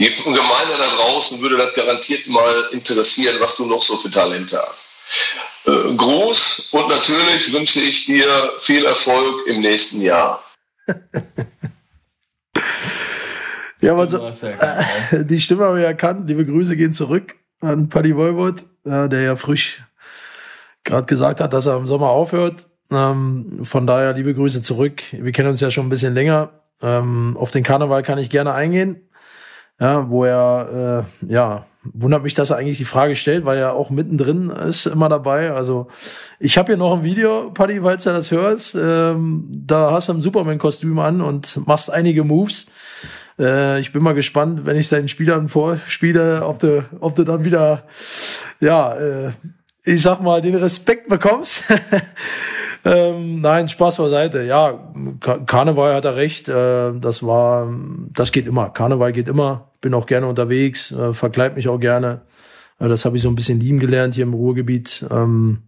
Die 0.00 0.06
Gemeinde 0.06 0.78
da 0.78 0.86
draußen 0.96 1.42
würde 1.42 1.58
das 1.58 1.74
garantiert 1.74 2.26
mal 2.26 2.68
interessieren, 2.72 3.36
was 3.38 3.56
du 3.56 3.66
noch 3.66 3.82
so 3.82 3.98
für 3.98 4.10
Talente 4.10 4.58
hast. 4.66 4.96
Äh, 5.66 5.94
Gruß 5.94 6.70
und 6.72 6.88
natürlich 6.88 7.52
wünsche 7.52 7.80
ich 7.80 8.06
dir 8.06 8.26
viel 8.60 8.82
Erfolg 8.86 9.46
im 9.46 9.60
nächsten 9.60 10.00
Jahr. 10.00 10.42
Ja, 13.82 13.92
aber 13.92 14.06
so, 14.06 14.18
Du 14.18 14.24
hast 14.24 14.42
ja 14.42 14.52
keine. 14.52 15.24
die 15.24 15.40
Stimme 15.40 15.64
habe 15.64 15.78
ich 15.78 15.86
erkannt. 15.86 16.28
Liebe 16.28 16.44
Grüße 16.44 16.76
gehen 16.76 16.92
zurück 16.92 17.36
an 17.60 17.88
Paddy 17.88 18.14
Wolwood, 18.14 18.60
äh, 18.84 19.08
der 19.08 19.22
ja 19.22 19.36
frisch 19.36 19.82
gerade 20.84 21.06
gesagt 21.06 21.40
hat, 21.40 21.54
dass 21.54 21.64
er 21.64 21.78
im 21.78 21.86
Sommer 21.86 22.10
aufhört. 22.10 22.66
Ähm, 22.90 23.60
von 23.62 23.86
daher 23.86 24.12
liebe 24.12 24.34
Grüße 24.34 24.60
zurück. 24.60 25.02
Wir 25.12 25.32
kennen 25.32 25.48
uns 25.48 25.60
ja 25.60 25.70
schon 25.70 25.86
ein 25.86 25.88
bisschen 25.88 26.12
länger. 26.12 26.50
Ähm, 26.82 27.38
auf 27.38 27.52
den 27.52 27.62
Karneval 27.62 28.02
kann 28.02 28.18
ich 28.18 28.28
gerne 28.28 28.52
eingehen. 28.52 29.08
Ja, 29.80 30.10
wo 30.10 30.24
er, 30.24 31.06
äh, 31.22 31.32
ja, 31.32 31.64
wundert 31.82 32.22
mich, 32.22 32.34
dass 32.34 32.50
er 32.50 32.56
eigentlich 32.56 32.76
die 32.76 32.84
Frage 32.84 33.16
stellt, 33.16 33.46
weil 33.46 33.58
er 33.58 33.72
auch 33.72 33.88
mittendrin 33.88 34.50
ist, 34.50 34.84
immer 34.84 35.08
dabei. 35.08 35.52
Also 35.52 35.88
ich 36.38 36.58
habe 36.58 36.72
hier 36.72 36.76
noch 36.76 36.98
ein 36.98 37.02
Video, 37.04 37.50
Paddy, 37.52 37.80
falls 37.80 38.04
du 38.04 38.10
das 38.10 38.30
hörst. 38.30 38.74
Ähm, 38.74 39.48
da 39.50 39.90
hast 39.92 40.08
du 40.08 40.12
ein 40.12 40.20
Superman-Kostüm 40.20 40.98
an 40.98 41.22
und 41.22 41.66
machst 41.66 41.90
einige 41.90 42.24
Moves. 42.24 42.66
Äh, 43.38 43.80
ich 43.80 43.92
bin 43.92 44.02
mal 44.02 44.12
gespannt, 44.12 44.66
wenn 44.66 44.76
ich 44.76 44.90
deinen 44.90 45.08
Spielern 45.08 45.48
vorspiele, 45.48 46.44
ob 46.44 46.58
du, 46.58 46.84
ob 47.00 47.14
du 47.14 47.24
dann 47.24 47.44
wieder, 47.44 47.84
ja, 48.60 48.94
äh, 48.94 49.30
ich 49.84 50.02
sag 50.02 50.20
mal, 50.20 50.42
den 50.42 50.56
Respekt 50.56 51.08
bekommst. 51.08 51.64
ähm, 52.84 53.40
nein, 53.40 53.68
Spaß 53.68 53.98
beiseite. 53.98 54.42
Ja, 54.42 54.92
Ka 55.20 55.38
Karneval 55.38 55.94
hat 55.94 56.04
er 56.04 56.16
recht. 56.16 56.48
Äh, 56.48 56.92
das 56.98 57.22
war, 57.22 57.72
das 58.12 58.32
geht 58.32 58.46
immer. 58.46 58.70
Karneval 58.70 59.12
geht 59.12 59.28
immer. 59.28 59.70
Bin 59.80 59.94
auch 59.94 60.06
gerne 60.06 60.26
unterwegs, 60.26 60.92
äh, 60.92 61.12
verkleid 61.12 61.56
mich 61.56 61.68
auch 61.68 61.80
gerne. 61.80 62.22
Äh, 62.78 62.88
das 62.88 63.04
habe 63.04 63.16
ich 63.16 63.22
so 63.22 63.28
ein 63.28 63.34
bisschen 63.34 63.60
lieben 63.60 63.80
gelernt 63.80 64.14
hier 64.14 64.24
im 64.24 64.34
Ruhrgebiet. 64.34 65.06
Ähm, 65.10 65.62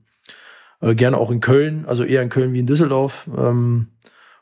äh, 0.81 0.95
gerne 0.95 1.17
auch 1.17 1.31
in 1.31 1.41
Köln, 1.41 1.85
also 1.87 2.05
eher 2.05 2.23
in 2.23 2.29
Köln 2.29 2.53
wie 2.53 2.61
in 2.61 2.67
Düsseldorf. 2.67 3.29
Ähm, 3.37 3.89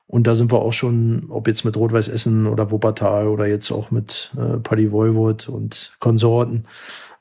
und 0.07 0.27
da 0.27 0.35
sind 0.35 0.51
wir 0.51 0.59
auch 0.59 0.73
schon, 0.73 1.27
ob 1.29 1.47
jetzt 1.47 1.65
mit 1.65 1.77
Rot-Weiß 1.77 2.09
Essen 2.09 2.49
oder 2.49 2.73
Wuppertal 2.73 3.29
oder 3.29 3.47
jetzt 3.47 3.71
auch 3.71 3.93
mit 3.93 4.33
äh, 4.37 4.57
Paddy 4.59 4.91
Voivod 4.91 5.49
und 5.49 5.95
Konsorten, 6.01 6.65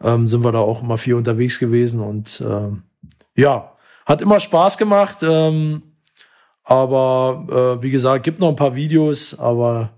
ähm, 0.04 0.26
sind 0.26 0.44
wir 0.44 0.52
da 0.52 0.60
auch 0.60 0.82
immer 0.82 0.98
viel 0.98 1.14
unterwegs 1.14 1.60
gewesen. 1.60 2.02
Und 2.02 2.44
ähm, 2.48 2.84
ja, 3.36 3.74
hat 4.10 4.22
immer 4.22 4.40
Spaß 4.40 4.78
gemacht. 4.78 5.20
Ähm, 5.22 5.84
aber 6.64 7.78
äh, 7.80 7.84
wie 7.84 7.92
gesagt, 7.92 8.26
gibt 8.26 8.40
noch 8.40 8.50
ein 8.50 8.56
paar 8.56 8.76
Videos, 8.76 9.40
aber 9.40 9.92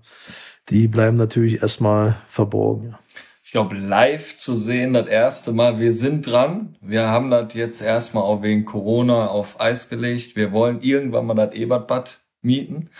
die 0.68 0.86
bleiben 0.86 1.16
natürlich 1.16 1.62
erstmal 1.62 2.16
verborgen. 2.28 2.94
Ich 3.42 3.50
glaube, 3.50 3.74
live 3.76 4.36
zu 4.36 4.56
sehen, 4.56 4.94
das 4.94 5.06
erste 5.08 5.52
Mal, 5.52 5.78
wir 5.78 5.92
sind 5.92 6.26
dran. 6.26 6.78
Wir 6.80 7.08
haben 7.08 7.30
das 7.30 7.52
jetzt 7.52 7.82
erstmal 7.82 8.22
auch 8.22 8.40
wegen 8.42 8.64
Corona 8.64 9.26
auf 9.26 9.60
Eis 9.60 9.90
gelegt. 9.90 10.36
Wir 10.36 10.52
wollen 10.52 10.80
irgendwann 10.80 11.26
mal 11.26 11.34
das 11.34 11.52
Ebertbad 11.52 12.21
mieten. 12.42 12.90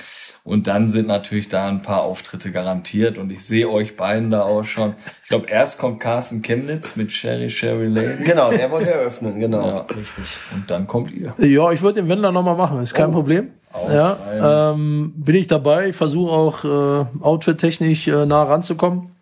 Und 0.45 0.67
dann 0.67 0.89
sind 0.89 1.09
natürlich 1.09 1.49
da 1.49 1.69
ein 1.69 1.83
paar 1.83 2.03
Auftritte 2.03 2.53
garantiert. 2.53 3.19
Und 3.19 3.31
ich 3.31 3.45
sehe 3.45 3.69
euch 3.69 3.97
beiden 3.97 4.31
da 4.31 4.43
auch 4.43 4.65
schon. 4.65 4.95
Ich 5.23 5.29
glaube, 5.29 5.47
erst 5.49 5.79
kommt 5.79 6.01
Carsten 6.01 6.43
Chemnitz 6.43 6.97
mit 6.97 7.13
Sherry 7.13 7.51
Sherry 7.51 7.89
Lane. 7.89 8.19
Genau, 8.25 8.51
der 8.51 8.71
wollte 8.71 8.91
eröffnen, 8.91 9.39
genau. 9.41 9.67
Ja. 9.67 9.79
Richtig. 9.81 10.39
Und 10.55 10.71
dann 10.71 10.87
kommt 10.87 11.11
ihr. 11.13 11.35
Ja, 11.39 11.71
ich 11.73 11.83
würde 11.83 12.01
den 12.01 12.09
Wendler 12.09 12.33
nochmal 12.33 12.57
machen, 12.57 12.81
ist 12.81 12.95
kein 12.95 13.11
Oh. 13.11 13.13
Problem. 13.13 13.51
Ja, 13.91 14.69
ähm, 14.71 15.13
bin 15.17 15.35
ich 15.35 15.47
dabei. 15.47 15.89
Ich 15.89 15.97
versuche 15.97 16.31
auch 16.31 16.65
äh, 16.65 17.07
outfit-technisch 17.23 18.07
äh, 18.09 18.27
nah 18.27 18.43
ranzukommen. 18.43 19.13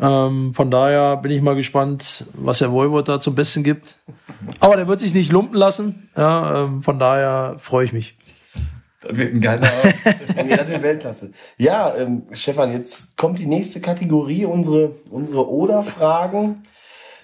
Ähm, 0.00 0.54
von 0.54 0.70
daher 0.70 1.16
bin 1.16 1.30
ich 1.32 1.42
mal 1.42 1.54
gespannt, 1.54 2.24
was 2.34 2.58
der 2.58 2.72
Voivod 2.72 3.08
da 3.08 3.20
zum 3.20 3.34
Besten 3.34 3.62
gibt. 3.62 3.96
Aber 4.60 4.76
der 4.76 4.88
wird 4.88 5.00
sich 5.00 5.12
nicht 5.12 5.32
lumpen 5.32 5.56
lassen. 5.56 6.08
Ja, 6.16 6.62
ähm, 6.62 6.82
von 6.82 6.98
daher 6.98 7.56
freue 7.58 7.84
ich 7.84 7.92
mich. 7.92 8.16
Das 9.02 9.16
wird 9.16 9.34
ein 9.34 9.40
geiler. 9.40 9.68
Ja, 10.48 10.56
das 10.56 10.68
wird 10.68 10.82
Weltklasse. 10.82 11.32
Ja, 11.58 11.94
ähm, 11.96 12.22
Stefan, 12.32 12.72
jetzt 12.72 13.16
kommt 13.16 13.38
die 13.38 13.46
nächste 13.46 13.80
Kategorie, 13.80 14.44
unsere, 14.44 14.96
unsere 15.10 15.48
Oder-Fragen. 15.50 16.62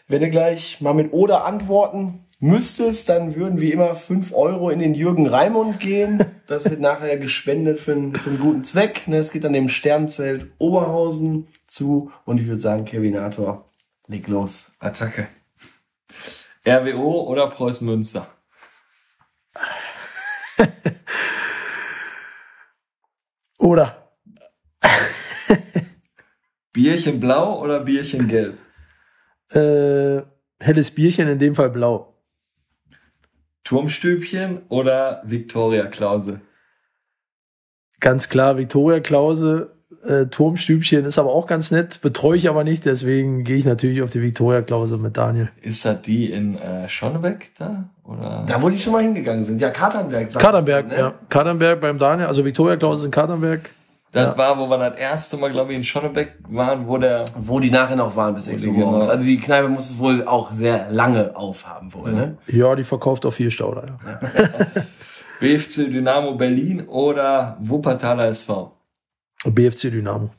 Wenn 0.07 0.21
du 0.21 0.31
gleich 0.31 0.81
mal 0.81 0.95
mit 0.95 1.13
Oder 1.13 1.45
antworten 1.45 2.25
müsstest, 2.41 3.09
dann 3.09 3.35
würden 3.35 3.61
wie 3.61 3.73
immer 3.73 3.95
5 3.95 4.33
Euro 4.35 4.71
in 4.71 4.79
den 4.79 4.95
Jürgen 4.95 5.27
Raimund 5.27 5.81
gehen. 5.81 6.25
Das 6.47 6.71
wird 6.71 6.81
nachher 6.81 7.19
gespendet 7.19 7.79
für 7.79 7.93
einen, 7.93 8.15
für 8.15 8.31
einen 8.31 8.39
guten 8.39 8.65
Zweck. 8.65 9.09
Ne, 9.09 9.19
Es 9.19 9.33
geht 9.33 9.45
dann 9.45 9.53
dem 9.53 9.69
Sternzelt 9.69 10.47
Oberhausen 10.59 11.49
zu. 11.67 12.11
Und 12.25 12.39
ich 12.41 12.47
würde 12.47 12.61
sagen, 12.61 12.85
Kevinator, 12.85 13.71
leg 14.07 14.29
los. 14.29 14.71
Attacke. 14.79 15.29
RWO 16.67 17.23
oder 17.29 17.49
Preußen 17.49 17.87
Münster? 17.87 18.27
Oder? 23.69 24.15
Bierchen 26.73 27.21
blau 27.21 27.61
oder 27.63 27.81
Bierchen 27.81 28.27
gelb? 28.27 28.57
Äh, 29.51 30.23
helles 30.59 30.91
Bierchen, 30.91 31.29
in 31.29 31.39
dem 31.39 31.55
Fall 31.55 31.69
blau. 31.69 32.15
Turmstübchen 33.65 34.63
oder 34.71 35.21
Viktoria 35.27 35.85
Klause? 35.85 36.41
Ganz 38.01 38.31
klar, 38.31 38.57
Viktoria 38.57 39.01
Klause, 39.01 39.78
äh, 40.05 40.27
Turmstübchen 40.27 41.05
ist 41.05 41.19
aber 41.19 41.31
auch 41.33 41.47
ganz 41.47 41.71
nett, 41.71 42.01
betreue 42.03 42.37
ich 42.37 42.49
aber 42.49 42.63
nicht, 42.65 42.85
deswegen 42.85 43.45
gehe 43.45 43.57
ich 43.57 43.65
natürlich 43.65 44.03
auf 44.03 44.11
die 44.11 44.23
Viktoria 44.23 44.63
Klause 44.63 44.97
mit 44.99 45.17
Daniel. 45.17 45.49
Ist 45.63 45.85
das 45.85 46.03
die 46.03 46.31
in 46.33 46.57
äh, 46.59 46.89
Schonnebeck 46.89 47.53
da? 47.59 47.85
Oder? 48.05 48.45
Da, 48.47 48.63
wo 48.63 48.69
die 48.69 48.79
schon 48.79 48.93
mal 48.93 49.03
hingegangen 49.03 49.43
sind. 49.43 49.61
Ja, 49.61 49.71
Katernberg. 49.71 50.33
Katernberg, 50.33 50.89
du, 50.89 50.95
ne? 50.95 51.01
ja. 51.01 51.15
Katernberg 51.29 51.81
beim 51.81 51.99
Daniel, 51.99 52.29
also 52.29 52.45
Viktoria 52.45 52.77
Klause 52.77 53.07
in 53.07 53.11
Katernberg. 53.11 53.71
Das 54.13 54.25
Ja. 54.29 54.39
war, 54.39 54.59
wo 54.59 54.69
wir 54.71 54.79
das 54.79 54.99
erste 54.99 55.37
Mal, 55.37 55.51
glaube 55.51 55.73
ich, 55.73 55.77
in 55.77 55.85
Schonnebeck 55.85 56.37
waren, 56.49 56.89
wo 56.89 56.97
der. 56.97 57.27
Wo 57.39 57.61
die 57.61 57.71
nachher 57.71 57.97
noch 57.97 58.17
waren 58.17 58.35
bis 58.35 58.47
6 58.47 58.65
Uhr 58.67 58.73
morgens. 58.73 59.05
genau- 59.05 59.13
Also 59.15 59.27
die 59.27 59.37
Kneipe 59.39 59.69
muss 59.69 59.91
es 59.91 59.99
wohl 59.99 60.25
auch 60.27 60.51
sehr 60.51 60.91
lange 60.91 61.37
aufhaben 61.37 61.93
wohl, 61.93 62.13
ne? 62.13 62.39
Ja, 62.47 62.75
die 62.75 62.85
verkauft 62.85 63.27
auf 63.27 63.35
vier 63.35 63.51
Stauder, 63.51 63.99
ja. 64.07 64.21
BFC 65.41 65.91
Dynamo 65.91 66.35
Berlin 66.37 66.83
oder 66.89 67.57
Wuppertaler 67.61 68.29
SV. 68.29 68.73
BFC 69.45 69.91
Dynamo. 69.91 70.31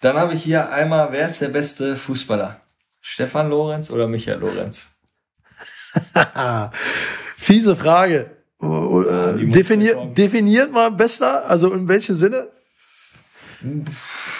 Dann 0.00 0.16
habe 0.16 0.34
ich 0.34 0.44
hier 0.44 0.70
einmal, 0.70 1.12
wer 1.12 1.26
ist 1.26 1.40
der 1.40 1.48
beste 1.48 1.96
Fußballer? 1.96 2.60
Stefan 3.00 3.48
Lorenz 3.48 3.90
oder 3.90 4.06
Michael 4.06 4.38
Lorenz? 4.38 4.90
Fiese 7.36 7.74
Frage. 7.74 8.30
die 8.60 8.66
Äh, 8.66 9.46
definiert, 9.46 9.94
bekommen. 9.94 10.14
definiert 10.14 10.72
mal 10.72 10.90
besser, 10.90 11.48
also 11.48 11.72
in 11.72 11.88
welchem 11.88 12.14
Sinne? 12.14 12.48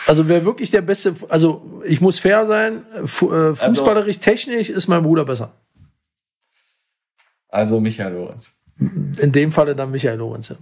Also 0.06 0.28
wer 0.28 0.44
wirklich 0.44 0.70
der 0.70 0.82
beste, 0.82 1.14
also 1.28 1.82
ich 1.84 2.00
muss 2.00 2.18
fair 2.20 2.46
sein, 2.46 2.84
fu 3.04 3.32
äh, 3.32 3.54
fußballerisch, 3.54 4.18
technisch 4.18 4.70
ist 4.70 4.86
mein 4.86 5.02
Bruder 5.02 5.24
besser. 5.24 5.52
Also 7.48 7.80
Michael 7.80 8.12
Lorenz. 8.12 8.52
In 8.78 9.32
dem 9.32 9.50
Falle 9.50 9.74
dann 9.74 9.90
Michael 9.90 10.18
Lorenz. 10.18 10.50
Ja. 10.50 10.56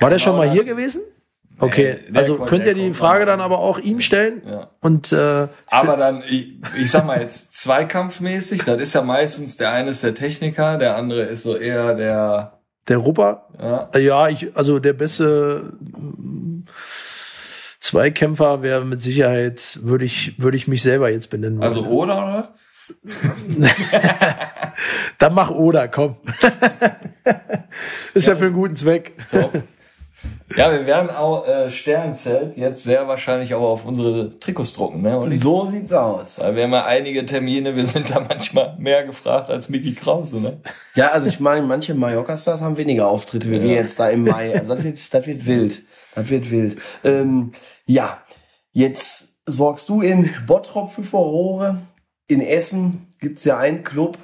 War 0.00 0.10
der 0.10 0.18
schon 0.18 0.36
mal 0.36 0.48
hier 0.50 0.64
gewesen? 0.64 1.02
Okay, 1.60 1.98
Nee, 2.08 2.16
also 2.16 2.36
kommt- 2.36 2.50
könnt 2.50 2.66
ihr 2.66 2.74
die 2.74 2.94
Frage 2.94 3.26
dann 3.26 3.40
aber 3.40 3.58
auch 3.58 3.80
ihm 3.80 4.00
stellen 4.00 4.42
Ja. 4.46 4.70
und 4.80 5.12
äh, 5.12 5.48
Aber 5.66 5.96
dann, 5.96 6.22
ich, 6.28 6.52
ich 6.80 6.88
sag 6.88 7.04
mal 7.04 7.20
jetzt 7.20 7.52
zweikampfmäßig, 7.60 8.62
das 8.62 8.80
ist 8.80 8.94
ja 8.94 9.02
meistens, 9.02 9.56
der 9.56 9.72
eine 9.72 9.90
ist 9.90 10.04
der 10.04 10.14
Techniker, 10.14 10.78
der 10.78 10.94
andere 10.96 11.22
ist 11.24 11.42
so 11.42 11.56
eher 11.56 11.94
der, 11.94 12.60
der 12.86 12.98
Rupper, 12.98 13.48
ja, 13.60 13.88
Äh, 13.92 13.98
Ja, 14.04 14.28
ich, 14.28 14.56
also 14.56 14.78
der 14.78 14.92
beste 14.92 15.72
mm, 15.80 16.60
Zweikämpfer 17.80 18.62
wäre 18.62 18.84
mit 18.84 19.00
Sicherheit, 19.00 19.80
würde 19.82 20.04
ich, 20.04 20.40
würde 20.40 20.56
ich 20.56 20.68
mich 20.68 20.82
selber 20.82 21.10
jetzt 21.10 21.28
benennen. 21.28 21.60
also 21.60 21.84
wollen. 21.86 22.10
oder, 22.10 22.24
oder? 22.24 22.54
Dann 25.18 25.34
mach 25.34 25.50
Oder, 25.50 25.88
komm. 25.88 26.16
Ist 28.14 28.28
ja. 28.28 28.36
für 28.36 28.46
einen 28.46 28.54
guten 28.54 28.76
Zweck. 28.76 29.12
Top. 29.30 29.52
Ja, 30.56 30.72
wir 30.72 30.86
werden 30.86 31.10
auch 31.10 31.46
äh, 31.46 31.68
Sternzelt 31.70 32.56
jetzt 32.56 32.82
sehr 32.82 33.06
wahrscheinlich 33.06 33.54
auch 33.54 33.62
auf 33.68 33.84
unsere 33.84 34.38
Trikots 34.38 34.72
drucken, 34.72 35.02
ne? 35.02 35.18
Und 35.18 35.30
So 35.30 35.64
sieht's 35.64 35.92
aus. 35.92 36.40
Weil 36.40 36.56
wir 36.56 36.62
haben 36.64 36.72
ja 36.72 36.84
einige 36.84 37.26
Termine, 37.26 37.76
wir 37.76 37.84
sind 37.84 38.10
da 38.10 38.20
manchmal 38.20 38.76
mehr 38.78 39.04
gefragt 39.04 39.50
als 39.50 39.68
Mickey 39.68 39.94
Krause, 39.94 40.40
ne? 40.40 40.60
Ja, 40.94 41.08
also 41.08 41.28
ich 41.28 41.38
meine, 41.38 41.66
manche 41.66 41.94
Mallorca-Stars 41.94 42.62
haben 42.62 42.76
weniger 42.76 43.08
Auftritte 43.08 43.50
wie 43.50 43.62
wir 43.62 43.74
jetzt 43.74 44.00
da 44.00 44.08
im 44.08 44.24
Mai. 44.24 44.58
Also 44.58 44.74
das 44.74 44.84
wird, 44.84 45.14
das 45.14 45.26
wird 45.26 45.46
wild. 45.46 45.82
Das 46.14 46.30
wird 46.30 46.50
wild. 46.50 46.76
Ähm, 47.04 47.50
ja, 47.84 48.22
jetzt 48.72 49.40
sorgst 49.44 49.88
du 49.88 50.00
in 50.00 50.30
Bottrop 50.46 50.90
für 50.90 51.02
Furore. 51.02 51.78
In 52.26 52.40
Essen 52.40 53.08
gibt's 53.20 53.44
ja 53.44 53.58
einen 53.58 53.82
Club, 53.82 54.18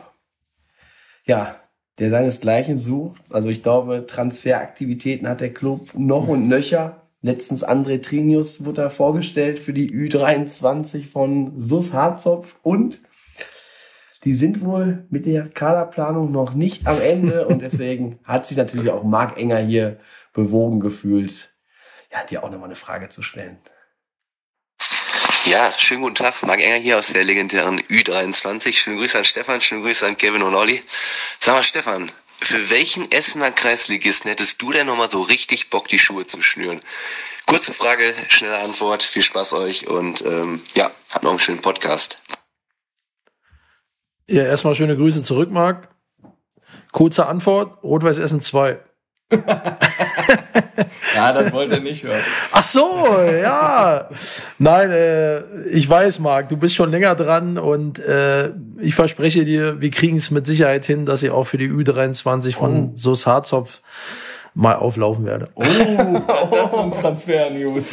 ja, 1.24 1.56
der 1.98 2.10
seinesgleichen 2.10 2.78
sucht. 2.78 3.22
Also 3.30 3.48
ich 3.48 3.62
glaube, 3.62 4.06
Transferaktivitäten 4.06 5.28
hat 5.28 5.40
der 5.40 5.52
Club 5.52 5.90
noch 5.94 6.28
und 6.28 6.46
nöcher. 6.46 7.02
Letztens 7.22 7.66
André 7.66 8.02
Trinius 8.02 8.64
wurde 8.64 8.82
da 8.82 8.88
vorgestellt 8.88 9.58
für 9.58 9.72
die 9.72 9.90
Ü23 9.90 11.06
von 11.06 11.60
Sus 11.60 11.94
Harzopf 11.94 12.56
und 12.62 13.00
die 14.24 14.34
sind 14.34 14.62
wohl 14.62 15.06
mit 15.10 15.26
der 15.26 15.48
Kaderplanung 15.48 16.32
noch 16.32 16.54
nicht 16.54 16.86
am 16.86 17.00
Ende 17.00 17.46
und 17.46 17.62
deswegen 17.62 18.18
hat 18.24 18.46
sich 18.46 18.56
natürlich 18.56 18.90
auch 18.90 19.04
Marc 19.04 19.38
Enger 19.38 19.58
hier 19.58 19.98
bewogen 20.32 20.80
gefühlt, 20.80 21.54
ja, 22.10 22.24
dir 22.24 22.42
auch 22.42 22.50
nochmal 22.50 22.68
eine 22.68 22.76
Frage 22.76 23.08
zu 23.08 23.22
stellen. 23.22 23.58
Ja, 25.46 25.70
schönen 25.76 26.00
guten 26.00 26.14
Tag. 26.14 26.42
Marc 26.46 26.60
Enger 26.60 26.76
hier 26.76 26.98
aus 26.98 27.08
der 27.08 27.22
legendären 27.22 27.78
Ü23. 27.80 28.72
Schöne 28.72 28.96
Grüße 28.96 29.18
an 29.18 29.24
Stefan, 29.24 29.60
schöne 29.60 29.82
Grüße 29.82 30.06
an 30.06 30.16
Kevin 30.16 30.42
und 30.42 30.54
Olli. 30.54 30.82
Sag 31.38 31.54
mal, 31.54 31.62
Stefan, 31.62 32.10
für 32.40 32.70
welchen 32.70 33.12
Essener 33.12 33.50
Kreisligisten 33.50 34.30
hättest 34.30 34.62
du 34.62 34.72
denn 34.72 34.86
nochmal 34.86 35.10
so 35.10 35.20
richtig 35.20 35.68
Bock, 35.68 35.86
die 35.88 35.98
Schuhe 35.98 36.24
zu 36.26 36.40
schnüren? 36.40 36.80
Kurze 37.46 37.74
Frage, 37.74 38.14
schnelle 38.28 38.58
Antwort, 38.58 39.02
viel 39.02 39.20
Spaß 39.22 39.52
euch 39.52 39.86
und 39.86 40.24
ähm, 40.24 40.62
ja, 40.74 40.90
habt 41.12 41.24
noch 41.24 41.30
einen 41.32 41.40
schönen 41.40 41.60
Podcast. 41.60 42.22
Ja, 44.26 44.44
erstmal 44.44 44.74
schöne 44.74 44.96
Grüße 44.96 45.22
zurück, 45.22 45.50
Marc. 45.50 45.88
Kurze 46.92 47.26
Antwort, 47.26 47.82
Rot-Weiß 47.82 48.16
Essen 48.16 48.40
2. 48.40 48.80
Ja, 51.14 51.32
das 51.32 51.52
wollte 51.52 51.74
er 51.76 51.80
nicht 51.80 52.02
hören. 52.02 52.20
Ach 52.52 52.62
so, 52.62 53.06
ja. 53.42 54.08
Nein, 54.58 54.90
äh, 54.90 55.40
ich 55.70 55.88
weiß, 55.88 56.18
Marc, 56.20 56.48
du 56.48 56.56
bist 56.56 56.74
schon 56.74 56.90
länger 56.90 57.14
dran 57.14 57.58
und 57.58 57.98
äh, 57.98 58.50
ich 58.80 58.94
verspreche 58.94 59.44
dir, 59.44 59.80
wir 59.80 59.90
kriegen 59.90 60.16
es 60.16 60.30
mit 60.30 60.46
Sicherheit 60.46 60.84
hin, 60.84 61.06
dass 61.06 61.22
ich 61.22 61.30
auch 61.30 61.44
für 61.44 61.58
die 61.58 61.68
Ü23 61.70 62.54
von 62.54 62.74
Oh. 62.74 62.92
Sos 62.96 63.26
Harzopf 63.26 63.80
mal 64.56 64.74
auflaufen 64.76 65.24
werde. 65.26 65.48
Transfer-News. 66.92 67.90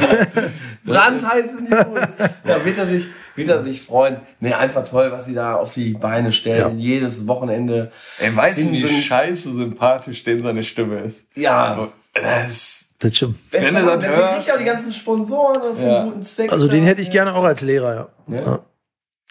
Brandheiße 0.85 1.55
News. 1.55 2.09
Ja, 2.45 2.63
wird 2.65 2.77
er 2.77 2.85
sich, 2.85 3.07
wird 3.35 3.49
er 3.49 3.61
sich 3.63 3.81
freuen. 3.81 4.17
Nee, 4.39 4.53
einfach 4.53 4.83
toll, 4.87 5.11
was 5.11 5.25
sie 5.25 5.33
da 5.33 5.55
auf 5.55 5.73
die 5.73 5.91
Beine 5.93 6.31
stellen. 6.31 6.79
Jedes 6.79 7.27
Wochenende. 7.27 7.91
Ey, 8.19 8.35
weißt 8.35 8.65
du, 8.65 8.71
wie 8.71 8.79
so 8.79 8.87
scheiße 8.87 9.51
sympathisch 9.53 10.23
denn 10.23 10.39
seine 10.39 10.63
Stimme 10.63 10.99
ist? 10.99 11.27
Ja, 11.35 11.89
Das, 12.13 12.89
Das 13.01 13.15
stimmt. 13.15 13.49
besser. 13.51 13.75
Wenn 13.75 13.85
du 13.85 13.91
das 13.91 13.99
deswegen 14.01 14.21
hörst- 14.21 14.37
kriegt 14.45 14.51
auch 14.53 14.59
die 14.59 14.65
ganzen 14.65 14.93
Sponsoren 14.93 15.61
und 15.61 15.77
für 15.77 15.85
Ja. 15.85 15.99
einen 16.01 16.09
guten 16.09 16.21
Zweck. 16.21 16.51
Also 16.51 16.67
den 16.67 16.83
hätte 16.83 17.01
ich 17.01 17.11
gerne 17.11 17.33
auch 17.35 17.43
als 17.43 17.61
Lehrer, 17.61 17.95
ja. 17.95 18.09
Ja. 18.35 18.41
ja. 18.41 18.59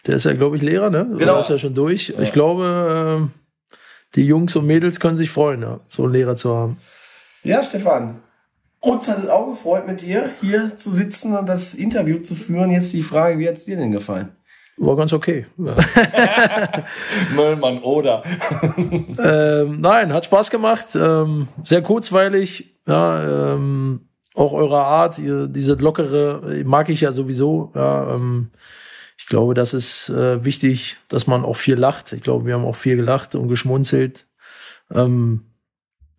Der 0.07 0.15
ist 0.15 0.25
ja, 0.25 0.33
glaube 0.33 0.55
ich, 0.57 0.61
Lehrer, 0.61 0.89
ne? 0.89 1.05
Genau. 1.17 1.31
Oder 1.33 1.39
ist 1.41 1.49
ja 1.49 1.57
schon 1.57 1.73
durch. 1.73 2.13
Ich 2.19 2.31
glaube, 2.31 3.29
äh, 3.31 3.69
die 4.15 4.25
Jungs 4.25 4.55
und 4.55 4.65
Mädels 4.67 4.99
können 4.99 5.15
sich 5.17 5.29
freuen, 5.29 5.61
ja, 5.61 5.79
so 5.89 6.03
einen 6.03 6.13
Lehrer 6.13 6.35
zu 6.35 6.55
haben. 6.55 6.77
Ja, 7.43 7.63
Stefan. 7.63 8.19
Uns 8.81 9.07
hat 9.07 9.23
es 9.23 9.29
auch 9.29 9.47
gefreut, 9.51 9.85
mit 9.87 10.01
dir 10.01 10.31
hier 10.41 10.75
zu 10.75 10.91
sitzen 10.91 11.37
und 11.37 11.47
das 11.47 11.75
Interview 11.75 12.19
zu 12.19 12.33
führen. 12.33 12.71
Jetzt 12.71 12.91
die 12.93 13.03
Frage, 13.03 13.37
wie 13.37 13.47
hat 13.47 13.55
es 13.55 13.65
dir 13.65 13.77
denn 13.77 13.91
gefallen? 13.91 14.35
War 14.77 14.95
ganz 14.95 15.13
okay. 15.13 15.45
Möllmann 17.35 17.79
oder. 17.83 18.23
ähm, 19.23 19.79
nein, 19.81 20.11
hat 20.13 20.25
Spaß 20.25 20.49
gemacht. 20.49 20.87
Ähm, 20.95 21.47
sehr 21.63 21.81
kurzweilig. 21.83 22.70
Ja, 22.91 23.53
ähm, 23.53 24.01
auch 24.35 24.51
eure 24.51 24.81
Art, 24.81 25.17
ihr, 25.17 25.47
diese 25.47 25.75
lockere, 25.75 26.61
mag 26.65 26.89
ich 26.89 26.99
ja 26.99 27.13
sowieso. 27.13 27.71
Ja, 27.73 28.15
ähm, 28.15 28.51
ich 29.17 29.27
glaube, 29.27 29.53
das 29.53 29.73
ist 29.73 30.09
äh, 30.09 30.43
wichtig, 30.43 30.97
dass 31.07 31.25
man 31.25 31.45
auch 31.45 31.55
viel 31.55 31.75
lacht. 31.75 32.11
Ich 32.11 32.21
glaube, 32.21 32.45
wir 32.45 32.53
haben 32.53 32.65
auch 32.65 32.75
viel 32.75 32.97
gelacht 32.97 33.33
und 33.35 33.47
geschmunzelt. 33.47 34.27
Ähm, 34.93 35.45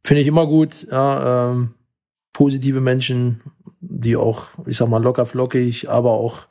Finde 0.02 0.22
ich 0.22 0.26
immer 0.26 0.46
gut. 0.46 0.86
Ja, 0.90 1.50
ähm, 1.50 1.74
positive 2.32 2.80
Menschen, 2.80 3.42
die 3.80 4.16
auch, 4.16 4.46
ich 4.64 4.78
sag 4.78 4.88
mal, 4.88 5.02
locker 5.02 5.26
flockig, 5.26 5.90
aber 5.90 6.12
auch 6.12 6.46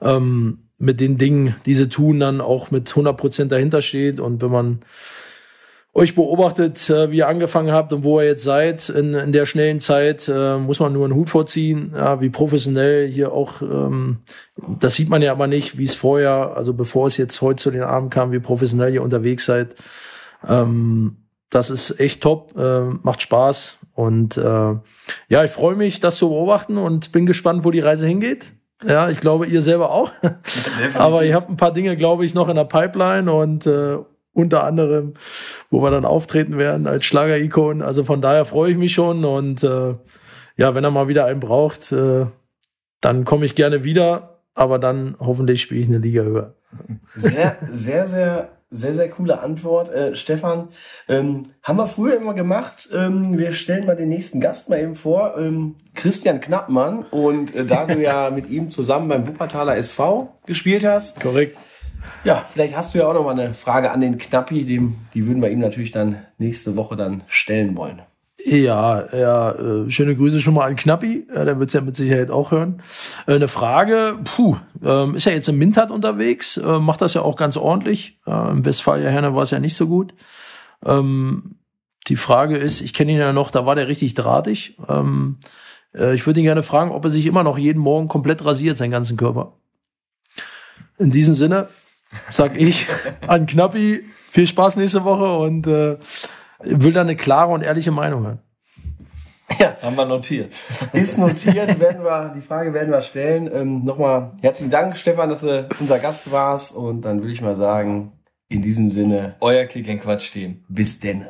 ähm, 0.00 0.68
mit 0.78 1.00
den 1.00 1.18
Dingen, 1.18 1.56
die 1.66 1.74
sie 1.74 1.88
tun, 1.88 2.20
dann 2.20 2.40
auch 2.40 2.70
mit 2.70 2.88
100 2.90 3.16
Prozent 3.16 3.50
dahinter 3.50 3.82
steht. 3.82 4.20
Und 4.20 4.40
wenn 4.40 4.52
man 4.52 4.84
euch 5.94 6.14
beobachtet, 6.14 6.88
äh, 6.90 7.10
wie 7.10 7.18
ihr 7.18 7.28
angefangen 7.28 7.72
habt 7.72 7.92
und 7.92 8.04
wo 8.04 8.20
ihr 8.20 8.26
jetzt 8.26 8.44
seid 8.44 8.88
in, 8.88 9.14
in 9.14 9.32
der 9.32 9.46
schnellen 9.46 9.80
Zeit, 9.80 10.28
äh, 10.28 10.58
muss 10.58 10.80
man 10.80 10.92
nur 10.92 11.04
einen 11.04 11.14
Hut 11.14 11.30
vorziehen, 11.30 11.92
ja, 11.94 12.20
wie 12.20 12.30
professionell 12.30 13.08
hier 13.08 13.32
auch, 13.32 13.62
ähm, 13.62 14.18
das 14.80 14.94
sieht 14.94 15.08
man 15.08 15.22
ja 15.22 15.32
aber 15.32 15.46
nicht, 15.46 15.78
wie 15.78 15.84
es 15.84 15.94
vorher, 15.94 16.56
also 16.56 16.74
bevor 16.74 17.06
es 17.06 17.16
jetzt 17.16 17.40
heute 17.40 17.62
zu 17.62 17.70
den 17.70 17.82
Abend 17.82 18.12
kam, 18.12 18.32
wie 18.32 18.38
professionell 18.38 18.92
ihr 18.92 19.02
unterwegs 19.02 19.44
seid. 19.44 19.74
Ähm, 20.46 21.16
das 21.50 21.70
ist 21.70 21.98
echt 21.98 22.22
top, 22.22 22.56
äh, 22.56 22.82
macht 23.02 23.22
Spaß 23.22 23.78
und 23.94 24.36
äh, 24.36 24.42
ja, 25.28 25.44
ich 25.44 25.50
freue 25.50 25.74
mich, 25.74 26.00
das 26.00 26.16
zu 26.16 26.28
beobachten 26.28 26.76
und 26.76 27.10
bin 27.10 27.26
gespannt, 27.26 27.64
wo 27.64 27.70
die 27.70 27.80
Reise 27.80 28.06
hingeht. 28.06 28.52
Ja, 28.86 29.08
ich 29.08 29.18
glaube, 29.18 29.46
ihr 29.46 29.62
selber 29.62 29.90
auch. 29.90 30.12
Aber 30.94 31.24
ihr 31.24 31.34
habt 31.34 31.50
ein 31.50 31.56
paar 31.56 31.72
Dinge, 31.72 31.96
glaube 31.96 32.24
ich, 32.24 32.32
noch 32.32 32.48
in 32.48 32.54
der 32.54 32.64
Pipeline 32.64 33.32
und 33.32 33.66
äh, 33.66 33.98
unter 34.38 34.64
anderem, 34.64 35.14
wo 35.70 35.82
wir 35.82 35.90
dann 35.90 36.04
auftreten 36.04 36.56
werden 36.56 36.86
als 36.86 37.04
Schlager-Ikon. 37.04 37.82
Also 37.82 38.04
von 38.04 38.22
daher 38.22 38.44
freue 38.44 38.70
ich 38.70 38.78
mich 38.78 38.92
schon 38.92 39.24
und 39.24 39.62
äh, 39.64 39.94
ja, 40.56 40.74
wenn 40.74 40.84
er 40.84 40.90
mal 40.90 41.08
wieder 41.08 41.26
einen 41.26 41.40
braucht, 41.40 41.92
äh, 41.92 42.26
dann 43.00 43.24
komme 43.24 43.44
ich 43.44 43.54
gerne 43.54 43.84
wieder, 43.84 44.40
aber 44.54 44.78
dann 44.78 45.16
hoffentlich 45.20 45.62
spiele 45.62 45.80
ich 45.80 45.88
eine 45.88 45.98
Liga 45.98 46.22
höher. 46.22 46.54
Sehr, 47.16 47.56
sehr, 47.70 48.06
sehr 48.06 48.48
sehr, 48.70 48.92
sehr 48.92 49.08
coole 49.08 49.40
Antwort, 49.40 49.88
äh, 49.88 50.14
Stefan. 50.14 50.68
Ähm, 51.08 51.46
haben 51.62 51.78
wir 51.78 51.86
früher 51.86 52.16
immer 52.16 52.34
gemacht. 52.34 52.90
Ähm, 52.94 53.38
wir 53.38 53.52
stellen 53.52 53.86
mal 53.86 53.96
den 53.96 54.10
nächsten 54.10 54.40
Gast 54.40 54.68
mal 54.68 54.78
eben 54.78 54.94
vor. 54.94 55.36
Ähm, 55.38 55.76
Christian 55.94 56.40
Knappmann. 56.40 57.04
Und 57.10 57.54
äh, 57.54 57.64
da 57.64 57.86
du 57.86 57.98
ja 58.00 58.30
mit 58.34 58.50
ihm 58.50 58.70
zusammen 58.70 59.08
beim 59.08 59.26
Wuppertaler 59.26 59.76
SV 59.76 60.34
gespielt 60.46 60.84
hast. 60.84 61.20
Korrekt. 61.20 61.56
Ja, 62.24 62.44
vielleicht 62.46 62.76
hast 62.76 62.94
du 62.94 62.98
ja 62.98 63.06
auch 63.06 63.14
noch 63.14 63.24
mal 63.24 63.38
eine 63.38 63.54
Frage 63.54 63.90
an 63.90 64.00
den 64.00 64.18
Knappi. 64.18 64.64
Dem, 64.64 64.96
die 65.14 65.26
würden 65.26 65.42
wir 65.42 65.50
ihm 65.50 65.60
natürlich 65.60 65.90
dann 65.90 66.24
nächste 66.38 66.76
Woche 66.76 66.96
dann 66.96 67.22
stellen 67.26 67.76
wollen. 67.76 68.02
Ja, 68.44 69.04
ja, 69.14 69.50
äh, 69.50 69.90
schöne 69.90 70.14
Grüße 70.14 70.40
schon 70.40 70.54
mal 70.54 70.66
an 70.66 70.76
Knappi, 70.76 71.26
ja, 71.34 71.44
der 71.44 71.58
wird's 71.58 71.72
ja 71.72 71.80
mit 71.80 71.96
Sicherheit 71.96 72.30
auch 72.30 72.52
hören. 72.52 72.82
Äh, 73.26 73.34
eine 73.34 73.48
Frage, 73.48 74.16
puh, 74.22 74.56
ähm, 74.82 75.16
ist 75.16 75.26
ja 75.26 75.32
jetzt 75.32 75.48
im 75.48 75.58
Mintat 75.58 75.90
unterwegs, 75.90 76.56
äh, 76.56 76.78
macht 76.78 77.02
das 77.02 77.14
ja 77.14 77.22
auch 77.22 77.34
ganz 77.34 77.56
ordentlich. 77.56 78.20
Äh, 78.26 78.50
Im 78.50 78.64
Westfalia 78.64 79.10
Herne 79.10 79.34
war 79.34 79.42
es 79.42 79.50
ja 79.50 79.58
nicht 79.58 79.74
so 79.74 79.88
gut. 79.88 80.14
Ähm, 80.84 81.56
die 82.06 82.16
Frage 82.16 82.56
ist, 82.56 82.80
ich 82.80 82.94
kenne 82.94 83.12
ihn 83.12 83.18
ja 83.18 83.32
noch, 83.32 83.50
da 83.50 83.66
war 83.66 83.74
der 83.74 83.88
richtig 83.88 84.14
drahtig. 84.14 84.76
Ähm, 84.88 85.38
äh, 85.92 86.14
ich 86.14 86.24
würde 86.24 86.38
ihn 86.38 86.46
gerne 86.46 86.62
fragen, 86.62 86.92
ob 86.92 87.04
er 87.04 87.10
sich 87.10 87.26
immer 87.26 87.42
noch 87.42 87.58
jeden 87.58 87.80
Morgen 87.80 88.06
komplett 88.06 88.44
rasiert, 88.44 88.76
seinen 88.78 88.92
ganzen 88.92 89.16
Körper. 89.16 89.54
In 90.96 91.10
diesem 91.10 91.34
Sinne 91.34 91.68
sag 92.30 92.56
ich 92.60 92.86
an 93.26 93.46
Knappi, 93.46 94.04
viel 94.30 94.46
Spaß 94.46 94.76
nächste 94.76 95.04
Woche 95.04 95.38
und 95.38 95.66
äh, 95.66 95.96
will 96.60 96.92
da 96.92 97.02
eine 97.02 97.16
klare 97.16 97.52
und 97.52 97.62
ehrliche 97.62 97.90
Meinung 97.90 98.24
hören. 98.24 98.38
Ja. 99.58 99.76
Haben 99.82 99.96
wir 99.96 100.04
notiert. 100.04 100.52
Ist 100.92 101.18
notiert, 101.18 101.80
werden 101.80 102.04
wir, 102.04 102.32
die 102.36 102.42
Frage 102.42 102.72
werden 102.74 102.92
wir 102.92 103.00
stellen. 103.00 103.50
Ähm, 103.52 103.84
Nochmal 103.84 104.32
herzlichen 104.42 104.70
Dank, 104.70 104.96
Stefan, 104.96 105.30
dass 105.30 105.40
du 105.40 105.66
unser 105.80 105.98
Gast 105.98 106.30
warst. 106.30 106.76
Und 106.76 107.02
dann 107.02 107.20
würde 107.20 107.32
ich 107.32 107.40
mal 107.40 107.56
sagen, 107.56 108.12
in 108.48 108.62
diesem 108.62 108.90
Sinne. 108.90 109.36
Euer 109.40 109.64
Kick 109.64 110.02
Quatsch 110.02 110.32
Team. 110.32 110.64
Bis 110.68 111.00
denn. 111.00 111.26